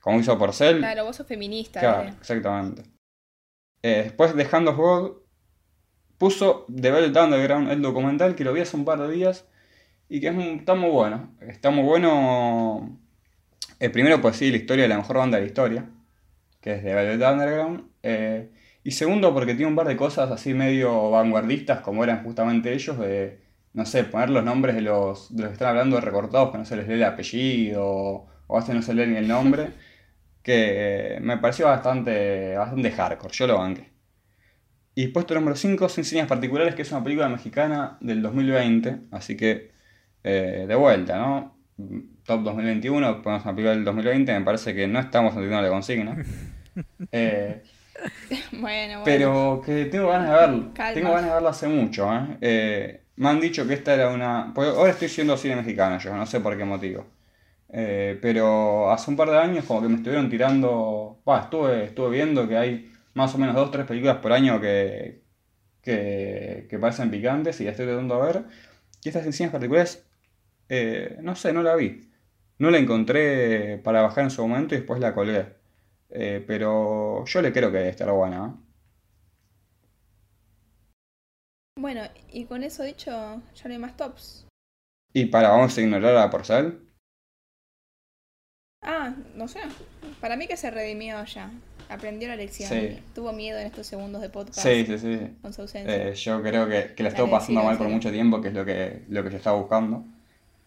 como 0.00 0.20
hizo 0.20 0.38
Porcel, 0.38 0.78
Claro, 0.78 1.04
vos 1.04 1.16
sos 1.16 1.26
feminista. 1.26 1.80
claro, 1.80 2.08
exactamente. 2.08 2.93
Eh, 3.86 4.02
después 4.04 4.34
de 4.36 4.48
Hand 4.50 4.68
of 4.68 4.76
God, 4.78 5.12
puso 6.18 6.66
The 6.74 6.90
Velvet 6.90 7.16
Underground, 7.16 7.70
el 7.70 7.82
documental, 7.82 8.34
que 8.34 8.44
lo 8.44 8.52
vi 8.52 8.60
hace 8.60 8.76
un 8.76 8.84
par 8.84 8.98
de 9.00 9.10
días, 9.12 9.46
y 10.08 10.20
que 10.20 10.28
es 10.28 10.34
un- 10.34 10.42
está 10.60 10.74
muy 10.74 10.90
bueno. 10.90 11.34
Está 11.40 11.70
muy 11.70 11.84
bueno, 11.84 12.98
eh, 13.80 13.90
primero 13.90 14.20
pues 14.22 14.36
sí, 14.36 14.50
la 14.50 14.58
historia 14.58 14.84
de 14.84 14.88
la 14.90 14.98
mejor 14.98 15.18
banda 15.18 15.38
de 15.38 15.42
la 15.44 15.48
historia, 15.48 15.90
que 16.62 16.74
es 16.76 16.82
The 16.84 16.94
Velvet 16.94 17.30
Underground. 17.32 17.84
eh, 18.02 18.50
y 18.84 18.92
segundo, 18.92 19.34
porque 19.34 19.54
tiene 19.54 19.68
un 19.70 19.76
par 19.76 19.88
de 19.88 19.96
cosas 19.96 20.30
así 20.30 20.54
medio 20.54 21.10
vanguardistas, 21.10 21.80
como 21.80 22.04
eran 22.04 22.24
justamente 22.24 22.72
ellos, 22.74 22.98
de, 22.98 23.40
no 23.74 23.86
sé, 23.86 24.04
poner 24.04 24.30
los 24.30 24.44
nombres 24.44 24.74
de 24.76 24.82
los, 24.82 25.34
de 25.36 25.42
los 25.42 25.50
que 25.50 25.54
están 25.54 25.68
hablando 25.70 26.00
recortados, 26.00 26.52
que 26.52 26.58
no 26.58 26.64
se 26.66 26.76
les 26.76 26.88
lee 26.88 26.94
el 26.94 27.04
apellido, 27.04 28.26
o 28.46 28.58
a 28.58 28.74
no 28.74 28.82
se 28.82 28.94
lee 28.94 29.06
ni 29.06 29.16
el 29.18 29.28
nombre, 29.28 29.70
que 30.44 31.18
me 31.22 31.38
pareció 31.38 31.66
bastante, 31.66 32.56
bastante 32.56 32.92
hardcore, 32.92 33.34
yo 33.34 33.48
lo 33.48 33.58
banqué. 33.58 33.90
Y 34.94 35.08
puesto 35.08 35.34
número 35.34 35.56
5, 35.56 35.88
Sin 35.88 36.04
Señas 36.04 36.28
Particulares, 36.28 36.76
que 36.76 36.82
es 36.82 36.92
una 36.92 37.02
película 37.02 37.28
mexicana 37.28 37.98
del 38.00 38.22
2020, 38.22 38.98
así 39.10 39.36
que 39.36 39.72
eh, 40.22 40.66
de 40.68 40.74
vuelta, 40.76 41.18
¿no? 41.18 41.56
Top 42.24 42.42
2021, 42.42 43.22
ponemos 43.22 43.44
una 43.44 43.54
película 43.54 43.74
del 43.74 43.84
2020, 43.84 44.38
me 44.38 44.44
parece 44.44 44.74
que 44.74 44.86
no 44.86 45.00
estamos 45.00 45.34
entendiendo 45.34 45.62
la 45.62 45.70
consigna. 45.70 46.16
Eh, 47.12 47.62
Bueno, 48.52 49.00
bueno. 49.00 49.02
pero 49.04 49.62
que 49.64 49.86
tengo 49.86 50.08
ganas 50.08 50.30
de 50.30 50.34
verlo. 50.36 50.74
Calma. 50.74 50.94
Tengo 50.94 51.10
ganas 51.10 51.26
de 51.26 51.34
verlo 51.34 51.48
hace 51.48 51.68
mucho, 51.68 52.12
¿eh? 52.12 52.38
Eh, 52.40 53.00
me 53.16 53.28
han 53.28 53.40
dicho 53.40 53.66
que 53.66 53.74
esta 53.74 53.94
era 53.94 54.08
una. 54.08 54.52
ahora 54.56 54.90
estoy 54.90 55.08
yendo 55.08 55.36
cine 55.36 55.56
mexicano 55.56 55.98
yo, 55.98 56.16
no 56.16 56.26
sé 56.26 56.40
por 56.40 56.56
qué 56.56 56.64
motivo. 56.64 57.06
Eh, 57.76 58.18
pero 58.22 58.92
hace 58.92 59.10
un 59.10 59.16
par 59.16 59.28
de 59.30 59.36
años 59.36 59.64
como 59.64 59.82
que 59.82 59.88
me 59.88 59.96
estuvieron 59.96 60.30
tirando. 60.30 61.20
Estuve, 61.26 61.84
estuve 61.86 62.10
viendo 62.10 62.46
que 62.46 62.56
hay 62.56 62.92
más 63.14 63.34
o 63.34 63.38
menos 63.38 63.56
dos 63.56 63.72
tres 63.72 63.84
películas 63.84 64.18
por 64.18 64.32
año 64.32 64.60
que, 64.60 65.24
que, 65.82 66.68
que 66.70 66.78
parecen 66.78 67.10
picantes 67.10 67.60
y 67.60 67.64
las 67.64 67.72
estoy 67.72 67.86
tratando 67.86 68.20
de 68.20 68.32
ver. 68.32 68.44
Y 69.02 69.08
estas 69.08 69.26
enseñas 69.26 69.50
particulares, 69.50 70.06
eh, 70.68 71.18
no 71.20 71.34
sé, 71.34 71.52
no 71.52 71.64
la 71.64 71.74
vi. 71.74 72.08
No 72.58 72.70
la 72.70 72.78
encontré 72.78 73.78
para 73.78 74.02
bajar 74.02 74.24
en 74.24 74.30
su 74.30 74.46
momento 74.46 74.76
y 74.76 74.78
después 74.78 75.00
la 75.00 75.12
colgué. 75.12 75.54
Eh, 76.10 76.44
pero 76.46 77.24
yo 77.24 77.42
le 77.42 77.52
creo 77.52 77.72
que 77.72 77.78
debe 77.78 77.90
estar 77.90 78.10
buena. 78.12 78.56
Bueno, 81.76 82.02
y 82.30 82.44
con 82.44 82.62
eso 82.62 82.84
dicho, 82.84 83.10
ya 83.10 83.64
no 83.64 83.72
hay 83.72 83.78
más 83.78 83.96
tops. 83.96 84.46
Y 85.12 85.26
para, 85.26 85.48
vamos 85.48 85.76
a 85.76 85.80
ignorar 85.80 86.16
a 86.16 86.30
Porcel. 86.30 86.84
Ah, 88.84 89.14
no 89.34 89.48
sé. 89.48 89.60
Para 90.20 90.36
mí 90.36 90.46
que 90.46 90.56
se 90.56 90.70
redimió 90.70 91.24
ya. 91.24 91.50
Aprendió 91.88 92.28
la 92.28 92.36
lección. 92.36 92.68
Sí. 92.70 92.98
Tuvo 93.14 93.32
miedo 93.32 93.58
en 93.58 93.66
estos 93.66 93.86
segundos 93.86 94.22
de 94.22 94.30
podcast 94.30 94.60
Sí, 94.66 94.86
sí, 94.86 94.98
sí. 94.98 95.18
con 95.42 95.52
su 95.52 95.62
ausencia. 95.62 96.08
Eh, 96.08 96.14
yo 96.14 96.42
creo 96.42 96.68
que, 96.68 96.94
que 96.94 97.02
la 97.02 97.10
estuvo 97.10 97.30
pasando 97.30 97.62
mal 97.62 97.76
por 97.76 97.88
mucho 97.88 98.10
tiempo, 98.10 98.40
que 98.40 98.48
es 98.48 98.54
lo 98.54 98.64
que, 98.64 99.02
lo 99.08 99.22
que 99.22 99.30
yo 99.30 99.36
estaba 99.36 99.58
buscando. 99.58 100.04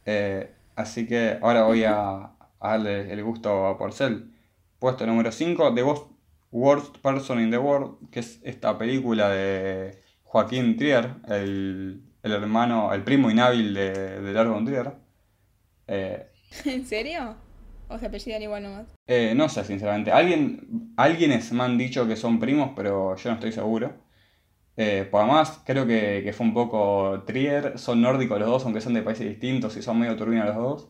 Eh, 0.05 0.51
así 0.75 1.07
que 1.07 1.37
ahora 1.41 1.63
voy 1.63 1.83
a, 1.83 1.95
a 1.99 2.31
darle 2.59 3.11
el 3.11 3.23
gusto 3.23 3.67
a 3.67 3.77
Porcel. 3.77 4.31
Puesto 4.79 5.07
número 5.07 5.31
5, 5.31 5.73
The 5.73 5.83
Worst, 5.83 6.05
Worst 6.51 6.97
Person 6.99 7.41
in 7.41 7.49
the 7.49 7.57
World, 7.57 8.09
que 8.11 8.19
es 8.19 8.39
esta 8.43 8.77
película 8.77 9.29
de 9.29 9.99
Joaquín 10.23 10.77
Trier, 10.77 11.15
el, 11.29 12.03
el 12.21 12.31
hermano, 12.31 12.93
el 12.93 13.03
primo 13.03 13.31
inhábil 13.31 13.73
de, 13.73 14.21
de 14.21 14.33
Lars 14.33 14.49
von 14.51 14.65
Trier. 14.65 14.91
Eh, 15.87 16.27
¿En 16.65 16.85
serio? 16.85 17.35
¿O 17.89 17.97
se 17.97 18.05
apellidan 18.07 18.41
igual 18.41 18.63
nomás? 18.63 18.87
eh, 19.07 19.33
no 19.35 19.47
sé, 19.49 19.63
sinceramente. 19.63 20.11
Alguien, 20.11 20.93
alguienes 20.97 21.51
me 21.53 21.63
han 21.63 21.77
dicho 21.77 22.07
que 22.07 22.15
son 22.15 22.39
primos, 22.39 22.71
pero 22.75 23.15
yo 23.15 23.29
no 23.29 23.35
estoy 23.35 23.51
seguro. 23.51 23.95
Eh, 24.77 25.07
por 25.09 25.21
además, 25.21 25.61
creo 25.65 25.87
que, 25.87 26.31
fue 26.35 26.45
un 26.45 26.53
poco 26.53 27.23
Trier. 27.25 27.79
Son 27.79 28.01
nórdicos 28.01 28.39
los 28.39 28.49
dos, 28.49 28.65
aunque 28.65 28.81
son 28.81 28.93
de 28.93 29.01
países 29.01 29.27
distintos 29.27 29.75
y 29.77 29.81
son 29.81 29.99
medio 29.99 30.15
turbinos 30.17 30.47
los 30.47 30.55
dos. 30.55 30.89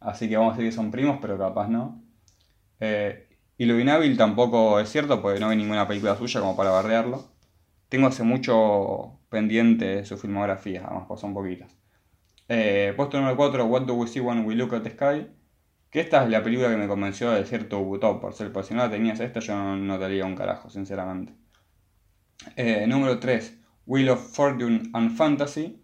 Así 0.00 0.28
que 0.28 0.36
vamos 0.36 0.54
a 0.54 0.56
decir 0.56 0.70
que 0.70 0.76
son 0.76 0.90
primos, 0.90 1.18
pero 1.20 1.38
capaz 1.38 1.68
no. 1.68 2.02
Eh, 2.80 3.28
inhábil 3.58 4.16
tampoco 4.16 4.80
es 4.80 4.88
cierto, 4.90 5.22
porque 5.22 5.40
no 5.40 5.50
vi 5.50 5.56
ninguna 5.56 5.88
película 5.88 6.16
suya 6.16 6.40
como 6.40 6.56
para 6.56 6.70
bardearlo. 6.70 7.32
Tengo 7.88 8.06
hace 8.08 8.22
mucho 8.24 9.20
pendiente 9.30 10.04
su 10.04 10.16
filmografía, 10.18 10.84
además, 10.86 11.06
pues 11.08 11.20
son 11.20 11.34
poquitas. 11.34 11.76
Eh, 12.48 12.94
puesto 12.96 13.18
número 13.18 13.36
4, 13.36 13.66
What 13.66 13.82
Do 13.82 13.94
We 13.94 14.06
See 14.08 14.20
When 14.20 14.44
We 14.46 14.54
Look 14.54 14.74
at 14.74 14.82
the 14.82 14.90
Sky. 14.90 15.28
Que 15.90 16.00
esta 16.00 16.24
es 16.24 16.30
la 16.30 16.42
película 16.42 16.70
que 16.70 16.76
me 16.76 16.86
convenció 16.86 17.30
de 17.30 17.44
cierto 17.44 17.80
Ubutop, 17.80 18.20
por 18.20 18.34
ser, 18.34 18.52
porque 18.52 18.68
si 18.68 18.74
no 18.74 18.80
la 18.82 18.90
tenías 18.90 19.20
esta, 19.20 19.40
yo 19.40 19.54
no, 19.56 19.98
te 19.98 20.22
un 20.22 20.34
carajo, 20.34 20.68
sinceramente. 20.68 21.32
Eh, 22.56 22.86
número 22.86 23.18
3, 23.18 23.58
Wheel 23.86 24.10
of 24.10 24.34
Fortune 24.34 24.90
and 24.92 25.16
Fantasy, 25.16 25.82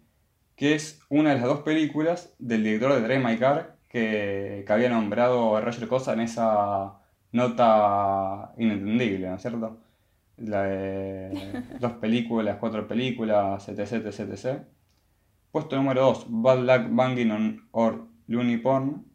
que 0.55 0.75
es 0.75 1.01
una 1.09 1.31
de 1.31 1.35
las 1.37 1.45
dos 1.45 1.61
películas 1.61 2.33
del 2.39 2.63
director 2.63 2.93
de 2.93 3.01
Drive 3.01 3.19
My 3.19 3.37
Car 3.37 3.77
que, 3.89 4.63
que 4.65 4.73
había 4.73 4.89
nombrado 4.89 5.55
a 5.55 5.61
Roger 5.61 5.87
Cosa 5.87 6.13
en 6.13 6.21
esa 6.21 6.99
nota 7.35 8.53
inentendible, 8.57 9.27
¿no 9.27 9.35
es 9.35 9.41
cierto? 9.41 9.77
La 10.37 10.63
de 10.63 11.63
dos 11.79 11.93
películas, 11.93 12.57
cuatro 12.59 12.87
películas, 12.87 13.67
etc, 13.67 14.05
etc, 14.05 14.19
etc. 14.19 14.61
Puesto 15.51 15.75
número 15.75 16.01
2, 16.01 16.25
Bad 16.29 16.59
Luck 16.59 16.95
Banging 16.95 17.31
on 17.31 17.67
or 17.71 18.07
Looney 18.27 18.57
Porn. 18.57 19.05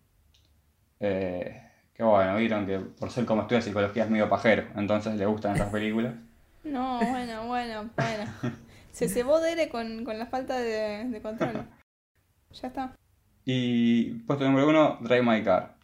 Eh, 1.01 1.62
que 1.94 2.02
bueno, 2.02 2.36
vieron 2.36 2.66
que 2.66 2.78
por 2.78 3.10
ser 3.10 3.24
como 3.27 3.43
estudia 3.43 3.62
psicología 3.62 4.05
es 4.05 4.10
medio 4.10 4.28
pajero, 4.28 4.66
entonces 4.77 5.14
le 5.16 5.27
gustan 5.27 5.52
estas 5.55 5.70
películas. 5.70 6.14
No, 6.62 6.98
bueno, 6.98 7.47
bueno, 7.47 7.89
bueno. 7.97 8.24
Se 8.93 9.09
cebó 9.09 9.40
Dere 9.40 9.70
con, 9.70 10.05
con 10.05 10.18
la 10.18 10.27
falta 10.27 10.59
de, 10.59 11.06
de 11.09 11.22
control. 11.22 11.66
Ya 12.52 12.68
está. 12.68 12.94
Y 13.47 14.10
puesto 14.27 14.44
número 14.44 14.68
1, 14.68 14.98
Drive 15.01 15.22
My 15.22 15.43
Car. 15.43 15.74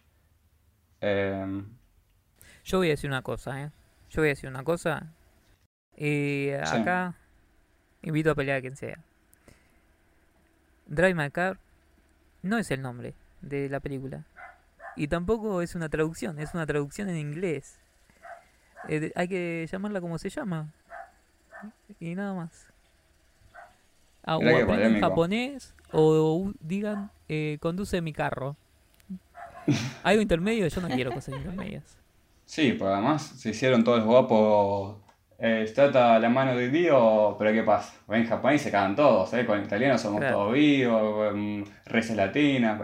Eh, 1.00 1.62
Yo 2.64 2.78
voy 2.78 2.88
a 2.88 2.90
decir 2.90 3.08
una 3.08 3.22
cosa, 3.22 3.62
¿eh? 3.62 3.70
Yo 4.10 4.20
voy 4.20 4.28
a 4.28 4.32
decir 4.32 4.50
una 4.50 4.64
cosa. 4.64 5.06
Y 5.96 6.50
Sí. 6.64 6.76
acá 6.76 7.14
invito 8.02 8.32
a 8.32 8.34
pelear 8.34 8.58
a 8.58 8.60
quien 8.60 8.76
sea. 8.76 8.98
Drive 10.86 11.14
My 11.14 11.30
Car 11.30 11.58
no 12.42 12.58
es 12.58 12.70
el 12.70 12.82
nombre 12.82 13.14
de 13.40 13.68
la 13.70 13.80
película. 13.80 14.24
Y 14.96 15.08
tampoco 15.08 15.60
es 15.62 15.74
una 15.74 15.88
traducción, 15.88 16.38
es 16.38 16.54
una 16.54 16.66
traducción 16.66 17.08
en 17.08 17.16
inglés. 17.16 17.78
Eh, 18.88 19.12
hay 19.14 19.28
que 19.28 19.68
llamarla 19.70 20.00
como 20.00 20.18
se 20.18 20.30
llama. 20.30 20.72
Y 22.00 22.14
nada 22.14 22.34
más. 22.34 22.66
Ah, 24.24 24.38
o 24.38 24.40
aprendan 24.40 25.00
japonés 25.00 25.74
o 25.92 26.52
digan 26.60 27.10
eh, 27.28 27.58
conduce 27.60 28.00
mi 28.00 28.12
carro. 28.12 28.56
Algo 30.02 30.22
intermedio, 30.22 30.66
yo 30.66 30.80
no 30.80 30.88
quiero 30.88 31.12
cosas 31.12 31.34
intermedias. 31.36 31.96
sí, 32.44 32.72
pues 32.72 32.90
además 32.90 33.22
se 33.22 33.50
hicieron 33.50 33.84
todos 33.84 33.98
los 33.98 34.06
guapos. 34.06 34.96
Eh, 35.38 35.64
se 35.66 35.74
trata 35.74 36.18
la 36.18 36.28
mano 36.30 36.56
de 36.56 36.70
Dios, 36.70 37.36
pero 37.38 37.52
¿qué 37.52 37.62
pasa? 37.62 37.94
En 38.08 38.26
japonés 38.26 38.62
se 38.62 38.70
cagan 38.70 38.96
todos, 38.96 39.32
¿eh? 39.34 39.44
Con 39.44 39.62
italiano 39.62 39.98
somos 39.98 40.20
Claro. 40.20 40.36
todos 40.36 40.54
vivos, 40.54 41.14
con 41.28 41.64
reces 41.84 42.16
latinas. 42.16 42.80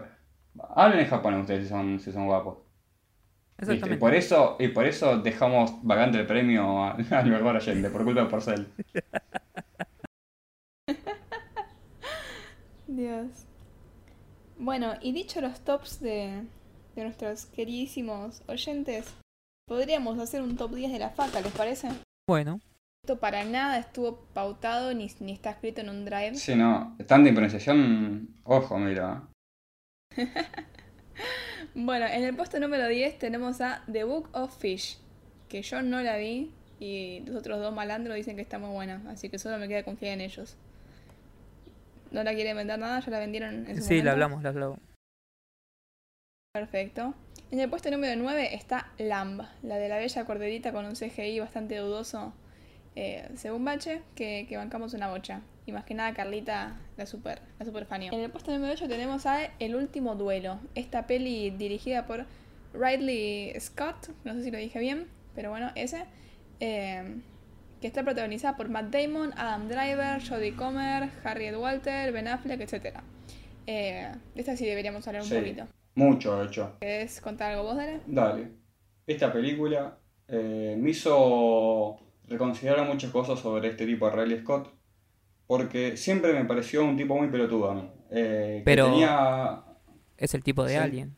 Hablen 0.76 1.00
en 1.00 1.06
japonés 1.08 1.40
ustedes 1.42 1.64
si 1.64 1.68
son, 1.68 2.00
si 2.00 2.12
son 2.12 2.26
guapos. 2.26 2.58
¿Viste? 3.66 3.90
Y 3.90 3.96
Exactamente. 3.96 4.00
por 4.00 4.14
eso, 4.14 4.56
y 4.58 4.68
por 4.68 4.86
eso 4.86 5.18
dejamos 5.18 5.82
vacante 5.82 6.18
el 6.18 6.26
premio 6.26 6.84
al 7.10 7.26
mejor 7.30 7.56
oyente, 7.56 7.90
por 7.90 8.04
culpa 8.04 8.22
de 8.22 8.26
Porcel. 8.28 8.66
Dios. 12.86 13.46
Bueno, 14.58 14.94
y 15.00 15.12
dicho 15.12 15.40
los 15.40 15.60
tops 15.60 16.00
de, 16.00 16.44
de 16.94 17.02
nuestros 17.02 17.46
queridísimos 17.46 18.42
oyentes, 18.48 19.14
podríamos 19.66 20.18
hacer 20.18 20.42
un 20.42 20.56
top 20.56 20.74
10 20.74 20.92
de 20.92 20.98
la 20.98 21.10
faca, 21.10 21.40
¿les 21.40 21.52
parece? 21.52 21.88
Bueno, 22.28 22.60
Esto 23.04 23.18
para 23.18 23.44
nada 23.44 23.78
estuvo 23.78 24.26
pautado 24.34 24.94
ni, 24.94 25.08
ni 25.20 25.32
está 25.32 25.50
escrito 25.50 25.80
en 25.80 25.88
un 25.88 26.04
drive. 26.04 26.36
Sí, 26.36 26.54
no, 26.54 26.96
tanta 27.06 27.28
impronunciación, 27.28 28.28
ojo, 28.44 28.78
mira. 28.78 29.28
Bueno, 31.74 32.06
en 32.06 32.24
el 32.24 32.36
puesto 32.36 32.60
número 32.60 32.86
10 32.86 33.18
tenemos 33.18 33.60
a 33.60 33.82
The 33.90 34.04
Book 34.04 34.28
of 34.32 34.56
Fish, 34.58 34.98
que 35.48 35.62
yo 35.62 35.82
no 35.82 36.02
la 36.02 36.16
vi 36.16 36.52
y 36.78 37.20
los 37.20 37.36
otros 37.36 37.60
dos 37.60 37.74
malandros 37.74 38.16
dicen 38.16 38.36
que 38.36 38.42
está 38.42 38.58
muy 38.58 38.70
buena, 38.70 39.02
así 39.08 39.30
que 39.30 39.38
solo 39.38 39.58
me 39.58 39.68
queda 39.68 39.82
confiar 39.82 40.12
en 40.12 40.20
ellos. 40.20 40.56
No 42.10 42.22
la 42.24 42.34
quieren 42.34 42.56
vender 42.56 42.78
nada, 42.78 43.00
ya 43.00 43.10
la 43.10 43.18
vendieron 43.18 43.66
en 43.66 43.76
su 43.76 43.82
sí, 43.82 43.88
momento. 43.88 44.04
la 44.04 44.12
hablamos, 44.12 44.42
la 44.42 44.48
hablamos. 44.50 44.78
Perfecto. 46.52 47.14
En 47.50 47.60
el 47.60 47.70
puesto 47.70 47.90
número 47.90 48.20
9 48.20 48.54
está 48.54 48.92
Lamb, 48.98 49.42
la 49.62 49.76
de 49.76 49.88
la 49.88 49.96
bella 49.96 50.24
corderita 50.26 50.72
con 50.72 50.84
un 50.84 50.94
CGI 50.94 51.40
bastante 51.40 51.76
dudoso, 51.76 52.34
eh, 52.96 53.30
según 53.36 53.64
Bache, 53.64 54.02
que, 54.14 54.44
que 54.46 54.58
bancamos 54.58 54.92
una 54.92 55.08
bocha. 55.08 55.40
Y 55.66 55.72
más 55.72 55.84
que 55.84 55.94
nada 55.94 56.12
Carlita 56.12 56.76
la 56.96 57.06
super, 57.06 57.40
la 57.58 57.64
super 57.64 57.86
faneó. 57.86 58.12
En 58.12 58.20
el 58.20 58.30
puesto 58.30 58.52
número 58.52 58.72
8 58.72 58.88
tenemos 58.88 59.26
a 59.26 59.44
El 59.60 59.76
último 59.76 60.16
duelo, 60.16 60.58
esta 60.74 61.06
peli 61.06 61.50
dirigida 61.50 62.06
por 62.06 62.26
Ridley 62.74 63.52
Scott, 63.60 64.08
no 64.24 64.34
sé 64.34 64.42
si 64.44 64.50
lo 64.50 64.58
dije 64.58 64.80
bien, 64.80 65.06
pero 65.34 65.50
bueno, 65.50 65.70
ese, 65.76 66.04
eh, 66.60 67.16
que 67.80 67.86
está 67.86 68.02
protagonizada 68.02 68.56
por 68.56 68.68
Matt 68.70 68.92
Damon, 68.94 69.32
Adam 69.36 69.68
Driver, 69.68 70.20
Jodie 70.26 70.54
Comer, 70.56 71.10
Harriet 71.24 71.56
Walter, 71.56 72.12
Ben 72.12 72.28
Affleck, 72.28 72.60
etc. 72.60 72.98
Eh, 73.66 74.10
de 74.34 74.40
esta 74.40 74.56
sí 74.56 74.64
deberíamos 74.66 75.06
hablar 75.06 75.22
un 75.22 75.28
Sí. 75.28 75.36
poquito. 75.36 75.68
Mucho, 75.94 76.38
de 76.40 76.46
hecho. 76.46 76.76
¿Querés 76.80 77.20
contar 77.20 77.52
algo 77.52 77.64
vos, 77.64 77.76
Dale? 77.76 78.00
Dale. 78.06 78.48
Esta 79.06 79.32
película 79.32 79.98
eh, 80.28 80.76
me 80.78 80.90
hizo 80.90 81.98
reconsiderar 82.28 82.86
muchas 82.86 83.10
cosas 83.10 83.38
sobre 83.38 83.68
este 83.68 83.84
tipo 83.84 84.08
de 84.08 84.16
Riley 84.16 84.40
Scott. 84.40 84.72
Porque 85.52 85.98
siempre 85.98 86.32
me 86.32 86.46
pareció 86.46 86.82
un 86.82 86.96
tipo 86.96 87.14
muy 87.14 87.28
pelotudo 87.28 87.70
a 87.70 87.74
mí. 87.74 87.90
Eh, 88.10 88.54
que 88.60 88.62
Pero- 88.64 88.86
tenía. 88.86 89.62
Es 90.16 90.32
el 90.32 90.42
tipo 90.42 90.64
de 90.64 90.70
Sí. 90.70 90.76
Alien. 90.78 91.14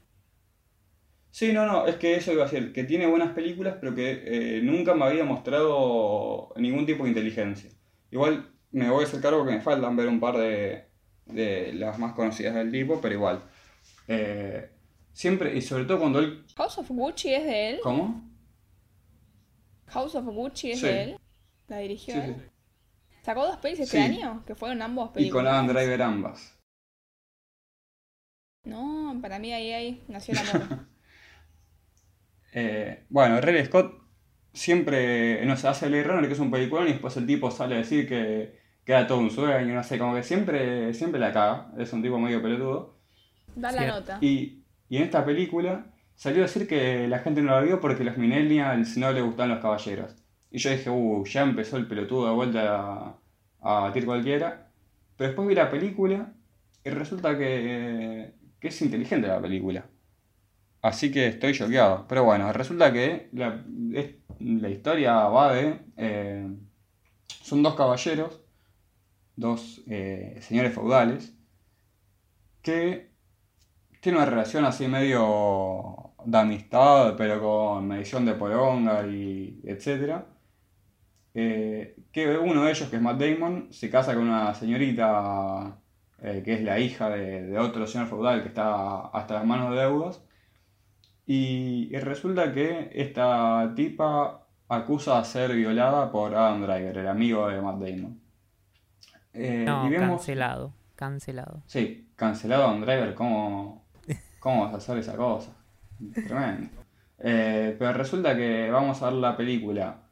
Sí, 1.31 1.52
no, 1.52 1.65
no, 1.66 1.86
es 1.86 1.94
que 1.94 2.16
eso 2.16 2.32
iba 2.32 2.43
a 2.43 2.48
decir, 2.48 2.73
que 2.73 2.82
tiene 2.82 3.06
buenas 3.06 3.31
películas, 3.32 3.77
pero 3.81 3.94
que 3.94 4.23
eh, 4.59 4.61
nunca 4.61 4.93
me 4.97 5.05
había 5.05 5.23
mostrado 5.23 6.52
ningún 6.56 6.85
tipo 6.85 7.05
de 7.05 7.11
inteligencia. 7.11 7.70
Igual 8.11 8.51
me 8.73 8.90
voy 8.90 9.05
a 9.05 9.06
hacer 9.06 9.20
cargo 9.20 9.44
que 9.47 9.52
me 9.52 9.61
faltan 9.61 9.94
ver 9.94 10.09
un 10.09 10.19
par 10.19 10.36
de, 10.36 10.86
de 11.27 11.73
las 11.74 11.97
más 12.01 12.15
conocidas 12.15 12.56
del 12.56 12.73
tipo, 12.73 13.01
pero 13.01 13.15
igual. 13.15 13.40
Eh, 14.09 14.69
siempre, 15.12 15.56
y 15.56 15.62
sobre 15.62 15.85
todo 15.85 16.01
cuando 16.01 16.19
él. 16.19 16.44
House 16.56 16.78
of 16.78 16.89
Gucci 16.90 17.32
es 17.35 17.44
de 17.44 17.70
él. 17.70 17.78
¿Cómo? 17.85 18.28
House 19.86 20.16
of 20.16 20.24
Gucci 20.24 20.73
es 20.73 20.81
Sí. 20.81 20.86
de 20.86 21.02
él. 21.05 21.16
La 21.69 21.78
dirigió 21.78 22.15
Sí, 22.15 22.20
él. 22.20 22.51
¿Sacó 23.25 23.47
dos 23.47 23.57
pelis 23.57 23.81
este 23.81 23.97
Sí. 23.97 24.03
año? 24.03 24.45
Que 24.47 24.55
fueron 24.55 24.83
ambos 24.83 25.11
Y 25.11 25.15
películas. 25.15 25.45
con 25.45 25.53
Adam 25.55 25.67
Driver 25.69 26.03
ambas. 26.03 26.59
No, 28.65 29.19
para 29.21 29.39
mí 29.39 29.53
ahí, 29.53 29.73
ahí 29.73 30.05
nació 30.09 30.35
el 30.35 30.49
amor. 30.49 30.87
Eh, 32.57 33.05
bueno, 33.09 33.41
Riley 33.41 33.65
Scott 33.65 34.01
siempre 34.53 35.45
nos 35.45 35.65
hace 35.65 35.89
Blade 35.89 36.05
Runner, 36.05 36.27
que 36.29 36.35
es 36.35 36.39
un 36.39 36.53
peliculón, 36.53 36.87
y 36.87 36.93
después 36.93 37.17
el 37.17 37.27
tipo 37.27 37.51
sale 37.51 37.75
a 37.75 37.79
decir 37.79 38.09
que, 38.09 38.61
que 38.85 38.93
era 38.93 39.09
todo 39.09 39.19
un 39.19 39.33
sueño, 39.33 39.75
no 39.75 39.83
sé, 39.83 39.99
como 39.99 40.15
que 40.15 40.23
siempre, 40.23 40.95
siempre 40.95 41.19
la 41.19 41.33
caga. 41.33 41.73
Es 41.79 41.93
un 41.93 42.01
tipo 42.01 42.17
medio 42.17 42.41
pelotudo. 42.41 43.01
Da 43.57 43.73
la 43.73 43.87
nota. 43.89 44.19
Y, 44.21 44.63
y 44.89 44.99
en 44.99 45.03
esta 45.03 45.25
película 45.25 45.87
salió 46.15 46.45
a 46.45 46.47
decir 46.47 46.69
que 46.69 47.09
la 47.09 47.19
gente 47.19 47.43
no 47.43 47.51
la 47.51 47.61
vio 47.61 47.81
porque 47.81 48.05
los 48.05 48.17
millennials 48.19 48.97
no 48.99 49.11
le 49.11 49.23
gustaban 49.23 49.51
los 49.51 49.59
caballeros. 49.61 50.15
Y 50.55 50.59
yo 50.59 50.71
dije, 50.71 50.89
uh, 50.89 51.25
ya 51.25 51.43
empezó 51.43 51.77
el 51.79 51.89
pelotudo 51.89 52.29
de 52.29 52.35
vuelta 52.35 53.17
a, 53.61 53.81
batir 53.81 54.07
cualquiera. 54.07 54.71
Pero 55.17 55.29
después 55.29 55.49
vi 55.49 55.55
la 55.57 55.69
película 55.69 56.33
Y 56.85 56.91
resulta 56.91 57.37
que, 57.37 58.35
que 58.61 58.69
es 58.69 58.83
inteligente 58.83 59.27
la 59.27 59.41
película. 59.43 59.85
Así 60.81 61.11
que 61.11 61.27
estoy 61.27 61.55
choqueado. 61.55 62.07
Pero 62.09 62.23
bueno, 62.23 62.53
resulta 62.53 62.93
que 62.93 63.31
la, 63.33 63.65
la 64.39 64.71
historia 64.71 65.15
va 65.27 65.55
de... 65.55 65.81
eh, 65.97 66.49
son 67.43 67.63
dos 67.65 67.75
caballeros, 67.75 68.41
dos 69.35 69.83
eh, 69.89 70.39
señores 70.41 70.73
feudales, 70.73 71.35
que 72.63 73.11
tienen 74.01 74.21
una 74.23 74.31
relación 74.31 74.65
así 74.65 74.87
medio 74.87 76.15
de 76.25 76.39
amistad, 76.39 77.17
pero 77.17 77.41
con 77.43 77.89
medición 77.89 78.25
de 78.25 78.35
poronga 78.35 79.05
y 79.09 79.61
etcétera. 79.65 80.29
Eh, 81.35 81.97
que 82.12 82.39
uno 82.39 82.65
de 82.65 82.70
ellos, 82.70 82.89
que 82.89 82.97
es 82.97 83.02
Matt 83.02 83.20
Damon, 83.20 83.69
se 83.73 83.90
casa 83.90 84.15
con 84.15 84.28
una 84.28 84.55
señorita 84.55 85.78
eh, 86.23 86.43
que 86.44 86.55
es 86.55 86.62
la 86.62 86.78
hija 86.78 87.11
de, 87.11 87.43
de 87.47 87.59
otro 87.59 87.86
señor 87.86 88.06
feudal 88.09 88.43
que 88.43 88.48
está 88.48 89.06
hasta 89.09 89.35
las 89.35 89.44
manos 89.44 89.70
de 89.74 89.81
deudas. 89.81 90.23
Y, 91.27 91.89
y 91.90 91.98
resulta 91.98 92.52
que 92.52 92.90
esta 92.93 93.73
tipa 93.74 94.47
acusa 94.69 95.19
de 95.19 95.24
ser 95.24 95.55
violada 95.55 96.11
por 96.12 96.35
Adam 96.35 96.62
Driver, 96.62 96.98
el 96.98 97.09
amigo 97.09 97.48
de 97.48 97.61
Matt 97.61 97.78
Damon. 97.81 98.20
Eh, 99.32 99.65
No, 99.66 99.86
y 99.86 99.90
vemos, 99.90 100.19
cancelado. 100.20 100.73
Cancelado. 100.94 101.62
sí, 101.66 102.09
cancelado 102.15 102.65
Adam 102.69 102.82
Driver, 102.82 103.15
¿cómo, 103.15 103.85
cómo 104.39 104.65
vas 104.65 104.74
a 104.74 104.77
hacer 104.77 104.98
esa 104.98 105.16
cosa? 105.16 105.52
Tremendo. 106.12 106.70
Eh, 107.27 107.77
pero 107.78 107.93
resulta 107.93 108.36
que 108.36 108.69
vamos 108.70 109.01
a 109.01 109.06
ver 109.06 109.15
la 109.15 109.36
película 109.36 110.04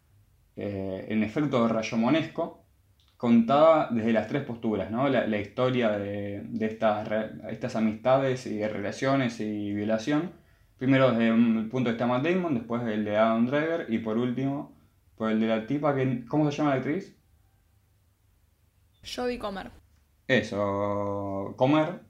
eh, 0.56 1.06
en 1.08 1.22
efecto 1.22 1.66
rayomonesco, 1.68 2.64
contada 3.16 3.88
desde 3.90 4.12
las 4.12 4.26
tres 4.28 4.44
posturas, 4.44 4.90
¿no? 4.90 5.08
La, 5.08 5.26
la 5.26 5.38
historia 5.38 5.90
de, 5.98 6.42
de 6.44 6.66
estas, 6.66 7.08
estas 7.50 7.76
amistades 7.76 8.46
y 8.46 8.66
relaciones 8.66 9.40
y 9.40 9.72
violación. 9.72 10.32
Primero 10.78 11.12
desde 11.12 11.28
el 11.28 11.68
punto 11.70 11.90
de 11.90 11.92
vista 11.92 12.04
de 12.06 12.10
Matt 12.12 12.24
Damon, 12.26 12.54
después 12.54 12.82
el 12.82 13.04
de 13.04 13.16
Adam 13.16 13.46
Driver 13.46 13.86
y 13.88 13.98
por 13.98 14.18
último 14.18 14.76
por 15.16 15.30
el 15.30 15.40
de 15.40 15.46
la 15.46 15.66
tipa 15.66 15.94
que... 15.94 16.24
¿Cómo 16.26 16.50
se 16.50 16.56
llama 16.58 16.70
la 16.70 16.76
actriz? 16.76 17.16
Jodie 19.04 19.38
Comer. 19.38 19.70
Eso, 20.26 21.54
comer. 21.56 22.00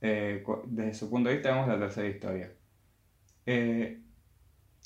eh, 0.00 0.44
desde 0.66 0.94
su 0.94 1.10
punto 1.10 1.28
de 1.28 1.36
vista 1.36 1.50
vemos 1.52 1.68
la 1.68 1.78
tercera 1.78 2.08
historia. 2.08 2.52
Eh, 3.46 4.02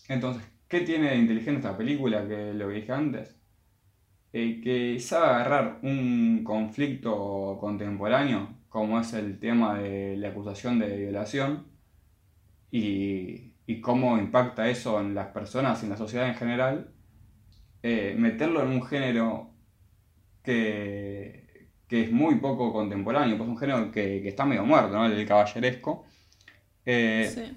entonces, 0.09 0.45
¿qué 0.69 0.81
tiene 0.83 1.11
de 1.11 1.17
inteligente 1.17 1.61
esta 1.61 1.77
película 1.77 2.27
que 2.29 2.53
lo 2.55 2.69
que 2.69 2.75
dije 2.75 2.93
antes? 2.93 3.37
Eh, 4.33 4.61
que 4.63 5.01
sabe 5.01 5.27
agarrar 5.27 5.79
un 5.83 6.45
conflicto 6.45 7.57
contemporáneo, 7.61 8.57
como 8.69 9.01
es 9.01 9.15
el 9.15 9.39
tema 9.39 9.79
de 9.79 10.17
la 10.19 10.29
acusación 10.29 10.79
de 10.79 10.97
violación, 10.97 11.67
y, 12.71 13.53
cómo 13.83 14.19
impacta 14.19 14.69
eso 14.69 15.01
en 15.01 15.15
las 15.15 15.29
personas 15.29 15.83
y 15.83 15.87
en 15.87 15.91
la 15.91 15.97
sociedad 15.97 16.29
en 16.29 16.35
general, 16.35 16.91
eh, 17.83 18.15
meterlo 18.19 18.63
en 18.63 18.69
un 18.69 18.83
género 18.83 19.51
que, 20.43 21.69
es 21.89 22.13
muy 22.13 22.37
poco 22.37 22.73
contemporáneo, 22.73 23.39
pues 23.39 23.49
un 23.49 23.59
género 23.59 23.91
que, 23.91 24.27
está 24.29 24.45
medio 24.45 24.65
muerto, 24.65 24.91
¿no? 24.91 25.07
El 25.07 25.27
caballeresco. 25.27 26.05
Eh, 26.85 27.31
Sí. 27.35 27.57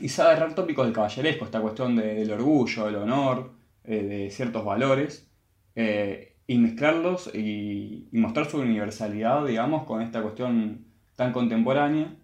Y 0.00 0.08
sabe 0.08 0.32
agarrar 0.32 0.54
tópicos 0.54 0.84
del 0.86 0.94
caballeresco, 0.94 1.44
esta 1.44 1.60
cuestión 1.60 1.96
de- 1.96 2.14
del 2.14 2.30
orgullo, 2.32 2.86
del 2.86 2.96
honor, 2.96 3.52
eh, 3.84 4.02
de 4.02 4.30
ciertos 4.30 4.64
valores, 4.64 5.30
eh, 5.76 6.36
y 6.46 6.58
mezclarlos 6.58 7.34
y, 7.34 8.08
mostrar 8.12 8.46
su 8.46 8.58
universalidad, 8.60 9.46
digamos, 9.46 9.84
con 9.84 10.02
esta 10.02 10.22
cuestión 10.22 10.86
tan 11.16 11.32
contemporánea. 11.32 12.16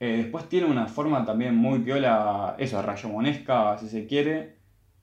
Eh, 0.00 0.18
después 0.18 0.48
tiene 0.48 0.66
una 0.66 0.86
forma 0.86 1.24
también 1.24 1.56
muy 1.56 1.80
piola, 1.80 2.56
eso, 2.58 2.80
rayomonesca, 2.82 3.78
si 3.78 3.88
se 3.88 4.06
quiere, 4.06 4.58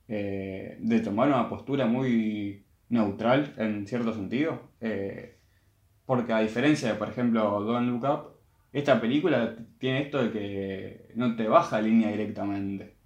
de 0.08 1.00
tomar 1.04 1.28
una 1.28 1.48
postura 1.48 1.86
muy 1.86 2.64
neutral 2.88 3.54
en 3.58 3.86
cierto 3.86 4.12
sentido. 4.14 4.60
porque 6.06 6.32
a 6.32 6.38
diferencia 6.40 6.88
de, 6.92 6.94
por 6.94 7.08
ejemplo, 7.08 7.60
Don't 7.64 7.88
Look 7.88 8.04
Up, 8.04 8.36
esta 8.72 9.00
película 9.00 9.56
tiene 9.78 10.02
esto 10.02 10.22
de 10.22 10.30
que 10.30 11.05
no 11.16 11.34
te 11.34 11.48
baja 11.48 11.80
línea 11.80 12.10
directamente. 12.10 12.96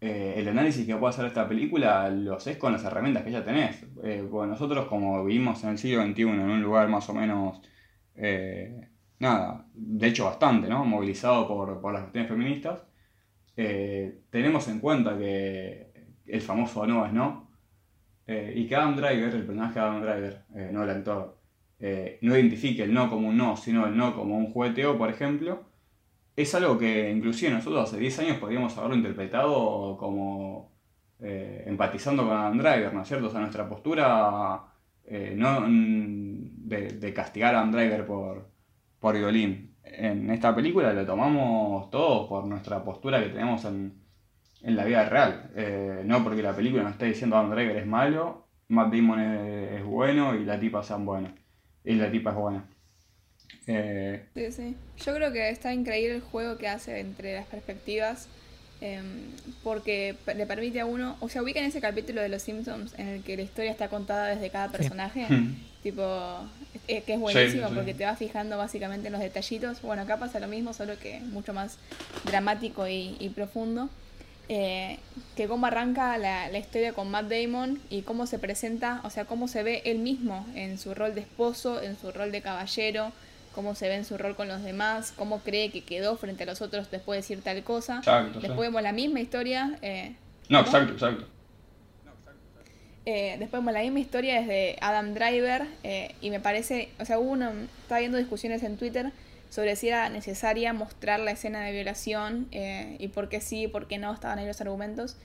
Eh, 0.00 0.34
el 0.36 0.48
análisis 0.48 0.86
que 0.86 0.94
puede 0.96 1.10
hacer 1.10 1.26
esta 1.26 1.48
película 1.48 2.08
lo 2.08 2.36
haces 2.36 2.56
con 2.56 2.72
las 2.72 2.84
herramientas 2.84 3.24
que 3.24 3.32
ya 3.32 3.44
tenés. 3.44 3.84
Eh, 4.04 4.26
porque 4.30 4.48
nosotros 4.48 4.86
como 4.86 5.24
vivimos 5.24 5.62
en 5.64 5.70
el 5.70 5.78
siglo 5.78 6.04
XXI, 6.04 6.22
en 6.22 6.40
un 6.40 6.62
lugar 6.62 6.88
más 6.88 7.08
o 7.10 7.14
menos, 7.14 7.60
eh, 8.14 8.88
nada, 9.18 9.66
de 9.74 10.06
hecho 10.06 10.26
bastante, 10.26 10.68
¿no? 10.68 10.84
Movilizado 10.84 11.48
por, 11.48 11.80
por 11.80 11.92
las 11.92 12.02
cuestiones 12.02 12.30
feministas, 12.30 12.84
tenemos 14.30 14.68
en 14.68 14.78
cuenta 14.78 15.18
que 15.18 15.90
el 16.26 16.40
famoso 16.40 16.86
no 16.86 17.04
es 17.04 17.12
no, 17.12 17.50
y 18.28 18.68
que 18.68 18.76
Adam 18.76 18.94
Driver, 18.94 19.34
el 19.34 19.46
personaje 19.46 19.80
de 19.80 19.84
Adam 19.84 20.00
Driver, 20.00 20.44
no 20.72 20.84
el 20.84 20.90
actor, 20.90 21.40
no 22.22 22.36
identifique 22.36 22.84
el 22.84 22.94
no 22.94 23.10
como 23.10 23.28
un 23.28 23.36
no, 23.36 23.56
sino 23.56 23.86
el 23.88 23.96
no 23.96 24.14
como 24.14 24.38
un 24.38 24.52
jugueteo, 24.52 24.96
por 24.96 25.10
ejemplo, 25.10 25.67
es 26.42 26.54
algo 26.54 26.78
que 26.78 27.10
inclusive 27.10 27.52
nosotros 27.52 27.88
hace 27.88 27.98
10 27.98 28.18
años 28.20 28.36
podríamos 28.38 28.76
haberlo 28.78 28.96
interpretado 28.96 29.96
como 29.98 30.72
eh, 31.20 31.64
empatizando 31.66 32.24
con 32.26 32.36
Adam 32.36 32.58
Driver, 32.58 32.94
¿no 32.94 33.02
es 33.02 33.08
cierto? 33.08 33.26
O 33.26 33.30
sea, 33.30 33.40
nuestra 33.40 33.68
postura 33.68 34.62
eh, 35.04 35.34
no 35.36 35.62
mm, 35.62 36.68
de, 36.68 37.12
castigar 37.12 37.54
a 37.54 37.58
Adam 37.58 37.72
Driver 37.72 38.06
por, 38.06 38.48
por 39.00 39.16
violín. 39.16 39.74
En 39.82 40.30
esta 40.30 40.54
película 40.54 40.92
lo 40.92 41.04
tomamos 41.04 41.90
todos 41.90 42.28
por 42.28 42.46
nuestra 42.46 42.84
postura 42.84 43.20
que 43.20 43.30
tenemos 43.30 43.64
en, 43.64 44.00
en 44.62 44.76
la 44.76 44.84
vida 44.84 45.08
real. 45.08 45.50
Eh, 45.56 46.02
no 46.04 46.22
porque 46.22 46.42
la 46.42 46.54
película 46.54 46.84
nos 46.84 46.92
esté 46.92 47.06
diciendo 47.06 47.36
Adam 47.36 47.50
Driver 47.50 47.76
es 47.78 47.86
malo, 47.86 48.46
Matt 48.68 48.92
Damon 48.92 49.20
es, 49.20 49.84
bueno 49.84 50.34
y 50.34 50.44
la 50.44 50.60
tipa 50.60 50.82
sean 50.82 51.04
buenos. 51.04 51.32
Y 51.84 51.94
la 51.94 52.10
tipa 52.10 52.30
es 52.30 52.36
buena. 52.36 52.64
Eh, 53.66 54.22
Sí, 54.34 54.52
sí. 54.52 54.76
Yo 55.04 55.14
creo 55.14 55.32
que 55.32 55.50
está 55.50 55.72
increíble 55.72 56.16
el 56.16 56.20
juego 56.22 56.56
que 56.58 56.68
hace 56.68 57.00
entre 57.00 57.34
las 57.34 57.46
perspectivas. 57.46 58.26
em, 58.80 59.04
porque 59.64 60.14
le 60.36 60.46
permite 60.46 60.78
a 60.80 60.86
uno. 60.86 61.16
O 61.20 61.28
sea, 61.28 61.42
ubica 61.42 61.58
en 61.58 61.66
ese 61.66 61.80
capítulo 61.80 62.20
de 62.22 62.28
Los 62.28 62.42
Simpsons 62.42 62.94
en 62.96 63.08
el 63.08 63.22
que 63.24 63.34
la 63.36 63.42
historia 63.42 63.72
está 63.72 63.88
contada 63.88 64.28
desde 64.28 64.50
cada 64.50 64.68
personaje. 64.70 65.26
Tipo, 65.82 66.02
eh, 66.86 67.02
que 67.02 67.14
es 67.14 67.18
buenísimo 67.20 67.62
Sí, 67.64 67.68
sí. 67.70 67.74
porque 67.74 67.94
te 67.94 68.04
vas 68.04 68.18
fijando 68.18 68.56
básicamente 68.56 69.08
en 69.08 69.12
los 69.14 69.20
detallitos. 69.22 69.82
Bueno, 69.82 70.02
acá 70.02 70.16
pasa 70.18 70.38
lo 70.38 70.46
mismo, 70.46 70.72
solo 70.74 70.96
que 70.98 71.18
mucho 71.18 71.52
más 71.52 71.76
dramático 72.24 72.86
y, 72.86 73.16
y 73.18 73.30
profundo. 73.30 73.90
Eh, 74.48 74.98
que 75.36 75.46
cómo 75.48 75.66
arranca 75.66 76.16
la, 76.16 76.48
la 76.48 76.58
historia 76.58 76.92
con 76.92 77.10
Matt 77.10 77.28
Damon 77.28 77.80
y 77.90 78.02
cómo 78.02 78.26
se 78.26 78.38
presenta, 78.38 79.00
o 79.04 79.10
sea, 79.10 79.24
cómo 79.24 79.46
se 79.48 79.62
ve 79.64 79.82
él 79.86 79.98
mismo 79.98 80.46
en 80.54 80.78
su 80.78 80.94
rol 80.94 81.14
de 81.16 81.20
esposo, 81.22 81.82
en 81.82 81.98
su 81.98 82.12
rol 82.12 82.30
de 82.32 82.40
caballero, 82.42 83.12
cómo 83.58 83.74
se 83.74 83.88
ve 83.88 83.96
en 83.96 84.04
su 84.04 84.16
rol 84.16 84.36
con 84.36 84.46
los 84.46 84.62
demás, 84.62 85.12
cómo 85.16 85.40
cree 85.40 85.72
que 85.72 85.82
quedó 85.82 86.16
frente 86.16 86.44
a 86.44 86.46
los 86.46 86.62
otros 86.62 86.92
después 86.92 87.16
de 87.16 87.22
decir 87.22 87.42
tal 87.42 87.64
cosa. 87.64 87.98
Exacto, 87.98 88.40
sí. 88.40 88.46
Después 88.46 88.68
vemos 88.68 88.82
la 88.82 88.92
misma 88.92 89.18
historia. 89.18 89.76
eh, 89.82 90.14
no, 90.48 90.60
exacto, 90.60 90.92
exacto. 90.92 91.26
Eh, 93.04 93.34
después 93.40 93.60
vemos 93.60 93.72
la 93.72 93.80
misma 93.80 93.98
historia 93.98 94.40
desde 94.40 94.76
Adam 94.80 95.12
Driver 95.12 95.66
eh, 95.82 96.14
y 96.20 96.30
me 96.30 96.38
parece, 96.38 96.90
o 97.00 97.04
sea, 97.04 97.18
hubo 97.18 97.32
una, 97.32 97.52
estaba 97.82 97.98
viendo 97.98 98.16
discusiones 98.16 98.62
en 98.62 98.76
Twitter 98.76 99.10
sobre 99.50 99.74
si 99.74 99.88
era 99.88 100.08
necesaria 100.08 100.72
mostrar 100.72 101.18
la 101.18 101.32
escena 101.32 101.60
de 101.64 101.72
violación 101.72 102.46
eh, 102.52 102.94
y 103.00 103.08
por 103.08 103.28
qué 103.28 103.40
sí, 103.40 103.66
por 103.66 103.88
qué 103.88 103.98
no, 103.98 104.14
estaban 104.14 104.38
ahí 104.38 104.46
los 104.46 104.60
argumentos. 104.60 105.16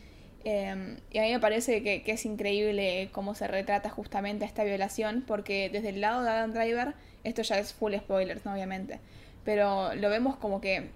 Eh, 0.46 0.98
y 1.12 1.18
a 1.18 1.22
mí 1.22 1.32
me 1.32 1.40
parece 1.40 1.84
que, 1.84 2.04
es 2.06 2.26
increíble 2.26 3.10
cómo 3.12 3.34
se 3.34 3.48
retrata 3.48 3.90
justamente 3.90 4.46
esta 4.46 4.64
violación, 4.64 5.24
porque 5.26 5.70
desde 5.72 5.90
el 5.90 6.02
lado 6.02 6.24
de 6.24 6.30
Adam 6.30 6.54
Driver, 6.54 6.94
esto 7.24 7.42
ya 7.42 7.60
es 7.60 7.74
full 7.74 7.94
spoilers, 7.96 8.46
¿no? 8.46 8.54
obviamente, 8.54 9.00
pero 9.46 9.96
lo 9.96 10.10
vemos 10.10 10.36
como 10.36 10.60
que 10.60 10.90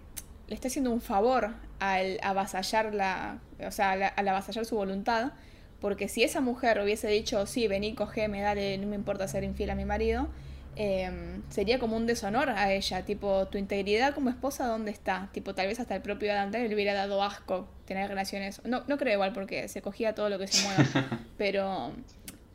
le 0.48 0.56
está 0.56 0.68
haciendo 0.68 0.91
un 0.91 1.02
favor 1.02 1.56
al 1.80 2.19
avasallar 2.22 2.94
la, 2.94 3.40
o 3.65 3.72
sea, 3.72 3.91
al, 3.91 4.03
al 4.15 4.28
avasallar 4.28 4.65
su 4.65 4.76
voluntad, 4.76 5.32
porque 5.80 6.07
si 6.07 6.24
esa 6.24 6.41
mujer 6.41 6.80
hubiese 6.82 7.07
dicho, 7.07 7.45
sí, 7.45 7.68
vení, 7.68 7.94
cogeme, 7.94 8.41
dale, 8.41 8.78
no 8.78 8.88
me 8.88 8.95
importa 8.95 9.28
ser 9.28 9.44
infiel 9.44 9.69
a 9.69 9.76
mi 9.76 9.86
marido, 9.86 10.28
eh, 10.78 11.40
sería 11.49 11.80
como 11.80 11.98
un 11.98 12.06
deshonor 12.06 12.49
a 12.49 12.72
ella. 12.72 13.04
Tipo, 13.04 13.48
tu 13.48 13.58
integridad 13.58 14.14
como 14.14 14.30
esposa, 14.30 14.68
¿dónde 14.68 14.91
está? 14.91 15.30
Tipo, 15.34 15.54
tal 15.56 15.68
vez 15.68 15.80
hasta 15.80 15.95
el 15.95 16.02
propio 16.02 16.32
Adam 16.32 16.52
Driver 16.52 16.70
le 16.70 16.76
hubiera 16.76 16.94
dado 16.94 17.24
asco 17.24 17.68
tener 17.86 18.08
relaciones. 18.08 18.62
No, 18.66 18.84
no 18.88 18.98
creo 18.98 19.14
igual, 19.14 19.34
porque 19.34 19.68
se 19.68 19.82
cogía 19.82 20.14
todo 20.16 20.30
lo 20.30 20.38
que 20.40 20.48
se 20.48 20.66
mueva. 20.68 21.20
pero, 21.38 21.91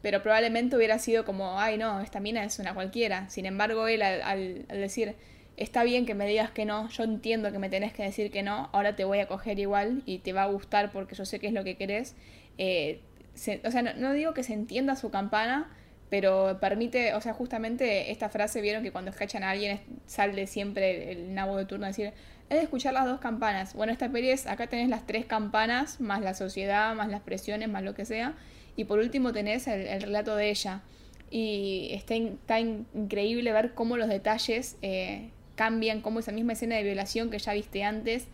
pero 0.03 0.23
probablemente 0.23 0.77
hubiera 0.77 0.99
sido 0.99 1.25
como, 1.25 1.59
ay, 1.61 1.79
no, 1.79 2.01
esta 2.01 2.21
mina 2.21 2.45
es 2.45 2.59
una 2.59 2.75
cualquiera. 2.75 3.29
Sin 3.31 3.47
embargo, 3.47 3.89
él 3.89 4.03
al, 4.03 4.23
al- 4.23 4.67
al 4.69 4.79
decir, 4.79 5.15
está 5.57 5.83
bien 5.85 6.07
que 6.07 6.15
me 6.15 6.27
digas 6.27 6.51
que 6.51 6.65
no, 6.65 6.89
yo 6.89 7.05
entiendo 7.05 7.53
que 7.53 7.59
me 7.59 7.69
tenés 7.69 7.93
que 7.93 8.03
decir 8.03 8.31
que 8.31 8.43
no, 8.43 8.69
ahora 8.73 8.97
te 8.97 9.05
voy 9.05 9.19
a 9.21 9.27
coger 9.29 9.59
igual 9.59 10.03
y 10.07 10.19
te 10.19 10.33
va 10.33 10.45
a 10.45 10.47
gustar 10.47 10.93
porque 10.93 11.15
yo 11.15 11.25
sé 11.25 11.39
que 11.41 11.47
es 11.49 11.53
lo 11.53 11.65
que 11.65 11.77
querés. 11.77 12.15
eh, 12.59 13.01
se- 13.35 13.61
o 13.65 13.71
sea, 13.71 13.81
no, 13.83 13.95
no 13.95 14.13
digo 14.13 14.35
que 14.35 14.43
se 14.43 14.53
entienda 14.53 14.95
su 14.97 15.11
campana, 15.11 15.71
pero 16.13 16.59
permite, 16.61 17.15
o 17.15 17.23
sea, 17.23 17.33
justamente 17.33 18.11
esta 18.11 18.29
frase, 18.29 18.61
vieron 18.61 18.83
que 18.83 18.93
cuando 18.93 19.11
escachan 19.11 19.43
a 19.45 19.49
alguien 19.49 19.81
sale 20.05 20.47
siempre 20.47 21.11
el, 21.11 21.33
nabo 21.33 21.57
de 21.57 21.65
turno 21.65 21.87
a 21.87 21.89
decir, 21.89 22.13
es 22.51 22.57
de 22.59 22.63
escuchar 22.63 22.93
las 22.93 23.07
dos 23.07 23.19
campanas. 23.19 23.73
Bueno, 23.73 23.95
esta 23.95 24.11
peli 24.11 24.29
es, 24.29 24.47
acá 24.47 24.67
tenés 24.67 24.91
las 24.91 25.07
tres 25.07 25.25
campanas, 25.25 26.03
más 26.03 26.21
la 26.21 26.35
sociedad, 26.35 26.95
más 26.95 27.09
las 27.09 27.23
presiones, 27.23 27.71
más 27.71 27.83
lo 27.83 27.95
que 27.95 28.05
sea, 28.05 28.35
y 28.77 28.85
por 28.85 28.99
último 28.99 29.33
tenés 29.33 29.67
el, 29.67 30.03
relato 30.03 30.37
de 30.37 30.51
ella. 30.51 30.83
Y 31.31 31.89
está, 31.93 32.15
está 32.15 32.61
increíble 32.61 33.51
ver 33.51 33.73
cómo 33.73 33.97
los 33.97 34.11
detalles 34.11 34.77
eh, 34.83 35.31
cambian, 35.55 36.03
cómo 36.03 36.21
esa 36.21 36.31
misma 36.31 36.53
escena 36.53 36.77
de 36.77 36.83
violación 36.83 37.31
que 37.31 37.39
ya 37.39 37.55
viste 37.55 37.85
antes 37.85 38.27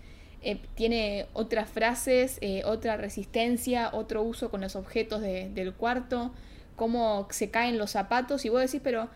eh, 0.42 0.58
tiene 0.74 1.26
otras 1.32 1.70
frases, 1.70 2.38
eh, 2.40 2.62
otra 2.64 2.96
resistencia, 2.96 3.90
otro 3.92 4.24
uso 4.24 4.50
con 4.50 4.62
los 4.62 4.74
objetos 4.74 5.22
del 5.22 5.74
cuarto, 5.74 6.32
cómo 6.78 7.28
se 7.30 7.50
caen 7.50 7.76
los 7.76 7.90
zapatos 7.90 8.46
y 8.46 8.48
vos 8.48 8.62
decís, 8.62 8.80
pero 8.82 9.10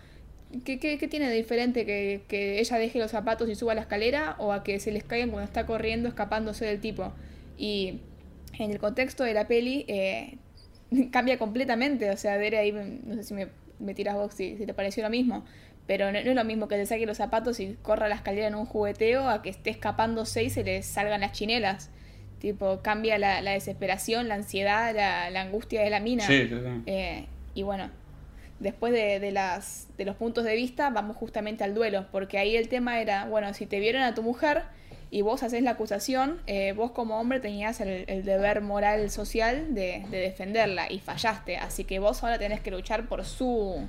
¿qué, 0.65 0.79
qué, 0.79 1.09
tiene 1.09 1.31
de 1.31 1.37
diferente 1.37 1.87
que, 1.87 2.23
que, 2.29 2.61
ella 2.61 2.77
deje 2.77 2.99
los 2.99 3.11
zapatos 3.11 3.49
y 3.49 3.55
suba 3.55 3.75
la 3.75 3.81
escalera 3.81 4.37
o 4.39 4.53
a 4.53 4.63
que 4.63 4.79
se 4.81 4.93
les 4.93 5.05
caigan 5.05 5.31
cuando 5.31 5.47
está 5.47 5.65
corriendo 5.65 6.09
escapándose 6.09 6.67
del 6.67 6.81
tipo? 6.81 7.15
Y 7.57 8.01
en 8.59 8.71
el 8.71 8.79
contexto 8.79 9.25
de 9.25 9.33
la 9.33 9.49
peli 9.49 9.87
eh, 9.89 10.37
cambia 11.11 11.39
completamente, 11.39 12.11
o 12.11 12.17
sea, 12.19 12.37
ver 12.37 12.57
ahí, 12.57 12.73
no 12.73 13.15
sé 13.15 13.23
si 13.23 13.33
me, 13.33 13.49
me 13.79 13.95
tiras 13.95 14.15
vos 14.15 14.35
si, 14.35 14.59
si 14.59 14.67
te 14.67 14.75
pareció 14.75 15.03
lo 15.03 15.11
mismo, 15.11 15.45
pero 15.87 16.13
no, 16.13 16.19
es 16.19 16.35
lo 16.35 16.45
mismo 16.45 16.69
que 16.69 16.77
te 16.77 16.87
saque 16.87 17.07
los 17.07 17.17
zapatos 17.17 17.61
y 17.61 17.77
corra 17.83 18.09
la 18.09 18.17
escalera 18.17 18.49
en 18.49 18.55
un 18.55 18.67
jugueteo 18.67 19.29
a 19.29 19.43
que 19.43 19.51
esté 19.51 19.71
escapándose 19.71 20.45
y 20.45 20.51
se 20.51 20.65
le 20.65 20.83
salgan 20.83 21.21
las 21.21 21.33
chinelas. 21.33 21.91
Tipo, 22.39 22.81
cambia 22.83 23.19
la, 23.19 23.41
desesperación, 23.41 24.27
la 24.27 24.35
ansiedad, 24.35 24.93
la, 24.95 25.41
angustia 25.41 25.81
de 25.83 25.91
la 25.91 26.01
mina. 26.01 26.27
Sí, 26.27 26.49
sí, 26.49 26.57
eh, 26.87 27.27
y 27.55 27.63
bueno, 27.63 27.91
después 28.61 28.93
de, 28.93 29.31
las, 29.33 29.89
de 29.97 30.05
los 30.05 30.17
puntos 30.17 30.45
de 30.45 30.55
vista, 30.55 30.91
vamos 30.91 31.17
justamente 31.17 31.65
al 31.65 31.75
duelo, 31.75 32.07
porque 32.13 32.39
ahí 32.39 32.57
el 32.57 32.69
tema 32.69 33.01
era, 33.01 33.27
bueno, 33.27 33.53
si 33.55 33.67
te 33.67 33.81
vieron 33.81 34.03
a 34.03 34.15
tu 34.15 34.23
mujer 34.23 34.63
y 35.11 35.23
vos 35.23 35.43
haces 35.43 35.63
la 35.63 35.73
acusación, 35.73 36.41
eh, 36.47 36.73
vos 36.73 36.93
como 36.93 37.21
hombre 37.21 37.41
tenías 37.41 37.81
el, 37.81 38.25
deber 38.25 38.61
moral 38.61 39.11
social 39.11 39.75
de, 39.75 40.05
de 40.11 40.19
defenderla 40.19 40.91
y 40.91 41.01
fallaste, 41.01 41.57
así 41.57 41.85
que 41.85 41.99
vos 41.99 42.23
ahora 42.23 42.39
tenés 42.39 42.61
que 42.61 42.71
luchar 42.71 43.09
por 43.09 43.25
su 43.25 43.87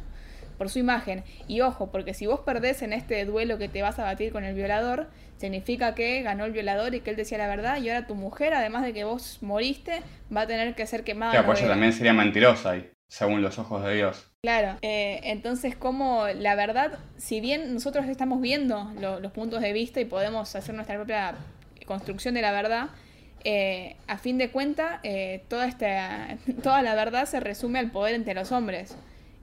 por 0.58 0.70
su 0.70 0.80
imagen. 0.80 1.24
Y 1.48 1.62
ojo, 1.62 1.92
porque 1.92 2.14
si 2.14 2.26
vos 2.26 2.42
perdés 2.42 2.82
en 2.82 2.94
este 2.94 3.26
duelo 3.26 3.58
que 3.58 3.68
te 3.68 3.82
vas 3.82 4.00
a 4.00 4.04
batir 4.04 4.32
con 4.32 4.44
el 4.44 4.56
violador, 4.56 5.08
significa 5.38 5.96
que 5.96 6.22
ganó 6.22 6.46
el 6.46 6.52
violador 6.52 6.96
y 6.96 7.02
que 7.02 7.10
él 7.10 7.16
decía 7.16 7.38
la 7.38 7.48
verdad, 7.48 7.82
y 7.82 7.90
ahora 7.90 8.08
tu 8.08 8.16
mujer, 8.16 8.54
además 8.54 8.84
de 8.84 8.94
que 8.94 9.04
vos 9.04 9.40
moriste, 9.42 10.02
va 10.36 10.42
a 10.42 10.48
tener 10.48 10.76
que 10.76 10.86
ser 10.88 11.04
quemada. 11.04 11.32
Claro, 11.32 11.48
pues 11.48 11.60
ella 11.60 11.70
también 11.70 11.94
sería 11.94 12.14
mentirosa 12.14 12.72
ahí, 12.72 12.90
según 13.14 13.44
los 13.44 13.60
ojos 13.60 13.84
de 13.84 13.94
Dios. 13.96 14.28
Claro, 14.42 14.80
eh, 14.82 15.20
entonces 15.24 15.76
como 15.76 16.28
la 16.28 16.56
verdad, 16.56 16.98
si 17.18 17.42
bien 17.42 17.74
nosotros 17.74 18.08
estamos 18.08 18.42
viendo 18.42 18.92
los 19.22 19.32
puntos 19.32 19.62
de 19.62 19.72
vista 19.72 20.02
y 20.02 20.06
podemos 20.06 20.56
hacer 20.56 20.74
nuestra 20.74 20.96
propia 20.96 21.36
construcción 21.86 22.34
de 22.34 22.42
la 22.42 22.52
verdad, 22.52 22.90
eh, 23.44 23.98
a 24.08 24.18
fin 24.18 24.38
de 24.38 24.50
cuentas, 24.50 25.00
eh, 25.04 25.44
toda, 25.48 25.68
esta, 25.68 26.38
toda 26.64 26.82
la 26.82 26.96
verdad 26.96 27.26
se 27.26 27.40
resume 27.40 27.80
al 27.80 27.92
poder 27.92 28.16
entre 28.16 28.34
los 28.34 28.52
hombres. 28.52 28.96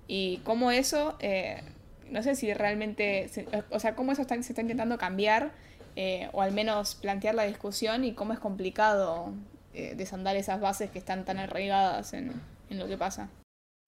Y 0.08 0.38
cómo 0.38 0.72
eso, 0.72 1.16
eh, 1.20 1.62
no 2.10 2.24
sé 2.24 2.34
si 2.34 2.52
realmente, 2.52 3.30
o 3.70 3.78
sea, 3.78 3.94
cómo 3.94 4.10
eso 4.10 4.24
se 4.24 4.34
está 4.34 4.60
intentando 4.60 4.98
cambiar, 4.98 5.52
eh, 5.94 6.28
o 6.32 6.42
al 6.42 6.50
menos 6.50 6.96
plantear 6.96 7.36
la 7.36 7.44
discusión 7.44 8.04
y 8.04 8.14
cómo 8.14 8.32
es 8.32 8.38
complicado 8.38 9.32
desandar 9.72 10.34
esas 10.34 10.60
bases 10.60 10.90
que 10.90 10.98
están 10.98 11.24
tan 11.24 11.38
arraigadas 11.38 12.12
en, 12.12 12.32
lo 12.70 12.88
que 12.88 12.98
pasa. 12.98 13.28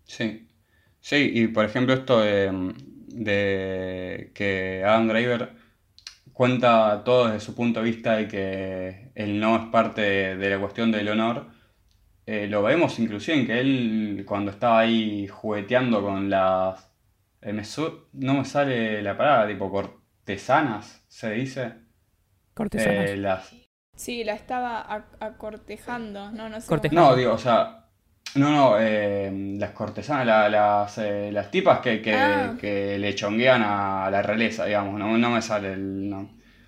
Sí, 0.05 0.49
sí, 1.01 1.31
y 1.35 1.49
por 1.49 1.65
ejemplo 1.65 1.95
esto 1.95 2.21
de, 2.21 2.73
que 4.35 4.83
Adam 4.85 5.09
Driver 5.09 5.53
cuenta 6.33 7.03
todo 7.05 7.27
desde 7.27 7.41
su 7.41 7.55
punto 7.55 7.81
de 7.81 7.91
vista 7.91 8.21
y 8.21 8.29
que 8.29 9.11
el 9.15 9.39
no 9.39 9.57
es 9.57 9.67
parte 9.71 10.37
de 10.37 10.51
la 10.51 10.59
cuestión 10.59 10.91
del 10.93 11.09
honor, 11.09 11.47
eh, 12.25 12.47
lo 12.47 12.63
vemos 12.63 12.99
inclusive 12.99 13.39
en 13.39 13.47
que 13.47 13.61
él 13.61 14.25
cuando 14.27 14.51
estaba 14.51 14.81
ahí 14.81 15.27
jugueteando 15.27 16.03
con 16.03 16.31
las... 16.31 16.89
Eh, 17.41 17.61
no 18.13 18.35
me 18.35 18.45
sale 18.45 19.03
la 19.03 19.17
palabra, 19.17 19.49
tipo 19.49 19.71
cortesanas, 19.71 21.05
se 21.09 21.31
dice. 21.33 21.73
Cortesanas. 22.55 23.11
Eh, 23.11 23.17
las... 23.17 23.55
Sí, 23.95 24.25
la 24.25 24.35
estaba 24.35 25.07
acortejando, 25.21 26.31
no, 26.31 26.49
no 26.49 26.61
sé. 26.61 26.91
No, 26.93 27.15
digo, 27.15 27.35
o 27.35 27.39
sea, 27.39 27.82
no, 28.35 28.51
no, 28.51 29.59
las 29.59 29.71
cortesanas, 29.71 30.51
las, 30.51 30.99
las 31.33 31.51
tipas 31.51 31.81
que, 31.81 32.03
ah. 32.15 32.57
que, 32.61 32.99
le 32.99 33.15
chonguean 33.15 33.63
a 33.63 34.09
la 34.11 34.23
realeza, 34.23 34.65
digamos, 34.65 34.99
no, 34.99 35.19
no 35.19 35.31
me 35.31 35.43
sale 35.43 35.73
el... 35.75 36.15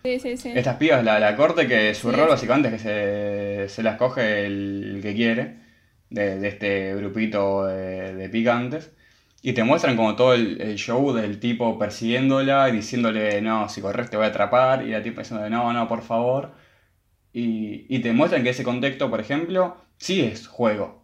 Sí, 0.05 0.19
sí, 0.19 0.37
sí. 0.37 0.53
Estas 0.55 0.77
pibas, 0.77 1.03
la, 1.03 1.19
la 1.19 1.35
corte, 1.35 1.67
que 1.67 1.95
su 1.95 2.13
rol 2.13 2.29
básicamente 2.29 2.69
es 2.69 2.75
que 2.75 2.79
se, 2.79 3.75
se 3.75 3.83
las 3.83 3.97
coge 3.97 4.45
el, 4.45 5.01
que 5.01 5.15
quiere 5.15 5.57
de, 6.11 6.47
este 6.47 6.95
grupito 6.95 7.65
de, 7.67 8.29
picantes. 8.29 8.93
Y 9.41 9.55
te 9.55 9.65
muestran 9.65 9.97
como 9.97 10.15
todo 10.15 10.35
el, 10.35 10.77
show 10.77 11.15
del 11.15 11.41
tipo 11.41 11.79
persiguiéndola 11.79 12.69
y 12.69 12.73
diciéndole, 12.73 13.41
no, 13.41 13.69
si 13.71 13.81
corres 13.81 14.11
te 14.11 14.19
voy 14.19 14.27
a 14.27 14.29
atrapar. 14.29 14.87
Y 14.87 14.91
la 14.91 15.03
tipa 15.03 15.23
diciéndole, 15.23 15.51
no, 15.51 15.73
no, 15.73 15.89
por 15.89 16.03
favor. 16.03 16.53
Y, 17.33 17.87
y 17.89 18.01
te 18.01 18.13
muestran 18.13 18.43
que 18.43 18.51
ese 18.51 18.65
contexto, 18.65 19.11
por 19.11 19.21
ejemplo, 19.21 19.77
sí 19.97 20.23
es 20.23 20.47
juego. 20.47 21.04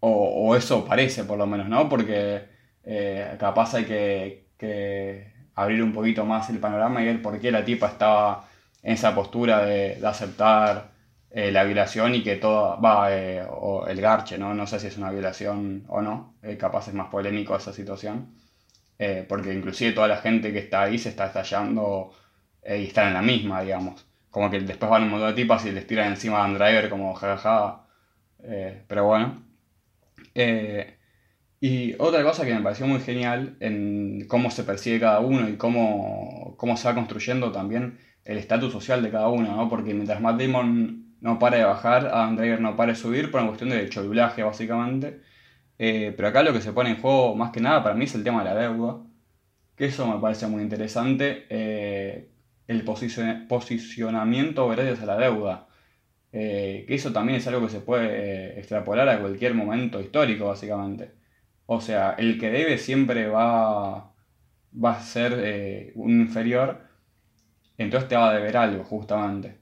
O, 0.00 0.10
o 0.48 0.56
eso 0.56 0.84
parece, 0.84 1.24
por 1.24 1.38
lo 1.38 1.46
menos, 1.46 1.68
¿no? 1.68 1.88
Porque 1.88 2.56
eh, 2.86 3.36
capaz 3.38 3.74
hay 3.74 3.84
que, 3.84 4.46
que 4.56 5.32
abrir 5.56 5.82
un 5.82 5.92
poquito 5.92 6.24
más 6.24 6.48
el 6.50 6.58
panorama 6.58 7.02
y 7.02 7.06
ver 7.06 7.20
por 7.20 7.40
qué 7.40 7.50
la 7.50 7.64
tipa 7.64 7.88
estaba 7.88 8.48
en 8.82 8.92
esa 8.94 9.12
postura 9.14 9.66
de, 9.66 9.98
aceptar 10.06 10.92
eh, 11.30 11.50
la 11.50 11.64
violación 11.64 12.14
y 12.14 12.22
que 12.22 12.36
todo 12.36 12.80
va, 12.80 13.08
eh, 13.12 13.44
o 13.50 13.86
el 13.88 14.00
garche, 14.00 14.38
¿no? 14.38 14.54
No 14.54 14.66
sé 14.68 14.78
si 14.78 14.86
es 14.86 14.96
una 14.98 15.10
violación 15.10 15.84
o 15.88 16.00
no, 16.00 16.34
capaz 16.58 16.88
es 16.88 16.94
más 16.94 17.08
polémico 17.08 17.56
esa 17.56 17.72
situación, 17.72 18.34
porque 19.28 19.52
inclusive 19.52 19.92
toda 19.92 20.08
la 20.08 20.18
gente 20.18 20.52
que 20.52 20.60
está 20.60 20.82
ahí 20.82 20.98
se 20.98 21.10
está 21.10 21.26
estallando 21.26 22.12
y 22.64 22.84
están 22.84 23.08
en 23.08 23.14
la 23.14 23.22
misma, 23.22 23.62
digamos. 23.62 24.06
Como 24.30 24.50
que 24.50 24.60
después 24.60 24.90
van 24.90 25.02
un 25.04 25.10
montón 25.10 25.28
de 25.30 25.42
tipas 25.42 25.66
y 25.66 25.72
les 25.72 25.86
tiran 25.86 26.08
encima 26.08 26.38
a 26.38 26.44
Andriver 26.44 26.88
como 26.88 27.14
jajaja, 27.14 27.82
pero 28.88 29.06
bueno. 29.06 29.45
Y 31.60 31.94
otra 31.98 32.22
cosa 32.22 32.44
que 32.44 32.54
me 32.54 32.60
pareció 32.60 32.86
muy 32.86 33.00
genial 33.00 33.56
en 33.60 34.26
cómo 34.28 34.50
se 34.50 34.62
percibe 34.64 35.00
cada 35.00 35.20
uno 35.20 35.48
y 35.48 35.56
cómo, 35.56 36.54
cómo 36.58 36.76
se 36.76 36.88
va 36.88 36.94
construyendo 36.94 37.50
también 37.50 37.98
el 38.24 38.38
estatus 38.38 38.72
social 38.72 39.02
de 39.02 39.10
cada 39.10 39.28
uno, 39.28 39.56
¿no? 39.56 39.68
Porque 39.68 39.94
mientras 39.94 40.20
Matt 40.20 40.40
Damon 40.40 41.16
no 41.20 41.38
para 41.38 41.56
de 41.58 41.64
bajar, 41.64 42.06
Adam 42.06 42.36
Driver 42.36 42.60
no 42.60 42.76
para 42.76 42.92
de 42.92 42.98
subir 42.98 43.30
por 43.30 43.40
una 43.40 43.48
cuestión 43.48 43.70
de 43.70 43.88
cholulaje, 43.88 44.42
básicamente. 44.42 45.20
Eh, 45.78 46.12
pero 46.16 46.28
acá 46.28 46.42
lo 46.42 46.52
que 46.52 46.60
se 46.60 46.72
pone 46.72 46.90
en 46.90 47.00
juego 47.00 47.34
más 47.36 47.52
que 47.52 47.60
nada 47.60 47.82
para 47.82 47.94
mí 47.94 48.04
es 48.04 48.14
el 48.14 48.24
tema 48.24 48.44
de 48.44 48.50
la 48.50 48.60
deuda. 48.60 49.02
Que 49.76 49.86
eso 49.86 50.06
me 50.06 50.20
parece 50.20 50.46
muy 50.46 50.62
interesante. 50.62 51.46
Eh, 51.50 52.30
el 52.68 52.84
posicionamiento 52.84 54.68
gracias 54.68 55.00
a 55.02 55.06
la 55.06 55.16
deuda. 55.18 55.65
Eh, 56.38 56.84
que 56.86 56.94
eso 56.94 57.12
también 57.12 57.38
es 57.38 57.46
algo 57.46 57.62
que 57.62 57.72
se 57.72 57.80
puede 57.80 58.58
extrapolar 58.58 59.08
a 59.08 59.20
cualquier 59.20 59.54
momento 59.54 60.02
histórico, 60.02 60.48
básicamente. 60.48 61.12
O 61.64 61.80
sea, 61.80 62.14
el 62.18 62.38
que 62.38 62.50
debe 62.50 62.76
siempre 62.76 63.28
va, 63.28 64.12
va 64.84 64.90
a 64.92 65.00
ser 65.00 65.32
eh, 65.38 65.92
un 65.94 66.20
inferior, 66.20 66.82
entonces 67.78 68.08
te 68.10 68.16
va 68.16 68.30
a 68.30 68.34
deber 68.34 68.56
algo, 68.58 68.84
justamente. 68.84 69.58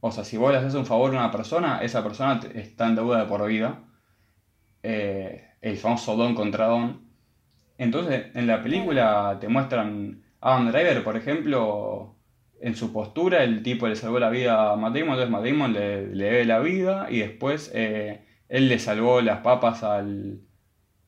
O 0.00 0.10
sea, 0.10 0.24
si 0.24 0.38
vos 0.38 0.52
le 0.52 0.58
haces 0.58 0.74
un 0.74 0.86
favor 0.86 1.10
a 1.10 1.18
una 1.18 1.30
persona, 1.30 1.80
esa 1.82 2.02
persona 2.02 2.40
está 2.54 2.86
en 2.86 2.96
deuda 2.96 3.20
de 3.20 3.26
por 3.26 3.46
vida. 3.46 3.84
Eh, 4.82 5.50
el 5.60 5.76
famoso 5.76 6.16
don 6.16 6.34
contra 6.34 6.66
don. 6.66 7.10
Entonces, 7.78 8.26
en 8.34 8.46
la 8.46 8.62
película 8.62 9.38
te 9.40 9.48
muestran 9.48 10.22
a 10.40 10.54
Adam 10.54 10.68
Driver, 10.72 11.04
por 11.04 11.16
ejemplo, 11.16 12.15
en 12.60 12.74
su 12.74 12.92
postura, 12.92 13.44
el 13.44 13.62
tipo 13.62 13.86
le 13.88 13.96
salvó 13.96 14.18
la 14.18 14.30
vida 14.30 14.72
a 14.72 14.76
Matt 14.76 14.94
Damon, 14.94 15.18
entonces 15.18 15.54
Matt 15.54 15.70
le, 15.70 16.14
le 16.14 16.24
debe 16.24 16.44
la 16.44 16.58
vida 16.60 17.08
y 17.10 17.18
después 17.18 17.70
eh, 17.74 18.24
él 18.48 18.68
le 18.68 18.78
salvó 18.78 19.20
las 19.20 19.40
papas 19.40 19.82
al, 19.82 20.40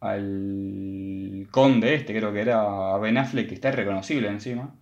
al 0.01 1.49
conde 1.51 1.95
este, 1.95 2.15
creo 2.17 2.33
que 2.33 2.41
era 2.41 2.97
Ben 2.99 3.19
Affleck, 3.19 3.49
que 3.49 3.55
está 3.55 3.71
irreconocible 3.71 4.29
encima, 4.29 4.75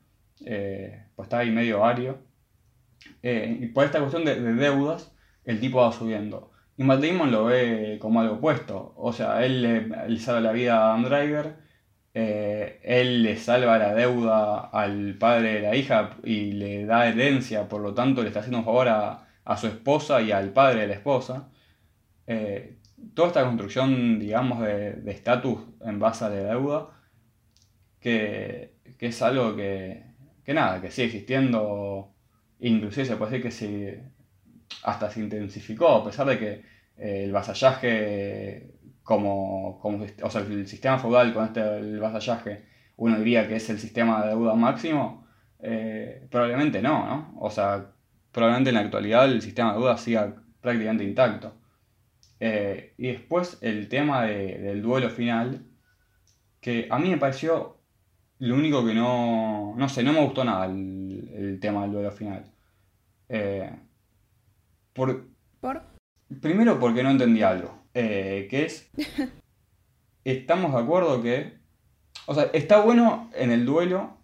eh, 0.44 1.04
pues 1.14 1.26
está 1.26 1.38
ahí 1.38 1.50
medio 1.50 1.84
ario. 1.84 2.18
Eh, 3.22 3.58
y 3.60 3.66
por 3.68 3.84
esta 3.84 4.00
cuestión 4.00 4.24
de, 4.24 4.40
deudas, 4.40 5.14
el 5.44 5.60
tipo 5.60 5.78
va 5.78 5.92
subiendo. 5.92 6.52
Y 6.76 6.84
Matt 6.84 7.02
lo 7.02 7.44
ve 7.46 7.98
como 8.00 8.20
algo 8.20 8.36
opuesto. 8.36 8.92
O 8.96 9.12
sea, 9.12 9.44
él 9.44 9.62
le, 9.62 10.18
salva 10.18 10.40
la 10.40 10.52
vida 10.52 10.76
a 10.76 10.94
Adam 10.94 11.04
Driver, 11.04 11.56
eh, 12.18 12.80
él 12.82 13.22
le 13.22 13.36
salva 13.36 13.78
la 13.78 13.94
deuda 13.94 14.70
al 14.72 15.16
padre 15.18 15.54
de 15.54 15.60
la 15.60 15.76
hija 15.76 16.16
y 16.24 16.52
le 16.52 16.86
da 16.86 17.06
herencia, 17.08 17.68
por 17.68 17.82
lo 17.82 17.92
tanto 17.92 18.22
le 18.22 18.28
está 18.28 18.40
haciendo 18.40 18.58
un 18.60 18.64
favor 18.64 18.88
a, 18.88 19.28
a 19.44 19.56
su 19.56 19.66
esposa 19.66 20.22
y 20.22 20.32
al 20.32 20.50
padre 20.52 20.80
de 20.82 20.86
la 20.88 20.94
esposa. 20.94 21.50
Toda 23.14 23.28
esta 23.28 23.44
construcción, 23.44 24.18
digamos, 24.18 24.60
de 24.60 25.10
estatus 25.10 25.60
en 25.84 25.98
base 25.98 26.24
a 26.24 26.28
la 26.30 26.36
deuda, 26.36 26.88
que, 28.00 28.76
que 28.98 29.06
es 29.06 29.22
algo 29.22 29.54
que, 29.54 30.04
que 30.44 30.54
nada, 30.54 30.80
que 30.80 30.90
sigue 30.90 31.08
existiendo, 31.08 32.14
inclusive 32.60 33.04
se 33.04 33.16
puede 33.16 33.32
decir 33.32 33.42
que 33.42 33.50
se, 33.50 34.02
hasta 34.84 35.10
se 35.10 35.20
intensificó, 35.20 35.88
a 35.88 36.04
pesar 36.04 36.26
de 36.26 36.38
que 36.38 36.52
eh, 36.96 37.24
el 37.24 37.32
vasallaje 37.32 38.75
como, 39.06 39.78
como, 39.80 40.04
o 40.22 40.30
sea, 40.30 40.40
el 40.42 40.66
sistema 40.66 40.98
feudal 40.98 41.32
con 41.32 41.44
este 41.44 41.60
el 41.78 42.00
vasallaje, 42.00 42.64
uno 42.96 43.16
diría 43.18 43.46
que 43.46 43.54
es 43.56 43.70
el 43.70 43.78
sistema 43.78 44.22
de 44.22 44.30
deuda 44.30 44.54
máximo, 44.54 45.28
eh, 45.60 46.26
probablemente 46.28 46.82
no, 46.82 47.06
¿no? 47.06 47.34
O 47.38 47.48
sea, 47.48 47.92
probablemente 48.32 48.70
en 48.70 48.74
la 48.74 48.80
actualidad 48.80 49.26
el 49.30 49.40
sistema 49.40 49.72
de 49.72 49.78
deuda 49.78 49.96
siga 49.96 50.34
prácticamente 50.60 51.04
intacto. 51.04 51.54
Eh, 52.40 52.94
y 52.98 53.06
después 53.12 53.58
el 53.62 53.88
tema 53.88 54.24
del 54.24 54.82
duelo 54.82 55.08
final, 55.08 55.64
que 56.60 56.88
a 56.90 56.98
mí 56.98 57.08
me 57.08 57.18
pareció 57.18 57.78
lo 58.40 58.56
único 58.56 58.84
que 58.84 58.92
no, 58.92 59.74
no 59.76 59.88
sé, 59.88 60.02
no 60.02 60.12
me 60.14 60.24
gustó 60.24 60.44
nada 60.44 60.66
el, 60.66 61.58
tema 61.60 61.82
del 61.82 61.92
duelo 61.92 62.10
final. 62.10 62.44
Eh, 63.28 63.70
por, 64.92 65.28
¿Por? 65.60 65.82
Primero 66.42 66.80
porque 66.80 67.04
no 67.04 67.10
entendí 67.10 67.42
algo, 67.42 67.85
que 67.96 68.64
es, 68.64 68.90
estamos 70.24 70.72
de 70.72 70.78
acuerdo 70.78 71.22
que, 71.22 71.54
o 72.26 72.34
sea, 72.34 72.50
está 72.52 72.80
bueno 72.80 73.30
en 73.34 73.50
el 73.50 73.64
duelo 73.64 74.18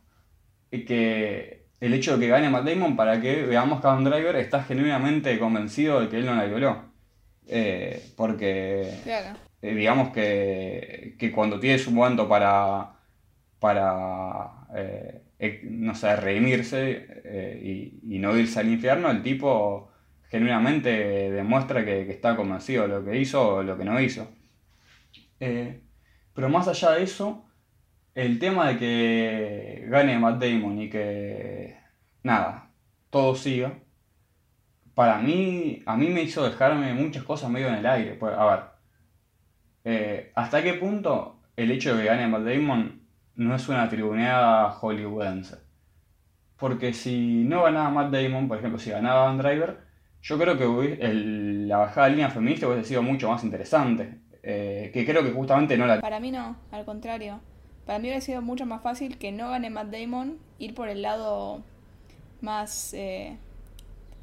que 0.70 1.66
el 1.82 1.94
hecho 1.94 2.16
de 2.16 2.24
que 2.24 2.30
gane 2.30 2.48
Matt 2.48 2.64
Damon 2.64 2.96
para 2.96 3.20
que 3.20 3.44
veamos 3.44 3.80
que 3.80 3.88
Adam 3.88 4.04
Driver 4.04 4.36
está 4.36 4.62
genuinamente 4.62 5.36
convencido 5.38 6.00
de 6.00 6.08
que 6.08 6.18
él 6.18 6.26
no 6.26 6.34
la 6.34 6.44
violó. 6.44 6.92
Eh, 7.48 8.00
porque 8.16 8.88
eh, 9.04 9.74
digamos 9.74 10.10
que, 10.10 11.16
que, 11.18 11.32
cuando 11.32 11.58
tiene 11.58 11.78
su 11.78 11.90
momento 11.90 12.28
para, 12.28 12.92
para 13.58 14.66
eh, 14.76 15.60
no 15.64 15.96
sé, 15.96 16.14
redimirse 16.14 17.60
y, 17.62 18.18
no 18.20 18.36
irse 18.36 18.60
al 18.60 18.68
infierno, 18.68 19.10
el 19.10 19.22
tipo 19.22 19.90
genuinamente 20.32 21.30
demuestra 21.30 21.84
que, 21.84 22.10
está 22.10 22.36
convencido 22.36 22.84
de 22.84 22.88
lo 22.88 23.04
que 23.04 23.18
hizo 23.20 23.56
o 23.56 23.62
lo 23.62 23.76
que 23.76 23.84
no 23.84 24.00
hizo. 24.00 24.28
pero 25.38 26.48
más 26.48 26.68
allá 26.68 26.92
de 26.92 27.02
eso, 27.02 27.44
el 28.14 28.38
tema 28.38 28.68
de 28.68 28.78
que 28.78 29.86
gane 29.88 30.18
Matt 30.18 30.42
Damon 30.42 30.80
y 30.80 30.88
que 30.90 31.76
nada, 32.22 32.70
todo 33.10 33.34
siga, 33.34 33.74
para 34.94 35.18
mí, 35.18 35.82
a 35.86 35.96
mí 35.96 36.08
me 36.08 36.22
hizo 36.22 36.44
dejarme 36.44 36.94
muchas 36.94 37.24
cosas 37.24 37.50
medio 37.50 37.68
en 37.68 37.74
el 37.74 37.86
aire. 37.86 38.14
Pues, 38.14 38.34
a 38.36 38.44
ver, 38.46 38.60
eh, 39.84 40.32
¿hasta 40.34 40.62
qué 40.62 40.74
punto 40.74 41.40
el 41.56 41.70
hecho 41.70 41.94
de 41.94 42.02
que 42.02 42.08
gane 42.08 42.26
Matt 42.28 42.44
Damon 42.44 43.02
no 43.36 43.54
es 43.54 43.68
una 43.68 43.88
tribuneada 43.90 44.70
hollywoodense? 44.70 45.58
Porque 46.56 46.92
si 46.94 47.44
no 47.44 47.64
ganaba 47.64 47.90
Matt 47.90 48.12
Damon, 48.12 48.48
por 48.48 48.58
ejemplo, 48.58 48.78
si 48.78 48.90
ganaba 48.90 49.24
Van 49.24 49.38
Driver, 49.38 49.91
yo 50.22 50.38
creo 50.38 50.56
que 50.56 50.98
la 51.66 51.78
bajada 51.78 52.06
de 52.06 52.12
línea 52.12 52.30
feminista 52.30 52.68
hubiese 52.68 52.88
sido 52.88 53.02
mucho 53.02 53.28
más 53.28 53.42
interesante. 53.42 54.20
Eh, 54.44 54.90
que 54.92 55.04
creo 55.04 55.22
que 55.22 55.30
justamente 55.30 55.76
no 55.76 55.86
la... 55.86 56.00
Para 56.00 56.20
mí 56.20 56.30
no, 56.30 56.56
al 56.70 56.84
contrario. 56.84 57.40
Para 57.86 57.98
mí 57.98 58.04
hubiera 58.04 58.20
sido 58.20 58.42
mucho 58.42 58.66
más 58.66 58.82
fácil 58.82 59.18
que 59.18 59.32
no 59.32 59.50
gane 59.50 59.70
Matt 59.70 59.88
Damon, 59.88 60.38
ir 60.58 60.74
por 60.74 60.88
el 60.88 61.02
lado 61.02 61.62
más, 62.40 62.94
eh, 62.94 63.36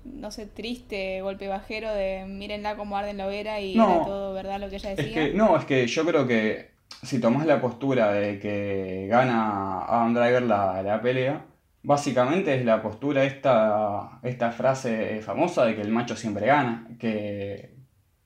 no 0.06 0.32
sé, 0.32 0.46
triste, 0.46 1.22
golpe 1.22 1.48
bajero 1.48 1.94
de 1.94 2.26
mírenla 2.26 2.76
como 2.76 2.98
arde 2.98 3.12
en 3.12 3.18
la 3.18 3.28
hoguera 3.28 3.60
y 3.60 3.76
era 3.76 4.04
todo 4.06 4.34
verdad 4.34 4.60
lo 4.60 4.70
que 4.70 4.78
ella 4.78 4.92
decía. 4.92 5.06
Es 5.06 5.14
que, 5.14 5.38
no, 5.38 5.58
es 5.58 5.66
que 5.66 5.88
yo 5.88 6.06
creo 6.06 6.28
que 6.28 6.72
si 7.04 7.20
tomás 7.20 7.46
la 7.46 7.60
postura 7.60 8.12
de 8.12 8.40
que 8.40 9.08
gana 9.10 9.84
Adam 9.86 10.14
Driver 10.14 10.44
la, 10.44 10.82
la 10.84 11.02
pelea, 11.02 11.46
básicamente 11.84 12.56
es 12.56 12.66
la 12.66 12.82
postura 12.82 13.24
esta, 13.24 14.20
esta 14.24 14.52
frase 14.52 15.22
famosa 15.22 15.66
de 15.66 15.76
que 15.76 15.82
el 15.82 15.90
macho 15.90 16.16
siempre 16.16 16.48
gana, 16.48 16.88
que, 17.00 17.76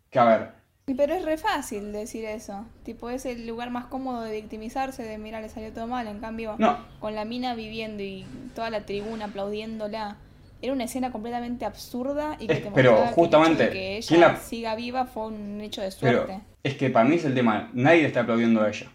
que 0.10 0.20
a 0.20 0.26
ver, 0.26 0.64
pero 0.86 1.14
es 1.14 1.24
re 1.24 1.38
fácil 1.38 1.94
decir 1.94 2.26
eso. 2.26 2.66
Tipo, 2.84 3.10
es 3.10 3.26
el 3.26 3.48
lugar 3.48 3.72
más 3.72 3.86
cómodo 3.86 4.22
de 4.24 4.34
victimizarse, 4.34 5.04
de 5.04 5.18
mira, 5.18 5.40
le 5.40 5.48
salió 5.48 5.72
todo 5.72 5.88
mal. 5.88 6.08
En 6.08 6.20
cambio, 6.20 6.58
con 7.00 7.16
la 7.16 7.24
mina 7.24 7.56
viviendo 7.56 8.04
y 8.04 8.26
toda 8.54 8.70
la 8.70 8.86
tribuna 8.86 9.26
aplaudiéndola, 9.26 10.18
era 10.62 10.74
una 10.74 10.84
escena 10.84 11.12
completamente 11.12 11.66
absurda 11.66 12.38
y 12.40 12.48
que 12.48 12.56
te 12.56 12.72
pero 12.72 12.98
justamente, 13.08 13.70
que, 13.70 13.98
ella 13.98 14.38
siga 14.38 14.76
viva 14.76 15.06
fue 15.06 15.28
un 15.28 15.60
hecho 15.62 15.82
de 15.82 15.92
suerte. 15.92 16.40
es 16.64 16.76
que 16.76 16.90
para 16.90 17.08
mí 17.08 17.16
es 17.16 17.26
el 17.26 17.34
tema, 17.34 17.70
nadie 17.74 18.02
le 18.02 18.08
está 18.08 18.22
aplaudiendo 18.22 18.62
a 18.62 18.70
ella. 18.70 18.88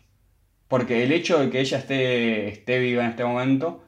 Porque 0.66 1.02
el 1.02 1.12
hecho 1.12 1.38
de 1.38 1.48
que 1.48 1.60
ella 1.60 1.78
esté, 1.78 2.48
esté 2.48 2.78
viva 2.78 3.04
en 3.04 3.10
este 3.10 3.24
momento 3.24 3.82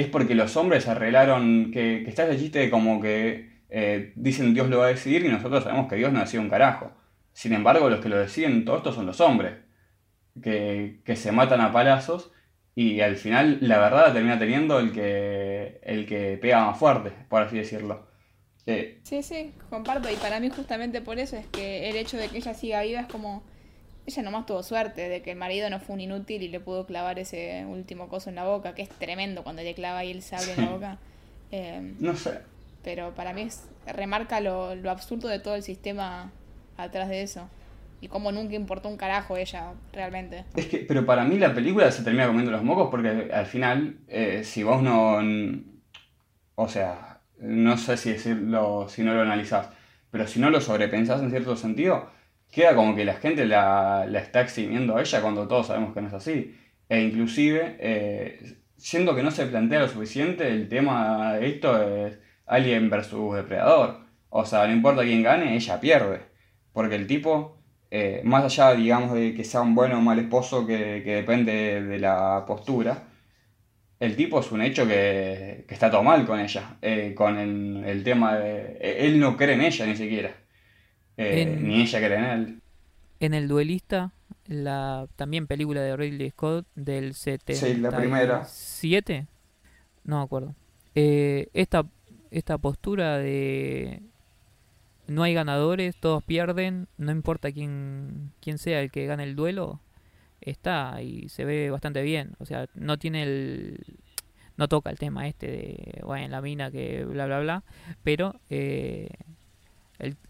es 0.00 0.08
porque 0.08 0.34
los 0.34 0.56
hombres 0.56 0.88
arreglaron 0.88 1.70
que, 1.72 2.02
que 2.04 2.10
está 2.10 2.26
ese 2.26 2.38
chiste 2.38 2.58
de 2.60 2.70
como 2.70 3.00
que 3.00 3.50
eh, 3.70 4.12
dicen 4.16 4.52
Dios 4.52 4.68
lo 4.68 4.78
va 4.78 4.86
a 4.86 4.88
decidir 4.88 5.24
y 5.24 5.28
nosotros 5.28 5.62
sabemos 5.64 5.88
que 5.88 5.96
Dios 5.96 6.12
no 6.12 6.20
decide 6.20 6.40
un 6.40 6.50
carajo. 6.50 6.92
Sin 7.32 7.52
embargo, 7.52 7.88
los 7.88 8.00
que 8.00 8.08
lo 8.08 8.18
deciden 8.18 8.64
todo 8.64 8.78
esto 8.78 8.92
son 8.92 9.06
los 9.06 9.20
hombres, 9.20 9.54
que, 10.42 11.00
se 11.14 11.32
matan 11.32 11.60
a 11.60 11.72
palazos 11.72 12.32
y 12.74 13.00
al 13.00 13.16
final 13.16 13.58
la 13.60 13.78
verdad 13.78 14.12
termina 14.12 14.38
teniendo 14.38 14.80
el 14.80 14.92
que, 14.92 15.80
el 15.84 16.06
que 16.06 16.38
pega 16.38 16.66
más 16.66 16.78
fuerte, 16.78 17.12
por 17.28 17.42
así 17.42 17.56
decirlo. 17.56 18.08
Sí, 19.02 19.22
sí, 19.22 19.52
comparto. 19.68 20.10
Y 20.10 20.16
para 20.16 20.38
mí 20.38 20.48
justamente 20.50 21.00
por 21.00 21.18
eso 21.18 21.36
es 21.36 21.46
que 21.46 21.88
el 21.88 21.96
hecho 21.96 22.16
de 22.16 22.28
que 22.28 22.38
ella 22.38 22.54
siga 22.54 22.82
viva 22.82 23.00
es 23.00 23.06
como... 23.06 23.42
Ella 24.10 24.22
nomás 24.24 24.44
tuvo 24.44 24.64
suerte 24.64 25.08
de 25.08 25.22
que 25.22 25.30
el 25.30 25.36
marido 25.36 25.70
no 25.70 25.78
fue 25.78 25.94
un 25.94 26.00
inútil 26.00 26.42
y 26.42 26.48
le 26.48 26.58
pudo 26.58 26.84
clavar 26.84 27.20
ese 27.20 27.64
último 27.64 28.08
coso 28.08 28.28
en 28.28 28.34
la 28.34 28.44
boca, 28.44 28.74
que 28.74 28.82
es 28.82 28.88
tremendo 28.88 29.44
cuando 29.44 29.62
le 29.62 29.72
clava 29.72 30.00
ahí 30.00 30.10
el 30.10 30.22
sable 30.22 30.54
en 30.54 30.64
la 30.64 30.70
boca. 30.70 30.98
Eh, 31.52 31.94
no 32.00 32.16
sé. 32.16 32.40
Pero 32.82 33.14
para 33.14 33.32
mí 33.32 33.42
es, 33.42 33.68
remarca 33.86 34.40
lo, 34.40 34.74
lo 34.74 34.90
absurdo 34.90 35.28
de 35.28 35.38
todo 35.38 35.54
el 35.54 35.62
sistema 35.62 36.32
atrás 36.76 37.08
de 37.08 37.22
eso. 37.22 37.48
Y 38.00 38.08
como 38.08 38.32
nunca 38.32 38.56
importó 38.56 38.88
un 38.88 38.96
carajo 38.96 39.36
ella, 39.36 39.74
realmente. 39.92 40.44
Es 40.56 40.66
que, 40.66 40.78
pero 40.78 41.06
para 41.06 41.24
mí 41.24 41.38
la 41.38 41.54
película 41.54 41.90
se 41.92 42.02
termina 42.02 42.26
comiendo 42.26 42.50
los 42.50 42.64
mocos 42.64 42.88
porque 42.90 43.30
al 43.32 43.46
final, 43.46 43.98
eh, 44.08 44.42
si 44.42 44.64
vos 44.64 44.82
no. 44.82 45.20
O 46.56 46.68
sea, 46.68 47.20
no 47.38 47.76
sé 47.76 47.96
si 47.96 48.10
decirlo 48.12 48.88
si 48.88 49.02
no 49.02 49.14
lo 49.14 49.22
analizás, 49.22 49.68
pero 50.10 50.26
si 50.26 50.40
no 50.40 50.50
lo 50.50 50.60
sobrepensás 50.60 51.20
en 51.20 51.30
cierto 51.30 51.56
sentido, 51.56 52.10
queda 52.50 52.74
como 52.74 52.94
que 52.96 53.04
la 53.04 53.14
gente 53.14 53.46
la, 53.46 54.06
está 54.14 54.40
eximiendo 54.42 54.96
a 54.96 55.00
ella 55.00 55.22
cuando 55.22 55.48
todos 55.48 55.68
sabemos 55.68 55.94
que 55.94 56.00
no 56.02 56.08
es 56.08 56.14
así. 56.14 56.56
E 56.88 57.00
inclusive, 57.00 57.76
eh, 57.80 58.56
siendo 58.76 59.14
que 59.14 59.22
no 59.22 59.30
se 59.30 59.46
plantea 59.46 59.80
lo 59.80 59.88
suficiente, 59.88 60.48
el 60.48 60.68
tema 60.68 61.34
de 61.34 61.48
esto 61.48 61.80
es 62.06 62.18
Alien 62.46 62.90
versus 62.90 63.36
Depredador. 63.36 64.00
O 64.30 64.44
sea, 64.44 64.66
no 64.66 64.72
importa 64.72 65.02
quién 65.02 65.22
gane, 65.22 65.54
ella 65.56 65.80
pierde. 65.80 66.20
Porque 66.72 66.96
el 66.96 67.06
tipo, 67.06 67.58
eh, 67.90 68.22
más 68.24 68.44
allá, 68.44 68.74
digamos, 68.74 69.12
de 69.14 69.34
que 69.34 69.44
sea 69.44 69.62
un 69.62 69.74
bueno 69.74 69.98
o 69.98 70.00
mal 70.00 70.18
esposo 70.18 70.66
que, 70.66 71.02
depende 71.04 71.82
de 71.82 71.98
la 71.98 72.44
postura, 72.46 73.08
el 74.00 74.16
tipo 74.16 74.40
es 74.40 74.50
un 74.52 74.62
hecho 74.62 74.86
que, 74.86 75.66
está 75.68 75.90
todo 75.90 76.02
mal 76.02 76.26
con 76.26 76.40
ella, 76.40 76.78
eh, 76.82 77.14
con 77.14 77.38
el, 77.38 78.02
tema 78.04 78.36
de... 78.36 78.78
Eh, 78.80 79.06
él 79.06 79.20
no 79.20 79.36
cree 79.36 79.54
en 79.54 79.62
ella 79.62 79.86
ni 79.86 79.96
siquiera, 79.96 80.34
ni 81.20 81.82
ella 81.82 81.98
cree 81.98 82.18
en 82.18 82.24
él. 82.24 82.60
En 83.20 83.34
El 83.34 83.48
Duelista, 83.48 84.12
la 84.46 85.06
también 85.16 85.46
película 85.46 85.80
de 85.82 85.96
Ridley 85.96 86.30
Scott 86.30 86.66
del 86.74 87.14
77. 87.14 87.74
Sí, 87.74 87.80
la 87.80 87.90
primera. 87.96 88.46
No 90.04 90.18
me 90.18 90.24
acuerdo. 90.24 90.54
esta, 90.94 91.86
esta 92.30 92.58
postura 92.58 93.18
de 93.18 94.02
no 95.10 95.24
hay 95.24 95.34
ganadores, 95.34 95.96
todos 95.96 96.22
pierden, 96.22 96.86
no 96.96 97.10
importa 97.10 97.50
quién, 97.50 98.32
quién 98.40 98.58
sea 98.58 98.80
el 98.80 98.92
que 98.92 99.06
gane 99.06 99.24
el 99.24 99.34
duelo, 99.34 99.80
está 100.40 101.02
y 101.02 101.28
se 101.28 101.44
ve 101.44 101.68
bastante 101.70 102.02
bien. 102.02 102.34
O 102.38 102.46
sea, 102.46 102.68
no 102.74 102.98
tiene 102.98 103.24
el. 103.24 103.98
No 104.56 104.68
toca 104.68 104.90
el 104.90 104.98
tema 104.98 105.26
este 105.26 105.46
de, 105.46 106.00
bueno, 106.04 106.28
la 106.28 106.40
mina 106.42 106.70
que 106.70 107.04
bla, 107.04 107.26
bla, 107.26 107.40
bla. 107.40 107.64
Pero 108.04 108.40
eh, 108.50 109.08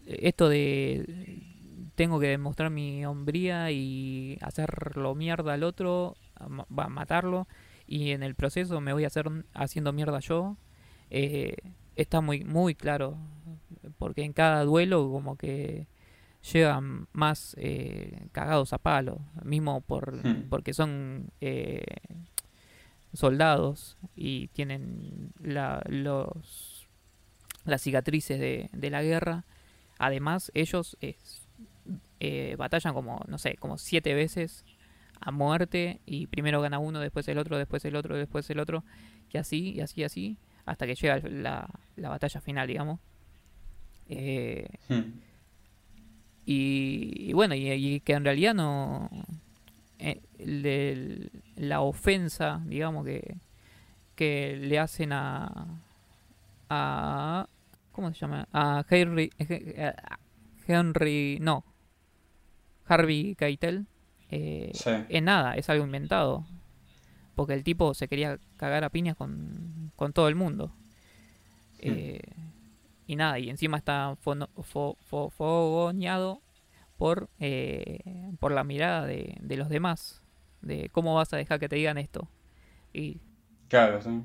esto 0.05 0.49
de. 0.49 1.47
Tengo 1.95 2.19
que 2.19 2.27
demostrar 2.27 2.71
mi 2.71 3.05
hombría 3.05 3.69
y 3.71 4.37
hacerlo 4.41 5.13
mierda 5.13 5.53
al 5.53 5.63
otro, 5.63 6.15
va 6.39 6.85
a 6.85 6.89
matarlo. 6.89 7.47
Y 7.85 8.11
en 8.11 8.23
el 8.23 8.33
proceso 8.35 8.79
me 8.81 8.93
voy 8.93 9.03
a 9.03 9.07
hacer 9.07 9.29
haciendo 9.53 9.93
mierda 9.93 10.19
yo. 10.19 10.57
Eh, 11.09 11.57
está 11.95 12.21
muy, 12.21 12.43
muy 12.45 12.73
claro 12.75 13.17
porque 13.97 14.23
en 14.23 14.33
cada 14.33 14.63
duelo 14.63 15.09
como 15.11 15.35
que 15.35 15.87
llegan 16.51 17.07
más 17.13 17.55
eh, 17.59 18.27
cagados 18.31 18.73
a 18.73 18.77
palo, 18.77 19.19
mismo 19.43 19.81
por 19.81 20.25
hmm. 20.25 20.49
porque 20.49 20.73
son 20.73 21.31
eh, 21.39 21.83
soldados 23.13 23.97
y 24.15 24.47
tienen 24.49 25.33
la, 25.39 25.83
los 25.87 26.87
las 27.65 27.81
cicatrices 27.81 28.39
de, 28.39 28.69
de 28.73 28.89
la 28.89 29.03
guerra. 29.03 29.45
Además, 30.03 30.51
ellos 30.55 30.97
eh, 32.19 32.55
batallan 32.57 32.95
como, 32.95 33.23
no 33.27 33.37
sé, 33.37 33.55
como 33.57 33.77
siete 33.77 34.15
veces 34.15 34.65
a 35.19 35.29
muerte 35.29 36.01
y 36.07 36.25
primero 36.25 36.59
gana 36.59 36.79
uno, 36.79 36.99
después 36.99 37.27
el 37.27 37.37
otro, 37.37 37.55
después 37.59 37.85
el 37.85 37.95
otro, 37.95 38.17
después 38.17 38.49
el 38.49 38.57
otro, 38.59 38.83
y 39.31 39.37
así, 39.37 39.69
y 39.73 39.81
así, 39.81 40.01
y 40.01 40.03
así, 40.03 40.37
hasta 40.65 40.87
que 40.87 40.95
llega 40.95 41.19
la, 41.29 41.69
la 41.97 42.09
batalla 42.09 42.41
final, 42.41 42.67
digamos. 42.67 42.99
Eh, 44.09 44.67
Hmm. 44.89 45.19
y, 46.47 47.29
y 47.29 47.33
bueno, 47.33 47.53
y, 47.53 47.69
y 47.71 47.99
que 47.99 48.13
en 48.13 48.23
realidad 48.25 48.55
no... 48.55 49.07
eh, 49.99 50.19
el 50.39 51.29
la 51.55 51.81
ofensa, 51.81 52.59
digamos, 52.65 53.05
que, 53.05 53.35
que 54.15 54.57
le 54.59 54.79
hacen 54.79 55.13
a... 55.13 55.79
a 56.69 57.47
¿Cómo 57.91 58.13
se 58.13 58.19
llama? 58.19 58.47
A 58.53 58.85
Henry... 58.89 59.31
eh, 59.39 59.93
a 59.97 60.19
Henry... 60.67 61.37
No. 61.41 61.65
Harvey 62.85 63.35
Keitel. 63.35 63.87
eh, 64.29 64.71
Sí. 64.73 64.89
es 65.09 65.23
nada, 65.23 65.55
es 65.55 65.69
algo 65.69 65.85
inventado. 65.85 66.45
Porque 67.35 67.53
el 67.53 67.63
tipo 67.63 67.93
se 67.93 68.07
quería 68.07 68.39
cagar 68.57 68.83
a 68.83 68.89
piñas 68.89 69.15
con, 69.15 69.91
con 69.95 70.13
todo 70.13 70.27
el 70.27 70.35
mundo. 70.35 70.73
Eh, 71.79 72.21
y 73.07 73.15
nada, 73.15 73.39
y 73.39 73.49
encima 73.49 73.77
está 73.77 74.15
fono- 74.23 74.49
fo- 74.55 74.97
fo- 75.09 75.29
fogoneado 75.31 76.41
por, 76.97 77.29
eh, 77.39 77.99
por 78.39 78.51
la 78.51 78.63
mirada 78.63 79.05
de, 79.05 79.37
de 79.41 79.57
los 79.57 79.69
demás. 79.69 80.21
De 80.61 80.89
cómo 80.89 81.15
vas 81.15 81.33
a 81.33 81.37
dejar 81.37 81.59
que 81.59 81.67
te 81.69 81.75
digan 81.77 81.97
esto. 81.97 82.29
Y 82.93 83.19
Claro, 83.69 84.01
sí. 84.01 84.23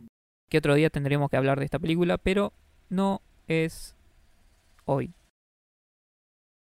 que 0.50 0.58
otro 0.58 0.74
día 0.74 0.90
tendremos 0.90 1.30
que 1.30 1.36
hablar 1.36 1.58
de 1.58 1.64
esta 1.64 1.78
película, 1.78 2.18
pero 2.18 2.52
no 2.90 3.22
es 3.48 3.94
hoy. 4.84 5.12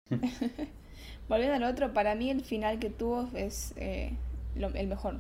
Volviendo 1.30 1.56
al 1.56 1.64
otro, 1.64 1.94
para 1.94 2.16
mí 2.16 2.30
el 2.30 2.44
final 2.44 2.80
que 2.80 2.90
tuvo 2.90 3.30
es 3.36 3.74
eh, 3.78 4.14
lo- 4.56 4.74
el 4.74 4.88
mejor. 4.88 5.20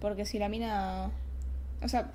Porque 0.00 0.26
si 0.26 0.38
la 0.38 0.48
mina. 0.48 1.10
O 1.82 1.88
sea, 1.88 2.10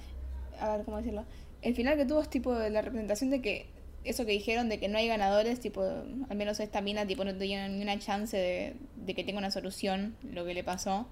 a 0.59 0.75
ver 0.75 0.85
cómo 0.85 0.97
decirlo. 0.97 1.25
El 1.61 1.75
final 1.75 1.97
que 1.97 2.05
tuvo 2.05 2.21
es 2.21 2.29
tipo 2.29 2.53
la 2.53 2.81
representación 2.81 3.29
de 3.29 3.41
que. 3.41 3.67
Eso 4.03 4.25
que 4.25 4.31
dijeron 4.31 4.67
de 4.67 4.79
que 4.79 4.87
no 4.89 4.97
hay 4.97 5.07
ganadores, 5.07 5.59
tipo, 5.59 5.83
al 5.83 6.35
menos 6.35 6.59
esta 6.59 6.81
mina 6.81 7.05
tipo 7.05 7.23
no 7.23 7.35
tenía 7.35 7.67
ni 7.67 7.83
una 7.83 7.99
chance 7.99 8.35
de, 8.35 8.73
de 8.95 9.13
que 9.13 9.23
tenga 9.23 9.37
una 9.37 9.51
solución 9.51 10.15
lo 10.23 10.43
que 10.43 10.55
le 10.55 10.63
pasó. 10.63 11.05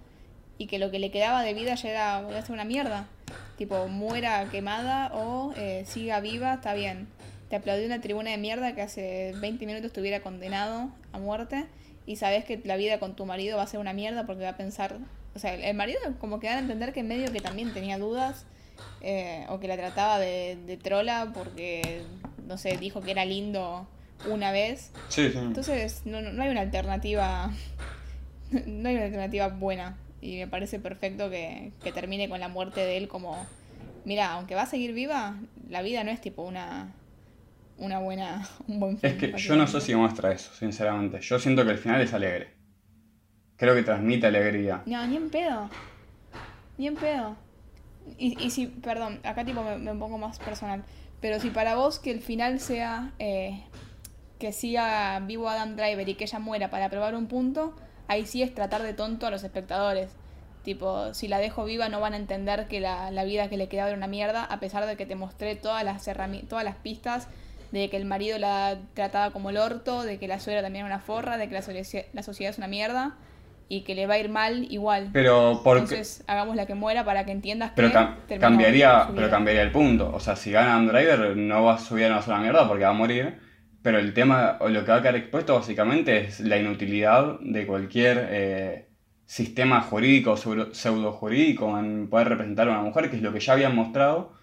Y 0.57 0.67
que 0.67 0.79
lo 0.79 0.91
que 0.91 0.99
le 0.99 1.11
quedaba 1.11 1.43
de 1.43 1.53
vida 1.53 1.75
ya 1.75 1.89
era 1.89 2.21
voy 2.21 2.33
a 2.35 2.43
una 2.51 2.65
mierda. 2.65 3.07
Tipo, 3.57 3.87
muera 3.87 4.49
quemada 4.49 5.11
o 5.13 5.53
eh, 5.55 5.83
siga 5.85 6.19
viva, 6.19 6.55
está 6.55 6.73
bien. 6.73 7.07
Te 7.49 7.55
aplaudió 7.55 7.85
una 7.85 8.01
tribuna 8.01 8.31
de 8.31 8.38
mierda 8.38 8.76
que 8.76 8.81
hace 8.81 9.34
20 9.39 9.65
minutos 9.65 9.88
estuviera 9.88 10.21
condenado 10.21 10.91
a 11.11 11.19
muerte 11.19 11.65
y 12.05 12.15
sabes 12.15 12.45
que 12.45 12.61
la 12.63 12.76
vida 12.76 12.99
con 12.99 13.15
tu 13.15 13.26
marido 13.26 13.57
va 13.57 13.63
a 13.63 13.67
ser 13.67 13.80
una 13.80 13.93
mierda 13.93 14.26
porque 14.26 14.43
va 14.43 14.49
a 14.49 14.57
pensar, 14.57 14.97
o 15.35 15.39
sea, 15.39 15.53
el, 15.53 15.76
marido 15.76 15.99
como 16.19 16.39
que 16.39 16.47
da 16.47 16.55
a 16.55 16.59
entender 16.59 16.93
que 16.93 17.03
medio 17.03 17.31
que 17.31 17.41
también 17.41 17.73
tenía 17.73 17.97
dudas 17.97 18.45
eh, 19.01 19.45
o 19.49 19.59
que 19.59 19.67
la 19.67 19.77
trataba 19.77 20.19
de, 20.19 20.57
de 20.65 20.77
trola 20.77 21.31
porque, 21.34 22.03
no 22.47 22.57
sé, 22.57 22.77
dijo 22.77 23.01
que 23.01 23.11
era 23.11 23.26
lindo 23.26 23.88
una 24.30 24.51
vez. 24.51 24.91
Sí, 25.09 25.30
sí. 25.31 25.38
Entonces 25.38 26.01
no, 26.05 26.21
no, 26.21 26.31
no 26.31 26.43
hay 26.43 26.49
una 26.49 26.61
alternativa, 26.61 27.51
no 28.65 28.89
hay 28.89 28.95
una 28.95 29.05
alternativa 29.05 29.47
buena 29.47 29.97
y 30.21 30.38
me 30.38 30.47
parece 30.47 30.80
perfecto 30.80 31.30
que, 31.30 31.71
que 31.84 31.91
termine 31.91 32.30
con 32.30 32.39
la 32.39 32.47
muerte 32.47 32.81
de 32.81 32.97
él 32.97 33.07
como, 33.07 33.45
mira, 34.05 34.34
aunque 34.34 34.55
va 34.55 34.63
a 34.63 34.67
seguir 34.67 34.93
viva, 34.93 35.35
la 35.69 35.81
vida 35.81 36.03
no 36.03 36.11
es 36.11 36.21
tipo 36.21 36.43
una... 36.43 36.93
Una 37.80 37.99
buena, 37.99 38.47
un 38.68 38.80
buen. 38.80 38.99
Es 39.01 39.14
que 39.14 39.34
yo 39.38 39.56
no 39.56 39.65
sé 39.65 39.80
si 39.80 39.95
muestra 39.95 40.34
eso, 40.34 40.53
sinceramente. 40.53 41.22
Yo 41.22 41.39
siento 41.39 41.64
que 41.64 41.72
el 41.72 41.77
final 41.77 42.01
es 42.01 42.14
alegre. 42.14 42.53
Creo 43.56 43.73
que 43.73 43.84
transmite 43.84 44.27
alegría. 44.27 44.84
No, 44.85 45.06
ni 45.07 45.15
en 45.15 45.30
pedo. 45.30 45.69
Ni 46.77 46.88
en 46.88 46.95
pedo. 46.95 47.35
Y, 48.18 48.38
y 48.43 48.49
si, 48.51 48.68
perdón, 48.68 49.19
acá 49.23 49.45
tipo 49.45 49.64
me, 49.64 49.77
me 49.77 49.93
pongo 49.95 50.18
más 50.18 50.39
personal. 50.39 50.84
Pero 51.22 51.39
si 51.39 51.49
para 51.49 51.76
vos 51.76 51.99
que 51.99 52.11
el 52.11 52.22
final 52.22 52.60
sea 52.60 53.14
eh, 53.19 53.64
que 54.39 54.51
siga 54.51 55.19
vivo 55.19 55.49
Adam 55.49 55.76
Driver 55.76 56.07
y 56.07 56.15
que 56.15 56.26
ella 56.26 56.39
muera 56.39 56.69
para 56.69 56.89
probar 56.89 57.15
un 57.15 57.27
punto, 57.27 57.76
ahí 58.07 58.26
sí 58.26 58.41
es 58.41 58.53
tratar 58.53 58.84
de 58.84 58.93
tonto 58.93 59.27
a 59.27 59.31
los 59.31 59.43
espectadores. 59.43 60.11
Tipo, 60.64 61.14
si 61.14 61.27
la 61.30 61.39
dejo 61.39 61.64
viva 61.64 61.88
no 61.88 62.01
van 62.01 62.14
a 62.14 62.18
entender 62.18 62.68
que 62.68 62.81
la, 62.81 63.11
la 63.11 63.23
vida 63.23 63.49
que 63.49 63.57
le 63.57 63.69
quedaba 63.69 63.89
era 63.89 63.97
una 63.97 64.07
mierda, 64.07 64.43
a 64.43 64.60
pesar 64.60 64.85
de 64.85 64.97
que 64.97 65.06
te 65.06 65.15
mostré 65.15 65.56
todas 65.56 65.84
las 65.85 66.06
todas 66.49 66.64
las 66.65 66.76
pistas 66.76 67.30
de 67.71 67.89
que 67.89 67.97
el 67.97 68.05
marido 68.05 68.37
la 68.39 68.77
trataba 68.93 69.31
como 69.31 69.49
el 69.49 69.57
orto, 69.57 70.03
de 70.03 70.17
que 70.19 70.27
la 70.27 70.39
suegra 70.39 70.61
también 70.61 70.85
era 70.85 70.95
una 70.95 71.03
forra, 71.03 71.37
de 71.37 71.47
que 71.47 71.53
la, 71.53 71.61
socie- 71.61 72.05
la 72.13 72.23
sociedad 72.23 72.51
es 72.51 72.57
una 72.57 72.67
mierda 72.67 73.15
y 73.67 73.81
que 73.81 73.93
le 73.95 74.07
va 74.07 74.15
a 74.15 74.19
ir 74.19 74.29
mal 74.29 74.67
igual. 74.71 75.09
Pero 75.13 75.61
porque 75.63 75.83
Entonces, 75.95 76.23
hagamos 76.27 76.55
la 76.55 76.65
que 76.65 76.73
muera 76.75 77.05
para 77.05 77.25
que 77.25 77.31
entiendas 77.31 77.71
pero 77.75 77.89
que 77.89 77.93
cam- 77.95 78.15
cambiaría, 78.39 79.11
pero 79.15 79.29
cambiaría 79.29 79.61
el 79.63 79.71
punto. 79.71 80.11
O 80.13 80.19
sea, 80.19 80.35
si 80.35 80.51
gana 80.51 80.79
Driver 80.91 81.35
no 81.37 81.63
va 81.63 81.75
a 81.75 81.77
subir 81.77 82.05
a 82.05 82.07
una 82.09 82.21
sola 82.21 82.39
mierda 82.39 82.67
porque 82.67 82.83
va 82.83 82.89
a 82.89 82.93
morir. 82.93 83.39
Pero 83.81 83.97
el 83.97 84.13
tema, 84.13 84.57
o 84.59 84.67
lo 84.67 84.83
que 84.83 84.91
va 84.91 84.97
a 84.97 85.01
quedar 85.01 85.15
expuesto 85.15 85.55
básicamente 85.55 86.25
es 86.25 86.41
la 86.41 86.57
inutilidad 86.57 87.39
de 87.39 87.65
cualquier 87.65 88.27
eh, 88.29 88.89
sistema 89.25 89.81
jurídico, 89.81 90.35
pseudo 90.35 91.13
jurídico 91.13 91.79
en 91.79 92.09
poder 92.09 92.27
representar 92.29 92.67
a 92.67 92.71
una 92.71 92.81
mujer, 92.81 93.09
que 93.09 93.15
es 93.15 93.21
lo 93.21 93.31
que 93.31 93.39
ya 93.39 93.53
habían 93.53 93.75
mostrado, 93.75 94.33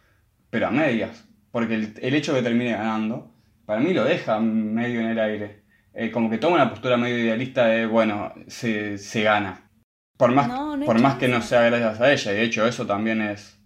pero 0.50 0.68
a 0.68 0.70
medias. 0.70 1.26
Porque 1.56 1.72
el, 1.72 1.94
el 2.02 2.14
hecho 2.14 2.34
de 2.34 2.40
que 2.40 2.48
termine 2.50 2.72
ganando, 2.72 3.32
para 3.64 3.80
mí 3.80 3.94
lo 3.94 4.04
deja 4.04 4.38
medio 4.40 5.00
en 5.00 5.06
el 5.06 5.18
aire. 5.18 5.62
Eh, 5.94 6.10
como 6.10 6.28
que 6.28 6.36
toma 6.36 6.56
una 6.56 6.68
postura 6.68 6.98
medio 6.98 7.18
idealista 7.18 7.64
de, 7.64 7.86
bueno, 7.86 8.34
se, 8.46 8.98
se 8.98 9.22
gana. 9.22 9.70
Por 10.18 10.32
más, 10.32 10.48
No, 10.48 10.76
no 10.76 10.82
hay 10.82 10.86
por 10.86 11.00
más 11.00 11.14
que 11.14 11.28
no 11.28 11.40
sea 11.40 11.62
gracias 11.62 11.98
a 11.98 12.12
ella, 12.12 12.32
y 12.32 12.34
de 12.34 12.42
hecho 12.42 12.66
eso 12.66 12.86
también 12.86 13.22
es... 13.22 13.58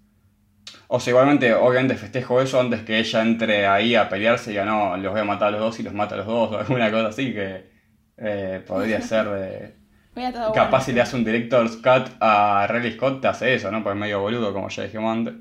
O 0.86 1.00
sea, 1.00 1.10
igualmente, 1.10 1.52
obviamente 1.52 1.96
festejo 1.96 2.40
eso 2.40 2.60
antes 2.60 2.82
que 2.82 3.00
ella 3.00 3.22
entre 3.22 3.66
ahí 3.66 3.96
a 3.96 4.08
pelearse 4.08 4.50
y 4.50 4.52
diga, 4.52 4.64
no, 4.64 4.96
los 4.96 5.10
voy 5.10 5.22
a 5.22 5.24
matar 5.24 5.48
a 5.48 5.50
los 5.50 5.60
dos 5.60 5.80
y 5.80 5.82
los 5.82 5.92
mata 5.92 6.14
a 6.14 6.18
los 6.18 6.28
dos, 6.28 6.52
o 6.52 6.58
alguna 6.60 6.92
cosa 6.92 7.08
así 7.08 7.32
que 7.34 7.72
eh, 8.18 8.62
podría 8.64 9.00
ser 9.02 9.28
de... 9.28 9.74
Capaz 10.14 10.68
bueno. 10.68 10.80
si 10.84 10.92
le 10.92 11.00
hace 11.00 11.16
un 11.16 11.24
director's 11.24 11.74
cut 11.78 12.08
a 12.20 12.68
Riley 12.68 12.92
Scott, 12.92 13.20
te 13.20 13.26
hace 13.26 13.52
eso, 13.52 13.68
¿no? 13.72 13.82
Pues 13.82 13.96
es 13.96 14.00
medio 14.00 14.20
boludo, 14.20 14.52
como 14.52 14.68
ya 14.68 14.84
dijimos 14.84 15.12
antes. 15.12 15.34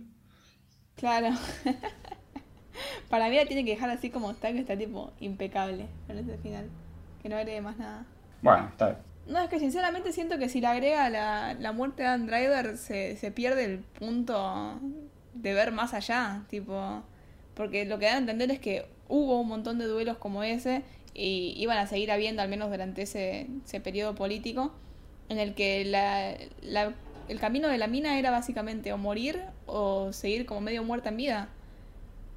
Claro. 0.96 1.30
Para 3.10 3.30
mí 3.30 3.36
la 3.36 3.46
tiene 3.46 3.64
que 3.66 3.72
dejar 3.72 3.90
así 3.90 4.10
como 4.10 4.32
está, 4.32 4.52
que 4.52 4.60
está 4.60 4.78
tipo 4.78 5.12
impecable 5.20 5.88
con 6.08 6.18
ese 6.18 6.38
final. 6.38 6.68
Que 7.22 7.30
no 7.30 7.36
agregue 7.38 7.62
más 7.62 7.78
nada. 7.78 8.06
Bueno, 8.42 8.68
está 8.70 8.86
bien. 8.88 8.98
No, 9.28 9.40
es 9.40 9.50
que 9.50 9.60
sinceramente 9.60 10.12
siento 10.12 10.38
que 10.40 10.50
si 10.50 10.60
le 10.62 10.68
agrega 10.68 11.10
la, 11.10 11.54
la 11.54 11.72
muerte 11.72 12.02
de 12.04 12.08
Adam 12.10 12.26
Driver 12.26 12.78
se, 12.78 13.16
se 13.18 13.32
pierde 13.32 13.66
el 13.66 13.80
punto 13.80 14.80
de 15.34 15.54
ver 15.54 15.72
más 15.72 15.94
allá, 15.94 16.44
tipo, 16.50 17.04
porque 17.54 17.86
lo 17.86 18.00
que 18.00 18.06
dan 18.06 18.16
a 18.16 18.20
entender 18.20 18.50
es 18.52 18.60
que 18.60 18.86
hubo 19.08 19.40
un 19.40 19.48
montón 19.48 19.78
de 19.78 19.86
duelos 19.86 20.18
como 20.18 20.44
ese 20.44 20.84
y 21.14 21.54
iban 21.58 21.78
a 21.78 21.86
seguir 21.88 22.12
habiendo 22.12 22.42
al 22.42 22.50
menos 22.50 22.72
durante 22.72 23.04
ese, 23.04 23.48
ese 23.66 23.80
periodo 23.82 24.16
político 24.16 24.74
en 25.28 25.38
el 25.38 25.54
que 25.54 25.86
la, 25.86 26.34
la- 26.64 26.94
el 27.28 27.40
camino 27.40 27.68
de 27.68 27.78
la 27.78 27.86
mina 27.88 28.18
era 28.18 28.32
básicamente 28.32 28.92
o 28.94 28.98
morir 28.98 29.40
o 29.68 30.12
seguir 30.14 30.48
como 30.48 30.62
medio 30.62 30.84
muerta 30.84 31.10
en 31.10 31.18
vida. 31.18 31.50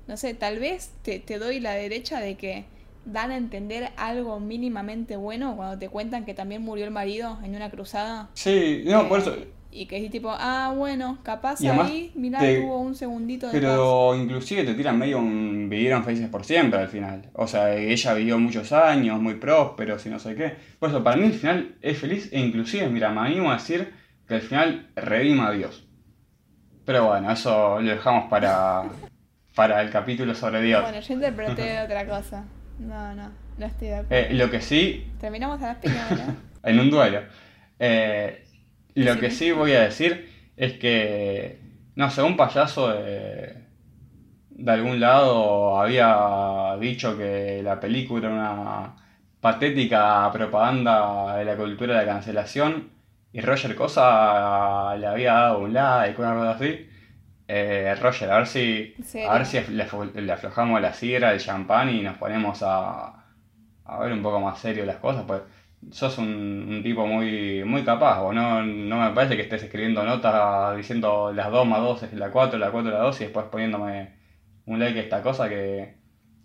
No 0.07 0.17
sé, 0.17 0.35
tal 0.35 0.59
vez 0.59 0.91
te, 1.03 1.19
te 1.19 1.39
doy 1.39 1.61
la 1.61 1.73
derecha 1.75 2.21
de 2.21 2.37
que 2.37 2.65
dan 3.05 3.31
a 3.31 3.37
entender 3.37 3.91
algo 3.97 4.39
mínimamente 4.41 5.17
bueno 5.17 5.57
cuando 5.57 5.79
te 5.79 5.89
cuentan 5.89 6.25
que 6.25 6.35
también 6.35 6.63
murió 6.63 6.85
el 6.85 6.91
marido 6.91 7.39
en 7.43 7.55
una 7.57 7.71
cruzada. 7.71 8.31
Sí, 8.35 8.83
no, 8.87 9.03
Eh, 9.03 9.09
por 9.09 9.19
eso... 9.21 9.37
Y 9.75 9.87
que 9.87 10.05
es 10.05 10.11
tipo, 10.11 10.29
ah, 10.31 10.75
bueno, 10.77 11.19
capaz 11.23 11.65
ahí, 11.65 12.13
mirá, 12.15 12.41
te- 12.41 12.61
tuvo 12.61 12.79
un 12.79 12.95
segundito 12.95 13.49
de 13.49 13.55
paz. 13.55 13.61
Pero 13.61 14.15
inclusive 14.15 14.65
te 14.65 14.75
tiran 14.75 14.99
medio 14.99 15.19
un 15.19 15.69
vivieron 15.71 16.05
felices 16.05 16.29
por 16.29 16.45
siempre 16.45 16.79
al 16.79 16.89
final. 16.89 17.31
O 17.35 17.47
sea, 17.47 17.75
ella 17.75 18.15
vivió 18.15 18.39
muchos 18.39 18.73
años, 18.73 19.21
muy 19.21 19.35
prósperos 19.35 20.05
y 20.07 20.11
no 20.11 20.19
sé 20.19 20.35
qué. 20.35 20.53
Por 20.79 20.91
eso, 20.91 21.03
para 21.03 21.17
mí 21.17 21.25
el 21.27 21.33
final 21.35 21.77
es 21.81 21.99
feliz 21.99 22.29
e 22.33 22.39
inclusive, 22.41 22.89
mira, 22.89 23.11
me 23.11 23.21
animo 23.23 23.51
a 23.51 23.55
decir 23.55 23.93
que 24.27 24.35
el 24.37 24.43
final 24.43 24.91
redima 24.95 25.49
a 25.49 25.53
Dios. 25.53 25.87
Pero 26.85 27.07
bueno, 27.09 27.31
eso 27.33 27.81
lo 27.81 27.91
dejamos 27.91 28.29
para, 28.31 28.85
para 29.55 29.81
el 29.83 29.91
capítulo 29.91 30.35
sobre 30.35 30.63
Dios. 30.63 30.83
Bueno, 30.83 31.01
yo 31.01 31.15
interpreté 31.15 31.81
otra 31.85 32.07
cosa. 32.07 32.45
No, 32.79 33.15
no, 33.15 33.31
no 33.59 33.67
estoy 33.67 33.89
de 33.89 33.95
acuerdo. 33.97 34.15
Eh, 34.31 34.35
lo 34.35 34.51
que 34.51 34.61
sí, 34.61 35.13
Terminamos 35.21 35.63
a 35.63 35.69
las 35.69 35.77
piñas, 35.77 36.11
¿no? 36.11 36.37
en 36.69 36.81
un 36.81 36.91
duelo. 36.91 37.21
Eh, 37.79 38.45
lo 38.95 39.15
Sí. 39.15 39.21
que 39.21 39.31
sí 39.31 39.53
voy 39.53 39.73
a 39.73 39.83
decir 39.83 40.31
es 40.57 40.75
que, 40.75 41.59
no 41.97 42.11
sé, 42.11 42.23
un 42.23 42.37
payaso 42.37 42.89
de, 42.91 43.55
de 44.51 44.71
algún 44.73 45.01
lado 45.01 45.81
había 45.81 46.77
dicho 46.81 47.17
que 47.17 47.63
la 47.63 47.81
película 47.81 48.29
era 48.29 48.35
una 48.35 48.97
patética 49.41 50.31
propaganda 50.33 51.37
de 51.37 51.45
la 51.45 51.57
cultura 51.57 51.99
de 51.99 52.07
la 52.07 52.13
cancelación 52.13 52.91
y 53.33 53.41
Roger 53.41 53.75
Cosa 53.75 54.95
le 54.97 55.07
había 55.07 55.33
dado 55.33 55.61
un 55.61 55.73
like, 55.73 56.21
una 56.21 56.35
cosa 56.35 56.51
así. 56.53 56.89
Eh, 57.55 57.95
Roger, 58.01 58.31
a 58.31 58.39
ver 58.39 58.47
si, 58.47 58.95
a 59.29 59.35
ver 59.35 59.47
si 59.47 59.61
le 59.61 60.33
aflojamos 60.33 60.81
la 60.81 60.95
sidra, 60.95 61.33
el 61.33 61.41
champán 61.41 61.91
y 61.91 62.01
nos 62.03 62.17
ponemos 62.17 62.63
a, 62.63 63.27
a 63.85 63.99
ver 64.01 64.13
un 64.13 64.23
poco 64.23 64.41
más 64.41 64.59
serio 64.61 64.87
las 64.87 64.97
cosas, 64.99 65.25
pues 65.27 65.43
sos 65.91 66.17
un, 66.19 66.29
un 66.71 66.83
tipo 66.83 67.07
muy, 67.07 67.63
muy 67.65 67.85
capaz, 67.85 68.23
o 68.23 68.33
no, 68.33 68.63
no 68.63 69.01
me 69.01 69.15
parece 69.15 69.37
que 69.37 69.43
estés 69.43 69.65
escribiendo 69.65 70.03
notas 70.05 70.77
diciendo 70.77 71.33
las 71.33 71.51
2 71.51 71.67
más 71.67 71.81
2 71.81 72.03
es 72.05 72.15
la 72.15 72.31
4, 72.31 72.59
la 72.59 72.71
4 72.71 72.91
la 72.91 72.99
2 73.01 73.21
y 73.21 73.25
después 73.25 73.47
poniéndome 73.47 74.15
un 74.67 74.79
like 74.81 74.99
a 75.01 75.03
esta 75.03 75.23
cosa 75.23 75.49
que... 75.49 75.97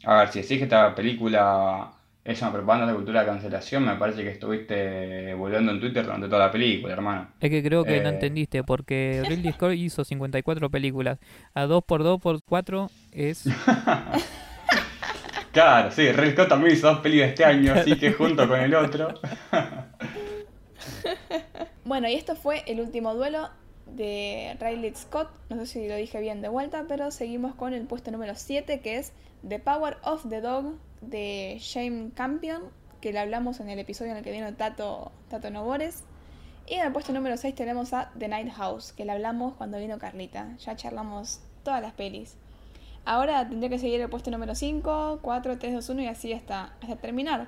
A 0.06 0.18
ver, 0.20 0.30
si 0.30 0.42
decís 0.42 0.58
que 0.60 0.64
esta 0.66 0.94
película 0.96 1.94
es 2.28 2.42
una 2.42 2.52
propaganda 2.52 2.88
de 2.88 2.94
cultura 2.94 3.22
de 3.22 3.26
cancelación, 3.26 3.86
me 3.86 3.96
parece 3.96 4.22
que 4.22 4.30
estuviste 4.32 5.34
volviendo 5.34 5.72
en 5.72 5.80
Twitter 5.80 6.04
durante 6.04 6.28
toda 6.28 6.48
la 6.48 6.52
película, 6.52 6.92
hermano. 6.94 7.30
Es 7.40 7.50
que 7.50 7.64
creo 7.64 7.84
que 7.86 8.02
no 8.02 8.10
Eh. 8.10 8.14
entendiste, 8.14 8.64
porque 8.64 9.24
Ridley 9.28 9.54
Scott 9.54 9.74
hizo 9.74 10.04
54 10.04 10.70
películas. 10.70 11.20
A 11.54 11.64
2 11.64 11.84
por 11.86 12.04
2 12.04 12.20
por 12.22 12.44
4 12.44 12.90
es... 13.14 13.46
Claro, 15.54 15.90
sí, 15.92 16.12
Ridley 16.12 16.34
Scott 16.34 16.50
también 16.50 16.74
hizo 16.76 16.88
dos 16.88 17.00
películas 17.00 17.30
este 17.30 17.44
año, 17.46 17.74
así 17.74 17.98
que 17.98 18.12
junto 18.14 18.48
con 18.48 18.60
el 18.60 18.76
otro. 18.76 19.14
Bueno, 21.86 22.10
y 22.10 22.14
esto 22.16 22.36
fue 22.36 22.64
el 22.68 22.82
último 22.82 23.16
duelo 23.16 23.50
de 23.86 24.58
Riley 24.60 24.94
Scott. 24.94 25.30
No 25.50 25.56
sé 25.58 25.66
si 25.66 25.88
lo 25.88 25.96
dije 25.96 26.20
bien 26.20 26.42
de 26.42 26.50
vuelta, 26.50 26.84
pero 26.88 27.12
seguimos 27.12 27.56
con 27.56 27.74
el 27.74 27.86
puesto 27.88 28.12
número 28.12 28.36
7, 28.36 28.82
que 28.82 28.98
es 28.98 29.14
The 29.48 29.60
Power 29.60 29.96
of 30.04 30.28
the 30.30 30.42
Dog 30.42 30.76
de 31.10 31.58
Shane 31.60 32.12
Campion, 32.14 32.64
que 33.02 33.12
le 33.12 33.20
hablamos 33.20 33.60
en 33.60 33.70
el 33.70 33.80
episodio 33.80 34.12
en 34.12 34.18
el 34.18 34.24
que 34.24 34.32
vino 34.32 34.54
Tato, 34.56 35.12
Tato 35.30 35.50
Novores. 35.50 36.04
Y 36.68 36.76
en 36.76 36.86
el 36.86 36.92
puesto 36.92 37.14
número 37.14 37.38
6 37.38 37.56
tenemos 37.56 37.94
a 37.94 38.12
The 38.18 38.28
Night 38.28 38.52
House, 38.54 38.92
que 38.92 39.06
le 39.06 39.14
hablamos 39.14 39.56
cuando 39.56 39.78
vino 39.78 39.98
Carlita. 40.00 40.58
Ya 40.58 40.76
charlamos 40.76 41.40
todas 41.64 41.82
las 41.82 41.94
pelis. 41.94 42.36
Ahora 43.06 43.48
tendría 43.48 43.70
que 43.70 43.80
seguir 43.80 44.02
el 44.02 44.10
puesto 44.10 44.32
número 44.32 44.54
5, 44.54 45.20
4, 45.22 45.60
3, 45.60 45.74
2, 45.74 45.90
1 45.90 46.02
y 46.02 46.08
así 46.08 46.34
hasta, 46.34 46.76
hasta 46.82 46.98
terminar. 46.98 47.48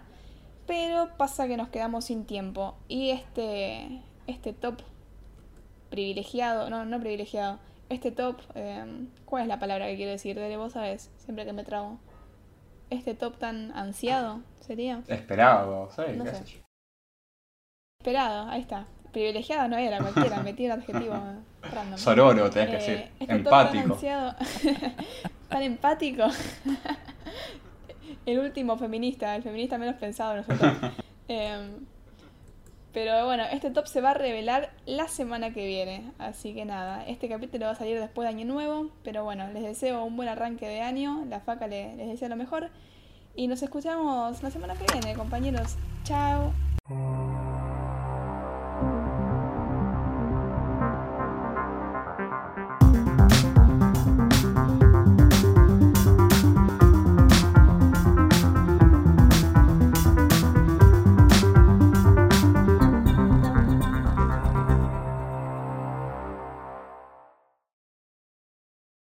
Pero 0.65 1.09
pasa 1.17 1.47
que 1.47 1.57
nos 1.57 1.67
quedamos 1.67 2.05
sin 2.05 2.25
tiempo. 2.25 2.75
Y 2.87 3.09
este, 3.09 4.01
este 4.27 4.53
top 4.53 4.81
privilegiado, 5.89 6.69
no, 6.69 6.85
no 6.85 6.99
privilegiado, 6.99 7.59
este 7.89 8.11
top, 8.11 8.39
eh, 8.55 8.85
¿cuál 9.25 9.43
es 9.43 9.47
la 9.49 9.59
palabra 9.59 9.87
que 9.87 9.95
quiero 9.95 10.11
decir? 10.11 10.39
Dele, 10.39 10.57
vos 10.57 10.73
sabés, 10.73 11.09
siempre 11.17 11.43
que 11.45 11.53
me 11.53 11.63
trago. 11.63 11.97
Este 12.89 13.13
top 13.13 13.37
tan 13.37 13.71
ansiado 13.77 14.41
sería. 14.61 15.03
Esperado, 15.07 15.89
sí, 15.95 16.01
No 16.15 16.23
qué 16.23 16.31
sé. 16.31 16.35
sé 16.37 16.45
yo. 16.45 16.59
Esperado, 18.01 18.49
ahí 18.49 18.61
está. 18.61 18.87
Privilegiado 19.11 19.67
no 19.67 19.77
era, 19.77 19.99
cualquiera, 19.99 20.39
metí 20.43 20.65
un 20.65 20.71
adjetivo 20.71 21.15
random. 21.61 21.97
Sororo, 21.97 22.49
tenés 22.49 22.69
que 22.69 22.75
Eh, 22.75 22.79
decir. 22.79 23.11
este 23.19 23.39
top 23.39 23.43
tan 23.51 23.77
Empático. 23.77 23.93
ansiado, 23.93 24.35
tan 25.49 25.63
empático. 25.63 26.23
el 28.25 28.39
último 28.39 28.77
feminista, 28.77 29.35
el 29.35 29.43
feminista 29.43 29.77
menos 29.77 29.95
pensado 29.95 30.31
de 30.31 30.37
nosotros. 30.37 30.73
Em, 31.27 31.85
pero 32.93 33.25
bueno, 33.25 33.43
este 33.51 33.69
top 33.71 33.85
se 33.87 34.01
va 34.01 34.11
a 34.11 34.13
revelar 34.15 34.71
la 34.85 35.07
semana 35.07 35.53
que 35.53 35.65
viene. 35.67 36.11
Así 36.17 36.53
que 36.53 36.65
nada, 36.65 37.05
este 37.07 37.29
capítulo 37.29 37.65
va 37.67 37.71
a 37.71 37.75
salir 37.75 37.99
después 37.99 38.25
de 38.27 38.35
Año 38.35 38.45
Nuevo. 38.45 38.89
Pero 39.03 39.23
bueno, 39.23 39.47
les 39.53 39.63
deseo 39.63 40.03
un 40.03 40.15
buen 40.15 40.27
arranque 40.29 40.67
de 40.67 40.81
año. 40.81 41.23
La 41.29 41.39
faca 41.39 41.67
le- 41.67 41.95
les 41.95 42.07
desea 42.07 42.29
lo 42.29 42.35
mejor. 42.35 42.69
Y 43.35 43.47
nos 43.47 43.61
escuchamos 43.61 44.41
la 44.43 44.51
semana 44.51 44.73
que 44.75 44.85
viene, 44.91 45.15
compañeros. 45.15 45.77
Chao. 46.03 46.51